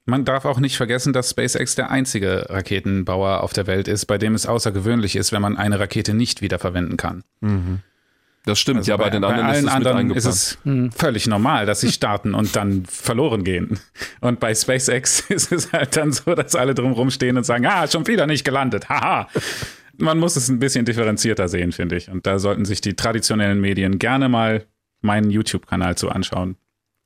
Man 0.06 0.26
darf 0.26 0.46
auch 0.46 0.60
nicht 0.60 0.76
vergessen, 0.76 1.14
dass 1.14 1.30
SpaceX 1.30 1.76
der 1.76 1.92
einzige 1.92 2.48
Raketenbauer 2.50 3.44
auf 3.44 3.54
der 3.54 3.68
Welt 3.68 3.88
ist, 3.88 4.06
bei 4.06 4.18
dem 4.18 4.34
es 4.34 4.48
außergewöhnlich 4.48 5.16
ist, 5.16 5.32
wenn 5.32 5.42
man 5.42 5.56
eine 5.56 5.80
Rakete 5.80 6.14
nicht 6.14 6.42
wiederverwenden 6.42 6.98
kann. 6.98 7.24
Mhm. 7.42 7.80
Das 8.46 8.58
stimmt, 8.58 8.80
also 8.80 8.92
ja, 8.92 8.98
bei, 8.98 9.04
bei 9.06 9.10
den 9.12 9.24
anderen 9.24 9.46
bei 9.46 9.52
allen 9.52 9.66
ist 9.66 9.70
es 9.70 9.76
anderen 9.76 10.12
ist 10.12 10.26
es 10.26 10.96
völlig 10.96 11.28
normal, 11.28 11.66
dass 11.66 11.82
sie 11.82 11.92
starten 11.92 12.34
und 12.34 12.56
dann 12.56 12.86
verloren 12.86 13.44
gehen. 13.44 13.80
Und 14.22 14.40
bei 14.40 14.56
SpaceX 14.56 15.20
ist 15.30 15.52
es 15.52 15.72
halt 15.72 15.96
dann 15.96 16.12
so, 16.12 16.34
dass 16.34 16.56
alle 16.56 16.74
drumherum 16.74 17.12
stehen 17.12 17.38
und 17.38 17.44
sagen, 17.44 17.68
ah, 17.68 17.86
schon 17.88 18.08
wieder 18.08 18.26
nicht 18.26 18.46
gelandet, 18.46 18.90
haha. 18.90 19.28
Man 19.98 20.18
muss 20.18 20.38
es 20.38 20.48
ein 20.48 20.60
bisschen 20.60 20.86
differenzierter 20.86 21.50
sehen, 21.50 21.74
finde 21.74 21.98
ich. 21.98 22.10
Und 22.10 22.26
da 22.26 22.40
sollten 22.40 22.64
sich 22.64 22.80
die 22.80 22.96
traditionellen 22.96 23.60
Medien 23.60 24.00
gerne 24.00 24.30
mal 24.30 24.66
meinen 25.02 25.30
YouTube-Kanal 25.30 25.96
zu 25.96 26.10
anschauen 26.10 26.56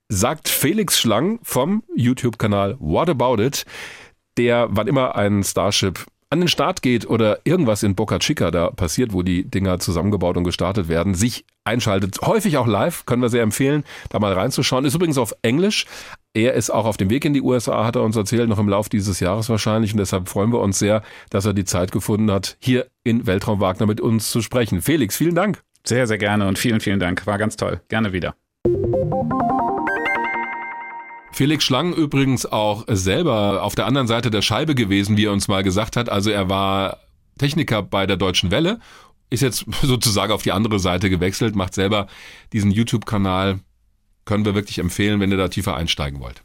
sagt 0.10 0.50
Felix 0.50 1.00
Schlang 1.00 1.40
vom 1.44 1.84
YouTube-Kanal 1.96 2.78
What 2.80 3.10
About 3.10 3.42
It, 3.42 3.66
der, 4.38 4.68
wann 4.72 4.88
immer 4.88 5.16
ein 5.16 5.44
Starship 5.44 6.06
an 6.34 6.40
den 6.40 6.50
Start 6.50 6.82
geht 6.82 7.08
oder 7.08 7.40
irgendwas 7.44 7.84
in 7.84 7.94
Boca 7.94 8.18
Chica 8.18 8.50
da 8.50 8.72
passiert, 8.72 9.14
wo 9.14 9.22
die 9.22 9.44
Dinger 9.44 9.78
zusammengebaut 9.78 10.36
und 10.36 10.44
gestartet 10.44 10.88
werden, 10.88 11.14
sich 11.14 11.46
einschaltet. 11.64 12.20
Häufig 12.24 12.58
auch 12.58 12.66
live, 12.66 13.06
können 13.06 13.22
wir 13.22 13.30
sehr 13.30 13.44
empfehlen, 13.44 13.84
da 14.10 14.18
mal 14.18 14.34
reinzuschauen. 14.34 14.84
Ist 14.84 14.96
übrigens 14.96 15.20
auf 15.20 15.36
Englisch. 15.44 15.86
Er 16.34 16.56
ist 16.56 16.72
auch 16.72 16.86
auf 16.86 16.98
dem 16.98 17.12
Weg 17.12 17.24
in 17.24 17.36
die 17.36 17.44
USA, 17.44 17.86
hat 17.86 17.96
er 17.96 18.02
uns 18.02 18.16
erzählt, 18.16 18.50
noch 18.50 18.58
im 18.58 18.68
Lauf 18.68 18.90
dieses 18.90 19.20
Jahres 19.20 19.48
wahrscheinlich. 19.50 19.94
Und 19.94 20.00
deshalb 20.00 20.28
freuen 20.28 20.52
wir 20.52 20.60
uns 20.60 20.80
sehr, 20.80 21.04
dass 21.30 21.46
er 21.46 21.54
die 21.54 21.66
Zeit 21.66 21.92
gefunden 21.92 22.32
hat, 22.32 22.58
hier 22.60 22.88
in 23.04 23.28
Weltraum 23.28 23.60
Wagner 23.60 23.86
mit 23.86 24.02
uns 24.02 24.32
zu 24.32 24.42
sprechen. 24.42 24.82
Felix, 24.82 25.16
vielen 25.16 25.36
Dank. 25.36 25.62
Sehr, 25.86 26.08
sehr 26.08 26.18
gerne 26.18 26.48
und 26.48 26.58
vielen, 26.58 26.80
vielen 26.80 27.00
Dank. 27.00 27.28
War 27.28 27.38
ganz 27.38 27.58
toll. 27.58 27.82
Gerne 27.90 28.12
wieder. 28.12 28.36
Felix 31.34 31.64
Schlang 31.64 31.94
übrigens 31.94 32.46
auch 32.46 32.86
selber 32.88 33.64
auf 33.64 33.74
der 33.76 33.88
anderen 33.88 34.08
Seite 34.08 34.30
der 34.30 34.44
Scheibe 34.44 34.76
gewesen, 34.76 35.18
wie 35.18 35.26
er 35.26 35.32
uns 35.32 35.48
mal 35.48 35.64
gesagt 35.64 35.98
hat. 35.98 36.08
Also 36.08 36.30
er 36.30 36.48
war 36.48 37.00
Techniker 37.40 37.82
bei 37.82 38.06
der 38.06 38.18
Deutschen 38.18 38.52
Welle, 38.52 38.80
ist 39.32 39.42
jetzt 39.42 39.66
sozusagen 39.82 40.32
auf 40.32 40.44
die 40.44 40.52
andere 40.52 40.80
Seite 40.80 41.10
gewechselt, 41.10 41.56
macht 41.56 41.74
selber 41.74 42.08
diesen 42.54 42.72
YouTube-Kanal. 42.72 43.60
Können 44.26 44.46
wir 44.46 44.56
wirklich 44.56 44.78
empfehlen, 44.78 45.20
wenn 45.20 45.32
ihr 45.32 45.38
da 45.38 45.50
tiefer 45.50 45.76
einsteigen 45.76 46.22
wollt. 46.22 46.44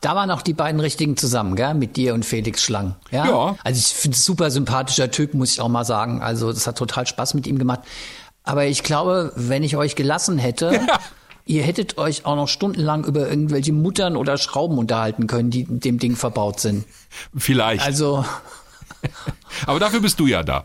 Da 0.00 0.16
waren 0.16 0.32
auch 0.32 0.42
die 0.42 0.54
beiden 0.54 0.80
richtigen 0.80 1.16
zusammen, 1.16 1.54
gell? 1.54 1.74
Mit 1.74 1.96
dir 1.96 2.14
und 2.14 2.24
Felix 2.24 2.64
Schlang. 2.64 2.96
Ja. 3.12 3.26
ja. 3.26 3.56
Also 3.62 3.78
ich 3.78 3.86
finde 3.86 4.16
super 4.16 4.50
sympathischer 4.50 5.12
Typ, 5.12 5.34
muss 5.34 5.52
ich 5.52 5.60
auch 5.60 5.68
mal 5.68 5.84
sagen. 5.84 6.20
Also 6.20 6.52
das 6.52 6.66
hat 6.66 6.76
total 6.76 7.06
Spaß 7.06 7.34
mit 7.34 7.46
ihm 7.46 7.58
gemacht. 7.58 7.80
Aber 8.42 8.66
ich 8.66 8.82
glaube, 8.82 9.32
wenn 9.36 9.62
ich 9.62 9.76
euch 9.76 9.94
gelassen 9.94 10.38
hätte, 10.38 10.72
ja. 10.88 10.98
Ihr 11.44 11.62
hättet 11.62 11.98
euch 11.98 12.24
auch 12.24 12.36
noch 12.36 12.48
stundenlang 12.48 13.04
über 13.04 13.28
irgendwelche 13.28 13.72
Muttern 13.72 14.16
oder 14.16 14.38
Schrauben 14.38 14.78
unterhalten 14.78 15.26
können, 15.26 15.50
die 15.50 15.64
dem 15.64 15.98
Ding 15.98 16.16
verbaut 16.16 16.60
sind. 16.60 16.84
Vielleicht. 17.36 17.84
Also. 17.84 18.24
Aber 19.66 19.80
dafür 19.80 20.00
bist 20.00 20.20
du 20.20 20.26
ja 20.26 20.42
da. 20.42 20.62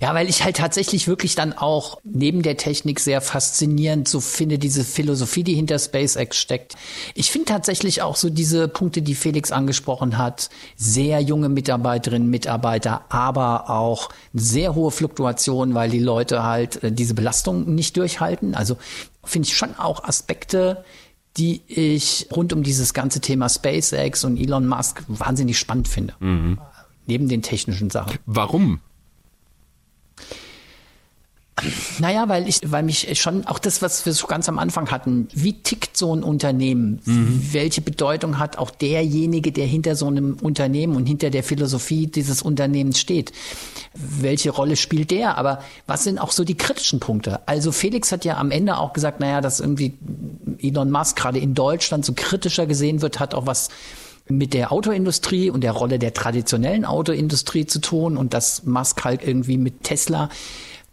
Ja, 0.00 0.14
weil 0.14 0.28
ich 0.28 0.44
halt 0.44 0.56
tatsächlich 0.58 1.08
wirklich 1.08 1.34
dann 1.34 1.52
auch 1.54 1.98
neben 2.04 2.42
der 2.42 2.56
Technik 2.56 3.00
sehr 3.00 3.20
faszinierend 3.20 4.08
so 4.08 4.20
finde, 4.20 4.58
diese 4.58 4.84
Philosophie, 4.84 5.42
die 5.42 5.54
hinter 5.54 5.78
SpaceX 5.78 6.36
steckt. 6.36 6.76
Ich 7.14 7.30
finde 7.30 7.46
tatsächlich 7.46 8.02
auch 8.02 8.16
so 8.16 8.28
diese 8.28 8.68
Punkte, 8.68 9.00
die 9.00 9.14
Felix 9.14 9.52
angesprochen 9.52 10.18
hat, 10.18 10.50
sehr 10.76 11.20
junge 11.20 11.48
Mitarbeiterinnen, 11.48 12.28
Mitarbeiter, 12.28 13.04
aber 13.08 13.70
auch 13.70 14.10
sehr 14.34 14.74
hohe 14.74 14.90
Fluktuationen, 14.90 15.74
weil 15.74 15.90
die 15.90 16.00
Leute 16.00 16.42
halt 16.42 16.82
äh, 16.82 16.92
diese 16.92 17.14
Belastung 17.14 17.74
nicht 17.74 17.96
durchhalten. 17.96 18.54
Also 18.54 18.76
finde 19.26 19.48
ich 19.48 19.56
schon 19.56 19.76
auch 19.76 20.04
Aspekte, 20.04 20.84
die 21.36 21.62
ich 21.66 22.28
rund 22.34 22.52
um 22.52 22.62
dieses 22.62 22.94
ganze 22.94 23.20
Thema 23.20 23.48
SpaceX 23.48 24.24
und 24.24 24.38
Elon 24.38 24.66
Musk 24.66 25.04
wahnsinnig 25.08 25.58
spannend 25.58 25.88
finde. 25.88 26.14
Mhm. 26.20 26.58
Neben 27.06 27.28
den 27.28 27.42
technischen 27.42 27.90
Sachen. 27.90 28.18
Warum? 28.26 28.80
Naja, 32.00 32.28
weil 32.28 32.46
ich, 32.48 32.60
weil 32.66 32.82
mich 32.82 33.18
schon 33.18 33.46
auch 33.46 33.58
das, 33.58 33.80
was 33.80 34.04
wir 34.04 34.12
so 34.12 34.26
ganz 34.26 34.46
am 34.48 34.58
Anfang 34.58 34.90
hatten, 34.90 35.28
wie 35.32 35.54
tickt 35.54 35.96
so 35.96 36.14
ein 36.14 36.22
Unternehmen? 36.22 37.00
Mhm. 37.06 37.48
Welche 37.52 37.80
Bedeutung 37.80 38.38
hat 38.38 38.58
auch 38.58 38.70
derjenige, 38.70 39.52
der 39.52 39.66
hinter 39.66 39.96
so 39.96 40.06
einem 40.06 40.34
Unternehmen 40.34 40.96
und 40.96 41.06
hinter 41.06 41.30
der 41.30 41.42
Philosophie 41.42 42.08
dieses 42.08 42.42
Unternehmens 42.42 43.00
steht? 43.00 43.32
Welche 43.94 44.50
Rolle 44.50 44.76
spielt 44.76 45.10
der? 45.10 45.38
Aber 45.38 45.62
was 45.86 46.04
sind 46.04 46.18
auch 46.18 46.30
so 46.30 46.44
die 46.44 46.56
kritischen 46.56 47.00
Punkte? 47.00 47.40
Also 47.48 47.72
Felix 47.72 48.12
hat 48.12 48.26
ja 48.26 48.36
am 48.36 48.50
Ende 48.50 48.76
auch 48.76 48.92
gesagt, 48.92 49.20
naja, 49.20 49.40
dass 49.40 49.58
irgendwie 49.58 49.94
Elon 50.60 50.90
Musk 50.90 51.16
gerade 51.16 51.38
in 51.38 51.54
Deutschland 51.54 52.04
so 52.04 52.12
kritischer 52.14 52.66
gesehen 52.66 53.00
wird, 53.00 53.18
hat 53.18 53.34
auch 53.34 53.46
was 53.46 53.70
mit 54.28 54.52
der 54.52 54.72
Autoindustrie 54.72 55.50
und 55.50 55.62
der 55.62 55.72
Rolle 55.72 55.98
der 55.98 56.12
traditionellen 56.12 56.84
Autoindustrie 56.84 57.64
zu 57.64 57.80
tun 57.80 58.16
und 58.16 58.34
dass 58.34 58.64
Musk 58.64 59.04
halt 59.04 59.22
irgendwie 59.26 59.56
mit 59.56 59.84
Tesla 59.84 60.28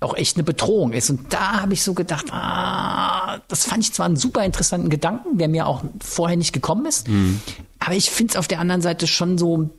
auch 0.03 0.15
echt 0.15 0.37
eine 0.37 0.43
Bedrohung 0.43 0.93
ist. 0.93 1.09
Und 1.09 1.33
da 1.33 1.61
habe 1.61 1.73
ich 1.73 1.83
so 1.83 1.93
gedacht, 1.93 2.25
ah, 2.31 3.39
das 3.47 3.65
fand 3.65 3.83
ich 3.83 3.93
zwar 3.93 4.05
einen 4.05 4.15
super 4.15 4.43
interessanten 4.43 4.89
Gedanken, 4.89 5.37
der 5.37 5.47
mir 5.47 5.67
auch 5.67 5.83
vorher 6.03 6.37
nicht 6.37 6.53
gekommen 6.53 6.85
ist, 6.85 7.07
mhm. 7.07 7.41
aber 7.79 7.95
ich 7.95 8.09
finde 8.09 8.31
es 8.31 8.37
auf 8.37 8.47
der 8.47 8.59
anderen 8.59 8.81
Seite 8.81 9.07
schon 9.07 9.37
so, 9.37 9.69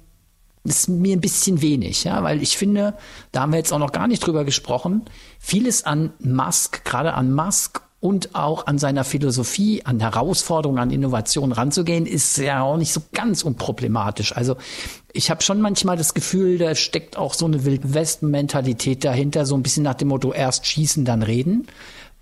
ist 0.65 0.89
mir 0.89 1.15
ein 1.15 1.21
bisschen 1.21 1.61
wenig, 1.61 2.05
ja, 2.05 2.23
weil 2.23 2.43
ich 2.43 2.57
finde, 2.57 2.95
da 3.33 3.43
haben 3.43 3.53
wir 3.53 3.59
jetzt 3.59 3.73
auch 3.73 3.79
noch 3.79 3.93
gar 3.93 4.09
nicht 4.09 4.27
drüber 4.27 4.45
gesprochen, 4.45 5.03
vieles 5.39 5.85
an 5.85 6.13
Musk, 6.21 6.85
gerade 6.85 7.15
an 7.15 7.35
Musk 7.35 7.83
und 8.05 8.35
auch 8.35 8.67
an 8.67 8.77
seiner 8.77 9.03
Philosophie, 9.03 9.81
an 9.87 9.99
Herausforderungen, 9.99 10.79
an 10.79 10.91
Innovationen 10.91 11.53
ranzugehen, 11.53 12.05
ist 12.05 12.37
ja 12.37 12.63
auch 12.63 12.77
nicht 12.77 12.93
so 12.93 13.01
ganz 13.15 13.43
unproblematisch. 13.43 14.37
Also 14.37 14.57
ich 15.15 15.31
habe 15.31 15.43
schon 15.43 15.63
manchmal 15.63 15.97
das 15.97 16.13
Gefühl, 16.13 16.59
da 16.59 16.75
steckt 16.75 17.17
auch 17.17 17.33
so 17.33 17.47
eine 17.47 17.65
Wildwesten-Mentalität 17.65 19.07
dahinter, 19.07 19.47
so 19.47 19.55
ein 19.55 19.63
bisschen 19.63 19.85
nach 19.85 19.95
dem 19.95 20.09
Motto 20.09 20.35
erst 20.35 20.67
schießen, 20.67 21.07
dann 21.07 21.23
reden. 21.23 21.67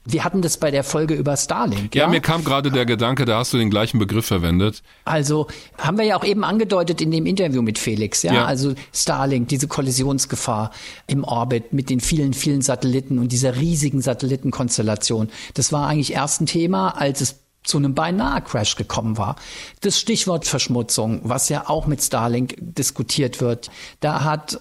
Wir 0.04 0.24
hatten 0.24 0.42
das 0.42 0.56
bei 0.56 0.70
der 0.70 0.82
Folge 0.82 1.14
über 1.14 1.36
Starlink. 1.36 1.94
Ja, 1.94 2.04
ja? 2.04 2.08
mir 2.08 2.20
kam 2.20 2.42
gerade 2.42 2.70
der 2.70 2.84
Gedanke, 2.86 3.24
da 3.24 3.38
hast 3.38 3.52
du 3.52 3.58
den 3.58 3.70
gleichen 3.70 3.98
Begriff 3.98 4.26
verwendet. 4.26 4.82
Also 5.04 5.46
haben 5.78 5.96
wir 5.96 6.04
ja 6.04 6.16
auch 6.16 6.24
eben 6.24 6.42
angedeutet 6.42 7.00
in 7.00 7.10
dem 7.12 7.24
Interview 7.24 7.62
mit 7.62 7.78
Felix, 7.78 8.22
ja. 8.22 8.34
ja. 8.34 8.44
Also 8.44 8.74
Starlink, 8.92 9.48
diese 9.48 9.68
Kollisionsgefahr 9.68 10.72
im 11.06 11.22
Orbit 11.22 11.72
mit 11.72 11.88
den 11.88 12.00
vielen, 12.00 12.34
vielen 12.34 12.62
Satelliten 12.62 13.18
und 13.18 13.30
dieser 13.30 13.56
riesigen 13.56 14.02
Satellitenkonstellation. 14.02 15.30
Das 15.54 15.72
war 15.72 15.86
eigentlich 15.86 16.12
erst 16.14 16.40
ein 16.40 16.46
Thema, 16.46 16.90
als 16.90 17.20
es 17.20 17.42
zu 17.64 17.78
einem 17.78 17.94
beinahe 17.94 18.42
Crash 18.42 18.76
gekommen 18.76 19.18
war. 19.18 19.36
Das 19.80 19.98
Stichwort 19.98 20.46
Verschmutzung, 20.46 21.20
was 21.24 21.48
ja 21.48 21.68
auch 21.68 21.86
mit 21.86 22.02
Starlink 22.02 22.56
diskutiert 22.58 23.40
wird. 23.40 23.70
Da 24.00 24.24
hat 24.24 24.58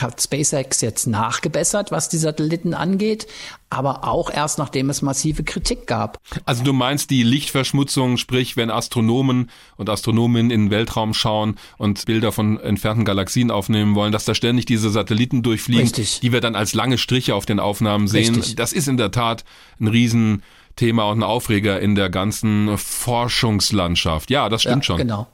hat 0.00 0.22
SpaceX 0.22 0.80
jetzt 0.80 1.06
nachgebessert, 1.06 1.90
was 1.90 2.08
die 2.08 2.18
Satelliten 2.18 2.74
angeht, 2.74 3.26
aber 3.68 4.04
auch 4.04 4.30
erst 4.30 4.58
nachdem 4.58 4.90
es 4.90 5.02
massive 5.02 5.42
Kritik 5.42 5.86
gab. 5.86 6.18
Also 6.44 6.62
du 6.62 6.72
meinst 6.72 7.10
die 7.10 7.22
Lichtverschmutzung, 7.22 8.16
sprich, 8.16 8.56
wenn 8.56 8.70
Astronomen 8.70 9.50
und 9.76 9.90
Astronominnen 9.90 10.50
in 10.50 10.66
den 10.66 10.70
Weltraum 10.70 11.14
schauen 11.14 11.56
und 11.76 12.04
Bilder 12.06 12.32
von 12.32 12.60
entfernten 12.60 13.04
Galaxien 13.04 13.50
aufnehmen 13.50 13.94
wollen, 13.94 14.12
dass 14.12 14.24
da 14.24 14.34
ständig 14.34 14.66
diese 14.66 14.90
Satelliten 14.90 15.42
durchfliegen, 15.42 15.82
Richtig. 15.82 16.20
die 16.20 16.32
wir 16.32 16.40
dann 16.40 16.54
als 16.54 16.74
lange 16.74 16.98
Striche 16.98 17.34
auf 17.34 17.46
den 17.46 17.60
Aufnahmen 17.60 18.08
sehen. 18.08 18.36
Richtig. 18.36 18.56
Das 18.56 18.72
ist 18.72 18.88
in 18.88 18.96
der 18.96 19.10
Tat 19.10 19.44
ein 19.80 19.88
riesen 19.88 20.42
Thema 20.76 21.10
und 21.10 21.20
ein 21.20 21.22
Aufreger 21.22 21.80
in 21.80 21.94
der 21.94 22.10
ganzen 22.10 22.76
Forschungslandschaft. 22.78 24.30
Ja, 24.30 24.48
das 24.48 24.62
stimmt 24.62 24.84
ja, 24.84 24.86
schon. 24.86 24.98
Genau. 24.98 25.26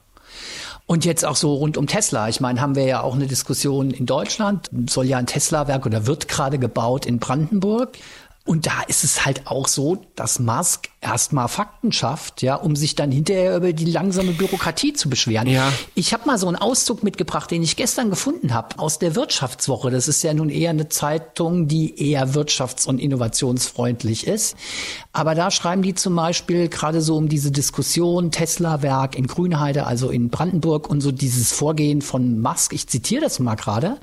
Und 0.86 1.04
jetzt 1.04 1.24
auch 1.24 1.36
so 1.36 1.54
rund 1.54 1.76
um 1.76 1.86
Tesla. 1.86 2.28
Ich 2.28 2.40
meine, 2.40 2.60
haben 2.60 2.74
wir 2.74 2.84
ja 2.84 3.02
auch 3.02 3.14
eine 3.14 3.26
Diskussion 3.26 3.92
in 3.92 4.04
Deutschland. 4.04 4.68
Soll 4.88 5.06
ja 5.06 5.16
ein 5.16 5.26
Tesla-Werk 5.26 5.86
oder 5.86 6.06
wird 6.06 6.28
gerade 6.28 6.58
gebaut 6.58 7.06
in 7.06 7.18
Brandenburg. 7.18 7.96
Und 8.44 8.66
da 8.66 8.82
ist 8.82 9.04
es 9.04 9.24
halt 9.24 9.46
auch 9.46 9.68
so, 9.68 10.04
dass 10.16 10.38
Musk 10.38 10.88
erstmal 11.02 11.48
Fakten 11.48 11.90
schafft, 11.90 12.42
ja, 12.42 12.54
um 12.54 12.76
sich 12.76 12.94
dann 12.94 13.10
hinterher 13.10 13.56
über 13.56 13.72
die 13.72 13.84
langsame 13.84 14.32
Bürokratie 14.32 14.92
zu 14.92 15.10
beschweren. 15.10 15.48
Ja. 15.48 15.70
Ich 15.96 16.12
habe 16.12 16.26
mal 16.26 16.38
so 16.38 16.46
einen 16.46 16.56
Auszug 16.56 17.02
mitgebracht, 17.02 17.50
den 17.50 17.62
ich 17.62 17.74
gestern 17.74 18.08
gefunden 18.08 18.54
habe 18.54 18.78
aus 18.78 19.00
der 19.00 19.16
Wirtschaftswoche. 19.16 19.90
Das 19.90 20.06
ist 20.06 20.22
ja 20.22 20.32
nun 20.32 20.48
eher 20.48 20.70
eine 20.70 20.88
Zeitung, 20.88 21.66
die 21.66 22.00
eher 22.00 22.28
wirtschafts- 22.30 22.86
und 22.86 23.00
innovationsfreundlich 23.00 24.28
ist. 24.28 24.56
Aber 25.12 25.34
da 25.34 25.50
schreiben 25.50 25.82
die 25.82 25.94
zum 25.94 26.14
Beispiel 26.14 26.68
gerade 26.68 27.02
so 27.02 27.16
um 27.16 27.28
diese 27.28 27.50
Diskussion 27.50 28.30
Tesla-Werk 28.30 29.16
in 29.18 29.26
Grünheide, 29.26 29.86
also 29.86 30.08
in 30.08 30.30
Brandenburg 30.30 30.88
und 30.88 31.00
so 31.00 31.10
dieses 31.10 31.52
Vorgehen 31.52 32.00
von 32.00 32.40
Musk. 32.40 32.72
Ich 32.72 32.86
zitiere 32.86 33.22
das 33.22 33.40
mal 33.40 33.56
gerade. 33.56 33.98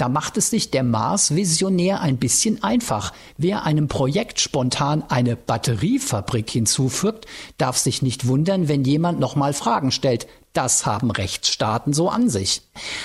Da 0.00 0.08
macht 0.08 0.38
es 0.38 0.48
sich 0.48 0.70
der 0.70 0.82
Mars-Visionär 0.82 2.00
ein 2.00 2.16
bisschen 2.16 2.64
einfach. 2.64 3.12
Wer 3.36 3.66
einem 3.66 3.86
Projekt 3.86 4.40
spontan 4.40 5.04
eine 5.06 5.36
Batteriefabrik 6.30 6.50
hinzufügt, 6.50 7.26
darf 7.58 7.76
sich 7.76 8.02
nicht 8.02 8.26
wundern, 8.26 8.68
wenn 8.68 8.84
jemand 8.84 9.20
nochmal 9.20 9.52
Fragen 9.52 9.90
stellt. 9.90 10.26
Das 10.52 10.84
haben 10.84 11.12
Rechtsstaaten 11.12 11.92
so 11.92 12.08
an 12.08 12.28
sich. 12.28 12.62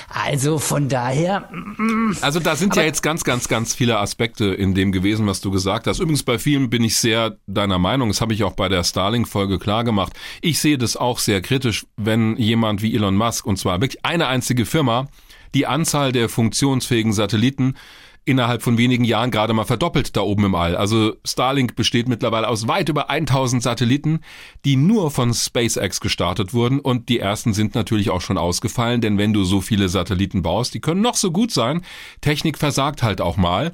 Also 0.09 0.57
von 0.57 0.89
daher. 0.89 1.47
Mm, 1.51 2.17
also 2.21 2.39
da 2.39 2.55
sind 2.55 2.75
ja 2.75 2.81
jetzt 2.81 3.03
ganz, 3.03 3.23
ganz, 3.23 3.47
ganz 3.47 3.75
viele 3.75 3.99
Aspekte 3.99 4.45
in 4.45 4.73
dem 4.73 4.91
gewesen, 4.91 5.27
was 5.27 5.41
du 5.41 5.51
gesagt 5.51 5.85
hast. 5.85 5.99
Übrigens 5.99 6.23
bei 6.23 6.39
vielen 6.39 6.71
bin 6.71 6.83
ich 6.83 6.97
sehr 6.97 7.37
deiner 7.45 7.77
Meinung. 7.77 8.09
Das 8.09 8.21
habe 8.21 8.33
ich 8.33 8.43
auch 8.43 8.53
bei 8.53 8.67
der 8.67 8.83
Starlink-Folge 8.83 9.59
klar 9.59 9.83
gemacht. 9.83 10.13
Ich 10.41 10.59
sehe 10.59 10.79
das 10.79 10.97
auch 10.97 11.19
sehr 11.19 11.41
kritisch, 11.41 11.85
wenn 11.97 12.35
jemand 12.37 12.81
wie 12.81 12.95
Elon 12.95 13.15
Musk, 13.15 13.45
und 13.45 13.57
zwar 13.57 13.79
wirklich 13.79 14.03
eine 14.03 14.25
einzige 14.25 14.65
Firma, 14.65 15.07
die 15.53 15.67
Anzahl 15.67 16.11
der 16.11 16.29
funktionsfähigen 16.29 17.13
Satelliten 17.13 17.75
innerhalb 18.25 18.63
von 18.63 18.77
wenigen 18.77 19.03
Jahren 19.03 19.31
gerade 19.31 19.53
mal 19.53 19.65
verdoppelt 19.65 20.15
da 20.15 20.21
oben 20.21 20.45
im 20.45 20.55
All. 20.55 20.75
Also 20.75 21.15
Starlink 21.23 21.75
besteht 21.75 22.09
mittlerweile 22.09 22.47
aus 22.47 22.67
weit 22.67 22.89
über 22.89 23.09
1000 23.09 23.61
Satelliten, 23.61 24.19
die 24.65 24.75
nur 24.75 25.11
von 25.11 25.33
SpaceX 25.33 26.01
gestartet 26.01 26.53
wurden 26.53 26.79
und 26.79 27.07
die 27.09 27.19
ersten 27.19 27.53
sind 27.53 27.75
natürlich 27.75 28.09
auch 28.09 28.21
schon 28.21 28.37
ausgefallen, 28.37 29.01
denn 29.01 29.17
wenn 29.17 29.33
du 29.33 29.43
so 29.43 29.61
viele 29.61 29.89
Satelliten 29.89 30.41
baust, 30.41 30.73
die 30.73 30.81
können 30.81 31.01
noch 31.01 31.15
so 31.15 31.31
gut 31.31 31.51
sein, 31.51 31.81
Technik 32.21 32.57
versagt 32.57 33.03
halt 33.03 33.21
auch 33.21 33.37
mal. 33.37 33.71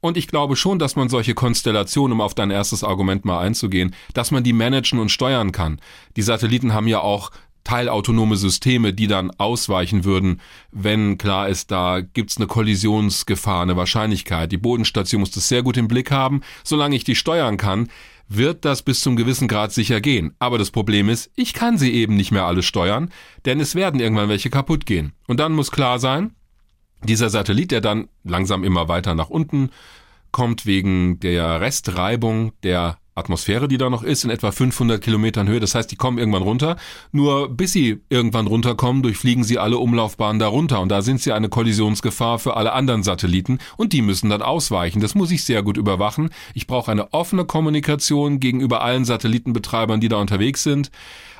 Und 0.00 0.18
ich 0.18 0.28
glaube 0.28 0.54
schon, 0.54 0.78
dass 0.78 0.96
man 0.96 1.08
solche 1.08 1.32
Konstellationen, 1.32 2.12
um 2.12 2.20
auf 2.20 2.34
dein 2.34 2.50
erstes 2.50 2.84
Argument 2.84 3.24
mal 3.24 3.38
einzugehen, 3.38 3.94
dass 4.12 4.30
man 4.30 4.44
die 4.44 4.52
managen 4.52 4.98
und 4.98 5.08
steuern 5.08 5.50
kann. 5.50 5.80
Die 6.16 6.22
Satelliten 6.22 6.74
haben 6.74 6.88
ja 6.88 7.00
auch 7.00 7.30
teilautonome 7.64 8.36
Systeme, 8.36 8.92
die 8.92 9.06
dann 9.06 9.30
ausweichen 9.32 10.04
würden, 10.04 10.40
wenn 10.70 11.18
klar 11.18 11.48
ist, 11.48 11.70
da 11.70 12.00
gibt's 12.00 12.36
eine 12.36 12.46
Kollisionsgefahr, 12.46 13.62
eine 13.62 13.76
Wahrscheinlichkeit. 13.76 14.52
Die 14.52 14.58
Bodenstation 14.58 15.20
muss 15.20 15.30
das 15.30 15.48
sehr 15.48 15.62
gut 15.62 15.76
im 15.76 15.88
Blick 15.88 16.10
haben. 16.10 16.42
Solange 16.62 16.94
ich 16.94 17.04
die 17.04 17.14
steuern 17.16 17.56
kann, 17.56 17.88
wird 18.28 18.64
das 18.64 18.82
bis 18.82 19.00
zum 19.00 19.16
gewissen 19.16 19.48
Grad 19.48 19.72
sicher 19.72 20.00
gehen. 20.00 20.34
Aber 20.38 20.58
das 20.58 20.70
Problem 20.70 21.08
ist, 21.08 21.30
ich 21.34 21.52
kann 21.52 21.78
sie 21.78 21.92
eben 21.92 22.16
nicht 22.16 22.30
mehr 22.30 22.44
alle 22.44 22.62
steuern, 22.62 23.10
denn 23.44 23.60
es 23.60 23.74
werden 23.74 24.00
irgendwann 24.00 24.28
welche 24.28 24.50
kaputt 24.50 24.86
gehen. 24.86 25.12
Und 25.26 25.40
dann 25.40 25.52
muss 25.52 25.70
klar 25.70 25.98
sein, 25.98 26.34
dieser 27.02 27.28
Satellit, 27.28 27.70
der 27.70 27.80
dann 27.80 28.08
langsam 28.22 28.64
immer 28.64 28.88
weiter 28.88 29.14
nach 29.14 29.28
unten 29.30 29.70
kommt 30.32 30.66
wegen 30.66 31.20
der 31.20 31.60
Restreibung 31.60 32.52
der 32.62 32.98
Atmosphäre, 33.14 33.68
die 33.68 33.78
da 33.78 33.90
noch 33.90 34.02
ist, 34.02 34.24
in 34.24 34.30
etwa 34.30 34.50
500 34.50 35.00
Kilometern 35.00 35.48
Höhe. 35.48 35.60
Das 35.60 35.74
heißt, 35.74 35.90
die 35.90 35.96
kommen 35.96 36.18
irgendwann 36.18 36.42
runter. 36.42 36.76
Nur 37.12 37.48
bis 37.48 37.72
sie 37.72 38.00
irgendwann 38.08 38.46
runterkommen, 38.46 39.02
durchfliegen 39.02 39.44
sie 39.44 39.58
alle 39.58 39.78
Umlaufbahnen 39.78 40.38
darunter. 40.38 40.80
Und 40.80 40.88
da 40.88 41.02
sind 41.02 41.20
sie 41.20 41.32
eine 41.32 41.48
Kollisionsgefahr 41.48 42.38
für 42.38 42.56
alle 42.56 42.72
anderen 42.72 43.02
Satelliten. 43.02 43.58
Und 43.76 43.92
die 43.92 44.02
müssen 44.02 44.30
dann 44.30 44.42
ausweichen. 44.42 45.00
Das 45.00 45.14
muss 45.14 45.30
ich 45.30 45.44
sehr 45.44 45.62
gut 45.62 45.76
überwachen. 45.76 46.30
Ich 46.54 46.66
brauche 46.66 46.90
eine 46.90 47.12
offene 47.12 47.44
Kommunikation 47.44 48.40
gegenüber 48.40 48.82
allen 48.82 49.04
Satellitenbetreibern, 49.04 50.00
die 50.00 50.08
da 50.08 50.16
unterwegs 50.16 50.62
sind. 50.62 50.90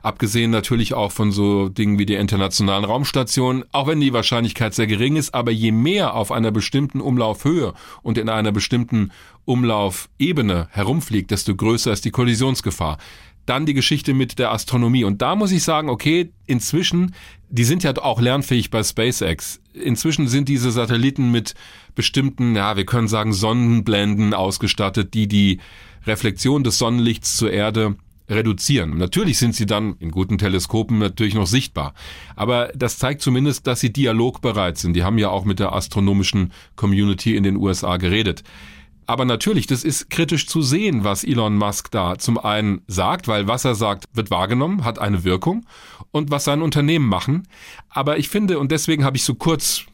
Abgesehen 0.05 0.51
natürlich 0.51 0.93
auch 0.93 1.13
von 1.13 1.33
so 1.33 1.71
Dingen 1.71 1.99
wie 1.99 2.05
der 2.05 2.21
internationalen 2.21 2.85
Raumstation, 2.85 3.65
auch 3.73 3.87
wenn 3.87 4.03
die 4.03 4.13
Wahrscheinlichkeit 4.13 4.75
sehr 4.75 4.87
gering 4.87 5.17
ist, 5.17 5.33
aber 5.33 5.51
je 5.51 5.73
mehr 5.73 6.13
auf 6.13 6.31
einer 6.31 6.51
bestimmten 6.51 7.01
Umlaufhöhe 7.01 7.73
und 8.03 8.19
in 8.19 8.29
einer 8.29 8.53
bestimmten 8.53 9.13
Umlaufebene 9.47 10.69
herumfliegt, 10.73 11.31
desto 11.31 11.57
größer 11.57 11.91
ist 11.91 12.05
die 12.05 12.11
Kollisionsgefahr. 12.11 12.99
Dann 13.47 13.65
die 13.65 13.73
Geschichte 13.73 14.13
mit 14.13 14.39
der 14.39 14.53
Astronomie. 14.53 15.05
Und 15.05 15.23
da 15.23 15.37
muss 15.37 15.53
ich 15.53 15.63
sagen, 15.63 15.89
okay, 15.89 16.31
inzwischen, 16.45 17.15
die 17.49 17.65
sind 17.65 17.83
ja 17.83 17.97
auch 17.97 18.21
lernfähig 18.21 18.69
bei 18.69 18.83
SpaceX. 18.83 19.63
Inzwischen 19.73 20.29
sind 20.29 20.51
diese 20.51 20.71
Satelliten 20.71 21.31
mit 21.31 21.55
bestimmten, 21.95 22.55
ja, 22.55 22.77
wir 22.77 22.85
können 22.85 23.09
sagen, 23.09 23.33
Sonnenblenden 23.33 24.35
ausgestattet, 24.35 25.15
die 25.15 25.29
die 25.29 25.61
Reflexion 26.07 26.63
des 26.63 26.77
Sonnenlichts 26.77 27.39
zur 27.39 27.51
Erde 27.51 27.97
reduzieren. 28.29 28.97
Natürlich 28.97 29.39
sind 29.39 29.55
sie 29.55 29.67
dann 29.67 29.97
in 29.99 30.11
guten 30.11 30.39
Teleskopen 30.39 30.99
natürlich 30.99 31.35
noch 31.35 31.47
sichtbar. 31.47 31.95
Aber 32.37 32.71
das 32.75 32.99
zeigt 32.99 33.21
zumindest, 33.21 33.67
dass 33.67 33.81
sie 33.81 33.93
dialogbereit 33.93 34.79
sind. 34.79 34.95
Die 34.95 35.05
haben 35.05 35.19
ja 35.19 35.31
auch 35.31 35.45
mit 35.45 35.59
der 35.59 35.73
astronomischen 35.73 36.53
Community 36.77 37.37
in 37.37 37.43
den 37.43 37.57
USA 37.57 37.97
geredet. 37.97 38.43
Aber 39.07 39.25
natürlich, 39.25 39.67
das 39.67 39.85
ist 39.85 40.09
kritisch 40.09 40.47
zu 40.47 40.63
sehen, 40.63 41.05
was 41.05 41.25
Elon 41.25 41.57
Musk 41.57 41.91
da 41.91 42.17
zum 42.19 42.39
einen 42.39 42.81
sagt, 42.87 43.29
weil 43.29 43.47
was 43.47 43.65
er 43.65 43.75
sagt, 43.75 44.07
wird 44.15 44.31
wahrgenommen, 44.31 44.85
hat 44.85 44.99
eine 44.99 45.25
Wirkung 45.25 45.67
und 46.11 46.31
was 46.31 46.45
sein 46.45 46.63
Unternehmen 46.63 47.07
machen. 47.07 47.47
Aber 47.91 48.19
ich 48.19 48.31
finde, 48.31 48.59
und 48.59 48.73
deswegen 48.73 49.05
habe 49.05 49.17
ich 49.17 49.25
so 49.25 49.35
kurz 49.35 49.85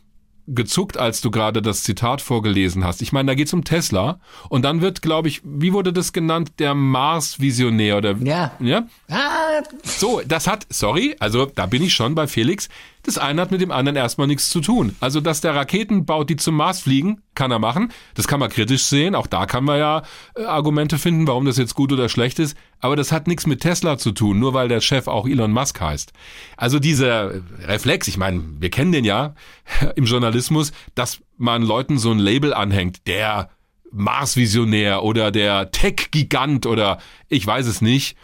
gezuckt, 0.55 0.99
als 0.99 1.21
du 1.21 1.31
gerade 1.31 1.63
das 1.63 1.83
Zitat 1.85 2.21
vorgelesen 2.21 2.85
hast. 2.85 3.03
Ich 3.03 3.13
meine, 3.13 3.29
da 3.29 3.35
geht 3.35 3.47
es 3.47 3.53
um 3.53 3.65
Tesla 3.65 4.21
und 4.49 4.63
dann 4.63 4.81
wird, 4.81 5.03
glaube 5.03 5.29
ich, 5.29 5.41
wie 5.45 5.73
wurde 5.73 5.93
das 5.93 6.13
genannt, 6.13 6.53
der 6.59 6.75
Mars-Visionär 6.75 7.97
oder 7.97 8.17
ja. 8.19 8.53
ja? 8.61 8.87
Ah. 9.09 9.63
So, 9.85 10.21
das 10.27 10.47
hat, 10.47 10.67
sorry, 10.71 11.17
also 11.21 11.47
da 11.47 11.67
bin 11.67 11.83
ich 11.83 11.95
schon 11.95 12.15
bei 12.15 12.27
Felix. 12.27 12.69
Das 13.03 13.19
eine 13.19 13.41
hat 13.41 13.51
mit 13.51 13.61
dem 13.61 13.71
anderen 13.71 13.97
erstmal 13.97 14.27
nichts 14.27 14.51
zu 14.51 14.61
tun. 14.61 14.95
Also, 15.01 15.21
dass 15.21 15.41
der 15.41 15.55
Raketen 15.55 16.05
baut, 16.05 16.29
die 16.29 16.37
zum 16.37 16.57
Mars 16.57 16.81
fliegen, 16.81 17.23
kann 17.35 17.51
er 17.51 17.59
machen. 17.59 17.93
Das 18.15 18.29
kann 18.29 18.41
man 18.41 18.51
kritisch 18.51 18.85
sehen. 18.85 19.15
Auch 19.15 19.27
da 19.27 19.47
kann 19.47 19.65
man 19.65 19.79
ja 19.79 20.03
äh, 20.37 20.45
Argumente 20.45 20.99
finden, 20.99 21.27
warum 21.27 21.47
das 21.47 21.57
jetzt 21.57 21.75
gut 21.75 21.93
oder 21.93 22.09
schlecht 22.09 22.39
ist. 22.39 22.57
Aber 22.79 22.97
das 22.97 23.13
hat 23.13 23.27
nichts 23.27 23.47
mit 23.47 23.61
Tesla 23.61 23.97
zu 23.99 24.13
tun, 24.13 24.39
nur 24.39 24.55
weil 24.55 24.69
der 24.69 24.81
Chef 24.81 25.07
auch 25.07 25.27
Elon 25.27 25.53
Musk 25.53 25.81
heißt. 25.81 26.13
Also 26.57 26.79
dieser 26.79 27.33
Reflex, 27.61 28.09
ich 28.09 28.17
meine, 28.17 28.43
wir 28.59 28.71
kennen 28.71 28.93
den 28.93 29.05
ja 29.05 29.35
im 29.97 30.05
Journalismus, 30.05 30.73
dass 30.95 31.21
man 31.37 31.63
Leuten 31.63 31.99
so 31.99 32.11
ein 32.11 32.19
Label 32.19 32.53
anhängt, 32.53 33.07
der 33.07 33.51
Mars-Visionär 33.93 35.03
oder 35.03 35.31
der 35.31 35.71
Tech-Gigant 35.71 36.67
oder 36.67 36.99
ich 37.29 37.47
weiß 37.47 37.67
es 37.67 37.81
nicht, 37.81 38.17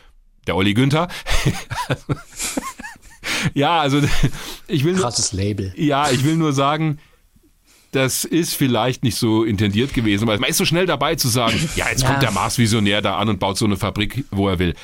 der 0.46 0.56
Olli 0.56 0.74
Günther. 0.74 1.08
ja, 3.54 3.80
also 3.80 4.00
ich 4.68 4.84
will. 4.84 4.94
Krasses 4.94 5.32
Label. 5.32 5.72
Ja, 5.76 6.10
ich 6.10 6.24
will 6.24 6.36
nur 6.36 6.52
sagen, 6.52 6.98
das 7.92 8.24
ist 8.24 8.54
vielleicht 8.54 9.04
nicht 9.04 9.16
so 9.16 9.44
intendiert 9.44 9.94
gewesen, 9.94 10.26
weil 10.26 10.38
man 10.38 10.50
ist 10.50 10.58
so 10.58 10.64
schnell 10.64 10.86
dabei 10.86 11.14
zu 11.14 11.28
sagen, 11.28 11.56
ja, 11.76 11.88
jetzt 11.88 12.02
ja. 12.02 12.08
kommt 12.08 12.22
der 12.22 12.30
Mars-Visionär 12.30 13.02
da 13.02 13.16
an 13.16 13.28
und 13.28 13.40
baut 13.40 13.56
so 13.56 13.64
eine 13.64 13.76
Fabrik, 13.76 14.24
wo 14.30 14.48
er 14.48 14.58
will. 14.58 14.74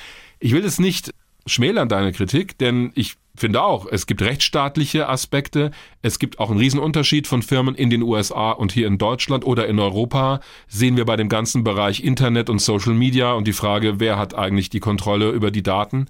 Ich 0.41 0.53
will 0.53 0.65
es 0.65 0.79
nicht 0.79 1.13
schmälern, 1.47 1.89
deine 1.89 2.13
Kritik, 2.13 2.57
denn 2.59 2.93
ich 2.95 3.15
finde 3.35 3.63
auch, 3.63 3.87
es 3.91 4.07
gibt 4.07 4.23
rechtsstaatliche 4.23 5.09
Aspekte, 5.09 5.71
es 6.03 6.19
gibt 6.19 6.39
auch 6.39 6.51
einen 6.51 6.59
Riesenunterschied 6.59 7.27
von 7.27 7.43
Firmen 7.43 7.75
in 7.75 7.91
den 7.91 8.03
USA 8.03 8.53
und 8.53 8.73
hier 8.73 8.87
in 8.87 8.99
Deutschland 8.99 9.45
oder 9.45 9.67
in 9.67 9.79
Europa, 9.79 10.41
sehen 10.69 10.97
wir 10.97 11.05
bei 11.05 11.17
dem 11.17 11.29
ganzen 11.29 11.65
Bereich 11.65 12.05
Internet 12.05 12.51
und 12.51 12.61
Social 12.61 12.95
Media 12.95 13.33
und 13.33 13.47
die 13.47 13.53
Frage, 13.53 14.01
wer 14.01 14.19
hat 14.19 14.35
eigentlich 14.35 14.71
die 14.71 14.81
Kontrolle 14.81 15.31
über 15.31 15.51
die 15.51 15.63
Daten 15.63 16.07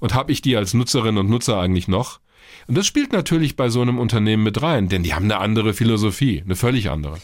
und 0.00 0.14
habe 0.14 0.32
ich 0.32 0.42
die 0.42 0.56
als 0.56 0.74
Nutzerin 0.74 1.18
und 1.18 1.28
Nutzer 1.28 1.58
eigentlich 1.58 1.88
noch? 1.88 2.20
Und 2.68 2.76
das 2.76 2.86
spielt 2.86 3.12
natürlich 3.12 3.56
bei 3.56 3.68
so 3.68 3.80
einem 3.80 3.98
Unternehmen 3.98 4.42
mit 4.42 4.60
rein, 4.62 4.88
denn 4.88 5.02
die 5.02 5.14
haben 5.14 5.24
eine 5.24 5.38
andere 5.38 5.74
Philosophie, 5.74 6.42
eine 6.44 6.56
völlig 6.56 6.90
andere. 6.90 7.18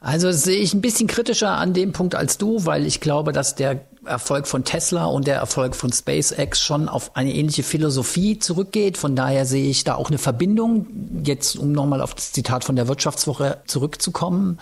Also 0.00 0.32
sehe 0.32 0.58
ich 0.58 0.74
ein 0.74 0.82
bisschen 0.82 1.06
kritischer 1.06 1.52
an 1.52 1.72
dem 1.72 1.92
Punkt 1.92 2.14
als 2.14 2.36
du, 2.36 2.66
weil 2.66 2.84
ich 2.84 3.00
glaube, 3.00 3.32
dass 3.32 3.54
der 3.54 3.86
Erfolg 4.04 4.46
von 4.46 4.62
Tesla 4.62 5.06
und 5.06 5.26
der 5.26 5.36
Erfolg 5.36 5.74
von 5.74 5.90
SpaceX 5.92 6.60
schon 6.60 6.90
auf 6.90 7.16
eine 7.16 7.32
ähnliche 7.32 7.62
Philosophie 7.62 8.38
zurückgeht. 8.38 8.98
Von 8.98 9.16
daher 9.16 9.46
sehe 9.46 9.70
ich 9.70 9.82
da 9.82 9.94
auch 9.94 10.10
eine 10.10 10.18
Verbindung. 10.18 10.86
Jetzt, 11.24 11.56
um 11.56 11.72
nochmal 11.72 12.02
auf 12.02 12.14
das 12.14 12.32
Zitat 12.32 12.64
von 12.64 12.76
der 12.76 12.86
Wirtschaftswoche 12.86 13.62
zurückzukommen. 13.66 14.58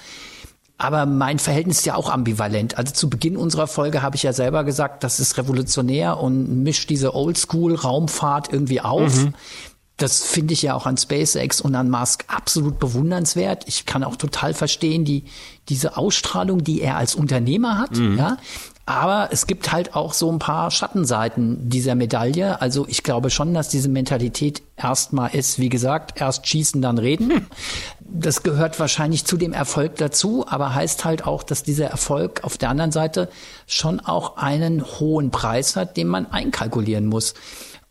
Aber 0.82 1.06
mein 1.06 1.38
Verhältnis 1.38 1.78
ist 1.78 1.86
ja 1.86 1.94
auch 1.94 2.10
ambivalent. 2.10 2.76
Also 2.76 2.92
zu 2.92 3.08
Beginn 3.08 3.36
unserer 3.36 3.68
Folge 3.68 4.02
habe 4.02 4.16
ich 4.16 4.24
ja 4.24 4.32
selber 4.32 4.64
gesagt, 4.64 5.04
das 5.04 5.20
ist 5.20 5.38
revolutionär 5.38 6.18
und 6.18 6.64
mischt 6.64 6.90
diese 6.90 7.14
Oldschool-Raumfahrt 7.14 8.52
irgendwie 8.52 8.80
auf. 8.80 9.14
Mhm. 9.14 9.34
Das 9.96 10.24
finde 10.24 10.54
ich 10.54 10.62
ja 10.62 10.74
auch 10.74 10.86
an 10.86 10.96
SpaceX 10.96 11.60
und 11.60 11.76
an 11.76 11.88
Musk 11.88 12.24
absolut 12.26 12.80
bewundernswert. 12.80 13.62
Ich 13.68 13.86
kann 13.86 14.02
auch 14.02 14.16
total 14.16 14.54
verstehen, 14.54 15.04
die, 15.04 15.22
diese 15.68 15.96
Ausstrahlung, 15.96 16.64
die 16.64 16.80
er 16.80 16.96
als 16.96 17.14
Unternehmer 17.14 17.78
hat, 17.78 17.94
mhm. 17.94 18.18
ja. 18.18 18.38
Aber 18.84 19.28
es 19.30 19.46
gibt 19.46 19.70
halt 19.70 19.94
auch 19.94 20.12
so 20.12 20.30
ein 20.32 20.40
paar 20.40 20.72
Schattenseiten 20.72 21.68
dieser 21.68 21.94
Medaille. 21.94 22.60
Also 22.60 22.84
ich 22.88 23.04
glaube 23.04 23.30
schon, 23.30 23.54
dass 23.54 23.68
diese 23.68 23.88
Mentalität 23.88 24.62
erstmal 24.76 25.32
ist, 25.32 25.60
wie 25.60 25.68
gesagt, 25.68 26.20
erst 26.20 26.48
schießen, 26.48 26.82
dann 26.82 26.98
reden. 26.98 27.46
Das 28.14 28.42
gehört 28.42 28.78
wahrscheinlich 28.78 29.24
zu 29.24 29.38
dem 29.38 29.54
Erfolg 29.54 29.96
dazu, 29.96 30.44
aber 30.46 30.74
heißt 30.74 31.06
halt 31.06 31.26
auch, 31.26 31.42
dass 31.42 31.62
dieser 31.62 31.86
Erfolg 31.86 32.44
auf 32.44 32.58
der 32.58 32.68
anderen 32.68 32.92
Seite 32.92 33.30
schon 33.66 34.00
auch 34.00 34.36
einen 34.36 34.84
hohen 34.84 35.30
Preis 35.30 35.76
hat, 35.76 35.96
den 35.96 36.08
man 36.08 36.26
einkalkulieren 36.26 37.06
muss. 37.06 37.32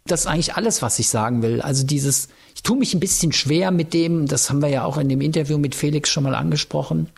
Das 0.06 0.22
ist 0.22 0.28
eigentlich 0.28 0.54
alles, 0.54 0.84
was 0.84 1.00
ich 1.00 1.10
sagen 1.10 1.42
will. 1.42 1.60
Also 1.62 1.84
dieses, 1.84 2.28
ich 2.54 2.62
tue 2.62 2.78
mich 2.78 2.94
ein 2.94 3.00
bisschen 3.00 3.32
schwer 3.32 3.72
mit 3.72 3.96
dem, 3.96 4.28
das 4.28 4.52
haben 4.52 4.62
wir 4.62 4.70
ja 4.70 4.84
auch 4.84 4.98
in 4.98 5.10
dem 5.10 5.22
Interview 5.22 5.58
mit 5.58 5.74
Felix 5.74 6.10
schon 6.12 6.24
mal 6.24 6.36
angesprochen, 6.36 7.10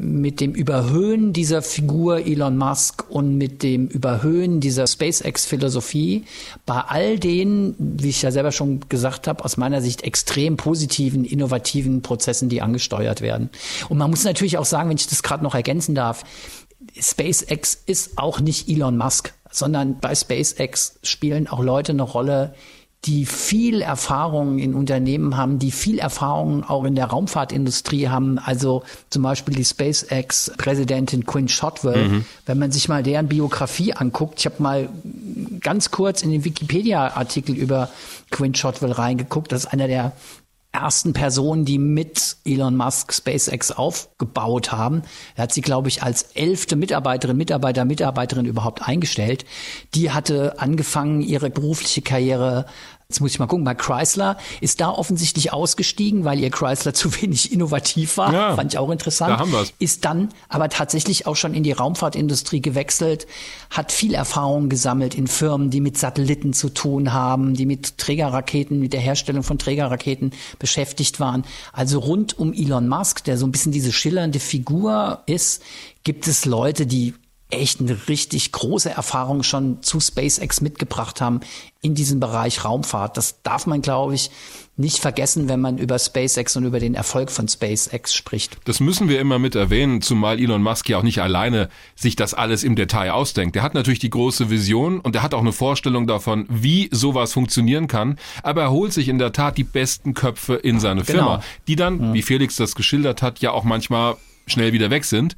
mit 0.00 0.40
dem 0.40 0.52
Überhöhen 0.52 1.32
dieser 1.32 1.62
Figur 1.62 2.26
Elon 2.26 2.56
Musk 2.56 3.04
und 3.08 3.36
mit 3.36 3.62
dem 3.62 3.86
Überhöhen 3.86 4.60
dieser 4.60 4.86
SpaceX-Philosophie 4.86 6.24
bei 6.66 6.80
all 6.80 7.18
den, 7.18 7.74
wie 7.78 8.08
ich 8.08 8.22
ja 8.22 8.30
selber 8.30 8.52
schon 8.52 8.80
gesagt 8.88 9.28
habe, 9.28 9.44
aus 9.44 9.56
meiner 9.56 9.82
Sicht 9.82 10.02
extrem 10.02 10.56
positiven, 10.56 11.24
innovativen 11.24 12.02
Prozessen, 12.02 12.48
die 12.48 12.62
angesteuert 12.62 13.20
werden. 13.20 13.50
Und 13.88 13.98
man 13.98 14.10
muss 14.10 14.24
natürlich 14.24 14.58
auch 14.58 14.64
sagen, 14.64 14.88
wenn 14.88 14.96
ich 14.96 15.06
das 15.06 15.22
gerade 15.22 15.44
noch 15.44 15.54
ergänzen 15.54 15.94
darf, 15.94 16.24
SpaceX 16.98 17.78
ist 17.86 18.16
auch 18.16 18.40
nicht 18.40 18.68
Elon 18.68 18.96
Musk 18.96 19.34
sondern 19.50 19.98
bei 19.98 20.14
SpaceX 20.14 20.98
spielen 21.02 21.48
auch 21.48 21.62
Leute 21.62 21.92
eine 21.92 22.02
Rolle, 22.02 22.54
die 23.06 23.24
viel 23.24 23.80
Erfahrung 23.80 24.58
in 24.58 24.74
Unternehmen 24.74 25.36
haben, 25.36 25.58
die 25.58 25.70
viel 25.70 25.98
Erfahrung 25.98 26.64
auch 26.64 26.84
in 26.84 26.94
der 26.94 27.06
Raumfahrtindustrie 27.06 28.08
haben. 28.08 28.38
Also 28.38 28.82
zum 29.08 29.22
Beispiel 29.22 29.54
die 29.54 29.64
SpaceX-Präsidentin 29.64 31.24
Quinn 31.24 31.48
Shotwell. 31.48 32.08
Mhm. 32.08 32.24
Wenn 32.44 32.58
man 32.58 32.72
sich 32.72 32.90
mal 32.90 33.02
deren 33.02 33.28
Biografie 33.28 33.94
anguckt, 33.94 34.40
ich 34.40 34.46
habe 34.46 34.62
mal 34.62 34.88
ganz 35.60 35.90
kurz 35.90 36.20
in 36.22 36.30
den 36.30 36.44
Wikipedia-Artikel 36.44 37.56
über 37.56 37.88
Quinn 38.30 38.54
Shotwell 38.54 38.92
reingeguckt. 38.92 39.50
Das 39.50 39.64
ist 39.64 39.72
einer 39.72 39.88
der 39.88 40.12
ersten 40.72 41.12
Personen, 41.12 41.64
die 41.64 41.78
mit 41.78 42.36
Elon 42.44 42.76
Musk 42.76 43.12
SpaceX 43.12 43.72
aufgebaut 43.72 44.70
haben. 44.70 45.02
Er 45.34 45.44
hat 45.44 45.52
sie, 45.52 45.62
glaube 45.62 45.88
ich, 45.88 46.02
als 46.02 46.22
elfte 46.34 46.76
Mitarbeiterin, 46.76 47.36
Mitarbeiter, 47.36 47.84
Mitarbeiterin 47.84 48.46
überhaupt 48.46 48.86
eingestellt. 48.86 49.44
Die 49.94 50.12
hatte 50.12 50.60
angefangen, 50.60 51.22
ihre 51.22 51.50
berufliche 51.50 52.02
Karriere 52.02 52.66
Jetzt 53.10 53.18
muss 53.18 53.32
ich 53.32 53.40
mal 53.40 53.48
gucken, 53.48 53.64
bei 53.64 53.74
Chrysler 53.74 54.38
ist 54.60 54.80
da 54.80 54.88
offensichtlich 54.88 55.52
ausgestiegen, 55.52 56.24
weil 56.24 56.38
ihr 56.38 56.48
Chrysler 56.48 56.94
zu 56.94 57.20
wenig 57.20 57.50
innovativ 57.52 58.18
war. 58.18 58.32
Ja, 58.32 58.54
Fand 58.54 58.72
ich 58.72 58.78
auch 58.78 58.88
interessant. 58.88 59.32
Da 59.32 59.40
haben 59.40 59.50
wir's. 59.50 59.72
Ist 59.80 60.04
dann 60.04 60.28
aber 60.48 60.68
tatsächlich 60.68 61.26
auch 61.26 61.34
schon 61.34 61.52
in 61.52 61.64
die 61.64 61.72
Raumfahrtindustrie 61.72 62.62
gewechselt, 62.62 63.26
hat 63.68 63.90
viel 63.90 64.14
Erfahrung 64.14 64.68
gesammelt 64.68 65.16
in 65.16 65.26
Firmen, 65.26 65.70
die 65.70 65.80
mit 65.80 65.98
Satelliten 65.98 66.52
zu 66.52 66.68
tun 66.68 67.12
haben, 67.12 67.54
die 67.54 67.66
mit 67.66 67.98
Trägerraketen, 67.98 68.78
mit 68.78 68.92
der 68.92 69.00
Herstellung 69.00 69.42
von 69.42 69.58
Trägerraketen 69.58 70.30
beschäftigt 70.60 71.18
waren. 71.18 71.42
Also 71.72 71.98
rund 71.98 72.38
um 72.38 72.52
Elon 72.52 72.86
Musk, 72.86 73.24
der 73.24 73.38
so 73.38 73.44
ein 73.44 73.50
bisschen 73.50 73.72
diese 73.72 73.90
schillernde 73.90 74.38
Figur 74.38 75.24
ist, 75.26 75.64
gibt 76.04 76.28
es 76.28 76.44
Leute, 76.44 76.86
die 76.86 77.14
echt 77.50 77.80
eine 77.80 78.08
richtig 78.08 78.52
große 78.52 78.90
Erfahrung 78.90 79.42
schon 79.42 79.82
zu 79.82 80.00
SpaceX 80.00 80.60
mitgebracht 80.60 81.20
haben 81.20 81.40
in 81.82 81.94
diesem 81.94 82.20
Bereich 82.20 82.64
Raumfahrt. 82.64 83.16
Das 83.16 83.42
darf 83.42 83.66
man, 83.66 83.82
glaube 83.82 84.14
ich, 84.14 84.30
nicht 84.76 84.98
vergessen, 84.98 85.48
wenn 85.48 85.60
man 85.60 85.78
über 85.78 85.98
SpaceX 85.98 86.56
und 86.56 86.64
über 86.64 86.80
den 86.80 86.94
Erfolg 86.94 87.30
von 87.30 87.46
SpaceX 87.46 88.14
spricht. 88.14 88.56
Das 88.64 88.80
müssen 88.80 89.08
wir 89.08 89.20
immer 89.20 89.38
mit 89.38 89.54
erwähnen, 89.54 90.00
zumal 90.00 90.40
Elon 90.40 90.62
Musk 90.62 90.88
ja 90.88 90.98
auch 90.98 91.02
nicht 91.02 91.20
alleine 91.20 91.68
sich 91.94 92.16
das 92.16 92.34
alles 92.34 92.64
im 92.64 92.76
Detail 92.76 93.12
ausdenkt. 93.12 93.56
Er 93.56 93.62
hat 93.62 93.74
natürlich 93.74 93.98
die 93.98 94.10
große 94.10 94.50
Vision 94.50 95.00
und 95.00 95.14
er 95.14 95.22
hat 95.22 95.34
auch 95.34 95.40
eine 95.40 95.52
Vorstellung 95.52 96.06
davon, 96.06 96.46
wie 96.48 96.88
sowas 96.92 97.32
funktionieren 97.32 97.86
kann, 97.86 98.18
aber 98.42 98.62
er 98.62 98.70
holt 98.70 98.92
sich 98.92 99.08
in 99.08 99.18
der 99.18 99.32
Tat 99.32 99.58
die 99.58 99.64
besten 99.64 100.14
Köpfe 100.14 100.54
in 100.54 100.80
seine 100.80 101.04
Firma, 101.04 101.36
genau. 101.36 101.44
die 101.66 101.76
dann, 101.76 102.14
wie 102.14 102.22
Felix 102.22 102.56
das 102.56 102.74
geschildert 102.74 103.22
hat, 103.22 103.40
ja 103.40 103.52
auch 103.52 103.64
manchmal 103.64 104.16
schnell 104.46 104.72
wieder 104.72 104.90
weg 104.90 105.04
sind 105.04 105.36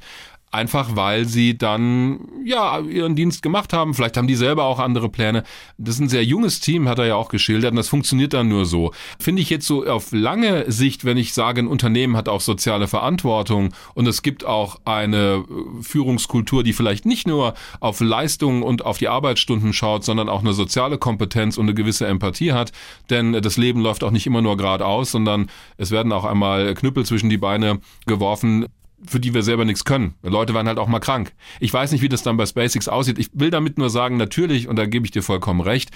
einfach 0.53 0.95
weil 0.95 1.25
sie 1.25 1.57
dann 1.57 2.19
ja 2.45 2.79
ihren 2.79 3.15
Dienst 3.15 3.41
gemacht 3.41 3.73
haben. 3.73 3.93
Vielleicht 3.93 4.17
haben 4.17 4.27
die 4.27 4.35
selber 4.35 4.65
auch 4.65 4.79
andere 4.79 5.09
Pläne. 5.09 5.43
Das 5.77 5.95
ist 5.95 6.01
ein 6.01 6.09
sehr 6.09 6.23
junges 6.23 6.59
Team, 6.59 6.87
hat 6.87 6.99
er 6.99 7.07
ja 7.07 7.15
auch 7.15 7.29
geschildert, 7.29 7.71
und 7.71 7.77
das 7.77 7.89
funktioniert 7.89 8.33
dann 8.33 8.49
nur 8.49 8.65
so. 8.65 8.91
Finde 9.19 9.41
ich 9.41 9.49
jetzt 9.49 9.65
so 9.65 9.85
auf 9.85 10.11
lange 10.11 10.71
Sicht, 10.71 11.05
wenn 11.05 11.17
ich 11.17 11.33
sage, 11.33 11.61
ein 11.61 11.67
Unternehmen 11.67 12.15
hat 12.15 12.29
auch 12.29 12.41
soziale 12.41 12.87
Verantwortung 12.87 13.73
und 13.95 14.07
es 14.07 14.21
gibt 14.21 14.45
auch 14.45 14.79
eine 14.85 15.43
äh, 15.47 15.81
Führungskultur, 15.81 16.63
die 16.63 16.73
vielleicht 16.73 17.05
nicht 17.05 17.27
nur 17.27 17.55
auf 17.79 17.99
Leistungen 17.99 18.63
und 18.63 18.85
auf 18.85 18.97
die 18.99 19.07
Arbeitsstunden 19.07 19.73
schaut, 19.73 20.03
sondern 20.03 20.29
auch 20.29 20.41
eine 20.41 20.53
soziale 20.53 20.97
Kompetenz 20.97 21.57
und 21.57 21.65
eine 21.65 21.73
gewisse 21.73 22.05
Empathie 22.05 22.53
hat. 22.53 22.71
Denn 23.09 23.33
das 23.33 23.57
Leben 23.57 23.81
läuft 23.81 24.03
auch 24.03 24.11
nicht 24.11 24.27
immer 24.27 24.41
nur 24.41 24.57
geradeaus, 24.57 25.11
sondern 25.11 25.47
es 25.77 25.91
werden 25.91 26.11
auch 26.11 26.25
einmal 26.25 26.73
Knüppel 26.75 27.05
zwischen 27.05 27.29
die 27.29 27.37
Beine 27.37 27.79
geworfen 28.05 28.67
für 29.05 29.19
die 29.19 29.33
wir 29.33 29.43
selber 29.43 29.65
nichts 29.65 29.85
können. 29.85 30.15
Leute 30.21 30.53
waren 30.53 30.67
halt 30.67 30.79
auch 30.79 30.87
mal 30.87 30.99
krank. 30.99 31.33
Ich 31.59 31.73
weiß 31.73 31.91
nicht, 31.91 32.01
wie 32.01 32.09
das 32.09 32.23
dann 32.23 32.37
bei 32.37 32.45
SpaceX 32.45 32.87
aussieht. 32.87 33.19
Ich 33.19 33.29
will 33.33 33.49
damit 33.49 33.77
nur 33.77 33.89
sagen, 33.89 34.17
natürlich, 34.17 34.67
und 34.67 34.77
da 34.77 34.85
gebe 34.85 35.05
ich 35.05 35.11
dir 35.11 35.23
vollkommen 35.23 35.61
recht, 35.61 35.91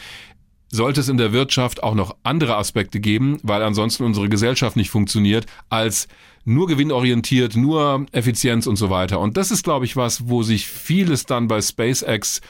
sollte 0.69 0.99
es 0.99 1.09
in 1.09 1.17
der 1.17 1.31
Wirtschaft 1.31 1.83
auch 1.83 1.95
noch 1.95 2.15
andere 2.23 2.57
Aspekte 2.57 2.99
geben, 2.99 3.39
weil 3.43 3.63
ansonsten 3.63 4.03
unsere 4.03 4.29
Gesellschaft 4.29 4.75
nicht 4.75 4.89
funktioniert, 4.89 5.45
als 5.69 6.07
nur 6.43 6.67
gewinnorientiert, 6.67 7.55
nur 7.55 8.05
Effizienz 8.11 8.67
und 8.67 8.75
so 8.77 8.89
weiter. 8.89 9.19
Und 9.19 9.37
das 9.37 9.51
ist, 9.51 9.63
glaube 9.63 9.85
ich, 9.85 9.95
was, 9.95 10.29
wo 10.29 10.43
sich 10.43 10.67
vieles 10.67 11.25
dann 11.25 11.47
bei 11.47 11.61
SpaceX 11.61 12.41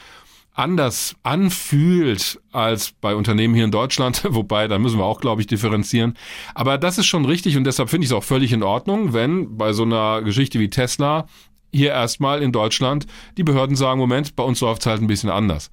anders 0.58 1.14
anfühlt 1.22 2.40
als 2.52 2.92
bei 3.00 3.14
Unternehmen 3.14 3.54
hier 3.54 3.64
in 3.64 3.70
Deutschland, 3.70 4.22
wobei 4.28 4.68
da 4.68 4.78
müssen 4.78 4.98
wir 4.98 5.04
auch, 5.04 5.20
glaube 5.20 5.40
ich, 5.40 5.46
differenzieren. 5.46 6.14
Aber 6.54 6.78
das 6.78 6.98
ist 6.98 7.06
schon 7.06 7.24
richtig 7.24 7.56
und 7.56 7.64
deshalb 7.64 7.90
finde 7.90 8.04
ich 8.04 8.10
es 8.10 8.16
auch 8.16 8.24
völlig 8.24 8.52
in 8.52 8.62
Ordnung, 8.62 9.12
wenn 9.12 9.56
bei 9.56 9.72
so 9.72 9.84
einer 9.84 10.22
Geschichte 10.22 10.58
wie 10.58 10.70
Tesla 10.70 11.26
hier 11.72 11.90
erstmal 11.90 12.42
in 12.42 12.52
Deutschland 12.52 13.06
die 13.36 13.44
Behörden 13.44 13.76
sagen, 13.76 14.00
Moment, 14.00 14.36
bei 14.36 14.42
uns 14.42 14.60
läuft 14.60 14.82
es 14.82 14.86
halt 14.86 15.00
ein 15.00 15.06
bisschen 15.06 15.30
anders. 15.30 15.70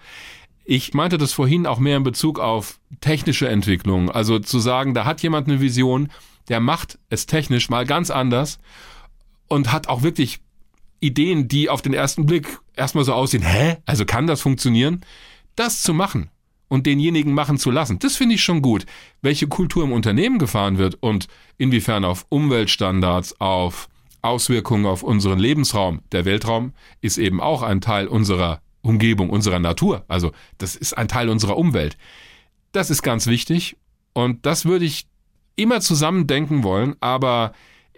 Ich 0.66 0.94
meinte 0.94 1.18
das 1.18 1.34
vorhin 1.34 1.68
auch 1.68 1.80
mehr 1.80 1.98
in 1.98 2.04
Bezug 2.04 2.40
auf 2.40 2.80
technische 3.02 3.48
Entwicklung. 3.48 4.10
Also 4.10 4.40
zu 4.40 4.60
sagen, 4.60 4.94
da 4.94 5.06
hat 5.06 5.22
jemand 5.22 5.48
eine 5.48 5.62
Vision, 5.62 6.10
der 6.50 6.60
macht 6.60 7.00
es 7.10 7.26
technisch 7.26 7.70
mal 7.70 7.86
ganz 7.86 8.10
anders 8.12 8.60
und 9.48 9.72
hat 9.72 9.88
auch 9.88 10.04
wirklich 10.04 10.40
Ideen, 11.00 11.48
die 11.48 11.70
auf 11.70 11.82
den 11.82 11.94
ersten 11.94 12.26
Blick 12.26 12.60
erstmal 12.76 13.04
so 13.04 13.14
aussehen, 13.14 13.44
hä? 13.44 13.78
Also 13.86 14.06
kann 14.06 14.28
das 14.28 14.42
funktionieren? 14.42 15.02
Das 15.56 15.82
zu 15.82 15.94
machen 15.94 16.30
und 16.68 16.86
denjenigen 16.86 17.34
machen 17.34 17.58
zu 17.58 17.72
lassen, 17.72 18.00
das 18.00 18.16
finde 18.16 18.36
ich 18.36 18.44
schon 18.44 18.62
gut. 18.62 18.86
Welche 19.22 19.48
Kultur 19.48 19.84
im 19.84 19.92
Unternehmen 19.92 20.40
gefahren 20.40 20.78
wird 20.78 20.96
und 21.02 21.28
inwiefern 21.58 22.04
auf 22.04 22.26
Umweltstandards, 22.30 23.40
auf 23.40 23.88
Auswirkungen 24.26 24.88
auf 24.88 25.04
unseren 25.04 25.38
Lebensraum. 25.38 26.02
Der 26.12 26.26
Weltraum 26.26 26.74
ist 27.00 27.18
eben 27.18 27.40
auch 27.40 27.62
ein 27.62 27.80
Teil 27.80 28.08
unserer 28.08 28.62
Umgebung, 28.82 29.30
unserer 29.30 29.60
Natur. 29.60 30.04
Also 30.08 30.32
das 30.58 30.76
ist 30.76 30.98
ein 30.98 31.08
Teil 31.08 31.30
unserer 31.30 31.58
Umwelt. 31.58 31.98
Das 32.72 32.90
ist 32.90 33.04
ganz 33.04 33.28
wichtig 33.28 33.78
und 34.14 34.46
das 34.46 34.66
würde 34.66 34.86
ich 34.86 35.08
immer 35.56 35.80
zusammen 35.80 36.28
denken 36.28 36.64
wollen, 36.64 36.96
aber 37.00 37.54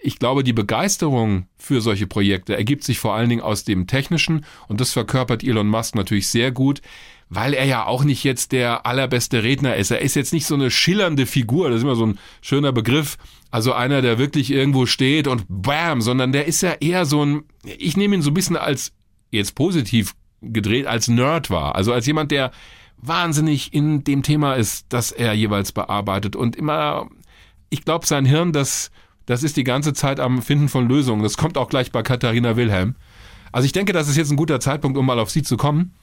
ich 0.08 0.20
glaube, 0.20 0.46
die 0.46 0.54
Begeisterung 0.54 1.48
für 1.58 1.82
solche 1.82 2.08
Projekte 2.08 2.56
ergibt 2.56 2.86
sich 2.86 2.98
vor 2.98 3.14
allen 3.14 3.28
Dingen 3.28 3.42
aus 3.42 3.66
dem 3.66 3.88
Technischen 3.88 4.46
und 4.70 4.80
das 4.80 4.94
verkörpert 4.94 5.44
Elon 5.44 5.68
Musk 5.68 5.96
natürlich 5.96 6.30
sehr 6.30 6.52
gut, 6.52 6.82
weil 7.28 7.54
er 7.54 7.66
ja 7.66 7.86
auch 7.86 8.06
nicht 8.06 8.24
jetzt 8.24 8.54
der 8.54 8.86
allerbeste 8.86 9.44
Redner 9.44 9.76
ist. 9.76 9.92
Er 9.92 10.00
ist 10.00 10.16
jetzt 10.16 10.32
nicht 10.32 10.46
so 10.46 10.56
eine 10.56 10.72
schillernde 10.72 11.26
Figur, 11.26 11.68
das 11.68 11.80
ist 11.80 11.84
immer 11.84 11.98
so 11.98 12.06
ein 12.06 12.20
schöner 12.42 12.72
Begriff, 12.72 13.18
also 13.52 13.74
einer, 13.74 14.02
der 14.02 14.18
wirklich 14.18 14.50
irgendwo 14.50 14.86
steht 14.86 15.28
und 15.28 15.44
bam, 15.50 16.00
sondern 16.00 16.32
der 16.32 16.46
ist 16.46 16.62
ja 16.62 16.72
eher 16.80 17.06
so 17.06 17.26
ein, 17.26 17.44
ich 17.66 17.98
nehme 17.98 18.16
ihn 18.16 18.22
so 18.22 18.32
ein 18.32 18.34
bisschen 18.34 18.56
als, 18.56 18.94
jetzt 19.30 19.56
positiv 19.56 20.16
gedreht, 20.42 20.86
als 20.86 21.10
Nerd 21.10 21.50
war. 21.50 21.76
Also 21.76 21.92
als 21.92 22.06
jemand, 22.06 22.32
der 22.32 22.52
wahnsinnig 22.96 23.74
in 23.74 24.06
dem 24.06 24.24
Thema 24.24 24.54
ist, 24.54 24.86
das 24.88 25.12
er 25.12 25.34
jeweils 25.34 25.74
bearbeitet 25.74 26.38
und 26.38 26.56
immer, 26.56 27.10
ich 27.70 27.84
glaube, 27.84 28.08
sein 28.08 28.24
Hirn, 28.24 28.54
das 28.54 28.90
das 29.28 29.44
ist 29.44 29.56
die 29.58 29.64
ganze 29.64 29.94
Zeit 29.94 30.20
am 30.20 30.42
Finden 30.42 30.70
von 30.70 30.88
Lösungen. 30.88 31.22
Das 31.22 31.38
kommt 31.38 31.58
auch 31.58 31.70
gleich 31.70 31.92
bei 31.92 32.02
Katharina 32.02 32.56
Wilhelm. 32.56 32.96
Also 33.52 33.66
ich 33.66 33.72
denke, 33.72 33.94
das 33.94 34.08
ist 34.08 34.18
jetzt 34.18 34.32
ein 34.32 34.38
guter 34.38 34.60
Zeitpunkt, 34.60 34.98
um 34.98 35.06
mal 35.06 35.20
auf 35.20 35.30
sie 35.30 35.44
zu 35.44 35.58
kommen. 35.58 35.94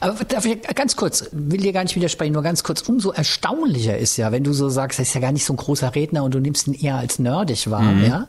Aber 0.00 0.24
darf 0.24 0.44
ich 0.46 0.60
ganz 0.74 0.96
kurz, 0.96 1.28
will 1.32 1.60
dir 1.60 1.72
gar 1.72 1.84
nicht 1.84 1.94
widersprechen, 1.94 2.32
nur 2.32 2.42
ganz 2.42 2.64
kurz, 2.64 2.82
umso 2.82 3.12
erstaunlicher 3.12 3.96
ist 3.96 4.16
ja, 4.16 4.32
wenn 4.32 4.42
du 4.42 4.52
so 4.52 4.68
sagst, 4.68 4.98
er 4.98 5.02
ist 5.02 5.14
ja 5.14 5.20
gar 5.20 5.30
nicht 5.30 5.44
so 5.44 5.52
ein 5.52 5.56
großer 5.56 5.94
Redner 5.94 6.24
und 6.24 6.34
du 6.34 6.40
nimmst 6.40 6.66
ihn 6.66 6.74
eher 6.74 6.96
als 6.96 7.18
nerdig 7.18 7.70
wahr, 7.70 7.82
mhm. 7.82 8.04
ja, 8.04 8.26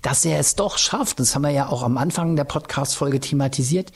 dass 0.00 0.24
er 0.24 0.38
es 0.38 0.54
doch 0.54 0.78
schafft, 0.78 1.20
das 1.20 1.34
haben 1.34 1.42
wir 1.42 1.50
ja 1.50 1.68
auch 1.68 1.82
am 1.82 1.98
Anfang 1.98 2.36
der 2.36 2.44
Podcast-Folge 2.44 3.20
thematisiert, 3.20 3.92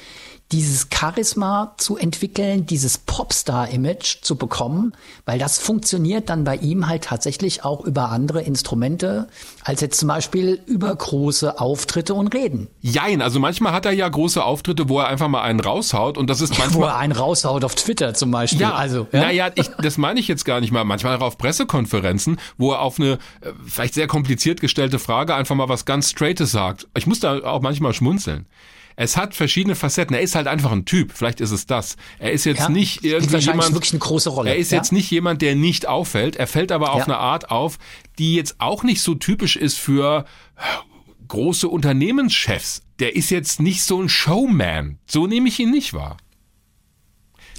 dieses 0.53 0.89
Charisma 0.93 1.75
zu 1.79 1.97
entwickeln, 1.97 2.67
dieses 2.67 2.99
Popstar-Image 2.99 4.23
zu 4.23 4.37
bekommen, 4.37 4.93
weil 5.25 5.39
das 5.39 5.59
funktioniert 5.59 6.29
dann 6.29 6.45
bei 6.45 6.57
ihm 6.57 6.89
halt 6.89 7.05
tatsächlich 7.05 7.65
auch 7.65 7.81
über 7.85 8.11
andere 8.11 8.43
Instrumente, 8.43 9.29
als 9.65 9.81
jetzt 9.81 9.99
zum 9.99 10.09
Beispiel 10.09 10.61
über 10.67 10.95
große 10.95 11.59
Auftritte 11.59 12.13
und 12.15 12.35
Reden. 12.35 12.69
Jein, 12.81 13.23
also 13.23 13.41
manchmal 13.41 13.73
hat 13.73 13.87
er 13.87 13.93
ja 13.93 14.07
große 14.09 14.45
Auftritte, 14.45 14.89
wo 14.91 15.01
er 15.01 15.09
einfach 15.09 15.29
mal 15.29 15.43
einen 15.43 15.61
raushaut 15.61 16.19
und 16.19 16.29
das 16.29 16.43
ist 16.43 16.59
manchmal... 16.59 16.75
wo 16.83 16.85
er 16.85 16.97
einen 16.97 17.13
raushaut 17.13 17.65
auf 17.65 17.75
Twitter 17.75 18.13
zum 18.13 18.31
Beispiel. 18.31 18.61
Ja, 18.61 18.75
also. 18.75 19.07
Ja? 19.13 19.21
Naja, 19.21 19.51
ich, 19.55 19.69
das 19.81 19.97
meine 19.97 20.21
ich 20.21 20.29
jetzt 20.29 20.45
gar 20.45 20.61
nicht 20.61 20.71
mal. 20.71 20.85
Manchmal 20.85 21.17
auch 21.17 21.23
auf 21.23 21.39
Pressekonferenzen, 21.39 22.39
wo 22.59 22.73
er 22.73 22.81
auf 22.81 22.99
eine 22.99 23.13
äh, 23.13 23.53
vielleicht 23.65 23.95
sehr 23.95 24.07
kompliziert 24.07 24.61
gestellte 24.61 24.99
Frage 24.99 25.35
einfach 25.35 25.55
mal 25.55 25.69
was 25.69 25.87
ganz 25.87 26.11
Straightes 26.11 26.51
sagt. 26.53 26.89
Ich 26.97 27.07
muss 27.07 27.21
da 27.21 27.39
auch 27.43 27.63
manchmal 27.63 27.95
schmunzeln 27.95 28.47
es 28.97 29.17
hat 29.17 29.35
verschiedene 29.35 29.75
Facetten. 29.75 30.15
Er 30.15 30.23
ist 30.23 30.35
halt 30.35 30.47
einfach 30.47 30.73
ein 30.73 30.85
Typ. 30.85 31.13
Vielleicht 31.13 31.41
ist 31.41 31.51
es 31.51 31.67
das. 31.67 31.97
Er 32.19 32.33
ist 32.33 32.45
jetzt 32.45 32.61
ja, 32.61 32.69
nicht 32.69 33.05
irgendwie 33.05 33.39
jemand. 33.39 33.73
Wirklich 33.73 33.93
eine 33.93 34.01
große 34.01 34.31
Rolle. 34.31 34.51
Er 34.51 34.57
ist 34.57 34.73
ja? 34.73 34.79
jetzt 34.79 34.93
nicht 34.93 35.11
jemand, 35.11 35.43
der 35.43 35.55
nicht 35.55 35.87
auffällt. 35.87 36.37
Er 36.37 36.47
fällt 36.47 36.73
aber 36.73 36.93
auf 36.93 37.01
ja. 37.01 37.05
eine 37.05 37.19
Art 37.19 37.51
auf, 37.51 37.79
die 38.19 38.35
jetzt 38.35 38.57
auch 38.59 38.83
nicht 38.83 39.03
so 39.03 39.15
typisch 39.15 39.57
ist 39.57 39.79
für 39.79 40.25
große 41.29 41.69
Unternehmenschefs. 41.69 42.83
Der 42.99 43.17
ist 43.17 43.31
jetzt 43.31 43.61
nicht 43.61 43.83
so 43.83 44.01
ein 44.01 44.09
Showman. 44.09 44.99
So 45.07 45.27
nehme 45.27 45.49
ich 45.49 45.59
ihn 45.59 45.71
nicht 45.71 45.95
wahr. 45.95 46.17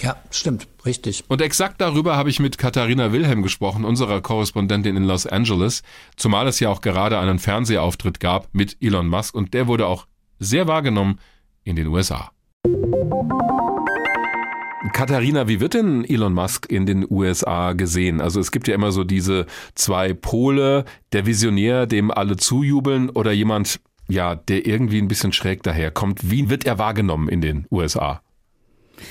Ja, 0.00 0.16
stimmt, 0.30 0.66
richtig. 0.84 1.24
Und 1.28 1.40
exakt 1.40 1.80
darüber 1.80 2.16
habe 2.16 2.30
ich 2.30 2.40
mit 2.40 2.58
Katharina 2.58 3.12
Wilhelm 3.12 3.42
gesprochen, 3.42 3.84
unserer 3.84 4.20
Korrespondentin 4.20 4.96
in 4.96 5.04
Los 5.04 5.26
Angeles, 5.26 5.82
zumal 6.16 6.48
es 6.48 6.60
ja 6.60 6.68
auch 6.68 6.80
gerade 6.80 7.18
einen 7.18 7.38
Fernsehauftritt 7.38 8.20
gab 8.20 8.48
mit 8.52 8.76
Elon 8.80 9.08
Musk 9.08 9.34
und 9.34 9.54
der 9.54 9.66
wurde 9.66 9.86
auch 9.86 10.06
sehr 10.38 10.66
wahrgenommen 10.66 11.18
in 11.64 11.76
den 11.76 11.88
USA. 11.88 12.30
Katharina, 14.92 15.48
wie 15.48 15.60
wird 15.60 15.74
denn 15.74 16.04
Elon 16.04 16.34
Musk 16.34 16.70
in 16.70 16.86
den 16.86 17.06
USA 17.08 17.72
gesehen? 17.72 18.20
Also 18.20 18.38
es 18.38 18.52
gibt 18.52 18.68
ja 18.68 18.74
immer 18.74 18.92
so 18.92 19.02
diese 19.02 19.46
zwei 19.74 20.12
Pole, 20.12 20.84
der 21.12 21.26
Visionär, 21.26 21.86
dem 21.86 22.10
alle 22.10 22.36
zujubeln 22.36 23.10
oder 23.10 23.32
jemand, 23.32 23.80
ja, 24.08 24.34
der 24.34 24.66
irgendwie 24.66 24.98
ein 24.98 25.08
bisschen 25.08 25.32
schräg 25.32 25.62
daherkommt. 25.62 26.30
Wie 26.30 26.50
wird 26.50 26.66
er 26.66 26.78
wahrgenommen 26.78 27.28
in 27.28 27.40
den 27.40 27.66
USA? 27.70 28.20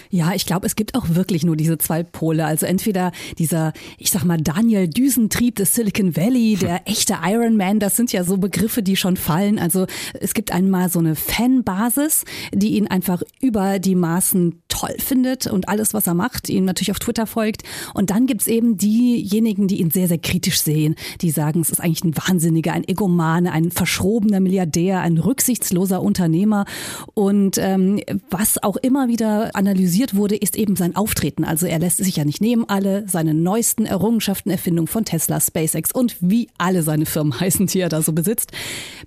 Ja, 0.10 0.34
ich 0.34 0.46
glaube, 0.46 0.66
es 0.66 0.76
gibt 0.76 0.96
auch 0.96 1.10
wirklich 1.10 1.44
nur 1.44 1.56
diese 1.56 1.78
zwei 1.78 2.04
Pole. 2.04 2.46
Also 2.46 2.66
entweder 2.66 3.12
dieser, 3.38 3.74
ich 3.98 4.12
sag 4.12 4.24
mal, 4.24 4.38
Daniel 4.38 4.88
Düsentrieb 4.88 5.56
des 5.56 5.74
Silicon 5.76 6.16
Valley, 6.16 6.58
der 6.62 6.88
echte 6.88 7.18
Iron 7.24 7.58
Man, 7.58 7.80
das 7.80 7.96
sind 7.96 8.12
ja 8.12 8.24
so 8.24 8.38
Begriffe, 8.38 8.84
die 8.84 8.96
schon 8.96 9.18
fallen. 9.18 9.60
Also 9.60 9.86
es 10.20 10.34
gibt 10.34 10.52
einmal 10.52 10.90
so 10.90 11.00
eine 11.00 11.16
Fanbasis, 11.16 12.26
die 12.54 12.78
ihn 12.78 12.88
einfach 12.88 13.22
über 13.42 13.80
die 13.80 13.96
Maßen 13.96 14.62
toll 14.68 14.96
findet 15.00 15.48
und 15.48 15.70
alles, 15.70 15.94
was 15.94 16.08
er 16.08 16.14
macht, 16.14 16.50
ihm 16.50 16.66
natürlich 16.66 16.92
auf 16.92 17.00
Twitter 17.00 17.28
folgt. 17.28 17.64
Und 17.94 18.10
dann 18.10 18.26
gibt's 18.26 18.48
eben 18.48 18.78
diejenigen, 18.78 19.68
die 19.68 19.80
ihn 19.80 19.92
sehr, 19.92 20.08
sehr 20.08 20.18
kritisch 20.18 20.62
sehen, 20.62 20.96
die 21.22 21.30
sagen, 21.30 21.62
es 21.62 21.70
ist 21.70 21.80
eigentlich 21.80 22.04
ein 22.04 22.18
Wahnsinniger, 22.18 22.74
ein 22.74 22.88
Egomane, 22.88 23.52
ein 23.52 23.72
verschrobener 23.72 24.40
Milliardär, 24.40 25.02
ein 25.02 25.18
rücksichtsloser 25.18 26.02
Unternehmer. 26.02 26.66
Und 27.14 27.58
ähm, 27.60 28.02
was 28.30 28.62
auch 28.62 28.78
immer 28.78 29.08
wieder 29.08 29.56
analysiert 29.56 29.73
wurde, 30.16 30.36
ist 30.36 30.56
eben 30.56 30.76
sein 30.76 30.96
Auftreten. 30.96 31.44
Also 31.44 31.66
er 31.66 31.80
lässt 31.80 31.98
sich 31.98 32.16
ja 32.16 32.26
nicht 32.26 32.42
nehmen, 32.42 32.66
alle 32.68 33.08
seine 33.08 33.34
neuesten 33.34 33.86
Errungenschaften, 33.86 34.52
Erfindungen 34.52 34.88
von 34.88 35.06
Tesla, 35.06 35.40
SpaceX 35.40 35.92
und 35.92 36.18
wie 36.20 36.50
alle 36.58 36.84
seine 36.84 37.06
Firmen 37.06 37.40
heißen, 37.40 37.68
die 37.68 37.80
er 37.80 37.90
da 37.90 38.02
so 38.02 38.14
besitzt, 38.14 38.52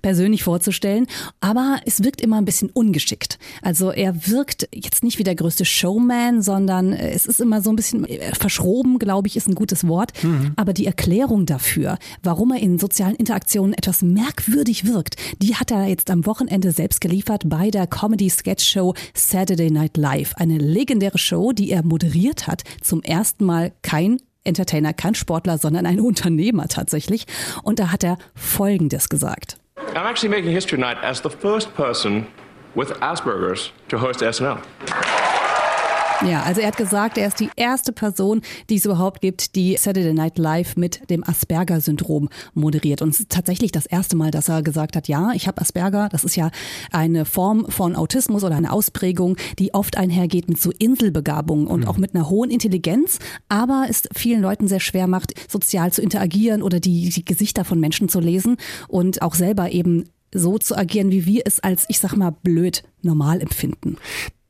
persönlich 0.01 0.43
vorzustellen. 0.43 1.07
Aber 1.39 1.79
es 1.85 2.03
wirkt 2.03 2.21
immer 2.21 2.37
ein 2.37 2.45
bisschen 2.45 2.69
ungeschickt. 2.69 3.39
Also 3.61 3.91
er 3.91 4.27
wirkt 4.27 4.67
jetzt 4.73 5.03
nicht 5.03 5.19
wie 5.19 5.23
der 5.23 5.35
größte 5.35 5.65
Showman, 5.65 6.41
sondern 6.41 6.93
äh, 6.93 7.11
es 7.11 7.25
ist 7.25 7.41
immer 7.41 7.61
so 7.61 7.69
ein 7.69 7.75
bisschen 7.75 8.05
äh, 8.05 8.33
verschroben, 8.35 8.99
glaube 8.99 9.27
ich, 9.27 9.37
ist 9.37 9.47
ein 9.47 9.55
gutes 9.55 9.87
Wort. 9.87 10.11
Mhm. 10.23 10.53
Aber 10.55 10.73
die 10.73 10.85
Erklärung 10.85 11.45
dafür, 11.45 11.97
warum 12.23 12.51
er 12.51 12.59
in 12.59 12.79
sozialen 12.79 13.15
Interaktionen 13.15 13.73
etwas 13.73 14.01
merkwürdig 14.01 14.85
wirkt, 14.85 15.15
die 15.41 15.55
hat 15.55 15.71
er 15.71 15.87
jetzt 15.87 16.09
am 16.09 16.25
Wochenende 16.25 16.71
selbst 16.71 17.01
geliefert 17.01 17.43
bei 17.45 17.71
der 17.71 17.87
Comedy-Sketch-Show 17.87 18.93
Saturday 19.13 19.71
Night 19.71 19.97
Live. 19.97 20.35
Eine 20.35 20.56
legendäre 20.59 21.17
Show, 21.17 21.51
die 21.51 21.71
er 21.71 21.83
moderiert 21.83 22.47
hat. 22.47 22.63
Zum 22.81 23.03
ersten 23.03 23.45
Mal 23.45 23.71
kein 23.81 24.21
Entertainer, 24.43 24.93
kein 24.93 25.15
Sportler, 25.15 25.57
sondern 25.57 25.85
ein 25.85 25.99
Unternehmer 26.01 26.67
tatsächlich. 26.67 27.25
Und 27.63 27.79
da 27.79 27.91
hat 27.91 28.03
er 28.03 28.17
Folgendes 28.35 29.09
gesagt. 29.09 29.57
I'm 29.93 30.05
actually 30.05 30.29
making 30.29 30.51
history 30.51 30.79
tonight 30.79 30.97
as 31.03 31.21
the 31.21 31.29
first 31.29 31.73
person 31.75 32.27
with 32.75 32.91
Asperger's 33.01 33.71
to 33.89 33.99
host 33.99 34.21
SNL. 34.21 34.59
Ja, 36.25 36.41
also 36.41 36.61
er 36.61 36.67
hat 36.67 36.77
gesagt, 36.77 37.17
er 37.19 37.27
ist 37.27 37.39
die 37.39 37.49
erste 37.55 37.91
Person, 37.91 38.41
die 38.69 38.77
es 38.77 38.85
überhaupt 38.85 39.21
gibt, 39.21 39.55
die 39.55 39.77
Saturday 39.77 40.13
Night 40.13 40.39
Live 40.39 40.75
mit 40.75 41.07
dem 41.11 41.23
Asperger-Syndrom 41.23 42.29
moderiert. 42.55 43.03
Und 43.03 43.09
es 43.09 43.19
ist 43.19 43.29
tatsächlich 43.29 43.71
das 43.71 43.85
erste 43.85 44.15
Mal, 44.15 44.31
dass 44.31 44.49
er 44.49 44.63
gesagt 44.63 44.95
hat, 44.95 45.07
ja, 45.07 45.31
ich 45.35 45.47
habe 45.47 45.61
Asperger. 45.61 46.09
Das 46.09 46.23
ist 46.23 46.35
ja 46.35 46.49
eine 46.91 47.25
Form 47.25 47.67
von 47.69 47.95
Autismus 47.95 48.43
oder 48.43 48.55
eine 48.55 48.71
Ausprägung, 48.71 49.37
die 49.59 49.75
oft 49.75 49.97
einhergeht 49.97 50.49
mit 50.49 50.59
so 50.59 50.71
Inselbegabungen 50.71 51.67
und 51.67 51.81
mhm. 51.81 51.87
auch 51.87 51.97
mit 51.97 52.15
einer 52.15 52.29
hohen 52.29 52.49
Intelligenz, 52.49 53.19
aber 53.47 53.85
es 53.87 54.03
vielen 54.15 54.41
Leuten 54.41 54.67
sehr 54.67 54.79
schwer 54.79 55.07
macht, 55.07 55.33
sozial 55.47 55.93
zu 55.93 56.01
interagieren 56.01 56.63
oder 56.63 56.79
die, 56.79 57.09
die 57.09 57.25
Gesichter 57.25 57.63
von 57.63 57.79
Menschen 57.79 58.09
zu 58.09 58.19
lesen 58.19 58.57
und 58.87 59.21
auch 59.21 59.35
selber 59.35 59.71
eben 59.71 60.05
so 60.33 60.57
zu 60.57 60.75
agieren, 60.75 61.11
wie 61.11 61.25
wir 61.25 61.43
es 61.45 61.59
als, 61.59 61.85
ich 61.89 61.99
sag 61.99 62.15
mal, 62.15 62.31
blöd 62.31 62.83
normal 63.01 63.41
empfinden. 63.41 63.97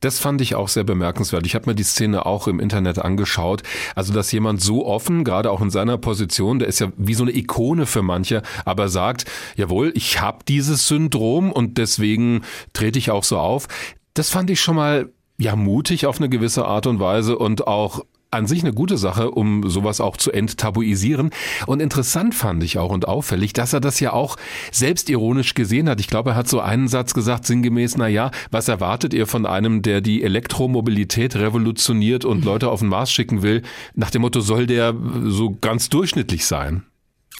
Das 0.00 0.18
fand 0.18 0.40
ich 0.40 0.54
auch 0.54 0.68
sehr 0.68 0.84
bemerkenswert. 0.84 1.46
Ich 1.46 1.54
habe 1.54 1.70
mir 1.70 1.74
die 1.74 1.82
Szene 1.82 2.24
auch 2.24 2.46
im 2.46 2.60
Internet 2.60 2.98
angeschaut. 2.98 3.62
Also, 3.94 4.12
dass 4.12 4.30
jemand 4.30 4.60
so 4.60 4.86
offen, 4.86 5.24
gerade 5.24 5.50
auch 5.50 5.60
in 5.60 5.70
seiner 5.70 5.98
Position, 5.98 6.60
der 6.60 6.68
ist 6.68 6.78
ja 6.78 6.92
wie 6.96 7.14
so 7.14 7.24
eine 7.24 7.34
Ikone 7.36 7.86
für 7.86 8.02
manche, 8.02 8.42
aber 8.64 8.88
sagt, 8.88 9.24
jawohl, 9.56 9.92
ich 9.94 10.20
habe 10.20 10.38
dieses 10.46 10.86
Syndrom 10.86 11.50
und 11.50 11.78
deswegen 11.78 12.42
trete 12.72 12.98
ich 12.98 13.10
auch 13.10 13.24
so 13.24 13.38
auf. 13.38 13.66
Das 14.14 14.30
fand 14.30 14.50
ich 14.50 14.60
schon 14.60 14.76
mal 14.76 15.10
ja 15.38 15.56
mutig 15.56 16.06
auf 16.06 16.18
eine 16.18 16.28
gewisse 16.28 16.64
Art 16.64 16.86
und 16.86 17.00
Weise 17.00 17.38
und 17.38 17.66
auch 17.66 18.04
an 18.30 18.46
sich 18.46 18.62
eine 18.62 18.74
gute 18.74 18.98
Sache, 18.98 19.30
um 19.30 19.68
sowas 19.68 20.00
auch 20.00 20.16
zu 20.16 20.30
enttabuisieren. 20.30 21.30
Und 21.66 21.80
interessant 21.80 22.34
fand 22.34 22.62
ich 22.62 22.78
auch 22.78 22.90
und 22.90 23.08
auffällig, 23.08 23.52
dass 23.54 23.72
er 23.72 23.80
das 23.80 24.00
ja 24.00 24.12
auch 24.12 24.36
selbstironisch 24.70 25.54
gesehen 25.54 25.88
hat. 25.88 26.00
Ich 26.00 26.08
glaube, 26.08 26.30
er 26.30 26.36
hat 26.36 26.48
so 26.48 26.60
einen 26.60 26.88
Satz 26.88 27.14
gesagt, 27.14 27.46
sinngemäß, 27.46 27.96
na 27.96 28.06
ja, 28.08 28.30
was 28.50 28.68
erwartet 28.68 29.14
ihr 29.14 29.26
von 29.26 29.46
einem, 29.46 29.82
der 29.82 30.00
die 30.00 30.22
Elektromobilität 30.22 31.36
revolutioniert 31.36 32.24
und 32.24 32.44
Leute 32.44 32.70
auf 32.70 32.80
den 32.80 32.88
Mars 32.88 33.10
schicken 33.10 33.42
will? 33.42 33.62
Nach 33.94 34.10
dem 34.10 34.22
Motto, 34.22 34.40
soll 34.40 34.66
der 34.66 34.94
so 35.24 35.56
ganz 35.60 35.88
durchschnittlich 35.88 36.46
sein? 36.46 36.84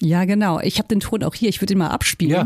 Ja, 0.01 0.25
genau. 0.25 0.59
Ich 0.61 0.79
habe 0.79 0.87
den 0.87 1.01
Ton 1.01 1.23
auch 1.23 1.35
hier. 1.35 1.49
Ich 1.49 1.61
würde 1.61 1.73
ihn 1.73 1.79
mal 1.79 1.89
abspielen. 1.89 2.31
Ja. 2.31 2.45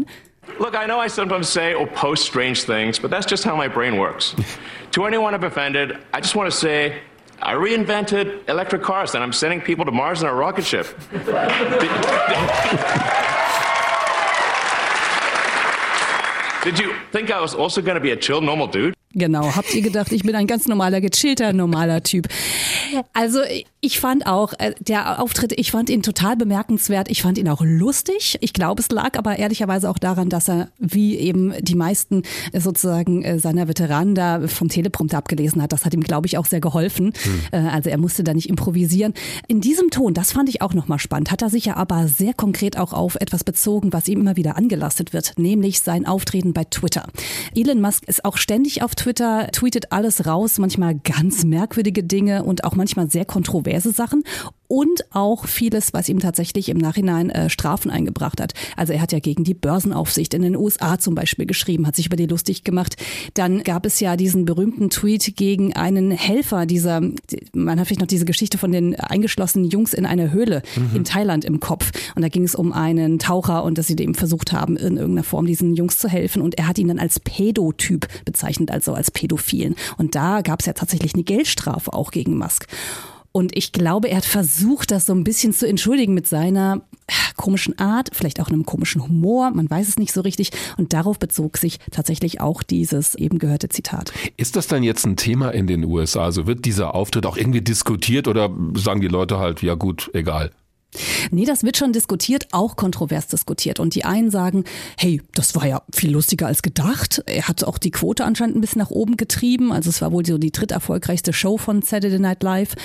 Look, 0.59 0.73
I 0.73 0.85
know 0.85 1.01
I 1.01 1.07
sometimes 1.07 1.51
say 1.51 1.73
or 1.73 1.87
post 1.87 2.27
strange 2.27 2.65
things, 2.65 2.99
but 2.99 3.09
that's 3.09 3.29
just 3.29 3.45
how 3.45 3.55
my 3.55 3.69
brain 3.69 3.97
works. 3.97 4.35
to 4.91 5.05
anyone 5.05 5.33
I've 5.33 5.45
offended, 5.45 5.93
I 6.13 6.19
just 6.19 6.35
want 6.35 6.51
to 6.51 6.55
say 6.55 6.95
I 7.45 7.55
reinvented 7.55 8.47
electric 8.47 8.83
cars 8.83 9.15
and 9.15 9.23
I'm 9.23 9.33
sending 9.33 9.59
people 9.59 9.83
to 9.83 9.91
Mars 9.91 10.21
in 10.21 10.29
a 10.29 10.33
rocket 10.33 10.63
ship. 10.63 10.87
Did 16.63 16.79
you 16.79 16.95
think 17.11 17.31
I 17.31 17.41
was 17.41 17.53
also 17.53 17.81
going 17.81 17.95
to 17.95 18.01
be 18.01 18.11
a 18.11 18.15
chill, 18.15 18.39
normal 18.39 18.67
dude? 18.67 18.95
Genau, 19.15 19.55
habt 19.55 19.73
ihr 19.75 19.81
gedacht, 19.81 20.11
ich 20.11 20.23
bin 20.23 20.35
ein 20.35 20.47
ganz 20.47 20.67
normaler, 20.67 20.99
gechillter, 20.99 21.53
normaler 21.53 22.01
Typ. 22.01 22.27
Also 23.13 23.39
ich 23.79 23.99
fand 23.99 24.25
auch, 24.25 24.53
äh, 24.59 24.73
der 24.79 25.21
Auftritt, 25.21 25.53
ich 25.59 25.71
fand 25.71 25.89
ihn 25.89 26.01
total 26.01 26.35
bemerkenswert. 26.35 27.11
Ich 27.11 27.21
fand 27.21 27.37
ihn 27.37 27.49
auch 27.49 27.61
lustig. 27.63 28.37
Ich 28.41 28.53
glaube, 28.53 28.81
es 28.81 28.89
lag 28.89 29.17
aber 29.17 29.37
ehrlicherweise 29.37 29.89
auch 29.89 29.99
daran, 29.99 30.29
dass 30.29 30.49
er, 30.49 30.69
wie 30.79 31.17
eben 31.17 31.53
die 31.59 31.75
meisten 31.75 32.23
äh, 32.53 32.59
sozusagen 32.59 33.23
äh, 33.23 33.39
seiner 33.39 33.67
Veteranen 33.67 34.15
da 34.15 34.47
vom 34.47 34.69
Teleprompter 34.69 35.17
abgelesen 35.17 35.61
hat. 35.61 35.73
Das 35.73 35.85
hat 35.85 35.93
ihm, 35.93 36.01
glaube 36.01 36.27
ich, 36.27 36.37
auch 36.37 36.45
sehr 36.45 36.61
geholfen. 36.61 37.13
Hm. 37.51 37.67
Also 37.67 37.89
er 37.89 37.97
musste 37.97 38.23
da 38.23 38.33
nicht 38.33 38.49
improvisieren. 38.49 39.13
In 39.47 39.61
diesem 39.61 39.89
Ton, 39.89 40.13
das 40.13 40.31
fand 40.31 40.49
ich 40.49 40.61
auch 40.61 40.73
nochmal 40.73 40.99
spannend, 40.99 41.31
hat 41.31 41.41
er 41.41 41.49
sich 41.49 41.65
ja 41.65 41.75
aber 41.75 42.07
sehr 42.07 42.33
konkret 42.33 42.77
auch 42.77 42.93
auf 42.93 43.15
etwas 43.15 43.43
bezogen, 43.43 43.93
was 43.93 44.07
ihm 44.07 44.21
immer 44.21 44.35
wieder 44.35 44.57
angelastet 44.57 45.13
wird, 45.13 45.33
nämlich 45.37 45.81
sein 45.81 46.05
Auftreten 46.05 46.53
bei 46.53 46.63
Twitter. 46.63 47.07
Elon 47.55 47.81
Musk 47.81 48.07
ist 48.07 48.25
auch 48.25 48.37
ständig 48.37 48.81
auf 48.81 48.95
Twitter, 48.95 49.02
tweetet 49.51 49.91
alles 49.91 50.25
raus, 50.25 50.57
manchmal 50.59 50.95
ganz 50.95 51.43
merkwürdige 51.43 52.03
Dinge 52.03 52.43
und 52.43 52.63
auch 52.63 52.75
manchmal 52.75 53.09
sehr 53.09 53.25
kontroverse 53.25 53.91
Sachen 53.91 54.23
und 54.73 55.05
auch 55.11 55.45
vieles, 55.45 55.93
was 55.93 56.09
ihm 56.09 56.17
tatsächlich 56.17 56.67
im 56.69 56.79
Nachhinein 56.79 57.29
äh, 57.29 57.47
Strafen 57.47 57.91
eingebracht 57.91 58.41
hat. 58.41 58.53
Also 58.75 58.91
er 58.91 59.01
hat 59.01 59.11
ja 59.11 59.19
gegen 59.19 59.43
die 59.43 59.53
Börsenaufsicht 59.53 60.33
in 60.33 60.41
den 60.41 60.55
USA 60.55 60.97
zum 60.97 61.13
Beispiel 61.13 61.45
geschrieben, 61.45 61.85
hat 61.85 61.95
sich 61.95 62.07
über 62.07 62.15
die 62.15 62.25
lustig 62.25 62.63
gemacht. 62.63 62.97
Dann 63.35 63.61
gab 63.61 63.85
es 63.85 63.99
ja 63.99 64.17
diesen 64.17 64.45
berühmten 64.45 64.89
Tweet 64.89 65.35
gegen 65.35 65.73
einen 65.73 66.09
Helfer 66.09 66.65
dieser, 66.65 67.01
man 67.53 67.79
hat 67.79 67.85
vielleicht 67.85 68.01
noch 68.01 68.07
diese 68.07 68.25
Geschichte 68.25 68.57
von 68.57 68.71
den 68.71 68.99
eingeschlossenen 68.99 69.69
Jungs 69.69 69.93
in 69.93 70.07
einer 70.07 70.31
Höhle 70.31 70.63
mhm. 70.75 70.95
in 70.95 71.03
Thailand 71.03 71.45
im 71.45 71.59
Kopf. 71.59 71.91
Und 72.15 72.23
da 72.23 72.29
ging 72.29 72.43
es 72.43 72.55
um 72.55 72.73
einen 72.73 73.19
Taucher 73.19 73.63
und 73.65 73.77
dass 73.77 73.85
sie 73.85 73.95
dem 73.95 74.15
versucht 74.15 74.53
haben, 74.53 74.75
in 74.75 74.97
irgendeiner 74.97 75.23
Form 75.23 75.45
diesen 75.45 75.75
Jungs 75.75 75.99
zu 75.99 76.09
helfen. 76.09 76.41
Und 76.41 76.57
er 76.57 76.67
hat 76.67 76.79
ihn 76.79 76.87
dann 76.87 76.97
als 76.97 77.19
Pädotyp 77.19 78.07
bezeichnet, 78.25 78.71
also 78.71 78.95
als 78.95 79.11
Pädophilen. 79.11 79.75
Und 79.99 80.15
da 80.15 80.41
gab 80.41 80.61
es 80.61 80.65
ja 80.65 80.73
tatsächlich 80.73 81.13
eine 81.13 81.23
Geldstrafe 81.23 81.93
auch 81.93 82.09
gegen 82.09 82.39
Musk. 82.39 82.65
Und 83.35 83.57
ich 83.57 83.71
glaube, 83.71 84.09
er 84.09 84.17
hat 84.17 84.25
versucht, 84.25 84.91
das 84.91 85.07
so 85.07 85.13
ein 85.13 85.23
bisschen 85.23 85.53
zu 85.53 85.67
entschuldigen 85.67 86.13
mit 86.13 86.27
seiner 86.27 86.83
äh, 87.07 87.13
komischen 87.35 87.77
Art, 87.79 88.11
vielleicht 88.13 88.39
auch 88.39 88.47
einem 88.47 88.63
komischen 88.63 89.03
Humor, 89.03 89.49
man 89.49 89.67
weiß 89.67 89.87
es 89.87 89.97
nicht 89.97 90.13
so 90.13 90.21
richtig. 90.21 90.51
Und 90.77 90.93
darauf 90.93 91.17
bezog 91.17 91.57
sich 91.57 91.79
tatsächlich 91.91 92.41
auch 92.41 92.61
dieses 92.61 93.15
eben 93.15 93.39
gehörte 93.39 93.69
Zitat. 93.69 94.13
Ist 94.37 94.55
das 94.55 94.67
dann 94.67 94.83
jetzt 94.83 95.03
ein 95.05 95.17
Thema 95.17 95.49
in 95.49 95.65
den 95.65 95.83
USA? 95.83 96.25
Also 96.25 96.45
wird 96.45 96.63
dieser 96.65 96.93
Auftritt 96.93 97.25
auch 97.25 97.35
irgendwie 97.35 97.61
diskutiert 97.61 98.27
oder 98.27 98.51
sagen 98.75 99.01
die 99.01 99.07
Leute 99.07 99.39
halt, 99.39 99.63
ja 99.63 99.73
gut, 99.73 100.11
egal? 100.13 100.51
Nee, 101.31 101.45
das 101.45 101.63
wird 101.63 101.77
schon 101.77 101.93
diskutiert, 101.93 102.47
auch 102.51 102.75
kontrovers 102.75 103.27
diskutiert. 103.27 103.79
Und 103.79 103.95
die 103.95 104.05
einen 104.05 104.31
sagen, 104.31 104.63
hey, 104.97 105.21
das 105.33 105.55
war 105.55 105.65
ja 105.65 105.81
viel 105.93 106.11
lustiger 106.11 106.47
als 106.47 106.61
gedacht. 106.61 107.23
Er 107.25 107.47
hat 107.47 107.63
auch 107.63 107.77
die 107.77 107.91
Quote 107.91 108.25
anscheinend 108.25 108.55
ein 108.55 108.61
bisschen 108.61 108.79
nach 108.79 108.91
oben 108.91 109.17
getrieben. 109.17 109.71
Also 109.71 109.89
es 109.89 110.01
war 110.01 110.11
wohl 110.11 110.25
so 110.25 110.37
die 110.37 110.51
dritterfolgreichste 110.51 111.33
Show 111.33 111.57
von 111.57 111.81
Saturday 111.81 112.19
Night 112.19 112.43
Live. 112.43 112.75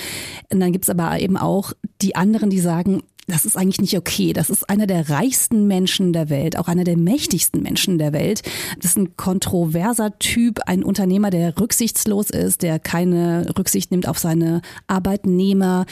Und 0.51 0.61
dann 0.61 0.73
gibt's 0.73 0.91
aber 0.91 1.19
eben 1.21 1.37
auch 1.37 1.73
die 2.03 2.17
anderen, 2.17 2.51
die 2.51 2.61
sagen, 2.61 3.03
das 3.29 3.45
ist 3.45 3.57
eigentlich 3.57 3.81
nicht 3.81 3.97
okay. 3.97 4.33
Das 4.33 4.51
ist 4.51 4.69
einer 4.69 4.87
der 4.87 5.11
reichsten 5.11 5.67
Menschen 5.67 6.13
der 6.13 6.31
Welt, 6.31 6.59
auch 6.59 6.67
einer 6.67 6.85
der 6.85 6.97
mächtigsten 6.97 7.63
Menschen 7.63 7.99
der 7.99 8.13
Welt. 8.13 8.43
Das 8.81 8.93
ist 8.93 8.99
ein 8.99 9.17
kontroverser 9.17 10.19
Typ, 10.19 10.61
ein 10.67 10.83
Unternehmer, 10.83 11.31
der 11.31 11.59
rücksichtslos 11.59 12.31
ist, 12.31 12.63
der 12.63 12.79
keine 12.79 13.53
Rücksicht 13.57 13.91
nimmt 13.91 14.09
auf 14.09 14.19
seine 14.19 14.63
Arbeitnehmer, 14.87 15.85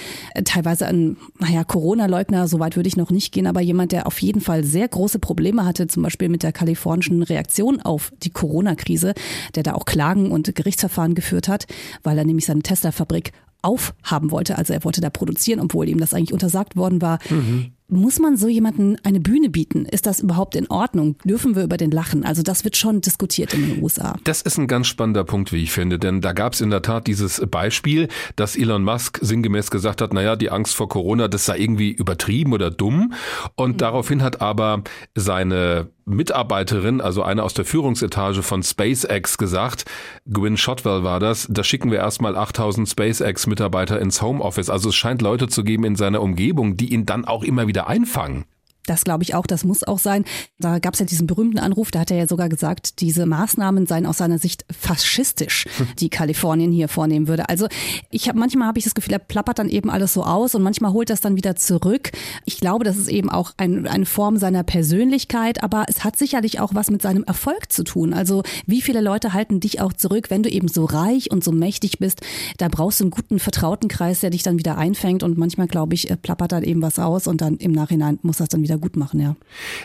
teilweise 0.44 0.86
ein, 0.86 1.18
naja, 1.38 1.62
Corona-Leugner, 1.64 2.48
so 2.48 2.58
weit 2.58 2.76
würde 2.76 2.88
ich 2.88 2.96
noch 2.96 3.10
nicht 3.10 3.32
gehen, 3.32 3.46
aber 3.46 3.60
jemand, 3.60 3.92
der 3.92 4.06
auf 4.06 4.20
jeden 4.22 4.40
Fall 4.40 4.64
sehr 4.64 4.88
große 4.88 5.18
Probleme 5.18 5.64
hatte, 5.66 5.86
zum 5.86 6.02
Beispiel 6.02 6.30
mit 6.30 6.42
der 6.42 6.52
kalifornischen 6.52 7.22
Reaktion 7.22 7.80
auf 7.82 8.12
die 8.22 8.30
Corona-Krise, 8.30 9.12
der 9.54 9.62
da 9.62 9.74
auch 9.74 9.84
Klagen 9.84 10.30
und 10.30 10.54
Gerichtsverfahren 10.54 11.14
geführt 11.14 11.48
hat, 11.48 11.66
weil 12.02 12.16
er 12.16 12.24
nämlich 12.24 12.46
seine 12.46 12.62
Tesla-Fabrik 12.62 13.32
aufhaben 13.66 14.30
wollte. 14.30 14.56
Also 14.56 14.72
er 14.72 14.84
wollte 14.84 15.00
da 15.00 15.10
produzieren, 15.10 15.60
obwohl 15.60 15.88
ihm 15.88 15.98
das 15.98 16.14
eigentlich 16.14 16.32
untersagt 16.32 16.76
worden 16.76 17.02
war. 17.02 17.18
Mhm. 17.28 17.72
Muss 17.88 18.18
man 18.18 18.36
so 18.36 18.48
jemanden 18.48 18.96
eine 19.04 19.20
Bühne 19.20 19.48
bieten? 19.48 19.86
Ist 19.86 20.06
das 20.06 20.18
überhaupt 20.18 20.56
in 20.56 20.68
Ordnung? 20.68 21.16
Dürfen 21.24 21.54
wir 21.54 21.62
über 21.62 21.76
den 21.76 21.92
lachen? 21.92 22.24
Also 22.24 22.42
das 22.42 22.64
wird 22.64 22.76
schon 22.76 23.00
diskutiert 23.00 23.54
in 23.54 23.64
den 23.64 23.82
USA. 23.82 24.16
Das 24.24 24.42
ist 24.42 24.58
ein 24.58 24.66
ganz 24.66 24.88
spannender 24.88 25.22
Punkt, 25.22 25.52
wie 25.52 25.62
ich 25.62 25.70
finde, 25.70 26.00
denn 26.00 26.20
da 26.20 26.32
gab 26.32 26.54
es 26.54 26.60
in 26.60 26.70
der 26.70 26.82
Tat 26.82 27.06
dieses 27.06 27.40
Beispiel, 27.48 28.08
dass 28.34 28.56
Elon 28.56 28.82
Musk 28.82 29.20
sinngemäß 29.22 29.70
gesagt 29.70 30.00
hat, 30.00 30.12
naja, 30.12 30.34
die 30.34 30.50
Angst 30.50 30.74
vor 30.74 30.88
Corona, 30.88 31.28
das 31.28 31.44
sei 31.44 31.58
irgendwie 31.58 31.92
übertrieben 31.92 32.52
oder 32.52 32.72
dumm. 32.72 33.12
Und 33.54 33.74
mhm. 33.74 33.78
daraufhin 33.78 34.22
hat 34.22 34.40
aber 34.40 34.82
seine 35.14 35.88
Mitarbeiterin, 36.06 37.00
also 37.00 37.24
eine 37.24 37.42
aus 37.42 37.52
der 37.52 37.64
Führungsetage 37.64 38.44
von 38.44 38.62
SpaceX 38.62 39.38
gesagt, 39.38 39.84
Gwyn 40.26 40.56
Shotwell 40.56 41.02
war 41.02 41.18
das, 41.18 41.48
da 41.50 41.64
schicken 41.64 41.90
wir 41.90 41.98
erstmal 41.98 42.36
8000 42.36 42.88
SpaceX-Mitarbeiter 42.88 44.00
ins 44.00 44.22
Homeoffice. 44.22 44.70
Also 44.70 44.90
es 44.90 44.94
scheint 44.94 45.20
Leute 45.20 45.48
zu 45.48 45.64
geben 45.64 45.84
in 45.84 45.96
seiner 45.96 46.22
Umgebung, 46.22 46.76
die 46.76 46.92
ihn 46.92 47.06
dann 47.06 47.24
auch 47.24 47.42
immer 47.42 47.66
wieder 47.66 47.88
einfangen. 47.88 48.44
Das 48.86 49.04
glaube 49.04 49.22
ich 49.22 49.34
auch, 49.34 49.46
das 49.46 49.64
muss 49.64 49.84
auch 49.84 49.98
sein. 49.98 50.24
Da 50.58 50.78
gab 50.78 50.94
es 50.94 51.00
ja 51.00 51.06
diesen 51.06 51.26
berühmten 51.26 51.58
Anruf, 51.58 51.90
da 51.90 52.00
hat 52.00 52.10
er 52.10 52.16
ja 52.16 52.26
sogar 52.26 52.48
gesagt, 52.48 53.00
diese 53.00 53.26
Maßnahmen 53.26 53.86
seien 53.86 54.06
aus 54.06 54.18
seiner 54.18 54.38
Sicht 54.38 54.64
faschistisch, 54.70 55.66
die 55.98 56.08
Kalifornien 56.08 56.72
hier 56.72 56.88
vornehmen 56.88 57.28
würde. 57.28 57.48
Also 57.48 57.66
ich 58.10 58.28
habe 58.28 58.38
manchmal 58.38 58.68
habe 58.68 58.78
ich 58.78 58.84
das 58.84 58.94
Gefühl, 58.94 59.14
er 59.14 59.18
plappert 59.18 59.58
dann 59.58 59.68
eben 59.68 59.90
alles 59.90 60.12
so 60.12 60.24
aus 60.24 60.54
und 60.54 60.62
manchmal 60.62 60.92
holt 60.92 61.10
das 61.10 61.20
dann 61.20 61.36
wieder 61.36 61.56
zurück. 61.56 62.12
Ich 62.44 62.58
glaube, 62.58 62.84
das 62.84 62.96
ist 62.96 63.08
eben 63.08 63.30
auch 63.30 63.52
ein, 63.56 63.86
eine 63.86 64.06
Form 64.06 64.36
seiner 64.36 64.62
Persönlichkeit, 64.62 65.62
aber 65.62 65.86
es 65.88 66.04
hat 66.04 66.16
sicherlich 66.16 66.60
auch 66.60 66.74
was 66.74 66.90
mit 66.90 67.02
seinem 67.02 67.24
Erfolg 67.24 67.72
zu 67.72 67.84
tun. 67.84 68.14
Also 68.14 68.42
wie 68.66 68.82
viele 68.82 69.00
Leute 69.00 69.32
halten 69.32 69.60
dich 69.60 69.80
auch 69.80 69.92
zurück, 69.92 70.30
wenn 70.30 70.42
du 70.42 70.50
eben 70.50 70.68
so 70.68 70.84
reich 70.84 71.30
und 71.30 71.42
so 71.42 71.52
mächtig 71.52 71.98
bist? 71.98 72.20
Da 72.58 72.68
brauchst 72.68 73.00
du 73.00 73.04
einen 73.04 73.10
guten 73.10 73.38
Vertrautenkreis, 73.38 74.20
der 74.20 74.30
dich 74.30 74.42
dann 74.42 74.58
wieder 74.58 74.78
einfängt 74.78 75.22
und 75.22 75.36
manchmal 75.36 75.66
glaube 75.66 75.94
ich, 75.94 76.12
plappert 76.22 76.52
dann 76.52 76.62
eben 76.62 76.82
was 76.82 76.98
aus 76.98 77.26
und 77.26 77.40
dann 77.40 77.56
im 77.56 77.72
Nachhinein 77.72 78.18
muss 78.22 78.38
das 78.38 78.48
dann 78.48 78.62
wieder 78.62 78.75
wieder 78.76 78.78
gut 78.78 78.96
machen, 78.96 79.20
ja. 79.20 79.36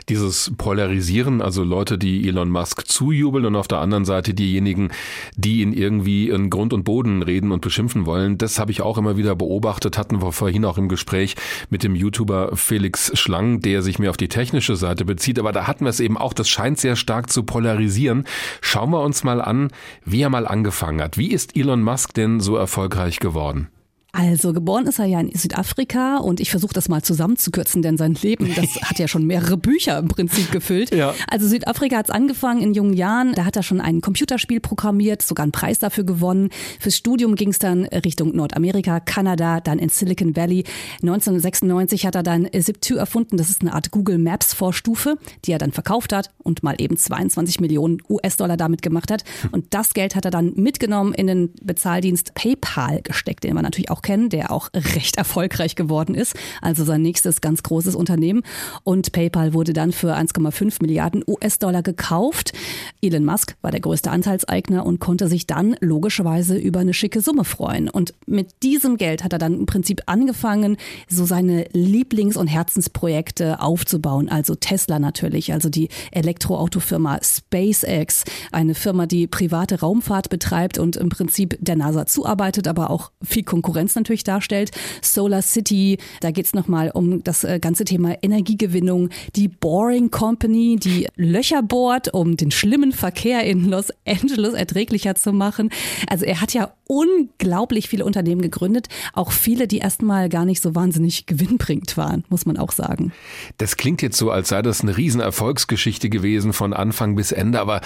Dieses 0.10 0.52
Polarisieren, 0.58 1.42
also 1.42 1.64
Leute, 1.64 1.98
die 1.98 2.28
Elon 2.28 2.50
Musk 2.50 2.88
zujubeln 2.88 3.46
und 3.46 3.56
auf 3.56 3.68
der 3.68 3.80
anderen 3.80 4.06
Seite 4.06 4.34
diejenigen, 4.34 4.92
die 5.36 5.62
ihn 5.62 5.74
irgendwie 5.74 6.30
in 6.30 6.50
Grund 6.50 6.74
und 6.74 6.84
Boden 6.84 7.24
reden 7.24 7.52
und 7.52 7.62
beschimpfen 7.62 8.06
wollen, 8.06 8.38
das 8.38 8.60
habe 8.60 8.72
ich 8.72 8.82
auch 8.82 8.98
immer 8.98 9.18
wieder 9.18 9.36
beobachtet, 9.36 9.98
hatten 9.98 10.22
wir 10.22 10.32
vorhin 10.32 10.66
auch 10.66 10.78
im 10.78 10.90
Gespräch 10.90 11.36
mit 11.70 11.84
dem 11.84 11.96
YouTuber 11.96 12.56
Felix 12.56 13.12
Schlang, 13.18 13.62
der 13.62 13.82
sich 13.82 14.00
mehr 14.00 14.10
auf 14.10 14.18
die 14.18 14.30
technische 14.30 14.76
Seite 14.76 15.06
bezieht, 15.06 15.40
aber 15.40 15.52
da 15.52 15.68
hatten 15.68 15.86
wir 15.86 15.90
es 15.90 16.00
eben 16.00 16.18
auch, 16.18 16.34
das 16.34 16.50
scheint 16.50 16.80
sehr 16.80 16.96
stark 16.96 17.30
zu 17.30 17.44
polarisieren. 17.44 18.26
Schauen 18.62 18.92
wir 18.92 19.02
uns 19.02 19.24
mal 19.24 19.42
an, 19.42 19.70
wie 20.06 20.22
er 20.22 20.30
mal 20.30 20.48
angefangen 20.48 21.02
hat. 21.02 21.18
Wie 21.18 21.32
ist 21.32 21.56
Elon 21.56 21.84
Musk 21.84 22.14
denn 22.14 22.40
so 22.40 22.56
erfolgreich 22.56 23.20
geworden? 23.20 23.70
Also 24.14 24.52
geboren 24.52 24.88
ist 24.88 25.00
er 25.00 25.06
ja 25.06 25.22
in 25.22 25.32
Südafrika 25.34 26.18
und 26.18 26.42
ich 26.42 26.52
versuche 26.52 26.74
das 26.74 26.90
mal 26.90 27.02
zusammenzukürzen, 27.02 27.82
denn 27.82 27.98
sein 27.98 28.16
Leben, 28.22 28.54
das 28.56 28.82
hat 28.84 29.00
ja 29.00 29.08
schon 29.08 29.26
mehrere 29.26 29.56
Bücher 29.56 29.98
im 30.00 30.10
Prinzip 30.10 30.52
gefüllt. 30.52 30.94
Ja. 30.94 31.14
Also 31.30 31.48
Südafrika 31.48 31.98
hat 31.98 32.10
es 32.10 32.12
angefangen 32.12 32.62
in 32.62 32.74
jungen 32.74 32.94
Jahren, 32.94 33.34
da 33.34 33.46
hat 33.46 33.56
er 33.56 33.64
schon 33.64 33.80
ein 33.80 34.02
Computerspiel 34.02 34.60
programmiert, 34.60 35.22
sogar 35.22 35.44
einen 35.44 35.54
Preis 35.54 35.80
dafür 35.80 36.04
gewonnen. 36.04 36.50
Fürs 36.80 36.98
Studium 36.98 37.36
ging 37.36 37.50
es 37.50 37.60
dann 37.60 37.86
Richtung 37.86 38.36
Nordamerika, 38.36 39.00
Kanada, 39.00 39.62
dann 39.62 39.80
in 39.80 39.90
Silicon 39.90 40.36
Valley. 40.36 40.66
1996 41.02 42.06
hat 42.06 42.16
er 42.16 42.24
dann 42.24 42.48
Zip2 42.48 42.98
erfunden, 42.98 43.38
das 43.38 43.50
ist 43.50 43.62
eine 43.62 43.74
Art 43.74 43.92
Google 43.92 44.18
Maps 44.18 44.54
Vorstufe, 44.54 45.18
die 45.46 45.54
er 45.54 45.58
dann 45.58 45.72
verkauft 45.72 46.12
hat 46.12 46.32
und 46.38 46.64
mal 46.64 46.76
eben 46.80 46.98
22 46.98 47.62
Millionen 47.62 48.00
US-Dollar 48.10 48.58
damit 48.58 48.82
gemacht 48.82 49.10
hat. 49.10 49.24
Und 49.52 49.74
das 49.74 49.94
Geld 49.94 50.16
hat 50.16 50.26
er 50.26 50.32
dann 50.32 50.54
mitgenommen 50.56 51.14
in 51.14 51.28
den 51.28 51.54
Bezahldienst 51.62 52.34
PayPal 52.36 53.02
gesteckt, 53.04 53.46
den 53.46 53.56
wir 53.56 53.62
natürlich 53.62 53.90
auch 53.90 54.01
kennen, 54.02 54.30
der 54.30 54.52
auch 54.52 54.70
recht 54.76 55.18
erfolgreich 55.18 55.76
geworden 55.76 56.16
ist. 56.16 56.36
Also 56.62 56.84
sein 56.84 57.02
nächstes 57.02 57.42
ganz 57.42 57.64
großes 57.64 57.96
Unternehmen. 57.96 58.44
Und 58.84 59.12
PayPal 59.12 59.54
wurde 59.54 59.74
dann 59.74 59.92
für 59.92 60.16
1,5 60.16 60.78
Milliarden 60.82 61.24
US-Dollar 61.28 61.84
gekauft. 61.84 62.54
Elon 63.02 63.26
Musk 63.26 63.56
war 63.62 63.72
der 63.72 63.80
größte 63.80 64.12
Anteilseigner 64.12 64.86
und 64.86 65.00
konnte 65.00 65.28
sich 65.28 65.48
dann 65.48 65.76
logischerweise 65.80 66.58
über 66.58 66.80
eine 66.80 66.94
schicke 66.94 67.22
Summe 67.22 67.44
freuen. 67.44 67.90
Und 67.90 68.14
mit 68.26 68.64
diesem 68.64 68.98
Geld 68.98 69.24
hat 69.24 69.34
er 69.34 69.40
dann 69.40 69.54
im 69.54 69.66
Prinzip 69.66 70.02
angefangen, 70.06 70.78
so 71.08 71.26
seine 71.26 71.66
Lieblings- 71.74 72.38
und 72.38 72.48
Herzensprojekte 72.48 73.62
aufzubauen. 73.62 74.30
Also 74.30 74.56
Tesla 74.56 75.00
natürlich, 75.00 75.54
also 75.54 75.70
die 75.70 75.90
Elektroautofirma 76.12 77.20
SpaceX, 77.24 78.24
eine 78.52 78.76
Firma, 78.76 79.06
die 79.06 79.28
private 79.28 79.80
Raumfahrt 79.80 80.30
betreibt 80.30 80.78
und 80.78 80.96
im 80.96 81.10
Prinzip 81.10 81.58
der 81.60 81.76
NASA 81.76 82.06
zuarbeitet, 82.06 82.68
aber 82.68 82.90
auch 82.90 83.12
viel 83.24 83.44
Konkurrenz 83.44 83.91
Konkurrenz 83.92 83.96
natürlich 83.96 84.24
darstellt. 84.24 84.72
Solar 85.02 85.42
City, 85.42 85.98
da 86.22 86.32
geht 86.32 86.46
es 86.46 86.54
nochmal 86.54 86.92
um 86.92 87.24
das 87.24 87.44
äh, 87.44 87.60
ganze 87.60 87.86
Thema 87.86 88.16
Energiegewinnung. 88.22 89.10
Die 89.36 89.48
Boring 89.48 90.12
Company, 90.12 90.78
die 90.82 91.08
Löcher 91.16 91.62
bohrt, 91.62 92.14
um 92.14 92.38
den 92.38 92.52
schlimmen 92.52 92.92
Verkehr 92.92 93.44
in 93.44 93.70
Los 93.70 93.90
Angeles 94.06 94.54
erträglicher 94.54 95.16
zu 95.16 95.34
machen. 95.34 95.70
Also 96.08 96.26
er 96.26 96.42
hat 96.42 96.54
ja 96.54 96.74
unglaublich 96.88 97.88
viele 97.88 98.06
Unternehmen 98.06 98.42
gegründet, 98.42 98.88
auch 99.14 99.32
viele, 99.32 99.68
die 99.68 99.78
erstmal 99.78 100.28
gar 100.28 100.46
nicht 100.46 100.62
so 100.62 100.76
wahnsinnig 100.76 101.26
gewinnbringend 101.26 101.96
waren, 101.96 102.26
muss 102.30 102.46
man 102.46 102.58
auch 102.58 102.72
sagen. 102.72 103.14
Das 103.58 103.78
klingt 103.78 104.02
jetzt 104.02 104.18
so, 104.18 104.30
als 104.30 104.50
sei 104.50 104.62
das 104.62 104.82
eine 104.82 104.98
Riesenerfolgsgeschichte 104.98 106.10
gewesen 106.10 106.52
von 106.52 106.74
Anfang 106.74 107.16
bis 107.16 107.32
Ende, 107.32 107.62
aber 107.62 107.82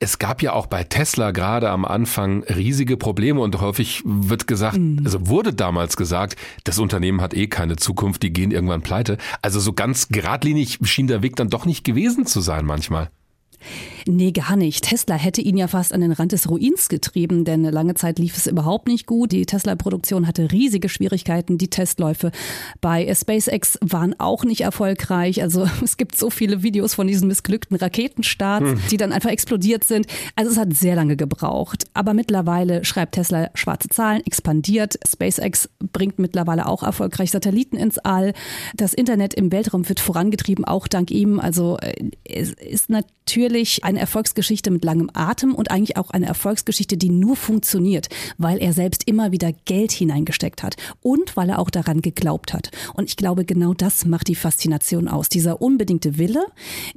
es 0.00 0.18
gab 0.18 0.42
ja 0.42 0.52
auch 0.52 0.66
bei 0.66 0.84
Tesla 0.84 1.32
gerade 1.32 1.70
am 1.70 1.84
Anfang 1.84 2.44
riesige 2.44 2.96
Probleme 2.96 3.40
und 3.40 3.60
häufig 3.60 4.02
wird 4.04 4.46
gesagt, 4.46 4.78
mhm. 4.78 5.00
also 5.04 5.26
wurde 5.26 5.52
damals 5.52 5.96
gesagt, 5.96 6.36
das 6.64 6.78
Unternehmen 6.78 7.20
hat 7.20 7.34
eh 7.34 7.48
keine 7.48 7.76
Zukunft, 7.76 8.22
die 8.22 8.32
gehen 8.32 8.52
irgendwann 8.52 8.82
pleite. 8.82 9.18
Also 9.42 9.58
so 9.58 9.72
ganz 9.72 10.08
geradlinig 10.08 10.78
schien 10.84 11.08
der 11.08 11.22
Weg 11.22 11.34
dann 11.36 11.50
doch 11.50 11.66
nicht 11.66 11.84
gewesen 11.84 12.26
zu 12.26 12.40
sein 12.40 12.64
manchmal. 12.64 13.10
Nee, 14.10 14.32
gar 14.32 14.56
nicht. 14.56 14.84
Tesla 14.84 15.16
hätte 15.16 15.42
ihn 15.42 15.58
ja 15.58 15.68
fast 15.68 15.92
an 15.92 16.00
den 16.00 16.12
Rand 16.12 16.32
des 16.32 16.48
Ruins 16.48 16.88
getrieben, 16.88 17.44
denn 17.44 17.62
lange 17.64 17.92
Zeit 17.92 18.18
lief 18.18 18.38
es 18.38 18.46
überhaupt 18.46 18.88
nicht 18.88 19.04
gut. 19.06 19.32
Die 19.32 19.44
Tesla-Produktion 19.44 20.26
hatte 20.26 20.50
riesige 20.50 20.88
Schwierigkeiten. 20.88 21.58
Die 21.58 21.68
Testläufe 21.68 22.32
bei 22.80 23.14
SpaceX 23.14 23.78
waren 23.82 24.18
auch 24.18 24.44
nicht 24.44 24.62
erfolgreich. 24.62 25.42
Also 25.42 25.68
es 25.84 25.98
gibt 25.98 26.16
so 26.16 26.30
viele 26.30 26.62
Videos 26.62 26.94
von 26.94 27.06
diesen 27.06 27.28
missglückten 27.28 27.76
Raketenstarts, 27.76 28.70
hm. 28.70 28.80
die 28.90 28.96
dann 28.96 29.12
einfach 29.12 29.28
explodiert 29.28 29.84
sind. 29.84 30.06
Also 30.36 30.52
es 30.52 30.56
hat 30.56 30.72
sehr 30.72 30.96
lange 30.96 31.16
gebraucht. 31.16 31.84
Aber 31.92 32.14
mittlerweile 32.14 32.86
schreibt 32.86 33.16
Tesla 33.16 33.50
schwarze 33.52 33.90
Zahlen, 33.90 34.22
expandiert. 34.24 34.98
SpaceX 35.06 35.68
bringt 35.92 36.18
mittlerweile 36.18 36.64
auch 36.64 36.82
erfolgreich 36.82 37.30
Satelliten 37.30 37.76
ins 37.76 37.98
All. 37.98 38.32
Das 38.74 38.94
Internet 38.94 39.34
im 39.34 39.52
Weltraum 39.52 39.86
wird 39.86 40.00
vorangetrieben, 40.00 40.64
auch 40.64 40.88
dank 40.88 41.10
ihm. 41.10 41.40
Also 41.40 41.76
äh, 41.82 42.10
es 42.24 42.54
ist 42.54 42.88
natürlich 42.88 43.18
natürlich 43.28 43.84
eine 43.98 44.02
Erfolgsgeschichte 44.02 44.70
mit 44.70 44.84
langem 44.84 45.10
Atem 45.12 45.54
und 45.54 45.70
eigentlich 45.70 45.96
auch 45.96 46.10
eine 46.10 46.26
Erfolgsgeschichte, 46.26 46.96
die 46.96 47.10
nur 47.10 47.34
funktioniert, 47.36 48.08
weil 48.38 48.58
er 48.58 48.72
selbst 48.72 49.02
immer 49.06 49.32
wieder 49.32 49.52
Geld 49.64 49.90
hineingesteckt 49.90 50.62
hat 50.62 50.76
und 51.02 51.36
weil 51.36 51.50
er 51.50 51.58
auch 51.58 51.70
daran 51.70 52.00
geglaubt 52.00 52.54
hat. 52.54 52.70
Und 52.94 53.08
ich 53.08 53.16
glaube, 53.16 53.44
genau 53.44 53.74
das 53.74 54.04
macht 54.04 54.28
die 54.28 54.36
Faszination 54.36 55.08
aus. 55.08 55.28
Dieser 55.28 55.60
unbedingte 55.60 56.16
Wille. 56.16 56.46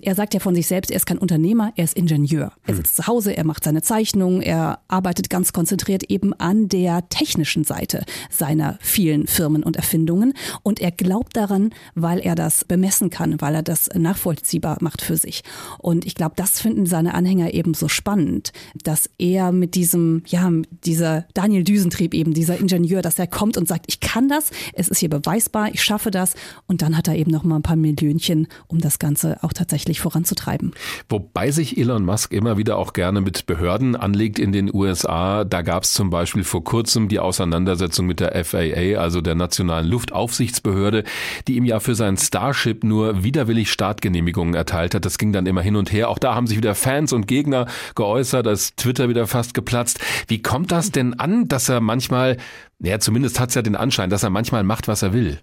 Er 0.02 0.14
sagt 0.16 0.34
ja 0.34 0.40
von 0.40 0.54
sich 0.54 0.68
selbst, 0.68 0.92
er 0.92 0.98
ist 0.98 1.06
kein 1.06 1.18
Unternehmer, 1.18 1.74
er 1.76 1.86
ist 1.86 1.98
Ingenieur. 1.98 2.54
Er 2.68 2.76
sitzt 2.76 2.96
zu 2.96 3.08
Hause, 3.08 3.36
er 3.36 3.46
macht 3.46 3.64
seine 3.64 3.82
Zeichnungen, 3.82 4.42
er 4.42 4.80
arbeitet 4.88 5.30
ganz 5.30 5.54
konzentriert 5.54 6.04
eben 6.04 6.34
an 6.34 6.70
der 6.70 7.10
technischen 7.10 7.64
Seite 7.64 8.06
seiner 8.30 8.78
vielen 8.82 9.26
Firmen 9.26 9.64
und 9.64 9.76
Erfindungen. 9.76 10.34
Und 10.62 10.80
er 10.80 10.92
glaubt 10.92 11.36
daran, 11.36 11.72
weil 11.96 12.20
er 12.20 12.36
das 12.36 12.64
bemessen 12.64 13.10
kann, 13.10 13.42
weil 13.42 13.56
er 13.56 13.64
das 13.64 13.90
nachvollziehbar 13.96 14.78
macht 14.82 15.02
für 15.02 15.18
sich. 15.18 15.44
Und 15.80 16.06
ich 16.06 16.14
glaube, 16.14 16.36
das 16.36 16.60
finden 16.60 16.86
seine 16.92 17.16
Anhänger 17.16 17.56
eben 17.56 17.74
so 17.74 17.88
spannend, 17.88 18.54
dass 18.84 19.10
er 19.18 19.52
mit 19.52 19.74
diesem, 19.74 20.22
ja, 20.28 20.52
dieser 20.86 21.26
Daniel 21.34 21.64
Düsentrieb 21.64 22.14
eben, 22.14 22.36
dieser 22.36 22.60
Ingenieur, 22.60 23.02
dass 23.02 23.18
er 23.18 23.26
kommt 23.26 23.58
und 23.58 23.68
sagt, 23.68 23.86
ich 23.88 24.00
kann 24.00 24.30
das, 24.30 24.52
es 24.74 24.90
ist 24.90 25.00
hier 25.00 25.10
beweisbar, 25.10 25.70
ich 25.74 25.84
schaffe 25.84 26.12
das 26.12 26.36
und 26.68 26.84
dann 26.84 26.96
hat 26.96 27.08
er 27.08 27.16
eben 27.16 27.32
noch 27.32 27.44
mal 27.44 27.56
ein 27.56 27.64
paar 27.64 27.76
Millionchen, 27.76 28.48
um 28.68 28.80
das 28.80 29.00
Ganze 29.00 29.40
auch 29.42 29.54
tatsächlich 29.54 30.00
voranzutreiben. 30.00 30.74
Wobei 31.10 31.50
sich 31.50 31.78
Elon 31.78 32.06
Musk 32.06 32.34
immer 32.34 32.58
wieder 32.58 32.78
auch 32.78 32.94
gerne 32.94 33.22
mit 33.22 33.48
Behörden 33.48 33.96
anlegt 33.96 34.38
in 34.38 34.52
den 34.52 34.74
USA. 34.74 35.44
Da 35.46 35.64
gab 35.64 35.84
es 35.84 35.94
zum 35.94 36.10
Beispiel 36.12 36.44
vor 36.44 36.64
kurzem 36.64 37.08
die 37.08 37.20
Auseinandersetzung 37.20 38.06
mit 38.06 38.20
der 38.20 38.44
FAA, 38.46 39.00
also 39.00 39.22
der 39.22 39.36
Nationalen 39.36 39.88
Luftaufsichtsbehörde, 39.88 41.04
die 41.48 41.56
ihm 41.56 41.66
ja 41.66 41.80
für 41.80 41.96
sein 41.96 42.18
Starship 42.18 42.84
nur 42.84 43.24
widerwillig 43.24 43.72
Startgenehmigungen 43.72 44.54
erteilt 44.54 44.94
hat. 44.94 45.06
Das 45.06 45.18
ging 45.18 45.32
dann 45.32 45.46
immer 45.46 45.62
hin 45.62 45.76
und 45.76 45.92
her. 45.92 46.10
Auch 46.10 46.20
da 46.20 46.36
haben 46.36 46.48
sich 46.48 46.58
wieder 46.58 46.71
Fans 46.76 47.14
und 47.14 47.28
Gegner 47.28 47.68
geäußert, 47.96 48.46
da 48.46 48.52
ist 48.52 48.78
Twitter 48.78 49.10
wieder 49.10 49.28
fast 49.28 49.54
geplatzt. 49.54 50.00
Wie 50.28 50.42
kommt 50.42 50.72
das 50.72 50.92
denn 50.92 51.20
an, 51.20 51.48
dass 51.48 51.70
er 51.70 51.82
manchmal, 51.82 52.38
ja, 52.80 53.00
zumindest 53.00 53.40
hat 53.40 53.50
es 53.50 53.56
ja 53.56 53.62
den 53.62 53.76
Anschein, 53.76 54.10
dass 54.10 54.24
er 54.24 54.30
manchmal 54.30 54.64
macht, 54.64 54.88
was 54.88 55.02
er 55.02 55.14
will? 55.14 55.40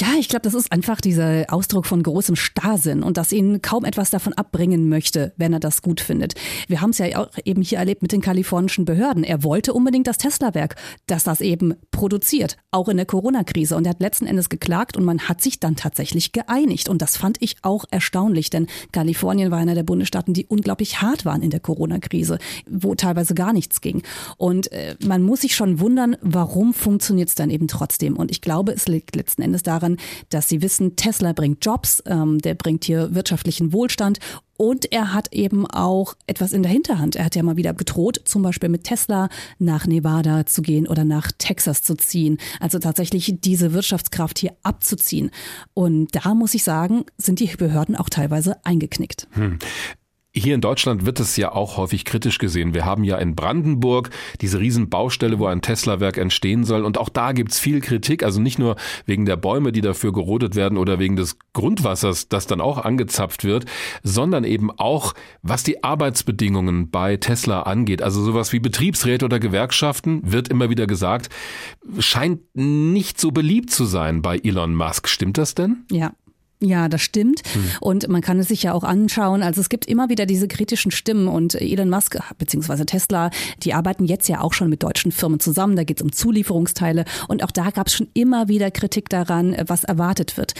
Ja, 0.00 0.14
ich 0.16 0.28
glaube, 0.28 0.42
das 0.42 0.54
ist 0.54 0.70
einfach 0.70 1.00
dieser 1.00 1.46
Ausdruck 1.48 1.84
von 1.84 2.04
großem 2.04 2.36
Starrsinn 2.36 3.02
und 3.02 3.16
dass 3.16 3.32
ihn 3.32 3.62
kaum 3.62 3.84
etwas 3.84 4.10
davon 4.10 4.32
abbringen 4.32 4.88
möchte, 4.88 5.32
wenn 5.36 5.52
er 5.52 5.58
das 5.58 5.82
gut 5.82 6.00
findet. 6.00 6.34
Wir 6.68 6.80
haben 6.80 6.90
es 6.90 6.98
ja 6.98 7.18
auch 7.18 7.30
eben 7.44 7.62
hier 7.62 7.78
erlebt 7.78 8.02
mit 8.02 8.12
den 8.12 8.20
kalifornischen 8.20 8.84
Behörden. 8.84 9.24
Er 9.24 9.42
wollte 9.42 9.72
unbedingt 9.72 10.06
das 10.06 10.18
Tesla-Werk, 10.18 10.76
dass 11.06 11.24
das 11.24 11.40
eben 11.40 11.74
produziert, 11.90 12.58
auch 12.70 12.88
in 12.88 12.96
der 12.96 13.06
Corona-Krise. 13.06 13.74
Und 13.74 13.86
er 13.86 13.90
hat 13.90 14.00
letzten 14.00 14.26
Endes 14.26 14.48
geklagt 14.48 14.96
und 14.96 15.04
man 15.04 15.22
hat 15.22 15.40
sich 15.40 15.58
dann 15.58 15.74
tatsächlich 15.74 16.30
geeinigt. 16.30 16.88
Und 16.88 17.02
das 17.02 17.16
fand 17.16 17.38
ich 17.40 17.56
auch 17.62 17.84
erstaunlich, 17.90 18.50
denn 18.50 18.68
Kalifornien 18.92 19.50
war 19.50 19.58
einer 19.58 19.74
der 19.74 19.82
Bundesstaaten, 19.82 20.32
die 20.32 20.46
unglaublich 20.46 21.02
hart 21.02 21.24
waren 21.24 21.42
in 21.42 21.50
der 21.50 21.58
Corona-Krise, 21.58 22.38
wo 22.70 22.94
teilweise 22.94 23.34
gar 23.34 23.52
nichts 23.52 23.80
ging. 23.80 24.02
Und 24.36 24.70
äh, 24.70 24.94
man 25.04 25.24
muss 25.24 25.40
sich 25.40 25.56
schon 25.56 25.80
wundern, 25.80 26.16
warum 26.20 26.72
funktioniert 26.72 27.30
es 27.30 27.34
dann 27.34 27.50
eben 27.50 27.66
trotzdem. 27.66 28.16
Und 28.16 28.30
ich 28.30 28.42
glaube, 28.42 28.70
es 28.70 28.86
liegt 28.86 29.16
letzten 29.16 29.42
Endes 29.42 29.64
daran, 29.64 29.87
daran, 29.88 29.96
dass 30.30 30.48
sie 30.48 30.62
wissen, 30.62 30.96
Tesla 30.96 31.32
bringt 31.32 31.64
Jobs, 31.64 32.02
ähm, 32.06 32.38
der 32.38 32.54
bringt 32.54 32.84
hier 32.84 33.14
wirtschaftlichen 33.14 33.72
Wohlstand 33.72 34.18
und 34.56 34.90
er 34.90 35.14
hat 35.14 35.32
eben 35.32 35.66
auch 35.66 36.14
etwas 36.26 36.52
in 36.52 36.62
der 36.62 36.72
Hinterhand. 36.72 37.14
Er 37.14 37.24
hat 37.24 37.36
ja 37.36 37.42
mal 37.42 37.56
wieder 37.56 37.74
gedroht, 37.74 38.20
zum 38.24 38.42
Beispiel 38.42 38.68
mit 38.68 38.84
Tesla 38.84 39.28
nach 39.58 39.86
Nevada 39.86 40.46
zu 40.46 40.62
gehen 40.62 40.88
oder 40.88 41.04
nach 41.04 41.30
Texas 41.38 41.82
zu 41.82 41.94
ziehen. 41.94 42.38
Also 42.58 42.80
tatsächlich 42.80 43.36
diese 43.40 43.72
Wirtschaftskraft 43.72 44.38
hier 44.38 44.56
abzuziehen. 44.64 45.30
Und 45.74 46.08
da 46.12 46.34
muss 46.34 46.54
ich 46.54 46.64
sagen, 46.64 47.04
sind 47.16 47.38
die 47.38 47.46
Behörden 47.56 47.94
auch 47.94 48.08
teilweise 48.08 48.56
eingeknickt. 48.64 49.28
Hm. 49.32 49.58
Hier 50.38 50.54
in 50.54 50.60
Deutschland 50.60 51.04
wird 51.04 51.18
es 51.20 51.36
ja 51.36 51.52
auch 51.52 51.76
häufig 51.76 52.04
kritisch 52.04 52.38
gesehen. 52.38 52.72
Wir 52.72 52.84
haben 52.84 53.02
ja 53.02 53.16
in 53.18 53.34
Brandenburg 53.34 54.10
diese 54.40 54.60
Riesenbaustelle, 54.60 55.38
wo 55.38 55.46
ein 55.46 55.62
Tesla-Werk 55.62 56.16
entstehen 56.16 56.64
soll. 56.64 56.84
Und 56.84 56.96
auch 56.96 57.08
da 57.08 57.32
gibt's 57.32 57.58
viel 57.58 57.80
Kritik. 57.80 58.22
Also 58.22 58.40
nicht 58.40 58.58
nur 58.58 58.76
wegen 59.04 59.26
der 59.26 59.36
Bäume, 59.36 59.72
die 59.72 59.80
dafür 59.80 60.12
gerodet 60.12 60.54
werden 60.54 60.78
oder 60.78 60.98
wegen 60.98 61.16
des 61.16 61.38
Grundwassers, 61.52 62.28
das 62.28 62.46
dann 62.46 62.60
auch 62.60 62.78
angezapft 62.78 63.44
wird, 63.44 63.64
sondern 64.02 64.44
eben 64.44 64.70
auch, 64.70 65.14
was 65.42 65.64
die 65.64 65.82
Arbeitsbedingungen 65.82 66.90
bei 66.90 67.16
Tesla 67.16 67.62
angeht. 67.62 68.00
Also 68.02 68.22
sowas 68.22 68.52
wie 68.52 68.60
Betriebsräte 68.60 69.24
oder 69.24 69.40
Gewerkschaften, 69.40 70.20
wird 70.24 70.48
immer 70.48 70.70
wieder 70.70 70.86
gesagt, 70.86 71.30
scheint 71.98 72.40
nicht 72.54 73.20
so 73.20 73.32
beliebt 73.32 73.70
zu 73.70 73.84
sein 73.84 74.22
bei 74.22 74.38
Elon 74.38 74.74
Musk. 74.74 75.08
Stimmt 75.08 75.38
das 75.38 75.54
denn? 75.54 75.84
Ja, 75.90 76.12
ja, 76.60 76.88
das 76.88 77.02
stimmt. 77.02 77.42
Hm. 77.52 77.64
Und 77.80 78.08
man 78.08 78.20
kann 78.20 78.38
es 78.40 78.48
sich 78.48 78.64
ja 78.64 78.72
auch 78.72 78.82
anschauen. 78.82 79.42
Also 79.42 79.60
es 79.60 79.68
gibt 79.68 79.86
immer 79.86 80.08
wieder 80.08 80.26
diese 80.26 80.48
kritischen 80.48 80.90
Stimmen 80.90 81.28
und 81.28 81.54
Elon 81.54 81.88
Musk 81.88 82.18
bzw. 82.38 82.84
Tesla, 82.84 83.30
die 83.62 83.74
arbeiten 83.74 84.04
jetzt 84.04 84.28
ja 84.28 84.40
auch 84.40 84.52
schon 84.52 84.68
mit 84.68 84.82
deutschen 84.82 85.12
Firmen 85.12 85.38
zusammen. 85.38 85.76
Da 85.76 85.84
geht 85.84 85.98
es 85.98 86.02
um 86.02 86.10
Zulieferungsteile. 86.10 87.04
Und 87.28 87.44
auch 87.44 87.52
da 87.52 87.70
gab 87.70 87.86
es 87.86 87.94
schon 87.94 88.08
immer 88.12 88.48
wieder 88.48 88.72
Kritik 88.72 89.08
daran, 89.08 89.56
was 89.66 89.84
erwartet 89.84 90.36
wird. 90.36 90.54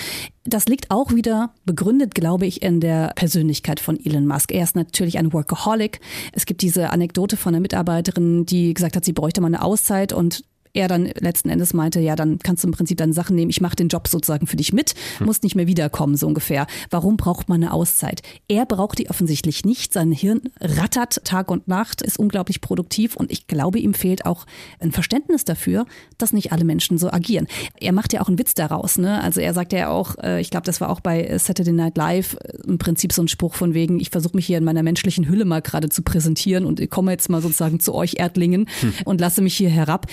Das 0.45 0.67
liegt 0.67 0.91
auch 0.91 1.13
wieder 1.13 1.53
begründet, 1.65 2.15
glaube 2.15 2.47
ich, 2.47 2.63
in 2.63 2.81
der 2.81 3.13
Persönlichkeit 3.17 3.81
von 3.81 3.99
Elon 4.03 4.27
Musk. 4.27 4.53
Er 4.53 4.63
ist 4.63 4.77
natürlich 4.77 5.19
ein 5.19 5.33
Workaholic. 5.33 6.01
Es 6.33 6.47
gibt 6.47 6.63
diese 6.63 6.91
Anekdote 6.91 7.37
von 7.37 7.55
einer 7.55 7.61
Mitarbeiterin, 7.61 8.47
die 8.47 8.73
gesagt 8.73 8.95
hat, 8.95 9.05
sie 9.05 9.13
bräuchte 9.13 9.41
mal 9.41 9.49
eine 9.49 9.63
Auszeit 9.63 10.13
und 10.13 10.45
er 10.73 10.89
dann 10.89 11.11
letzten 11.19 11.49
Endes 11.51 11.75
meinte, 11.75 12.01
ja, 12.01 12.17
dann 12.17 12.39
kannst 12.39 12.65
du 12.65 12.69
im 12.69 12.73
Prinzip 12.73 12.99
deine 12.99 13.13
Sachen 13.13 13.37
nehmen, 13.37 13.51
ich 13.51 13.61
mache 13.61 13.77
den 13.77 13.89
Job 13.89 14.09
sozusagen 14.09 14.47
für 14.47 14.57
dich 14.57 14.73
mit, 14.73 14.95
hm. 15.19 15.27
musst 15.27 15.43
nicht 15.43 15.55
mehr 15.55 15.67
wiederkommen, 15.67 16.17
so 16.17 16.27
ungefähr. 16.27 16.67
Warum 16.91 17.17
braucht 17.17 17.49
man 17.49 17.63
eine 17.63 17.73
Auszeit? 17.73 18.23
Er 18.49 18.67
braucht 18.67 18.99
die 18.99 19.11
offensichtlich 19.11 19.65
nicht. 19.65 19.93
Sein 19.93 20.13
Hirn 20.13 20.43
rattert 20.61 21.25
Tag 21.25 21.51
und 21.51 21.69
Nacht, 21.69 22.03
ist 22.03 22.19
unglaublich 22.19 22.61
produktiv 22.61 23.17
und 23.17 23.31
ich 23.31 23.47
glaube, 23.47 23.79
ihm 23.79 23.95
fehlt 23.95 24.27
auch 24.27 24.47
ein 24.81 24.93
Verständnis 24.93 25.45
dafür, 25.45 25.87
dass 26.19 26.33
nicht 26.33 26.53
alle 26.53 26.65
Menschen 26.65 26.99
so 26.99 27.11
agieren. 27.11 27.47
Er 27.81 27.93
macht 27.93 28.13
ja 28.13 28.21
auch 28.21 28.29
einen 28.29 28.39
Witz 28.39 28.55
daraus, 28.55 28.99
ne? 28.99 29.23
Also 29.23 29.41
er 29.41 29.55
sagt 29.55 29.73
ja 29.73 29.91
auch, 29.91 30.17
äh, 30.19 30.41
ich 30.41 30.51
glaube, 30.51 30.67
das 30.67 30.81
war 30.81 30.91
auch 30.91 31.01
bei 31.01 31.37
Saturday 31.39 31.73
Night 31.73 31.97
Live 31.97 32.35
äh, 32.35 32.59
im 32.67 32.79
Prinzip 32.79 33.13
so 33.13 33.23
ein 33.23 33.29
Spruch 33.29 33.55
von 33.55 33.75
wegen, 33.75 34.01
ich 34.01 34.11
versuche 34.11 34.37
mich 34.37 34.47
hier 34.47 34.59
in 34.59 34.65
meiner 34.65 34.83
menschlichen 34.83 35.29
Hülle 35.29 35.45
mal 35.45 35.63
gerade 35.63 35.89
zu 35.89 36.03
präsentieren 36.03 36.65
und 36.65 36.81
ich 36.81 36.91
komme 36.91 37.13
jetzt 37.13 37.29
mal 37.29 37.43
sozusagen 37.43 37.81
zu 37.81 37.95
euch 37.95 38.15
Erdlingen 38.19 38.69
hm. 38.81 38.93
und 39.05 39.21
lasse 39.21 39.43
mich 39.43 39.57
hier 39.57 39.71
herab 39.71 40.07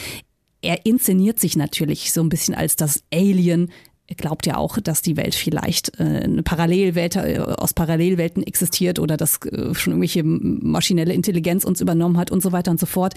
er 0.66 0.86
inszeniert 0.86 1.40
sich 1.40 1.56
natürlich 1.56 2.12
so 2.12 2.22
ein 2.22 2.30
bisschen 2.30 2.56
als 2.56 2.76
das 2.76 3.04
Alien. 3.14 3.72
Er 4.08 4.16
glaubt 4.16 4.46
ja 4.46 4.58
auch, 4.58 4.80
dass 4.80 5.02
die 5.02 5.16
Welt 5.16 5.36
vielleicht 5.36 6.00
äh, 6.00 6.04
eine 6.04 6.44
Parallelwelt 6.44 7.16
äh, 7.16 7.40
aus 7.40 7.74
Parallelwelten 7.74 8.44
existiert 8.44 9.00
oder 9.00 9.16
dass 9.16 9.40
äh, 9.46 9.74
schon 9.74 9.94
irgendwelche 9.94 10.24
maschinelle 10.24 11.14
Intelligenz 11.14 11.64
uns 11.64 11.82
übernommen 11.82 12.18
hat 12.18 12.32
und 12.32 12.42
so 12.42 12.52
weiter 12.52 12.72
und 12.72 12.80
so 12.80 12.86
fort. 12.86 13.14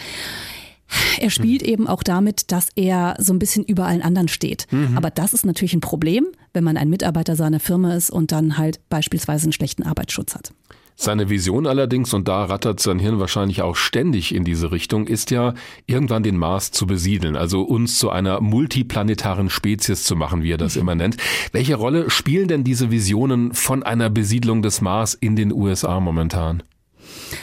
Er 1.20 1.28
spielt 1.30 1.62
mhm. 1.62 1.68
eben 1.68 1.86
auch 1.86 2.02
damit, 2.02 2.50
dass 2.50 2.68
er 2.74 3.14
so 3.18 3.32
ein 3.32 3.38
bisschen 3.38 3.64
über 3.64 3.86
allen 3.86 4.00
anderen 4.00 4.28
steht. 4.28 4.66
Mhm. 4.70 4.96
Aber 4.96 5.10
das 5.10 5.34
ist 5.34 5.44
natürlich 5.44 5.74
ein 5.74 5.80
Problem, 5.80 6.26
wenn 6.54 6.64
man 6.64 6.78
ein 6.78 6.88
Mitarbeiter 6.88 7.36
seiner 7.36 7.60
Firma 7.60 7.94
ist 7.94 8.10
und 8.10 8.32
dann 8.32 8.56
halt 8.56 8.80
beispielsweise 8.88 9.44
einen 9.44 9.52
schlechten 9.52 9.82
Arbeitsschutz 9.82 10.34
hat. 10.34 10.52
Seine 11.00 11.30
Vision 11.30 11.68
allerdings, 11.68 12.12
und 12.12 12.26
da 12.26 12.44
rattert 12.46 12.80
sein 12.80 12.98
Hirn 12.98 13.20
wahrscheinlich 13.20 13.62
auch 13.62 13.76
ständig 13.76 14.34
in 14.34 14.42
diese 14.42 14.72
Richtung, 14.72 15.06
ist 15.06 15.30
ja, 15.30 15.54
irgendwann 15.86 16.24
den 16.24 16.36
Mars 16.36 16.72
zu 16.72 16.88
besiedeln, 16.88 17.36
also 17.36 17.62
uns 17.62 18.00
zu 18.00 18.10
einer 18.10 18.40
multiplanetaren 18.40 19.48
Spezies 19.48 20.02
zu 20.02 20.16
machen, 20.16 20.42
wie 20.42 20.50
er 20.50 20.58
das 20.58 20.74
mhm. 20.74 20.80
immer 20.80 20.94
nennt. 20.96 21.16
Welche 21.52 21.76
Rolle 21.76 22.10
spielen 22.10 22.48
denn 22.48 22.64
diese 22.64 22.90
Visionen 22.90 23.54
von 23.54 23.84
einer 23.84 24.10
Besiedlung 24.10 24.60
des 24.60 24.80
Mars 24.80 25.14
in 25.14 25.36
den 25.36 25.52
USA 25.52 26.00
momentan? 26.00 26.64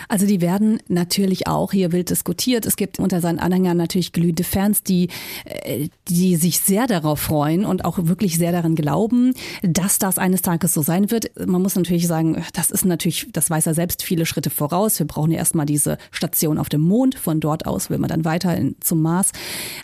Also 0.08 0.26
die 0.26 0.42
werden 0.42 0.80
natürlich 0.88 1.48
auch 1.48 1.72
hier 1.72 1.92
wild 1.92 2.10
diskutiert. 2.10 2.66
Es 2.66 2.76
gibt 2.76 3.00
unter 3.00 3.22
seinen 3.22 3.40
Anhängern 3.40 3.78
natürlich 3.78 4.12
glühende 4.12 4.44
Fans, 4.44 4.84
die, 4.84 5.10
äh, 5.46 5.90
die 6.08 6.36
sich 6.36 6.60
sehr 6.60 6.88
darauf 6.88 7.20
freuen 7.20 7.66
und 7.66 7.86
auch 7.86 7.98
wirklich 8.02 8.38
sehr 8.38 8.52
daran 8.52 8.76
glauben, 8.76 9.34
dass 9.62 10.00
das 10.00 10.18
eines 10.18 10.42
Tages 10.42 10.74
so 10.74 10.82
sein 10.82 11.12
wird. 11.12 11.32
Man 11.46 11.62
muss 11.62 11.76
natürlich 11.76 12.08
sagen, 12.08 12.44
das 12.54 12.72
ist 12.72 12.86
natürlich, 12.86 13.28
das 13.34 13.50
weiß 13.50 13.68
er 13.68 13.74
selbst, 13.74 14.04
viele 14.04 14.26
Schritte 14.26 14.50
voraus. 14.50 15.00
Wir 15.00 15.08
brauchen 15.08 15.32
ja 15.32 15.38
erstmal 15.38 15.66
diese 15.66 15.98
Station 16.12 16.58
auf 16.58 16.70
dem 16.70 16.82
Mond. 16.82 17.16
Von 17.16 17.40
dort 17.40 17.66
aus 17.66 17.90
will 17.90 17.98
man 17.98 18.10
dann 18.10 18.26
weiter 18.26 18.56
in, 18.56 18.76
zum 18.80 19.02
Mars. 19.02 19.32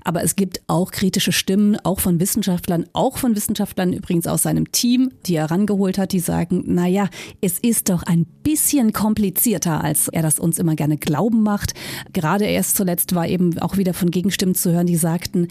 Aber 0.03 0.23
es 0.23 0.35
gibt 0.35 0.61
auch 0.67 0.91
kritische 0.91 1.31
Stimmen, 1.31 1.77
auch 1.83 1.99
von 1.99 2.19
Wissenschaftlern, 2.19 2.85
auch 2.93 3.17
von 3.17 3.35
Wissenschaftlern 3.35 3.93
übrigens 3.93 4.27
aus 4.27 4.43
seinem 4.43 4.71
Team, 4.71 5.11
die 5.25 5.35
er 5.35 5.49
rangeholt 5.51 5.97
hat, 5.97 6.11
die 6.11 6.19
sagen, 6.19 6.63
na 6.67 6.87
ja, 6.87 7.09
es 7.41 7.59
ist 7.59 7.89
doch 7.89 8.03
ein 8.03 8.25
bisschen 8.25 8.93
komplizierter 8.93 9.70
als 9.79 10.07
er 10.07 10.21
das 10.21 10.39
uns 10.39 10.59
immer 10.59 10.75
gerne 10.75 10.97
glauben 10.97 11.43
macht. 11.43 11.73
Gerade 12.13 12.45
erst 12.45 12.75
zuletzt 12.75 13.15
war 13.15 13.27
eben 13.27 13.57
auch 13.59 13.77
wieder 13.77 13.93
von 13.93 14.11
Gegenstimmen 14.11 14.55
zu 14.55 14.71
hören, 14.71 14.87
die 14.87 14.95
sagten, 14.95 15.47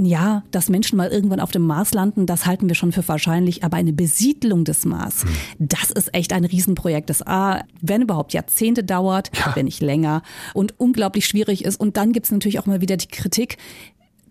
ja, 0.00 0.42
dass 0.50 0.68
Menschen 0.68 0.96
mal 0.96 1.10
irgendwann 1.10 1.40
auf 1.40 1.50
dem 1.50 1.62
Mars 1.62 1.92
landen, 1.92 2.26
das 2.26 2.46
halten 2.46 2.68
wir 2.68 2.74
schon 2.74 2.92
für 2.92 3.06
wahrscheinlich, 3.06 3.64
aber 3.64 3.76
eine 3.76 3.92
Besiedlung 3.92 4.64
des 4.64 4.84
Mars, 4.84 5.22
hm. 5.22 5.30
das 5.58 5.90
ist 5.90 6.14
echt 6.14 6.32
ein 6.32 6.44
Riesenprojekt, 6.44 7.10
das 7.10 7.26
A, 7.26 7.62
wenn 7.80 8.02
überhaupt 8.02 8.32
Jahrzehnte 8.32 8.82
dauert, 8.84 9.30
ja. 9.36 9.54
wenn 9.54 9.66
nicht 9.66 9.80
länger 9.80 10.22
und 10.54 10.78
unglaublich 10.78 11.26
schwierig 11.26 11.64
ist. 11.64 11.78
Und 11.78 11.96
dann 11.96 12.12
gibt 12.12 12.26
es 12.26 12.32
natürlich 12.32 12.58
auch 12.58 12.66
mal 12.66 12.80
wieder 12.80 12.96
die 12.96 13.08
Kritik, 13.08 13.58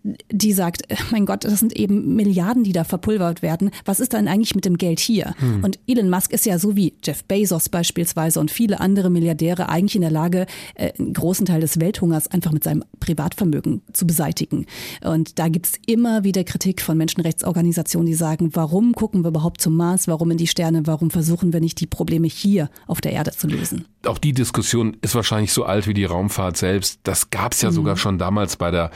die 0.04 0.54
sagt, 0.54 0.90
äh, 0.90 0.96
mein 1.12 1.26
Gott, 1.26 1.44
das 1.44 1.60
sind 1.60 1.76
eben 1.76 2.16
Milliarden, 2.16 2.64
die 2.64 2.74
da 2.74 2.84
verpulvert 2.84 3.42
werden. 3.42 3.72
Was 3.86 4.00
ist 4.00 4.14
dann 4.14 4.28
eigentlich 4.28 4.56
mit 4.56 4.66
dem 4.66 4.78
Geld 4.78 5.00
hier? 5.00 5.36
Hm. 5.38 5.64
Und 5.64 5.80
Elon 5.88 6.10
Musk 6.10 6.32
ist 6.32 6.46
ja 6.46 6.58
so 6.58 6.76
wie 6.76 6.94
Jeff 7.04 7.24
Bezos 7.24 7.70
beispielsweise 7.70 8.40
und 8.40 8.52
viele 8.52 8.80
andere 8.80 9.10
Milliardäre 9.10 9.70
eigentlich 9.70 9.96
in 9.96 10.02
der 10.02 10.12
Lage, 10.12 10.46
äh, 10.76 10.92
einen 10.98 11.14
großen 11.14 11.46
Teil 11.46 11.62
des 11.62 11.80
Welthungers 11.80 12.28
einfach 12.28 12.52
mit 12.52 12.64
seinem 12.64 12.84
Privatvermögen 13.00 13.82
zu 13.94 14.08
beseitigen. 14.08 14.66
Und 15.04 15.38
da 15.38 15.48
gibt's 15.50 15.74
immer 15.86 16.24
wieder 16.24 16.44
Kritik 16.44 16.82
von 16.82 16.98
Menschenrechtsorganisationen, 16.98 18.08
die 18.08 18.14
sagen, 18.14 18.50
warum 18.54 18.94
gucken 18.94 19.24
wir 19.24 19.30
überhaupt 19.30 19.62
zum 19.62 19.76
Mars, 19.76 20.08
warum 20.08 20.32
in 20.32 20.38
die 20.38 20.48
Sterne, 20.48 20.88
warum 20.88 21.12
versuchen 21.12 21.54
wir 21.54 21.60
nicht 21.60 21.80
die 21.80 21.88
Probleme 21.88 22.28
hier 22.28 22.70
auf 22.88 23.02
der 23.02 23.14
Erde 23.14 23.32
zu 23.32 23.48
lösen? 23.48 23.86
Auch 24.06 24.18
die 24.18 24.34
Diskussion 24.34 24.98
ist 25.02 25.14
wahrscheinlich 25.14 25.54
so 25.54 25.64
alt 25.64 25.88
wie 25.88 25.94
die 25.94 26.06
Raumfahrt 26.06 26.58
selbst. 26.58 27.00
Das 27.04 27.30
gab's 27.30 27.62
ja 27.62 27.70
hm. 27.70 27.76
sogar 27.76 27.98
schon 27.98 28.18
damals 28.18 28.58
bei 28.58 28.72
der 28.72 28.90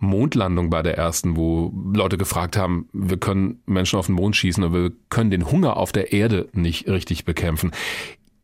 Mondlandung 0.00 0.70
bei 0.70 0.82
der 0.82 0.98
ersten, 0.98 1.36
wo 1.36 1.72
Leute 1.94 2.18
gefragt 2.18 2.56
haben, 2.56 2.88
wir 2.92 3.18
können 3.18 3.62
Menschen 3.66 3.98
auf 3.98 4.06
den 4.06 4.16
Mond 4.16 4.34
schießen, 4.34 4.64
aber 4.64 4.82
wir 4.82 4.92
können 5.10 5.30
den 5.30 5.50
Hunger 5.50 5.76
auf 5.76 5.92
der 5.92 6.12
Erde 6.12 6.48
nicht 6.52 6.88
richtig 6.88 7.24
bekämpfen. 7.24 7.70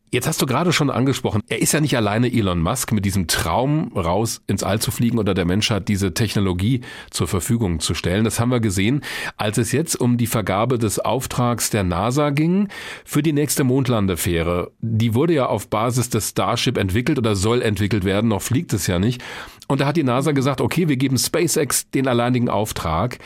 Jetzt 0.09 0.25
hast 0.25 0.41
du 0.41 0.45
gerade 0.45 0.71
schon 0.71 0.89
angesprochen, 0.89 1.41
er 1.49 1.61
ist 1.61 1.73
ja 1.73 1.81
nicht 1.81 1.97
alleine 1.97 2.31
Elon 2.31 2.61
Musk 2.61 2.93
mit 2.93 3.03
diesem 3.03 3.27
Traum 3.27 3.91
raus 3.93 4.41
ins 4.47 4.63
All 4.63 4.79
zu 4.79 4.89
fliegen 4.89 5.19
oder 5.19 5.33
der 5.33 5.43
Menschheit 5.43 5.89
diese 5.89 6.13
Technologie 6.13 6.79
zur 7.09 7.27
Verfügung 7.27 7.81
zu 7.81 7.93
stellen. 7.93 8.23
Das 8.23 8.39
haben 8.39 8.49
wir 8.49 8.61
gesehen, 8.61 9.01
als 9.35 9.57
es 9.57 9.73
jetzt 9.73 9.99
um 9.99 10.15
die 10.15 10.27
Vergabe 10.27 10.77
des 10.79 10.99
Auftrags 10.99 11.71
der 11.71 11.83
NASA 11.83 12.29
ging 12.29 12.69
für 13.03 13.21
die 13.21 13.33
nächste 13.33 13.65
Mondlandefähre. 13.65 14.71
Die 14.79 15.13
wurde 15.13 15.33
ja 15.33 15.47
auf 15.47 15.67
Basis 15.67 16.09
des 16.09 16.29
Starship 16.29 16.77
entwickelt 16.77 17.17
oder 17.17 17.35
soll 17.35 17.61
entwickelt 17.61 18.05
werden, 18.05 18.29
noch 18.29 18.41
fliegt 18.41 18.71
es 18.71 18.87
ja 18.87 18.99
nicht. 18.99 19.21
Und 19.67 19.81
da 19.81 19.87
hat 19.87 19.97
die 19.97 20.03
NASA 20.03 20.31
gesagt, 20.31 20.61
okay, 20.61 20.87
wir 20.87 20.97
geben 20.97 21.17
SpaceX 21.17 21.89
den 21.89 22.07
alleinigen 22.07 22.49
Auftrag. 22.49 23.19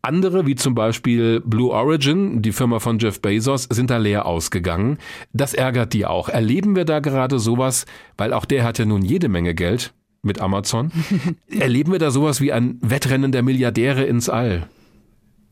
Andere, 0.00 0.46
wie 0.46 0.54
zum 0.54 0.74
Beispiel 0.74 1.40
Blue 1.40 1.70
Origin, 1.72 2.40
die 2.40 2.52
Firma 2.52 2.78
von 2.78 2.98
Jeff 2.98 3.20
Bezos, 3.20 3.64
sind 3.64 3.90
da 3.90 3.96
leer 3.96 4.26
ausgegangen. 4.26 4.98
Das 5.32 5.54
ärgert 5.54 5.92
die 5.92 6.06
auch. 6.06 6.28
Erleben 6.28 6.76
wir 6.76 6.84
da 6.84 7.00
gerade 7.00 7.38
sowas, 7.38 7.84
weil 8.16 8.32
auch 8.32 8.44
der 8.44 8.64
hat 8.64 8.78
ja 8.78 8.84
nun 8.84 9.02
jede 9.02 9.28
Menge 9.28 9.54
Geld 9.54 9.92
mit 10.22 10.40
Amazon. 10.40 10.92
Erleben 11.50 11.92
wir 11.92 11.98
da 11.98 12.10
sowas 12.10 12.40
wie 12.40 12.52
ein 12.52 12.78
Wettrennen 12.80 13.32
der 13.32 13.42
Milliardäre 13.42 14.04
ins 14.04 14.28
All? 14.28 14.68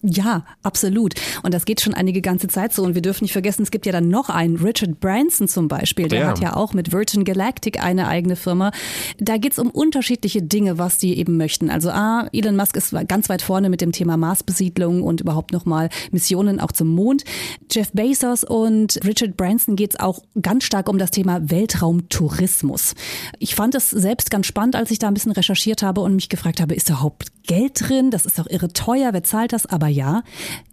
Ja, 0.03 0.45
absolut. 0.63 1.15
Und 1.43 1.55
das 1.55 1.65
geht 1.65 1.81
schon 1.81 1.95
einige 1.95 2.21
ganze 2.21 2.49
Zeit 2.49 2.73
so. 2.73 2.83
Und 2.83 2.95
wir 2.95 3.03
dürfen 3.03 3.25
nicht 3.25 3.33
vergessen, 3.33 3.63
es 3.63 3.71
gibt 3.71 3.87
ja 3.87 3.93
dann 3.93 4.09
noch 4.09 4.29
einen, 4.29 4.57
Richard 4.57 5.01
Branson 5.01 5.49
zum 5.49 5.69
Beispiel. 5.69 6.09
Der 6.09 6.21
ja. 6.21 6.27
hat 6.29 6.39
ja 6.39 6.55
auch 6.55 6.75
mit 6.75 6.93
Virgin 6.93 7.25
Galactic 7.25 7.83
eine 7.83 8.07
eigene 8.07 8.37
Firma. 8.37 8.73
Da 9.19 9.39
geht's 9.39 9.59
um 9.59 9.71
unterschiedliche 9.71 10.43
Dinge, 10.43 10.79
was 10.79 10.99
die 10.99 11.19
eben 11.19 11.37
möchten. 11.37 11.71
Also 11.71 11.91
A, 11.91 12.29
Elon 12.33 12.57
Musk 12.57 12.77
ist 12.77 12.95
ganz 13.09 13.29
weit 13.29 13.43
vorne 13.43 13.71
mit 13.71 13.81
dem 13.81 13.93
Thema 13.93 14.17
Marsbesiedlung 14.17 15.03
und 15.03 15.23
überhaupt 15.23 15.53
nochmal 15.53 15.89
Missionen 16.11 16.61
auch 16.61 16.73
zum 16.73 16.89
Mond. 16.89 17.25
Jeff 17.71 17.91
Bezos 17.93 18.45
und 18.45 19.01
Richard 19.05 19.37
Branson 19.37 19.77
geht's 19.77 19.99
auch 19.99 20.23
ganz 20.41 20.65
stark 20.65 20.89
um 20.89 20.99
das 20.99 21.11
Thema 21.11 21.51
Weltraumtourismus. 21.51 22.95
Ich 23.39 23.55
fand 23.55 23.75
es 23.75 23.91
selbst 23.91 24.31
ganz 24.31 24.47
spannend, 24.47 24.77
als 24.77 24.91
ich 24.91 24.99
da 24.99 25.09
ein 25.09 25.15
bisschen 25.15 25.33
recherchiert 25.33 25.83
habe 25.83 26.03
und 26.03 26.15
mich 26.15 26.29
gefragt 26.29 26.61
habe, 26.61 26.75
ist 26.75 26.91
da 26.91 26.97
überhaupt 26.97 27.33
Geld 27.47 27.89
drin? 27.89 28.11
Das 28.11 28.27
ist 28.27 28.39
doch 28.39 28.49
irre 28.49 28.73
teuer. 28.73 29.13
Wer 29.13 29.23
zahlt 29.23 29.53
das? 29.53 29.67
Aber 29.67 29.86
ja, 29.89 30.23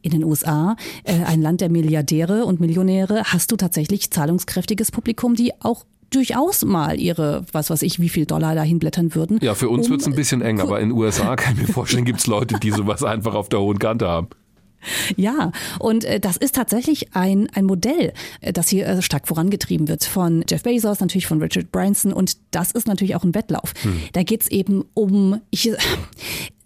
in 0.01 0.11
den 0.11 0.23
USA, 0.23 0.75
äh, 1.03 1.23
ein 1.23 1.41
Land 1.41 1.61
der 1.61 1.69
Milliardäre 1.69 2.45
und 2.45 2.59
Millionäre, 2.59 3.23
hast 3.25 3.51
du 3.51 3.55
tatsächlich 3.55 4.11
zahlungskräftiges 4.11 4.91
Publikum, 4.91 5.35
die 5.35 5.53
auch 5.61 5.85
durchaus 6.09 6.63
mal 6.63 6.99
ihre, 6.99 7.45
was 7.51 7.69
weiß 7.69 7.81
ich, 7.81 7.99
wie 7.99 8.09
viel 8.09 8.25
Dollar 8.25 8.55
dahin 8.55 8.79
blättern 8.79 9.15
würden. 9.15 9.39
Ja, 9.41 9.55
für 9.55 9.69
uns 9.69 9.87
um, 9.87 9.91
wird's 9.91 10.05
ein 10.05 10.15
bisschen 10.15 10.41
eng, 10.41 10.59
aber 10.59 10.79
in 10.79 10.89
den 10.89 10.97
USA 10.97 11.35
kann 11.35 11.55
ich 11.55 11.67
mir 11.67 11.73
vorstellen, 11.73 12.05
gibt's 12.05 12.27
Leute, 12.27 12.59
die 12.59 12.71
sowas 12.71 13.03
einfach 13.03 13.33
auf 13.33 13.49
der 13.49 13.59
hohen 13.59 13.79
Kante 13.79 14.07
haben. 14.07 14.27
Ja, 15.15 15.51
und 15.79 16.03
äh, 16.03 16.19
das 16.19 16.37
ist 16.37 16.55
tatsächlich 16.55 17.15
ein, 17.15 17.49
ein 17.53 17.65
Modell, 17.65 18.13
äh, 18.41 18.53
das 18.53 18.69
hier 18.69 18.85
äh, 18.85 19.01
stark 19.01 19.27
vorangetrieben 19.27 19.87
wird 19.87 20.03
von 20.03 20.43
Jeff 20.49 20.63
Bezos, 20.63 20.99
natürlich 20.99 21.27
von 21.27 21.41
Richard 21.41 21.71
Branson 21.71 22.13
und 22.13 22.37
das 22.51 22.71
ist 22.71 22.87
natürlich 22.87 23.15
auch 23.15 23.23
ein 23.23 23.33
Wettlauf. 23.33 23.73
Hm. 23.81 24.01
Da 24.13 24.23
geht's 24.23 24.47
eben 24.49 24.83
um, 24.93 25.39
ich, 25.51 25.71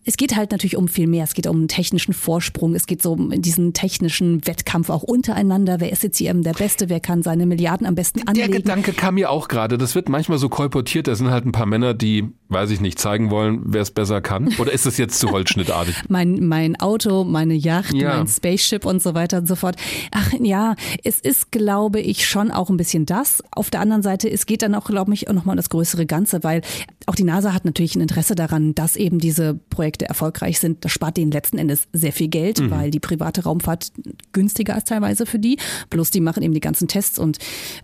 es 0.08 0.16
geht 0.16 0.38
halt 0.38 0.52
natürlich 0.52 0.78
um 0.78 0.88
viel 0.88 1.06
mehr. 1.06 1.26
Es 1.26 1.34
geht 1.34 1.48
um 1.48 1.58
einen 1.58 1.68
technischen 1.68 2.14
Vorsprung. 2.14 2.76
Es 2.76 2.88
geht 2.88 3.02
so 3.02 3.12
um 3.12 3.42
diesen 3.42 3.74
technischen 3.74 4.48
Wettkampf 4.48 4.90
auch 4.90 5.04
untereinander. 5.04 5.82
Wer 5.82 5.92
ist 5.92 6.02
jetzt 6.02 6.18
hier 6.18 6.34
der 6.34 6.54
Beste? 6.54 6.88
Wer 6.88 7.02
kann 7.02 7.24
seine 7.24 7.46
Milliarden 7.46 7.86
am 7.86 7.96
besten 7.96 8.26
anlegen? 8.26 8.52
Der 8.52 8.62
Gedanke 8.62 8.94
kam 8.94 9.16
mir 9.16 9.30
auch 9.30 9.50
gerade. 9.50 9.78
Das 9.78 9.96
wird 9.96 10.08
manchmal 10.08 10.38
so 10.38 10.48
kolportiert. 10.48 11.10
Da 11.10 11.16
sind 11.16 11.30
halt 11.30 11.46
ein 11.46 11.52
paar 11.52 11.66
Männer, 11.66 11.94
die, 11.94 12.30
weiß 12.48 12.72
ich 12.72 12.80
nicht, 12.80 13.00
zeigen 13.00 13.32
wollen, 13.32 13.64
wer 13.66 13.82
es 13.82 13.92
besser 13.92 14.22
kann. 14.22 14.54
Oder 14.60 14.72
ist 14.72 14.86
das 14.86 14.98
jetzt 14.98 15.20
zu 15.20 15.30
holzschnittartig? 15.32 15.96
mein, 16.08 16.48
mein 16.48 16.80
Auto, 16.80 17.26
meine 17.26 17.56
Yacht, 17.56 17.94
ja. 17.94 18.16
mein 18.16 18.28
Spaceship 18.28 18.86
und 18.86 19.02
so 19.02 19.14
weiter 19.14 19.40
und 19.40 19.48
so 19.50 19.58
fort. 19.58 19.76
Ach 20.12 20.32
ja, 20.40 20.78
es 21.04 21.20
ist, 21.20 21.52
glaube 21.52 22.00
ich, 22.00 22.26
schon 22.26 22.52
auch 22.52 22.70
ein 22.70 22.78
bisschen 22.78 23.06
das. 23.06 23.44
Auf 23.52 23.72
der 23.72 23.82
anderen 23.82 24.04
Seite, 24.04 24.32
es 24.32 24.46
geht 24.46 24.62
dann 24.62 24.74
auch, 24.74 24.86
glaube 24.86 25.14
ich, 25.14 25.28
nochmal 25.28 25.54
um 25.54 25.58
das 25.58 25.70
größere 25.70 26.06
Ganze, 26.06 26.46
weil 26.46 26.62
auch 27.08 27.16
die 27.16 27.24
NASA 27.24 27.54
hat 27.54 27.66
natürlich 27.66 27.96
ein 27.96 28.02
Interesse 28.02 28.36
daran, 28.36 28.74
dass 28.74 28.96
eben 28.96 29.20
diese 29.20 29.56
Projekte 29.70 29.97
Projekte 29.98 30.06
erfolgreich 30.06 30.60
sind, 30.60 30.86
das 30.86 30.92
spart 30.92 31.18
denen 31.18 31.32
letzten 31.32 31.58
Endes 31.58 31.88
sehr 31.94 32.14
viel 32.14 32.28
Geld, 32.28 32.60
mhm. 32.60 32.72
weil 32.72 32.92
die 32.92 33.00
private 33.00 33.44
Raumfahrt 33.44 33.92
günstiger 34.32 34.78
ist 34.78 34.88
teilweise 34.88 35.26
für 35.26 35.40
die. 35.40 35.58
Bloß 35.90 36.12
die 36.12 36.22
machen 36.22 36.44
eben 36.44 36.54
die 36.54 36.60
ganzen 36.60 36.88
Tests 36.88 37.20
und 37.20 37.40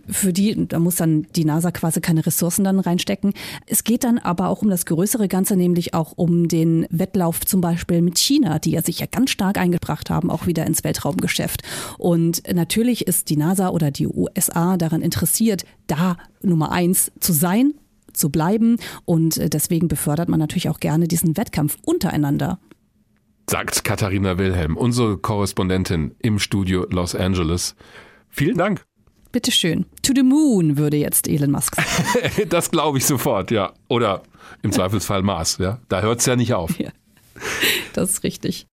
für 0.07 0.33
die, 0.33 0.67
da 0.67 0.79
muss 0.79 0.95
dann 0.95 1.27
die 1.35 1.45
NASA 1.45 1.71
quasi 1.71 2.01
keine 2.01 2.25
Ressourcen 2.25 2.63
dann 2.63 2.79
reinstecken. 2.79 3.33
Es 3.65 3.83
geht 3.83 4.03
dann 4.03 4.19
aber 4.19 4.49
auch 4.49 4.61
um 4.61 4.69
das 4.69 4.85
größere 4.85 5.27
Ganze, 5.27 5.55
nämlich 5.55 5.93
auch 5.93 6.13
um 6.15 6.47
den 6.47 6.85
Wettlauf 6.89 7.45
zum 7.45 7.61
Beispiel 7.61 8.01
mit 8.01 8.17
China, 8.17 8.59
die 8.59 8.71
ja 8.71 8.81
sich 8.81 8.99
ja 8.99 9.07
ganz 9.09 9.31
stark 9.31 9.57
eingebracht 9.57 10.09
haben, 10.09 10.29
auch 10.29 10.45
wieder 10.45 10.65
ins 10.65 10.83
Weltraumgeschäft. 10.83 11.63
Und 11.97 12.43
natürlich 12.53 13.07
ist 13.07 13.29
die 13.29 13.37
NASA 13.37 13.69
oder 13.69 13.91
die 13.91 14.07
USA 14.07 14.77
daran 14.77 15.01
interessiert, 15.01 15.65
da 15.87 16.17
Nummer 16.41 16.71
eins 16.71 17.11
zu 17.19 17.33
sein, 17.33 17.73
zu 18.13 18.29
bleiben. 18.29 18.77
Und 19.05 19.37
äh, 19.37 19.49
deswegen 19.49 19.87
befördert 19.87 20.29
man 20.29 20.39
natürlich 20.39 20.69
auch 20.69 20.79
gerne 20.79 21.07
diesen 21.07 21.37
Wettkampf 21.37 21.77
untereinander. 21.85 22.59
Sagt 23.49 23.83
Katharina 23.83 24.37
Wilhelm, 24.37 24.77
unsere 24.77 25.17
Korrespondentin 25.17 26.15
im 26.19 26.39
Studio 26.39 26.85
Los 26.89 27.13
Angeles. 27.13 27.75
Vielen 28.29 28.57
Dank. 28.57 28.85
Bitteschön. 29.31 29.85
To 30.03 30.13
the 30.15 30.23
moon, 30.23 30.77
würde 30.77 30.97
jetzt 30.97 31.27
Elon 31.27 31.51
Musk 31.51 31.75
sagen. 31.75 32.47
das 32.49 32.71
glaube 32.71 32.99
ich 32.99 33.05
sofort, 33.05 33.51
ja. 33.51 33.73
Oder 33.89 34.21
im 34.61 34.71
Zweifelsfall 34.71 35.23
Mars, 35.23 35.57
ja. 35.59 35.79
Da 35.89 36.01
hört 36.01 36.19
es 36.19 36.25
ja 36.25 36.35
nicht 36.35 36.53
auf. 36.53 36.79
Ja, 36.79 36.91
das 37.93 38.11
ist 38.11 38.23
richtig. 38.23 38.67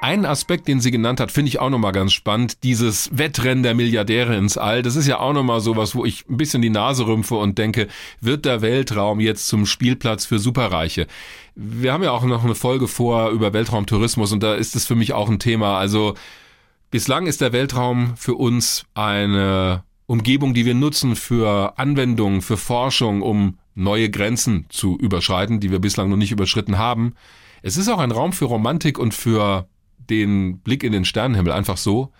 Einen 0.00 0.26
Aspekt, 0.26 0.68
den 0.68 0.80
sie 0.80 0.92
genannt 0.92 1.18
hat, 1.18 1.32
finde 1.32 1.48
ich 1.48 1.58
auch 1.58 1.70
nochmal 1.70 1.90
ganz 1.90 2.12
spannend. 2.12 2.62
Dieses 2.62 3.10
Wettrennen 3.18 3.64
der 3.64 3.74
Milliardäre 3.74 4.36
ins 4.36 4.56
All. 4.56 4.82
Das 4.82 4.94
ist 4.94 5.08
ja 5.08 5.18
auch 5.18 5.32
nochmal 5.32 5.60
sowas, 5.60 5.96
wo 5.96 6.04
ich 6.04 6.24
ein 6.28 6.36
bisschen 6.36 6.62
die 6.62 6.70
Nase 6.70 7.04
rümpfe 7.04 7.34
und 7.34 7.58
denke, 7.58 7.88
wird 8.20 8.44
der 8.44 8.62
Weltraum 8.62 9.18
jetzt 9.18 9.48
zum 9.48 9.66
Spielplatz 9.66 10.24
für 10.24 10.38
Superreiche? 10.38 11.08
Wir 11.56 11.92
haben 11.92 12.04
ja 12.04 12.12
auch 12.12 12.22
noch 12.22 12.44
eine 12.44 12.54
Folge 12.54 12.86
vor 12.86 13.30
über 13.30 13.52
Weltraumtourismus 13.52 14.30
und 14.30 14.40
da 14.40 14.54
ist 14.54 14.76
es 14.76 14.86
für 14.86 14.94
mich 14.94 15.14
auch 15.14 15.28
ein 15.28 15.40
Thema. 15.40 15.78
Also, 15.78 16.14
bislang 16.92 17.26
ist 17.26 17.40
der 17.40 17.52
Weltraum 17.52 18.16
für 18.16 18.34
uns 18.34 18.84
eine 18.94 19.82
Umgebung, 20.06 20.54
die 20.54 20.64
wir 20.64 20.74
nutzen 20.74 21.16
für 21.16 21.76
Anwendungen, 21.76 22.40
für 22.40 22.56
Forschung, 22.56 23.20
um 23.20 23.58
neue 23.74 24.10
Grenzen 24.10 24.66
zu 24.68 24.96
überschreiten, 24.96 25.58
die 25.58 25.72
wir 25.72 25.80
bislang 25.80 26.08
noch 26.08 26.16
nicht 26.16 26.30
überschritten 26.30 26.78
haben. 26.78 27.14
Es 27.62 27.76
ist 27.76 27.88
auch 27.88 27.98
ein 27.98 28.12
Raum 28.12 28.32
für 28.32 28.44
Romantik 28.44 28.96
und 28.96 29.12
für 29.12 29.66
den 30.10 30.58
Blick 30.60 30.82
in 30.82 30.92
den 30.92 31.04
Sternenhimmel 31.04 31.52
einfach 31.52 31.76
so. 31.76 32.12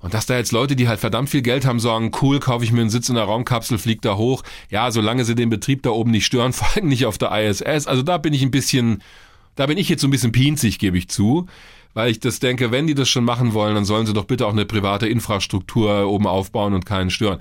Und 0.00 0.14
dass 0.14 0.26
da 0.26 0.36
jetzt 0.36 0.52
Leute, 0.52 0.76
die 0.76 0.88
halt 0.88 0.98
verdammt 0.98 1.28
viel 1.28 1.42
Geld 1.42 1.66
haben, 1.66 1.78
sagen, 1.78 2.10
cool, 2.22 2.40
kaufe 2.40 2.64
ich 2.64 2.72
mir 2.72 2.80
einen 2.80 2.90
Sitz 2.90 3.10
in 3.10 3.16
der 3.16 3.24
Raumkapsel, 3.24 3.78
flieg 3.78 4.00
da 4.00 4.16
hoch. 4.16 4.42
Ja, 4.70 4.90
solange 4.90 5.24
sie 5.24 5.34
den 5.34 5.50
Betrieb 5.50 5.82
da 5.82 5.90
oben 5.90 6.10
nicht 6.10 6.24
stören, 6.24 6.52
vor 6.54 6.68
allem 6.74 6.88
nicht 6.88 7.06
auf 7.06 7.18
der 7.18 7.30
ISS. 7.32 7.86
Also 7.86 8.02
da 8.02 8.16
bin 8.18 8.32
ich 8.32 8.42
ein 8.42 8.50
bisschen, 8.50 9.02
da 9.56 9.66
bin 9.66 9.76
ich 9.76 9.88
jetzt 9.88 10.00
so 10.00 10.08
ein 10.08 10.10
bisschen 10.10 10.32
pinzig, 10.32 10.78
gebe 10.78 10.96
ich 10.96 11.08
zu. 11.08 11.46
Weil 11.92 12.10
ich 12.10 12.20
das 12.20 12.38
denke, 12.38 12.70
wenn 12.70 12.86
die 12.86 12.94
das 12.94 13.08
schon 13.08 13.24
machen 13.24 13.52
wollen, 13.52 13.74
dann 13.74 13.84
sollen 13.84 14.06
sie 14.06 14.14
doch 14.14 14.24
bitte 14.24 14.46
auch 14.46 14.52
eine 14.52 14.64
private 14.64 15.08
Infrastruktur 15.08 16.08
oben 16.08 16.26
aufbauen 16.26 16.72
und 16.72 16.86
keinen 16.86 17.10
stören. 17.10 17.40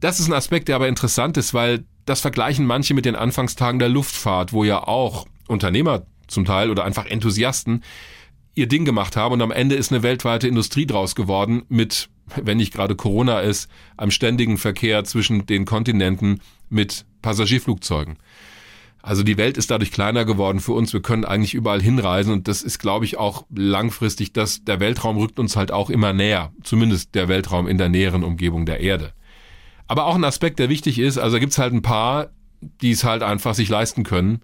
Das 0.00 0.18
ist 0.18 0.28
ein 0.28 0.32
Aspekt, 0.32 0.68
der 0.68 0.76
aber 0.76 0.88
interessant 0.88 1.36
ist, 1.36 1.52
weil 1.52 1.84
das 2.06 2.20
vergleichen 2.20 2.66
manche 2.66 2.94
mit 2.94 3.04
den 3.04 3.16
Anfangstagen 3.16 3.78
der 3.78 3.90
Luftfahrt, 3.90 4.52
wo 4.52 4.64
ja 4.64 4.82
auch 4.82 5.26
Unternehmer 5.46 6.06
zum 6.26 6.44
Teil 6.44 6.70
oder 6.70 6.84
einfach 6.84 7.06
Enthusiasten 7.06 7.82
ihr 8.56 8.66
Ding 8.66 8.84
gemacht 8.84 9.16
haben 9.16 9.34
und 9.34 9.42
am 9.42 9.52
Ende 9.52 9.76
ist 9.76 9.92
eine 9.92 10.02
weltweite 10.02 10.48
Industrie 10.48 10.86
draus 10.86 11.14
geworden 11.14 11.62
mit, 11.68 12.08
wenn 12.36 12.56
nicht 12.56 12.72
gerade 12.72 12.96
Corona 12.96 13.40
ist, 13.40 13.70
einem 13.96 14.10
ständigen 14.10 14.58
Verkehr 14.58 15.04
zwischen 15.04 15.46
den 15.46 15.66
Kontinenten 15.66 16.40
mit 16.68 17.04
Passagierflugzeugen. 17.22 18.16
Also 19.02 19.22
die 19.22 19.36
Welt 19.36 19.56
ist 19.56 19.70
dadurch 19.70 19.92
kleiner 19.92 20.24
geworden 20.24 20.58
für 20.58 20.72
uns. 20.72 20.92
Wir 20.92 21.02
können 21.02 21.24
eigentlich 21.24 21.54
überall 21.54 21.80
hinreisen 21.80 22.32
und 22.32 22.48
das 22.48 22.62
ist, 22.62 22.80
glaube 22.80 23.04
ich, 23.04 23.18
auch 23.18 23.44
langfristig, 23.54 24.32
dass 24.32 24.64
der 24.64 24.80
Weltraum 24.80 25.16
rückt 25.18 25.38
uns 25.38 25.54
halt 25.54 25.70
auch 25.70 25.90
immer 25.90 26.12
näher. 26.12 26.50
Zumindest 26.64 27.14
der 27.14 27.28
Weltraum 27.28 27.68
in 27.68 27.78
der 27.78 27.88
näheren 27.88 28.24
Umgebung 28.24 28.66
der 28.66 28.80
Erde. 28.80 29.12
Aber 29.86 30.06
auch 30.06 30.16
ein 30.16 30.24
Aspekt, 30.24 30.58
der 30.58 30.70
wichtig 30.70 30.98
ist, 30.98 31.18
also 31.18 31.38
gibt 31.38 31.52
es 31.52 31.58
halt 31.58 31.72
ein 31.72 31.82
paar, 31.82 32.30
die 32.80 32.90
es 32.90 33.04
halt 33.04 33.22
einfach 33.22 33.54
sich 33.54 33.68
leisten 33.68 34.02
können. 34.02 34.40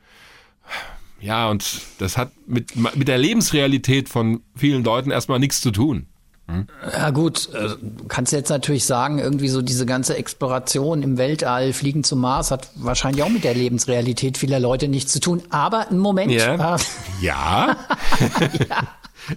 Ja, 1.23 1.49
und 1.49 1.81
das 1.99 2.17
hat 2.19 2.33
mit, 2.47 2.75
mit 2.77 3.07
der 3.07 3.17
Lebensrealität 3.17 4.09
von 4.09 4.43
vielen 4.57 4.83
Leuten 4.83 5.11
erstmal 5.11 5.39
nichts 5.39 5.61
zu 5.61 5.71
tun. 5.71 6.07
Hm? 6.49 6.67
Ja 6.93 7.11
gut, 7.11 7.49
äh, 7.55 7.77
du 7.81 8.05
kannst 8.09 8.33
jetzt 8.33 8.49
natürlich 8.49 8.85
sagen, 8.85 9.21
irgendwie 9.21 9.47
so 9.47 9.63
diese 9.63 9.87
ganze 9.87 10.17
Exploration 10.17 11.05
im 11.05 11.19
Weltall, 11.19 11.73
Fliegen 11.73 12.03
zum 12.03 12.21
Mars 12.21 12.51
hat 12.51 12.71
wahrscheinlich 12.75 13.23
auch 13.23 13.29
mit 13.29 13.45
der 13.45 13.55
Lebensrealität 13.55 14.37
vieler 14.37 14.59
Leute 14.59 14.89
nichts 14.89 15.13
zu 15.13 15.21
tun. 15.21 15.43
Aber 15.51 15.89
ein 15.89 15.99
Moment. 15.99 16.33
Ja. 16.33 16.75
Äh, 16.75 16.79
ja. 17.21 17.77
ja. 18.69 18.89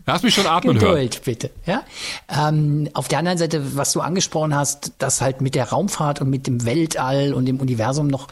Lass 0.07 0.23
mich 0.23 0.33
schon 0.33 0.47
atmen 0.47 0.73
Geduld, 0.79 1.15
hören. 1.15 1.23
bitte. 1.23 1.51
Ja? 1.67 1.83
Ähm, 2.27 2.89
auf 2.95 3.07
der 3.07 3.19
anderen 3.19 3.37
Seite, 3.37 3.77
was 3.77 3.93
du 3.93 4.01
angesprochen 4.01 4.55
hast, 4.55 4.93
dass 4.97 5.21
halt 5.21 5.41
mit 5.41 5.53
der 5.53 5.69
Raumfahrt 5.69 6.21
und 6.21 6.31
mit 6.31 6.47
dem 6.47 6.65
Weltall 6.65 7.35
und 7.35 7.45
dem 7.45 7.59
Universum 7.59 8.07
noch, 8.07 8.27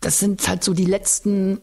das 0.00 0.20
sind 0.20 0.46
halt 0.46 0.62
so 0.62 0.72
die 0.72 0.84
letzten 0.84 1.60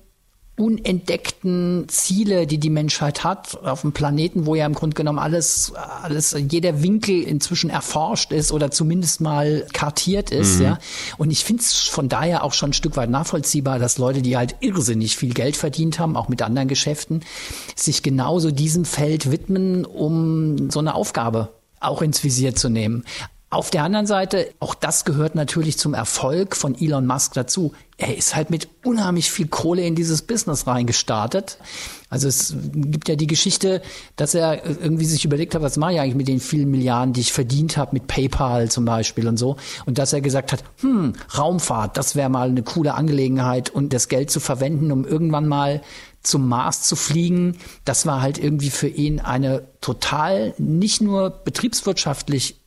unentdeckten 0.61 1.85
Ziele, 1.87 2.45
die 2.45 2.59
die 2.59 2.69
Menschheit 2.69 3.23
hat, 3.23 3.57
auf 3.63 3.81
dem 3.81 3.93
Planeten, 3.93 4.45
wo 4.45 4.53
ja 4.53 4.67
im 4.67 4.75
Grunde 4.75 4.93
genommen 4.93 5.17
alles, 5.17 5.73
alles, 5.75 6.35
jeder 6.49 6.83
Winkel 6.83 7.23
inzwischen 7.23 7.71
erforscht 7.71 8.31
ist 8.31 8.51
oder 8.51 8.69
zumindest 8.69 9.21
mal 9.21 9.65
kartiert 9.73 10.29
ist, 10.29 10.59
mhm. 10.59 10.65
ja. 10.65 10.77
Und 11.17 11.31
ich 11.31 11.43
finde 11.43 11.63
es 11.63 11.73
von 11.73 12.09
daher 12.09 12.43
auch 12.43 12.53
schon 12.53 12.69
ein 12.69 12.73
Stück 12.73 12.95
weit 12.95 13.09
nachvollziehbar, 13.09 13.79
dass 13.79 13.97
Leute, 13.97 14.21
die 14.21 14.37
halt 14.37 14.55
irrsinnig 14.59 15.17
viel 15.17 15.33
Geld 15.33 15.57
verdient 15.57 15.97
haben, 15.97 16.15
auch 16.15 16.29
mit 16.29 16.43
anderen 16.43 16.67
Geschäften, 16.67 17.21
sich 17.75 18.03
genauso 18.03 18.51
diesem 18.51 18.85
Feld 18.85 19.31
widmen, 19.31 19.85
um 19.85 20.69
so 20.69 20.79
eine 20.79 20.93
Aufgabe 20.93 21.49
auch 21.79 22.03
ins 22.03 22.23
Visier 22.23 22.55
zu 22.55 22.69
nehmen. 22.69 23.03
Auf 23.53 23.69
der 23.69 23.83
anderen 23.83 24.05
Seite, 24.05 24.47
auch 24.61 24.73
das 24.73 25.03
gehört 25.03 25.35
natürlich 25.35 25.77
zum 25.77 25.93
Erfolg 25.93 26.55
von 26.55 26.73
Elon 26.73 27.05
Musk 27.05 27.33
dazu. 27.33 27.73
Er 27.97 28.17
ist 28.17 28.33
halt 28.33 28.49
mit 28.49 28.69
unheimlich 28.85 29.29
viel 29.29 29.49
Kohle 29.49 29.85
in 29.85 29.93
dieses 29.93 30.21
Business 30.21 30.67
reingestartet. 30.67 31.57
Also 32.09 32.29
es 32.29 32.55
gibt 32.73 33.09
ja 33.09 33.17
die 33.17 33.27
Geschichte, 33.27 33.81
dass 34.15 34.35
er 34.35 34.65
irgendwie 34.65 35.03
sich 35.03 35.25
überlegt 35.25 35.53
hat, 35.53 35.61
was 35.61 35.75
mache 35.75 35.91
ich 35.91 35.99
eigentlich 35.99 36.15
mit 36.15 36.29
den 36.29 36.39
vielen 36.39 36.71
Milliarden, 36.71 37.11
die 37.11 37.19
ich 37.19 37.33
verdient 37.33 37.75
habe 37.75 37.91
mit 37.91 38.07
PayPal 38.07 38.71
zum 38.71 38.85
Beispiel 38.85 39.27
und 39.27 39.35
so. 39.35 39.57
Und 39.85 39.97
dass 39.97 40.13
er 40.13 40.21
gesagt 40.21 40.53
hat, 40.53 40.63
hm, 40.79 41.11
Raumfahrt, 41.37 41.97
das 41.97 42.15
wäre 42.15 42.29
mal 42.29 42.47
eine 42.47 42.63
coole 42.63 42.93
Angelegenheit 42.93 43.69
und 43.69 43.91
das 43.91 44.07
Geld 44.07 44.31
zu 44.31 44.39
verwenden, 44.39 44.93
um 44.93 45.03
irgendwann 45.03 45.49
mal 45.49 45.81
zum 46.23 46.47
Mars 46.47 46.83
zu 46.83 46.95
fliegen, 46.95 47.57
das 47.83 48.05
war 48.05 48.21
halt 48.21 48.37
irgendwie 48.37 48.69
für 48.69 48.87
ihn 48.87 49.19
eine 49.19 49.67
total 49.81 50.53
nicht 50.57 51.01
nur 51.01 51.31
betriebswirtschaftlich 51.31 52.60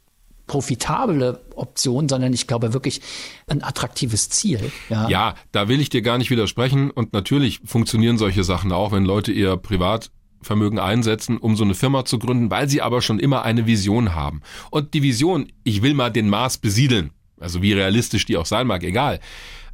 profitable 0.46 1.40
Option, 1.54 2.08
sondern 2.08 2.32
ich 2.32 2.46
glaube 2.46 2.72
wirklich 2.74 3.00
ein 3.46 3.62
attraktives 3.62 4.28
Ziel. 4.28 4.72
Ja. 4.88 5.08
ja, 5.08 5.34
da 5.52 5.68
will 5.68 5.80
ich 5.80 5.88
dir 5.88 6.02
gar 6.02 6.18
nicht 6.18 6.30
widersprechen 6.30 6.90
und 6.90 7.12
natürlich 7.12 7.60
funktionieren 7.64 8.18
solche 8.18 8.44
Sachen 8.44 8.72
auch, 8.72 8.92
wenn 8.92 9.04
Leute 9.04 9.32
ihr 9.32 9.56
Privatvermögen 9.56 10.78
einsetzen, 10.78 11.38
um 11.38 11.56
so 11.56 11.64
eine 11.64 11.74
Firma 11.74 12.04
zu 12.04 12.18
gründen, 12.18 12.50
weil 12.50 12.68
sie 12.68 12.82
aber 12.82 13.00
schon 13.00 13.18
immer 13.18 13.42
eine 13.42 13.66
Vision 13.66 14.14
haben. 14.14 14.42
Und 14.70 14.94
die 14.94 15.02
Vision, 15.02 15.50
ich 15.64 15.82
will 15.82 15.94
mal 15.94 16.10
den 16.10 16.28
Mars 16.28 16.58
besiedeln, 16.58 17.10
also 17.40 17.62
wie 17.62 17.72
realistisch 17.72 18.26
die 18.26 18.36
auch 18.36 18.46
sein 18.46 18.66
mag, 18.66 18.82
egal. 18.82 19.20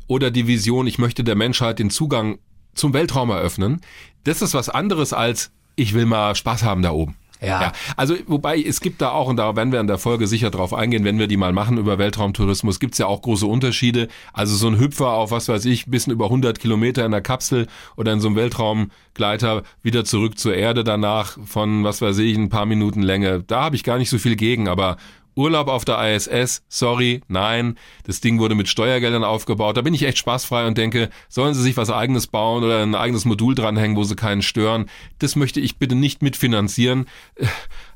Oder 0.07 0.31
die 0.31 0.47
Vision, 0.47 0.87
ich 0.87 0.99
möchte 0.99 1.25
der 1.25 1.37
Menschheit 1.37 1.79
den 1.79 1.91
Zugang 1.91 2.39
zum 2.75 2.93
Weltraum 2.93 3.31
eröffnen, 3.31 3.81
das 4.25 4.43
ist 4.43 4.55
was 4.55 4.69
anderes 4.69 5.13
als 5.13 5.51
ich 5.77 5.95
will 5.95 6.05
mal 6.05 6.35
Spaß 6.35 6.63
haben 6.63 6.83
da 6.83 6.91
oben. 6.91 7.17
Ja. 7.41 7.63
ja. 7.63 7.73
Also 7.97 8.15
wobei 8.27 8.61
es 8.61 8.81
gibt 8.81 9.01
da 9.01 9.11
auch, 9.11 9.29
und 9.29 9.37
da 9.37 9.57
werden 9.57 9.73
wir 9.73 9.81
in 9.81 9.87
der 9.87 9.99
Folge 9.99 10.27
sicher 10.27 10.51
drauf 10.51 10.75
eingehen, 10.75 11.05
wenn 11.05 11.19
wir 11.19 11.27
die 11.27 11.37
mal 11.37 11.53
machen 11.53 11.79
über 11.79 11.99
Weltraumtourismus, 11.99 12.81
gibt's 12.81 12.99
ja 12.99 13.07
auch 13.07 13.23
große 13.23 13.47
Unterschiede. 13.47 14.09
Also 14.33 14.57
so 14.57 14.69
ein 14.69 14.79
Hüpfer 14.79 15.09
auf, 15.09 15.31
was 15.31 15.49
weiß 15.49 15.65
ich, 15.65 15.87
bisschen 15.87 16.13
über 16.13 16.27
100 16.27 16.59
Kilometer 16.59 17.05
in 17.05 17.13
der 17.13 17.23
Kapsel 17.23 17.67
oder 17.97 18.13
in 18.13 18.21
so 18.21 18.29
einem 18.29 18.37
Weltraumgleiter 18.37 19.63
wieder 19.83 20.05
zurück 20.05 20.39
zur 20.39 20.55
Erde 20.55 20.85
danach 20.85 21.39
von, 21.45 21.85
was 21.85 22.03
weiß 22.03 22.19
ich, 22.19 22.37
ein 22.37 22.49
paar 22.49 22.67
Minuten 22.67 23.03
Länge. 23.03 23.43
Da 23.47 23.63
habe 23.63 23.77
ich 23.77 23.85
gar 23.85 23.99
nicht 23.99 24.11
so 24.11 24.19
viel 24.19 24.37
gegen, 24.37 24.69
aber 24.69 24.97
Urlaub 25.35 25.69
auf 25.69 25.85
der 25.85 26.15
ISS, 26.15 26.63
sorry, 26.69 27.23
nein, 27.29 27.79
das 28.05 28.21
Ding 28.21 28.39
wurde 28.39 28.55
mit 28.55 28.69
Steuergeldern 28.69 29.25
aufgebaut. 29.25 29.77
Da 29.77 29.83
bin 29.83 29.95
ich 29.95 30.03
echt 30.03 30.19
spaßfrei 30.19 30.67
und 30.67 30.77
denke, 30.77 31.11
sollen 31.29 31.55
sie 31.55 31.63
sich 31.63 31.77
was 31.77 31.91
eigenes 31.91 32.27
bauen 32.27 32.65
oder 32.65 32.83
ein 32.83 32.95
eigenes 32.95 33.25
Modul 33.25 33.55
dranhängen, 33.55 33.97
wo 33.97 34.05
sie 34.05 34.17
keinen 34.17 34.43
stören. 34.43 34.87
Das 35.19 35.37
möchte 35.37 35.61
ich 35.61 35.79
bitte 35.79 35.95
nicht 35.95 36.23
mitfinanzieren. 36.23 37.07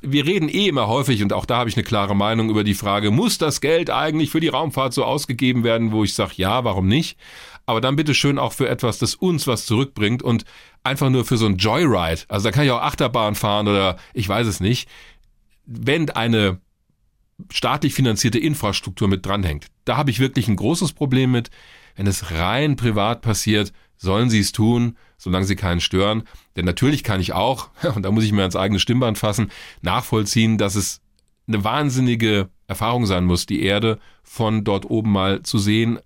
Wir 0.00 0.26
reden 0.26 0.48
eh 0.48 0.68
immer 0.68 0.86
häufig 0.86 1.22
und 1.22 1.32
auch 1.32 1.46
da 1.46 1.58
habe 1.58 1.68
ich 1.68 1.76
eine 1.76 1.84
klare 1.84 2.14
Meinung 2.14 2.50
über 2.50 2.64
die 2.64 2.74
Frage, 2.74 3.10
muss 3.10 3.38
das 3.38 3.60
Geld 3.60 3.90
eigentlich 3.90 4.30
für 4.30 4.40
die 4.40 4.48
Raumfahrt 4.48 4.94
so 4.94 5.04
ausgegeben 5.04 5.64
werden, 5.64 5.92
wo 5.92 6.04
ich 6.04 6.14
sage, 6.14 6.34
ja, 6.36 6.64
warum 6.64 6.86
nicht? 6.86 7.18
Aber 7.66 7.80
dann 7.80 7.96
bitte 7.96 8.14
schön 8.14 8.38
auch 8.38 8.52
für 8.52 8.68
etwas, 8.68 8.98
das 8.98 9.14
uns 9.14 9.46
was 9.46 9.66
zurückbringt 9.66 10.22
und 10.22 10.44
einfach 10.82 11.08
nur 11.08 11.24
für 11.24 11.36
so 11.36 11.46
ein 11.46 11.56
Joyride. 11.56 12.22
Also 12.28 12.44
da 12.44 12.50
kann 12.50 12.64
ich 12.64 12.70
auch 12.70 12.82
Achterbahn 12.82 13.34
fahren 13.34 13.68
oder 13.68 13.96
ich 14.12 14.28
weiß 14.28 14.46
es 14.46 14.60
nicht. 14.60 14.88
Wenn 15.64 16.10
eine 16.10 16.60
staatlich 17.50 17.94
finanzierte 17.94 18.38
Infrastruktur 18.38 19.08
mit 19.08 19.26
dranhängt. 19.26 19.66
Da 19.84 19.96
habe 19.96 20.10
ich 20.10 20.20
wirklich 20.20 20.48
ein 20.48 20.56
großes 20.56 20.92
Problem 20.92 21.32
mit. 21.32 21.50
Wenn 21.96 22.06
es 22.06 22.30
rein 22.32 22.76
privat 22.76 23.22
passiert, 23.22 23.72
sollen 23.96 24.30
sie 24.30 24.40
es 24.40 24.52
tun, 24.52 24.96
solange 25.16 25.46
sie 25.46 25.56
keinen 25.56 25.80
stören. 25.80 26.24
Denn 26.56 26.64
natürlich 26.64 27.04
kann 27.04 27.20
ich 27.20 27.32
auch, 27.32 27.70
und 27.94 28.02
da 28.02 28.10
muss 28.10 28.24
ich 28.24 28.32
mir 28.32 28.42
ans 28.42 28.56
eigene 28.56 28.80
Stimmband 28.80 29.18
fassen, 29.18 29.50
nachvollziehen, 29.82 30.58
dass 30.58 30.74
es 30.74 31.00
eine 31.46 31.62
wahnsinnige 31.62 32.48
Erfahrung 32.66 33.06
sein 33.06 33.24
muss, 33.24 33.46
die 33.46 33.62
Erde 33.62 33.98
von 34.22 34.64
dort 34.64 34.88
oben 34.88 35.12
mal 35.12 35.42
zu 35.42 35.58
sehen 35.58 35.98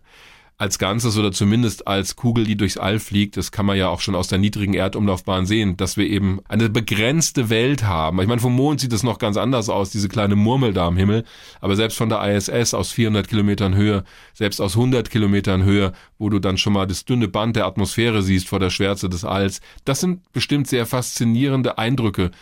als 0.59 0.81
Ganzes 0.81 1.17
oder 1.17 1.31
zumindest 1.31 1.87
als 1.87 2.17
Kugel, 2.17 2.45
die 2.45 2.57
durchs 2.57 2.77
All 2.77 2.99
fliegt. 2.99 3.37
Das 3.37 3.53
kann 3.53 3.65
man 3.65 3.77
ja 3.77 3.89
auch 3.89 4.01
schon 4.01 4.17
aus 4.17 4.27
der 4.27 4.39
niedrigen 4.39 4.75
Erdumlaufbahn 4.75 5.47
sehen, 5.47 5.77
dass 5.77 5.97
wir 5.97 6.07
eben 6.09 6.41
eine 6.49 6.69
begrenzte 6.69 7.49
Welt 7.49 7.85
haben. 7.85 8.21
Ich 8.21 8.27
meine, 8.27 8.41
vom 8.41 8.57
Mond 8.57 8.81
sieht 8.81 8.93
es 8.93 9.05
noch 9.05 9.19
ganz 9.19 9.37
anders 9.37 9.69
aus, 9.69 9.91
diese 9.91 10.09
kleine 10.09 10.35
Murmel 10.35 10.73
da 10.73 10.89
am 10.89 10.97
Himmel. 10.97 11.23
Aber 11.61 11.77
selbst 11.77 11.97
von 11.97 12.09
der 12.09 12.25
ISS 12.35 12.75
aus 12.75 12.91
400 12.91 13.29
Kilometern 13.29 13.77
Höhe, 13.77 14.03
selbst 14.35 14.61
aus 14.61 14.75
100 14.75 15.09
Kilometern 15.11 15.63
Höhe, 15.63 15.93
wo 16.19 16.29
du 16.29 16.41
dann 16.41 16.59
schon 16.59 16.73
mal 16.73 16.87
das 16.87 17.05
dünne 17.05 17.29
Band 17.29 17.55
der 17.55 17.67
Atmosphäre 17.67 18.23
siehst 18.23 18.49
vor 18.49 18.59
der 18.59 18.71
Schwärze 18.71 19.09
des 19.09 19.25
Alls, 19.25 19.61
das 19.85 20.01
sind 20.01 20.33
bestimmt 20.33 20.67
sehr 20.67 20.87
faszinierende 20.87 21.79
Eindrücke, 21.79 22.33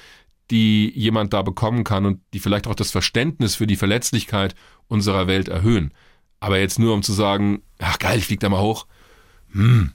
die 0.51 0.91
jemand 0.95 1.35
da 1.35 1.43
bekommen 1.43 1.85
kann 1.85 2.07
und 2.07 2.21
die 2.33 2.41
vielleicht 2.41 2.67
auch 2.67 2.75
das 2.75 2.93
Verständnis 2.93 3.57
für 3.57 3.67
die 3.67 3.77
Verletzlichkeit 3.77 4.55
unserer 4.89 5.27
Welt 5.27 5.49
erhöhen. 5.49 5.93
Aber 6.41 6.59
jetzt 6.59 6.79
nur 6.79 6.95
um 6.95 7.03
zu 7.03 7.13
sagen, 7.13 7.63
ach 7.79 7.99
geil, 7.99 8.19
ich 8.19 8.27
flieg 8.27 8.41
da 8.41 8.49
mal 8.49 8.61
hoch. 8.61 8.87
Hm. 9.53 9.93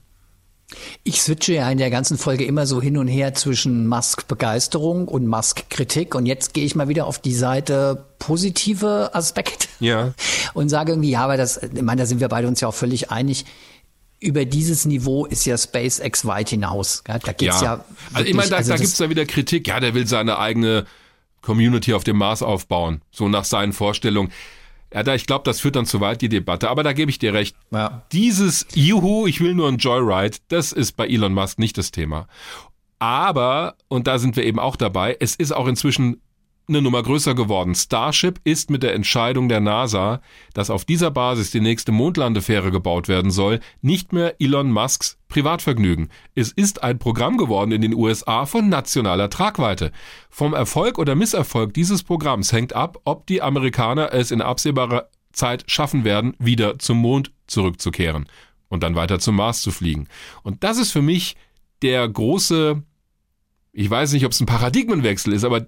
Ich 1.04 1.22
switche 1.22 1.54
ja 1.54 1.70
in 1.70 1.78
der 1.78 1.90
ganzen 1.90 2.18
Folge 2.18 2.46
immer 2.46 2.66
so 2.66 2.82
hin 2.82 2.98
und 2.98 3.08
her 3.08 3.34
zwischen 3.34 3.88
Musk-Begeisterung 3.88 5.08
und 5.08 5.28
Musk-Kritik. 5.28 6.16
Und 6.16 6.26
jetzt 6.26 6.54
gehe 6.54 6.64
ich 6.64 6.76
mal 6.76 6.88
wieder 6.88 7.08
auf 7.08 7.20
die 7.20 7.34
Seite 7.34 8.06
positive 8.20 9.14
Aspekte. 9.14 9.68
Ja. 9.80 10.14
Und 10.54 10.70
sage 10.70 10.94
irgendwie, 10.94 11.12
ja, 11.12 11.24
aber 11.24 11.38
das, 11.38 11.58
ich 11.58 11.82
meine, 11.82 12.02
da 12.02 12.06
sind 12.06 12.20
wir 12.20 12.30
beide 12.30 12.48
uns 12.48 12.62
ja 12.62 12.68
auch 12.68 12.74
völlig 12.74 13.12
einig 13.12 13.46
über 14.22 14.46
dieses 14.46 14.86
Niveau 14.86 15.26
ist 15.26 15.46
ja 15.46 15.58
SpaceX 15.58 16.26
weit 16.26 16.50
hinaus. 16.50 17.04
Da 17.06 17.18
geht's 17.18 17.62
ja, 17.62 17.64
ja 17.64 17.86
also 18.14 18.28
ich 18.28 18.36
meine, 18.36 18.50
da, 18.52 18.58
also 18.58 18.70
da 18.72 18.78
gibt's 18.78 18.98
da 18.98 19.10
wieder 19.10 19.26
Kritik. 19.26 19.68
Ja, 19.68 19.80
der 19.80 19.96
will 19.96 20.06
seine 20.06 20.38
eigene 20.38 20.86
Community 21.42 21.94
auf 21.94 22.04
dem 22.04 22.18
Mars 22.18 22.44
aufbauen, 22.44 23.02
so 23.12 23.28
nach 23.28 23.46
seinen 23.46 23.74
Vorstellungen. 23.74 24.32
Ja, 24.94 25.04
da, 25.04 25.16
ich 25.16 25.26
glaube, 25.26 25.44
das 25.46 25.62
führt 25.62 25.76
dann 25.76 25.86
zu 25.86 26.02
weit, 26.02 26.22
die 26.22 26.30
Debatte. 26.30 26.70
Aber 26.70 26.84
da 26.84 26.94
gebe 26.94 27.10
ich 27.10 27.20
dir 27.20 27.34
recht. 27.34 27.56
Ja. 27.72 28.04
Dieses 28.12 28.68
Juhu, 28.74 29.26
ich 29.26 29.40
will 29.40 29.54
nur 29.54 29.70
ein 29.70 29.78
Joyride, 29.78 30.38
das 30.50 30.72
ist 30.72 30.94
bei 30.94 31.08
Elon 31.08 31.34
Musk 31.34 31.60
nicht 31.60 31.78
das 31.78 31.92
Thema. 31.92 32.28
Aber, 33.00 33.76
und 33.88 34.08
da 34.08 34.20
sind 34.20 34.36
wir 34.36 34.44
eben 34.44 34.60
auch 34.60 34.76
dabei, 34.76 35.16
es 35.20 35.36
ist 35.36 35.54
auch 35.54 35.68
inzwischen 35.68 36.22
eine 36.72 36.82
Nummer 36.82 37.04
größer 37.04 37.36
geworden. 37.36 37.76
Starship 37.76 38.40
ist 38.44 38.70
mit 38.70 38.82
der 38.82 38.94
Entscheidung 38.94 39.50
der 39.50 39.60
NASA, 39.60 40.22
dass 40.54 40.70
auf 40.70 40.86
dieser 40.86 41.12
Basis 41.12 41.52
die 41.52 41.60
nächste 41.60 41.92
Mondlandefähre 41.92 42.72
gebaut 42.72 43.08
werden 43.08 43.30
soll, 43.30 43.60
nicht 43.82 44.14
mehr 44.14 44.36
Elon 44.40 44.72
Musks 44.72 45.18
Privatvergnügen. 45.28 46.10
Es 46.34 46.52
ist 46.52 46.84
ein 46.84 47.00
Programm 47.00 47.38
geworden 47.38 47.72
in 47.72 47.82
den 47.82 47.94
USA 47.94 48.46
von 48.46 48.70
nationaler 48.70 49.30
Tragweite. 49.30 49.92
Vom 50.30 50.54
Erfolg 50.54 50.98
oder 50.98 51.16
Misserfolg 51.16 51.74
dieses 51.74 52.04
Programms 52.04 52.52
hängt 52.52 52.74
ab, 52.74 52.98
ob 53.04 53.28
die 53.28 53.42
Amerikaner 53.42 54.14
es 54.14 54.32
in 54.32 54.42
absehbarer 54.42 55.10
Zeit 55.34 55.66
schaffen 55.68 56.04
werden, 56.04 56.36
wieder 56.40 56.80
zum 56.80 56.98
Mond 56.98 57.32
zurückzukehren 57.48 58.28
und 58.70 58.84
dann 58.84 58.96
weiter 58.96 59.20
zum 59.20 59.36
Mars 59.36 59.62
zu 59.62 59.72
fliegen. 59.72 60.08
Und 60.44 60.64
das 60.64 60.78
ist 60.78 60.92
für 60.92 61.02
mich 61.02 61.36
der 61.82 62.08
große 62.08 62.84
ich 63.74 63.90
weiß 63.90 64.14
nicht, 64.14 64.26
ob 64.26 64.32
es 64.32 64.40
ein 64.42 64.46
Paradigmenwechsel 64.46 65.34
ist, 65.34 65.44
aber 65.44 65.68